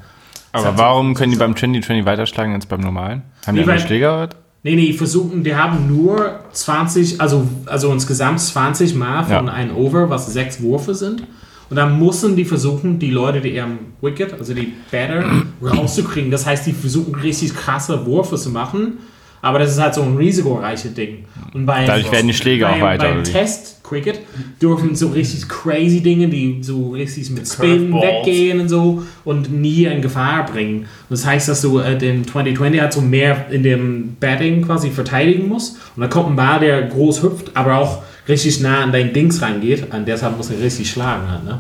Aber 0.53 0.77
warum 0.77 1.13
können 1.13 1.31
die 1.31 1.37
beim 1.37 1.55
2020 1.55 2.05
weiterschlagen 2.05 2.53
als 2.53 2.65
beim 2.65 2.81
normalen? 2.81 3.21
Haben 3.45 3.57
die 3.57 3.63
einen 3.63 3.79
Schläger? 3.79 4.29
Nee, 4.67 4.75
nee, 4.75 4.91
versuchen, 4.91 5.45
die 5.45 5.55
haben 5.55 5.87
nur 5.87 6.41
20, 6.51 7.21
also, 7.21 7.47
also 7.67 7.89
insgesamt 7.93 8.41
20 8.41 8.95
Mal 8.95 9.23
von 9.23 9.45
Ja. 9.45 9.53
einem 9.53 9.73
Over, 9.77 10.09
was 10.09 10.33
sechs 10.33 10.61
Würfe 10.61 10.93
sind. 10.93 11.23
Und 11.69 11.77
dann 11.77 11.97
müssen 11.97 12.35
die 12.35 12.43
versuchen, 12.43 12.99
die 12.99 13.11
Leute, 13.11 13.39
die 13.39 13.57
am 13.61 13.79
Wicket, 14.01 14.33
also 14.37 14.53
die 14.53 14.73
Batter, 14.91 15.23
rauszukriegen. 15.63 16.31
Das 16.31 16.45
heißt, 16.45 16.67
die 16.67 16.73
versuchen 16.73 17.15
richtig 17.15 17.55
krasse 17.55 18.05
Würfe 18.05 18.35
zu 18.35 18.49
machen. 18.49 18.97
Aber 19.41 19.59
das 19.59 19.71
ist 19.71 19.79
halt 19.79 19.93
so 19.93 20.01
ein 20.01 20.17
risikoreiches 20.17 20.93
Ding. 20.93 21.25
Und 21.53 21.65
bei, 21.65 21.85
Dadurch 21.85 22.11
werden 22.11 22.27
die 22.27 22.33
Schläge 22.33 22.67
auch 22.67 22.73
beim, 22.73 22.81
weiter, 22.81 23.05
Beim 23.05 23.17
oder 23.19 23.27
wie? 23.27 23.31
Test 23.31 23.83
Cricket 23.83 24.19
dürfen 24.61 24.95
so 24.95 25.07
richtig 25.09 25.47
crazy 25.47 26.01
Dinge, 26.01 26.27
die 26.27 26.59
so 26.61 26.91
richtig 26.91 27.29
mit 27.29 27.47
Spin 27.47 27.91
Curveballs. 27.91 28.25
weggehen 28.27 28.59
und 28.59 28.69
so 28.69 29.03
und 29.23 29.51
nie 29.51 29.85
in 29.85 30.01
Gefahr 30.01 30.45
bringen. 30.45 30.79
Und 30.79 30.87
das 31.09 31.25
heißt, 31.25 31.47
dass 31.47 31.61
du 31.61 31.79
äh, 31.79 31.97
den 31.97 32.27
2020 32.27 32.81
halt 32.81 32.93
so 32.93 33.01
mehr 33.01 33.45
in 33.49 33.63
dem 33.63 34.17
Batting 34.19 34.65
quasi 34.65 34.89
verteidigen 34.89 35.47
musst. 35.47 35.77
Und 35.95 36.01
dann 36.01 36.09
kommt 36.09 36.29
ein 36.29 36.35
Ball, 36.35 36.59
der 36.59 36.81
groß 36.83 37.23
hüpft, 37.23 37.55
aber 37.55 37.77
auch 37.77 38.01
richtig 38.27 38.59
nah 38.59 38.81
an 38.81 38.91
dein 38.91 39.13
Dings 39.13 39.41
reingeht. 39.41 39.93
Und 39.93 40.07
deshalb 40.07 40.35
muss 40.35 40.49
er 40.49 40.59
richtig 40.59 40.89
schlagen 40.89 41.29
halt, 41.29 41.45
ne? 41.45 41.59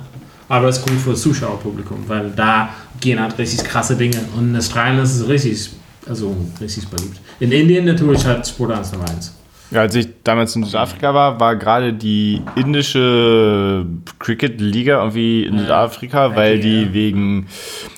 Aber 0.49 0.67
es 0.67 0.77
ist 0.77 0.87
gut 0.87 0.97
für 0.97 1.11
das 1.11 1.21
Zuschauerpublikum, 1.21 1.97
weil 2.07 2.31
da 2.35 2.69
gehen 3.01 3.19
halt 3.21 3.37
richtig 3.37 3.63
krasse 3.65 3.95
Dinge. 3.95 4.17
Und 4.37 4.49
in 4.49 4.55
Australien 4.55 5.01
ist 5.03 5.15
es 5.15 5.27
richtig, 5.27 5.71
also 6.09 6.35
richtig 6.59 6.87
beliebt. 6.87 7.19
In 7.39 7.51
Indien 7.51 7.85
natürlich 7.85 8.25
halt 8.25 8.47
Sport 8.47 8.71
1 8.71 8.91
Nummer 8.93 9.09
1. 9.09 9.33
Ja, 9.69 9.81
als 9.81 9.95
ich 9.95 10.07
damals 10.23 10.55
in 10.55 10.63
Südafrika 10.63 11.13
war, 11.13 11.39
war 11.39 11.55
gerade 11.57 11.91
die 11.93 12.41
indische 12.55 13.85
Cricket-Liga 14.19 14.99
irgendwie 14.99 15.43
in 15.43 15.59
Südafrika, 15.59 16.35
weil 16.35 16.59
die 16.59 16.83
ja. 16.83 16.93
wegen, 16.93 17.47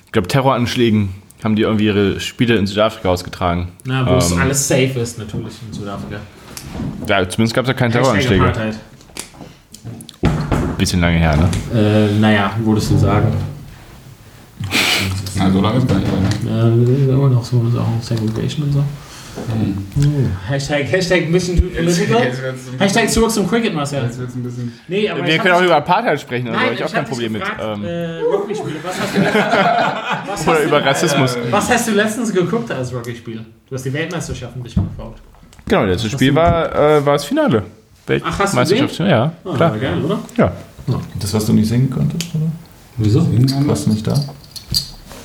ich 0.06 0.12
glaube, 0.12 0.28
Terroranschlägen 0.28 1.10
haben 1.44 1.56
die 1.56 1.62
irgendwie 1.62 1.86
ihre 1.86 2.20
Spiele 2.20 2.56
in 2.56 2.66
Südafrika 2.66 3.10
ausgetragen. 3.10 3.70
Na, 3.86 4.06
wo 4.06 4.16
es 4.16 4.32
Ähm, 4.32 4.40
alles 4.40 4.68
safe 4.68 5.00
ist, 5.00 5.20
natürlich 5.20 5.54
in 5.68 5.74
Südafrika. 5.74 6.20
Ja, 7.08 7.30
zumindest 7.30 7.56
gab 7.56 7.66
es 7.66 7.70
ja 7.70 7.74
keine 7.74 7.94
Terroranschläge. 7.94 8.52
Bisschen 10.78 11.02
lange 11.02 11.18
her, 11.18 11.38
ne? 11.38 11.50
Äh, 11.80 12.20
naja, 12.20 12.52
würdest 12.64 12.90
du 12.92 12.98
sagen. 12.98 13.32
Na, 15.40 15.50
so 15.52 15.62
lange 15.62 15.78
ist 15.78 15.88
gar 15.88 15.98
nicht 16.00 16.12
mehr. 16.44 16.54
Äh, 16.54 16.78
wir 16.80 16.86
sind 16.86 17.10
immer 17.10 17.30
noch 17.30 17.44
so 17.44 17.64
Sachen 17.70 18.02
Segregation 18.02 18.68
und 18.68 18.74
so. 18.74 18.84
Hashtag, 20.48 20.92
Hashtag 20.92 21.30
Mission 21.30 21.56
to 21.56 21.64
Political. 21.68 22.34
Hashtag 22.78 23.10
zurück 23.10 23.32
zum 23.32 23.48
Cricket, 23.48 23.74
Marcel. 23.74 24.04
Jetzt 24.04 24.20
wird's 24.20 24.36
ein 24.36 24.44
bisschen. 24.44 24.74
Nee, 24.88 25.10
aber 25.10 25.26
Wir 25.26 25.38
können 25.38 25.54
auch 25.54 25.62
über 25.62 25.78
Apartheid 25.78 26.20
sprechen, 26.20 26.48
da 26.48 26.52
Nein, 26.54 26.62
habe 26.66 26.74
ich 26.76 26.84
auch 26.84 26.92
kein 26.92 27.04
dich 27.06 27.10
Problem 27.12 27.32
mit. 27.34 27.42
gefragt, 27.42 27.62
Ähm, 27.64 27.86
äh, 27.86 28.20
Rugby-Spiele. 28.22 28.76
Was 28.84 29.00
hast 29.00 29.16
du 29.16 29.22
was 30.32 30.48
oder 30.48 30.64
über 30.64 30.86
Rassismus. 30.86 31.38
Was 31.52 31.70
hast 31.70 31.88
du 31.88 31.92
letztens 31.94 32.34
geguckt 32.34 32.70
als 32.72 32.94
Rugby-Spiel? 32.94 33.46
Du 33.70 33.76
hast 33.76 33.86
die 33.86 33.94
Weltmeisterschaft 33.94 34.56
ein 34.58 34.64
bisschen 34.64 34.86
verfolgt. 34.96 35.22
Genau, 35.68 35.86
das 35.86 36.04
letzte 36.04 36.10
Spiel 36.18 36.36
war, 36.36 36.76
äh, 36.76 37.06
war 37.06 37.14
das 37.14 37.24
Finale. 37.26 37.64
Ach, 38.24 38.40
hast 38.40 38.54
du 38.54 38.58
Weltmeisterschaft, 38.58 39.00
ja, 39.10 39.32
Ah, 39.46 39.56
klar. 39.56 39.72
war 39.72 39.78
geil, 39.78 40.04
oder? 40.04 40.20
Ja. 40.36 40.52
Das, 41.20 41.34
was 41.34 41.46
du 41.46 41.54
nicht 41.54 41.70
singen 41.70 41.90
konntest, 41.92 42.34
oder? 42.36 42.46
Wieso? 42.98 43.26
Warst 43.68 43.86
du 43.86 43.92
nicht 43.92 44.06
da? 44.06 44.16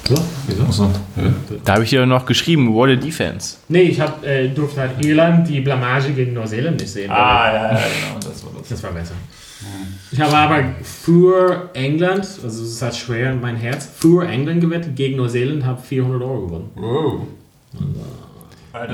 Wieso? 0.09 0.63
Achso. 0.65 0.91
Da 1.65 1.75
habe 1.75 1.85
ich 1.85 1.91
dir 1.91 2.05
noch 2.05 2.27
geschrieben, 2.27 2.75
What 2.75 2.91
a 2.91 2.97
Defense. 2.97 3.57
Nee, 3.69 3.83
ich 3.83 4.01
hab, 4.01 4.25
äh, 4.25 4.49
durfte 4.49 4.81
halt 4.81 5.05
Irland 5.05 5.49
die 5.49 5.61
Blamage 5.61 6.13
gegen 6.13 6.35
Neuseeland 6.35 6.79
nicht 6.81 6.91
sehen. 6.91 7.11
Ah, 7.11 7.53
ja, 7.53 7.73
ja, 7.73 7.79
genau, 7.79 8.19
das 8.21 8.45
war 8.45 8.53
das. 8.59 8.69
Das 8.69 8.83
war 8.83 8.93
besser. 8.93 9.15
Ich 10.11 10.21
habe 10.21 10.37
aber 10.37 10.65
für 10.83 11.71
England, 11.73 12.21
also 12.43 12.47
es 12.63 12.73
ist 12.73 12.83
halt 12.83 12.95
schwer 12.95 13.33
in 13.33 13.41
mein 13.41 13.57
Herz, 13.57 13.89
für 13.97 14.29
England 14.29 14.61
gewettet 14.61 14.95
gegen 14.95 15.17
Neuseeland, 15.17 15.65
habe 15.65 15.81
400 15.81 16.23
Euro 16.23 16.41
gewonnen. 16.47 16.71
Wow. 16.75 17.21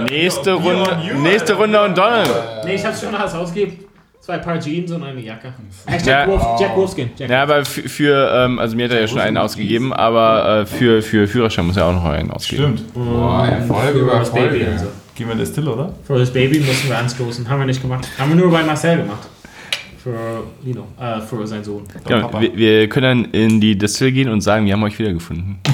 Nächste 0.08 0.52
Runde, 0.52 0.98
nächste 1.22 1.54
Runde 1.54 1.82
und 1.82 1.96
Donald. 1.96 2.30
Nee, 2.64 2.74
ich 2.74 2.84
habe 2.84 2.94
es 2.94 3.00
schon 3.00 3.14
alles 3.14 3.34
ausgegeben. 3.34 3.78
Zwei 4.30 4.38
Paar 4.38 4.60
Jeans 4.60 4.92
und 4.92 5.02
eine 5.02 5.20
Jacke. 5.20 5.52
Hashtag 5.86 6.28
Ja. 6.28 6.32
Wolf, 6.32 6.60
Jack 6.60 6.76
Wolfskin. 6.76 7.10
Jack 7.16 7.30
Ja, 7.30 7.42
aber 7.42 7.64
für, 7.64 7.88
für 7.88 8.32
ähm, 8.32 8.60
also 8.60 8.76
mir 8.76 8.84
hat 8.84 8.92
er 8.92 9.00
ja 9.00 9.08
schon 9.08 9.18
einen 9.18 9.36
ausgegeben, 9.36 9.92
aber 9.92 10.60
äh, 10.60 10.66
für, 10.66 11.02
für 11.02 11.26
Führerschein 11.26 11.66
muss 11.66 11.76
er 11.76 11.86
auch 11.86 11.92
noch 11.92 12.04
einen 12.04 12.30
ausgeben. 12.30 12.78
Stimmt. 12.78 12.94
Boah, 12.94 13.44
Erfolg 13.48 13.90
für 13.90 13.98
über 13.98 14.12
das 14.20 14.32
Baby 14.32 14.60
Erfolg. 14.60 14.70
und 14.70 14.78
so. 14.78 14.86
Gehen 15.16 15.26
wir 15.26 15.32
in 15.32 15.38
das 15.40 15.48
Still, 15.48 15.66
oder? 15.66 15.92
Für 16.04 16.16
das 16.16 16.32
Baby 16.32 16.60
mussten 16.60 16.88
wir 16.88 16.98
anstoßen. 16.98 17.48
Haben 17.48 17.58
wir 17.58 17.66
nicht 17.66 17.82
gemacht. 17.82 18.06
Haben 18.20 18.28
wir 18.28 18.36
nur 18.36 18.52
bei 18.52 18.62
Marcel 18.62 18.98
gemacht. 18.98 19.28
Für 20.00 20.44
Lino. 20.62 20.86
Äh, 21.00 21.20
für 21.22 21.44
seinen 21.44 21.64
Sohn. 21.64 21.82
Genau, 22.06 22.30
wir, 22.38 22.56
wir 22.56 22.88
können 22.88 23.24
dann 23.24 23.32
in 23.32 23.60
die 23.60 23.76
Distill 23.76 24.12
gehen 24.12 24.28
und 24.28 24.42
sagen, 24.42 24.64
wir 24.64 24.74
haben 24.74 24.82
euch 24.84 24.96
wiedergefunden. 24.96 25.58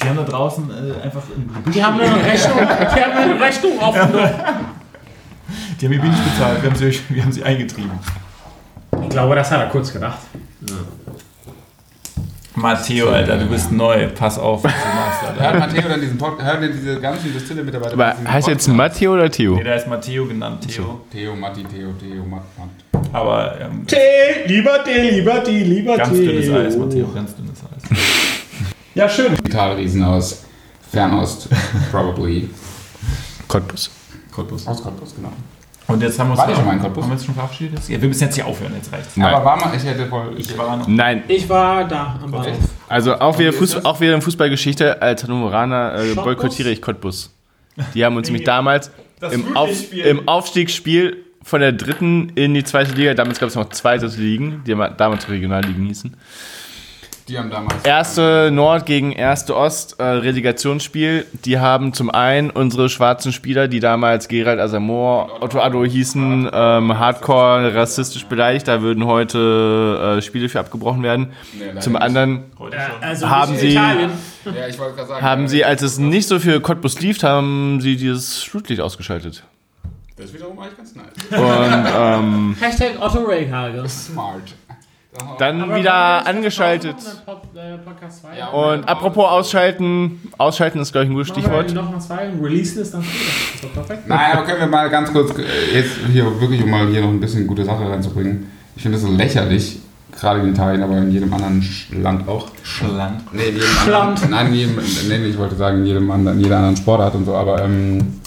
Die 0.00 0.08
haben 0.08 0.16
da 0.16 0.24
draußen 0.24 0.68
äh, 0.70 1.04
einfach. 1.04 1.22
Die 1.74 1.84
haben 1.84 2.00
eine 2.00 2.24
Rechnung, 2.24 2.58
die 2.58 3.00
haben 3.00 3.12
eine 3.16 3.40
Rechnung 3.40 3.78
aufgenommen. 3.80 4.30
Die 5.82 5.86
haben 5.86 5.94
ihr 5.94 6.02
nicht 6.04 6.24
bezahlt, 6.24 6.62
wir 6.62 6.70
haben, 6.70 6.76
sie, 6.76 7.00
wir 7.08 7.22
haben 7.24 7.32
sie 7.32 7.42
eingetrieben. 7.42 7.90
Ich 9.02 9.08
glaube, 9.08 9.34
das 9.34 9.50
hat 9.50 9.62
er 9.62 9.66
kurz 9.66 9.92
gedacht. 9.92 10.18
Matteo, 12.54 13.08
Alter, 13.10 13.36
du 13.36 13.46
bist 13.46 13.72
neu. 13.72 14.06
Pass 14.14 14.38
auf, 14.38 14.62
was 14.62 14.72
du 14.72 14.78
machst, 14.78 15.22
Hört 15.22 15.40
Alter. 15.40 15.58
Matteo 15.58 15.88
dann 15.88 16.00
diesen 16.00 16.18
Podcast, 16.18 16.48
hören 16.48 16.62
denn 16.62 16.72
diese 16.72 17.00
ganzen 17.00 17.32
Distille-Mitarbeiter 17.32 17.94
Aber 17.94 18.14
heißt 18.30 18.46
jetzt? 18.46 18.68
Matteo 18.68 19.14
oder 19.14 19.28
Theo? 19.28 19.56
Nee, 19.56 19.64
der 19.64 19.74
ist 19.74 19.88
Matteo 19.88 20.24
genannt, 20.24 20.64
Theo. 20.68 21.00
Theo, 21.10 21.34
Matti, 21.34 21.64
Theo, 21.64 21.92
Theo, 21.94 22.24
Matt, 22.26 22.44
Matt. 22.56 23.04
Aber 23.12 23.60
ähm, 23.60 23.84
Tee, 23.84 23.96
lieber 24.46 24.84
Tee, 24.84 25.10
lieber 25.10 25.42
Tee, 25.42 25.64
lieber 25.64 25.96
ganz 25.96 26.12
Tee. 26.12 26.26
dünnes 26.26 26.48
Eis, 26.48 26.76
Matteo, 26.76 27.08
ganz 27.08 27.34
dünnes 27.34 27.58
Eis. 27.60 27.98
Ja, 28.94 29.08
schön. 29.08 29.34
Digitalriesen 29.34 30.04
aus 30.04 30.44
Fernost, 30.92 31.48
probably. 31.90 32.50
Cottbus. 33.48 33.90
Cottbus. 34.30 34.64
Aus 34.68 34.80
Cottbus, 34.80 35.16
genau. 35.16 35.32
Und 35.92 36.02
jetzt 36.02 36.18
haben 36.18 36.28
wir 36.28 36.32
uns. 36.32 36.40
War 36.40 36.54
schon 36.54 36.64
mal 36.64 36.72
in 36.74 36.80
Cottbus? 36.80 37.04
Haben 37.04 37.10
wir 37.10 37.14
uns 37.14 37.24
schon 37.24 37.34
verabschiedet? 37.34 37.74
Jetzt? 37.78 37.88
Ja, 37.88 38.00
wir 38.00 38.08
müssen 38.08 38.22
jetzt 38.24 38.34
hier 38.34 38.46
aufhören, 38.46 38.72
jetzt 38.74 38.92
reicht's. 38.92 39.16
Nein. 39.16 39.34
Aber 39.34 39.44
war 39.44 39.56
mal, 39.56 39.76
ich 39.76 39.84
hätte 39.84 40.06
voll. 40.06 40.34
Ich 40.36 40.56
war 40.56 40.76
noch. 40.76 40.88
Nein, 40.88 41.22
Ich 41.28 41.48
war 41.48 41.86
da 41.86 42.18
am 42.22 42.30
Bahnhof. 42.30 42.56
also 42.88 43.14
auch 43.18 43.38
wieder, 43.38 43.52
Fuß, 43.52 43.84
auch 43.84 44.00
wieder 44.00 44.14
in 44.14 44.22
Fußballgeschichte 44.22 45.00
als 45.02 45.24
Hannoveraner 45.24 45.94
äh, 45.96 46.14
boykottiere 46.14 46.70
ich 46.70 46.80
Cottbus. 46.80 47.34
Die 47.94 48.04
haben 48.04 48.16
uns 48.16 48.28
nämlich 48.28 48.44
damals 48.46 48.90
im, 49.30 49.56
Auf, 49.56 49.92
im 49.92 50.28
Aufstiegsspiel 50.28 51.24
von 51.42 51.60
der 51.60 51.72
dritten 51.72 52.30
in 52.34 52.54
die 52.54 52.64
zweite 52.64 52.92
Liga, 52.92 53.14
damals 53.14 53.38
gab 53.38 53.48
es 53.48 53.54
noch 53.54 53.68
zwei 53.70 53.98
dritte 53.98 54.20
Ligen, 54.20 54.62
die 54.66 54.76
damals 54.96 55.28
Regionalligen 55.28 55.84
hießen. 55.86 56.16
Die 57.28 57.38
haben 57.38 57.50
damals. 57.50 57.84
Erste 57.84 58.50
Nord 58.52 58.84
gegen 58.84 59.12
erste 59.12 59.56
Ost 59.56 60.00
äh, 60.00 60.02
Relegationsspiel. 60.04 61.24
Die 61.44 61.58
haben 61.60 61.92
zum 61.92 62.10
einen 62.10 62.50
unsere 62.50 62.88
schwarzen 62.88 63.32
Spieler, 63.32 63.68
die 63.68 63.78
damals 63.80 64.26
Gerald 64.28 64.58
Asamoah, 64.58 65.40
Otto 65.40 65.60
Addo 65.60 65.84
hießen, 65.84 66.50
ähm, 66.52 66.98
hardcore 66.98 67.74
rassistisch 67.74 68.26
beleidigt. 68.26 68.66
Da 68.66 68.82
würden 68.82 69.06
heute 69.06 70.16
äh, 70.18 70.22
Spiele 70.22 70.48
für 70.48 70.58
abgebrochen 70.60 71.02
werden. 71.04 71.32
Nee, 71.52 71.78
zum 71.80 71.94
anderen 71.96 72.44
also 73.00 73.28
Haben 73.30 73.56
Sie- 73.56 73.70
Italien. 73.72 74.10
Ja, 74.44 74.66
ich 74.66 74.78
wollte 74.78 74.96
gerade 74.96 75.08
sagen. 75.08 75.22
haben 75.24 75.48
sie, 75.48 75.64
als 75.64 75.82
es 75.82 75.98
nicht 75.98 76.26
so 76.26 76.40
für 76.40 76.60
Cottbus 76.60 77.00
lief, 77.00 77.22
haben 77.22 77.80
sie 77.80 77.96
dieses 77.96 78.42
Flutlicht 78.42 78.80
ausgeschaltet. 78.80 79.44
Das 80.16 80.26
ist 80.26 80.34
wiederum 80.34 80.58
eigentlich 80.58 80.76
ganz 80.76 80.94
nice. 80.96 81.06
Und 81.30 81.86
ähm, 81.96 82.56
Hashtag 82.60 83.00
Otto 83.00 83.20
Rayhage. 83.24 83.88
Smart. 83.88 84.54
Dann 85.38 85.60
Aber 85.60 85.76
wieder 85.76 86.20
das 86.20 86.26
angeschaltet. 86.26 86.96
äh, 86.96 87.76
Podcast 87.84 88.22
2? 88.22 88.38
Ja, 88.38 88.48
Und 88.48 88.88
apropos 88.88 89.26
ausschalten, 89.26 90.22
ausschalten 90.38 90.80
ist, 90.80 90.92
glaube 90.92 91.04
ich, 91.04 91.10
ein 91.10 91.14
gutes 91.14 91.28
Stichwort. 91.28 91.74
Noch 91.74 91.90
mal 91.90 92.00
zwei 92.00 92.30
und 92.30 92.42
releasen 92.42 92.80
ist 92.80 92.94
dann 92.94 93.02
später. 93.02 93.24
Das 93.26 93.54
ist 93.56 93.64
doch 93.64 93.72
perfekt. 93.74 94.08
Nein, 94.08 94.32
aber 94.32 94.44
können 94.46 94.60
wir 94.60 94.66
mal 94.68 94.88
ganz 94.88 95.12
kurz, 95.12 95.36
äh, 95.38 95.74
jetzt 95.74 95.96
hier 96.10 96.24
wirklich, 96.40 96.62
um 96.62 96.70
mal 96.70 96.86
hier 96.88 97.02
noch 97.02 97.10
ein 97.10 97.20
bisschen 97.20 97.46
gute 97.46 97.62
Sache 97.64 97.86
reinzubringen. 97.90 98.50
Ich 98.74 98.80
finde 98.82 98.96
es 98.96 99.02
so 99.04 99.10
lächerlich, 99.12 99.80
gerade 100.18 100.40
in 100.40 100.48
Italien, 100.48 100.82
aber 100.82 100.96
in 100.96 101.10
jedem 101.10 101.32
anderen 101.34 101.62
Land 102.02 102.26
auch. 102.26 102.48
Schland. 102.62 103.20
Nee, 103.34 103.48
in 103.48 103.54
jedem 103.56 103.68
Schland. 103.68 104.22
anderen, 104.22 104.30
nein, 104.30 104.46
in 104.46 104.54
jedem, 104.54 104.76
nee, 105.08 105.26
ich 105.26 105.36
wollte 105.38 105.56
sagen, 105.56 105.80
in, 105.80 105.86
jedem 105.86 106.10
anderen, 106.10 106.38
in 106.38 106.44
jeder 106.44 106.56
anderen 106.56 106.76
Sportart 106.78 107.14
und 107.16 107.26
so, 107.26 107.34
aber 107.34 107.62
ähm, 107.62 108.21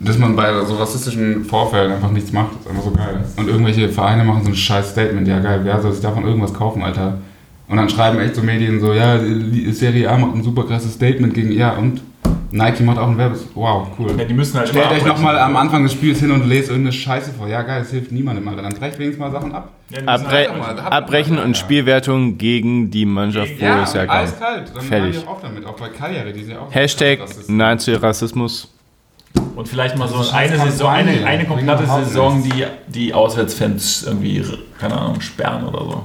dass 0.00 0.18
man 0.18 0.36
bei 0.36 0.52
so 0.64 0.74
rassistischen 0.76 1.44
Vorfällen 1.44 1.92
einfach 1.92 2.10
nichts 2.10 2.32
macht, 2.32 2.50
ist 2.60 2.68
einfach 2.68 2.82
so 2.82 2.90
geil. 2.90 3.24
Und 3.36 3.48
irgendwelche 3.48 3.88
Vereine 3.88 4.24
machen 4.24 4.42
so 4.44 4.50
ein 4.50 4.56
scheiß 4.56 4.90
Statement, 4.90 5.26
ja 5.26 5.40
geil, 5.40 5.60
wer 5.62 5.80
soll 5.80 5.92
sich 5.92 6.02
davon 6.02 6.24
irgendwas 6.24 6.52
kaufen, 6.52 6.82
Alter? 6.82 7.18
Und 7.68 7.78
dann 7.78 7.88
schreiben 7.88 8.20
echt 8.20 8.36
so 8.36 8.42
Medien 8.42 8.80
so, 8.80 8.92
ja, 8.92 9.18
die 9.18 9.72
Serie 9.72 10.08
A 10.10 10.16
macht 10.18 10.34
ein 10.34 10.42
super 10.42 10.64
krasses 10.64 10.94
Statement 10.94 11.34
gegen, 11.34 11.50
ja, 11.52 11.72
und 11.72 12.00
Nike 12.52 12.82
macht 12.84 12.98
auch 12.98 13.08
ein 13.08 13.18
Werbes. 13.18 13.44
Wow, 13.54 13.88
cool. 13.98 14.14
Ja, 14.16 14.24
die 14.24 14.32
müssen 14.32 14.56
halt 14.56 14.68
Stellt 14.68 14.90
euch 14.92 15.04
nochmal 15.04 15.36
am 15.38 15.56
Anfang 15.56 15.82
des 15.82 15.92
Spiels 15.92 16.20
hin 16.20 16.30
und 16.30 16.46
lest 16.48 16.68
irgendeine 16.68 16.92
Scheiße 16.92 17.32
vor. 17.32 17.48
Ja, 17.48 17.62
geil, 17.62 17.80
das 17.80 17.90
hilft 17.90 18.12
niemandem, 18.12 18.46
Alter. 18.46 18.62
Dann 18.62 18.72
brecht 18.72 18.98
wenigstens 18.98 19.20
mal 19.20 19.32
Sachen 19.32 19.52
ab. 19.52 19.72
Ja, 19.90 19.98
Abre 20.06 20.30
halt- 20.30 20.58
mal, 20.58 20.78
abbrechen 20.78 21.38
und. 21.38 21.56
Spielwertung 21.56 22.38
gegen 22.38 22.90
die 22.90 23.04
Mannschaft, 23.04 23.60
wo 23.60 23.64
Ja, 23.64 23.82
es 23.82 23.94
ja 23.94 24.04
geil. 24.04 24.24
eiskalt. 24.24 24.72
Dann 24.74 24.84
Fertig. 24.84 25.26
auch 25.26 25.40
damit. 25.40 25.66
Auch 25.66 25.76
bei 25.76 25.88
Karriere, 25.88 26.32
die 26.32 26.44
sind 26.44 26.52
ja 26.54 26.60
auch... 26.60 26.72
Hashtag 26.74 27.20
Nein 27.48 27.78
zu 27.78 28.00
Rassismus. 28.00 28.72
Und 29.56 29.66
vielleicht 29.68 29.96
mal 29.96 30.06
so 30.06 30.18
eine 30.32 30.58
Saison, 30.58 30.90
eine, 30.90 31.26
eine 31.26 31.46
komplette 31.46 31.86
Saison, 31.86 32.42
die 32.42 32.64
die 32.86 33.14
Auswärtsfans 33.14 34.04
irgendwie, 34.04 34.44
keine 34.78 34.94
Ahnung, 34.94 35.20
sperren 35.20 35.64
oder 35.64 35.78
so. 35.78 36.04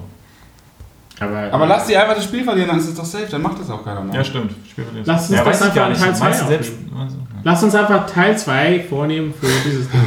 Aber, 1.20 1.54
Aber 1.54 1.68
lass 1.68 1.86
die 1.86 1.96
einfach 1.96 2.16
das 2.16 2.24
Spiel 2.24 2.44
verlieren, 2.44 2.70
dann 2.70 2.80
ist 2.80 2.88
es 2.88 2.96
doch 2.96 3.06
safe. 3.06 3.28
Dann 3.30 3.42
macht 3.42 3.60
das 3.60 3.70
auch 3.70 3.84
keiner 3.84 4.02
mehr. 4.02 4.16
Ja, 4.16 4.24
stimmt. 4.24 4.54
Spiel 4.68 4.86
verlieren. 4.86 5.06
Lass 5.06 5.30
uns 5.30 5.38
ja, 5.38 5.44
das 5.44 5.62
einfach 5.62 5.90
nicht. 5.90 5.98
in 5.98 6.14
Teil 6.14 6.20
Meinst 6.20 6.22
du 6.22 6.46
zwei 6.46 6.48
selbst, 6.48 6.74
also, 6.98 7.16
ja. 7.18 7.40
Lass 7.44 7.64
uns 7.64 7.76
einfach 7.76 8.06
Teil 8.08 8.38
2 8.38 8.80
vornehmen 8.90 9.34
für 9.34 9.48
dieses 9.66 9.90
Ding. 9.90 10.02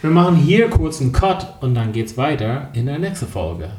Wir 0.00 0.10
machen 0.10 0.36
hier 0.36 0.70
kurz 0.70 1.00
einen 1.00 1.12
Cut 1.12 1.54
und 1.60 1.74
dann 1.74 1.92
geht's 1.92 2.16
weiter 2.16 2.68
in 2.72 2.86
der 2.86 2.98
nächsten 2.98 3.26
Folge. 3.26 3.70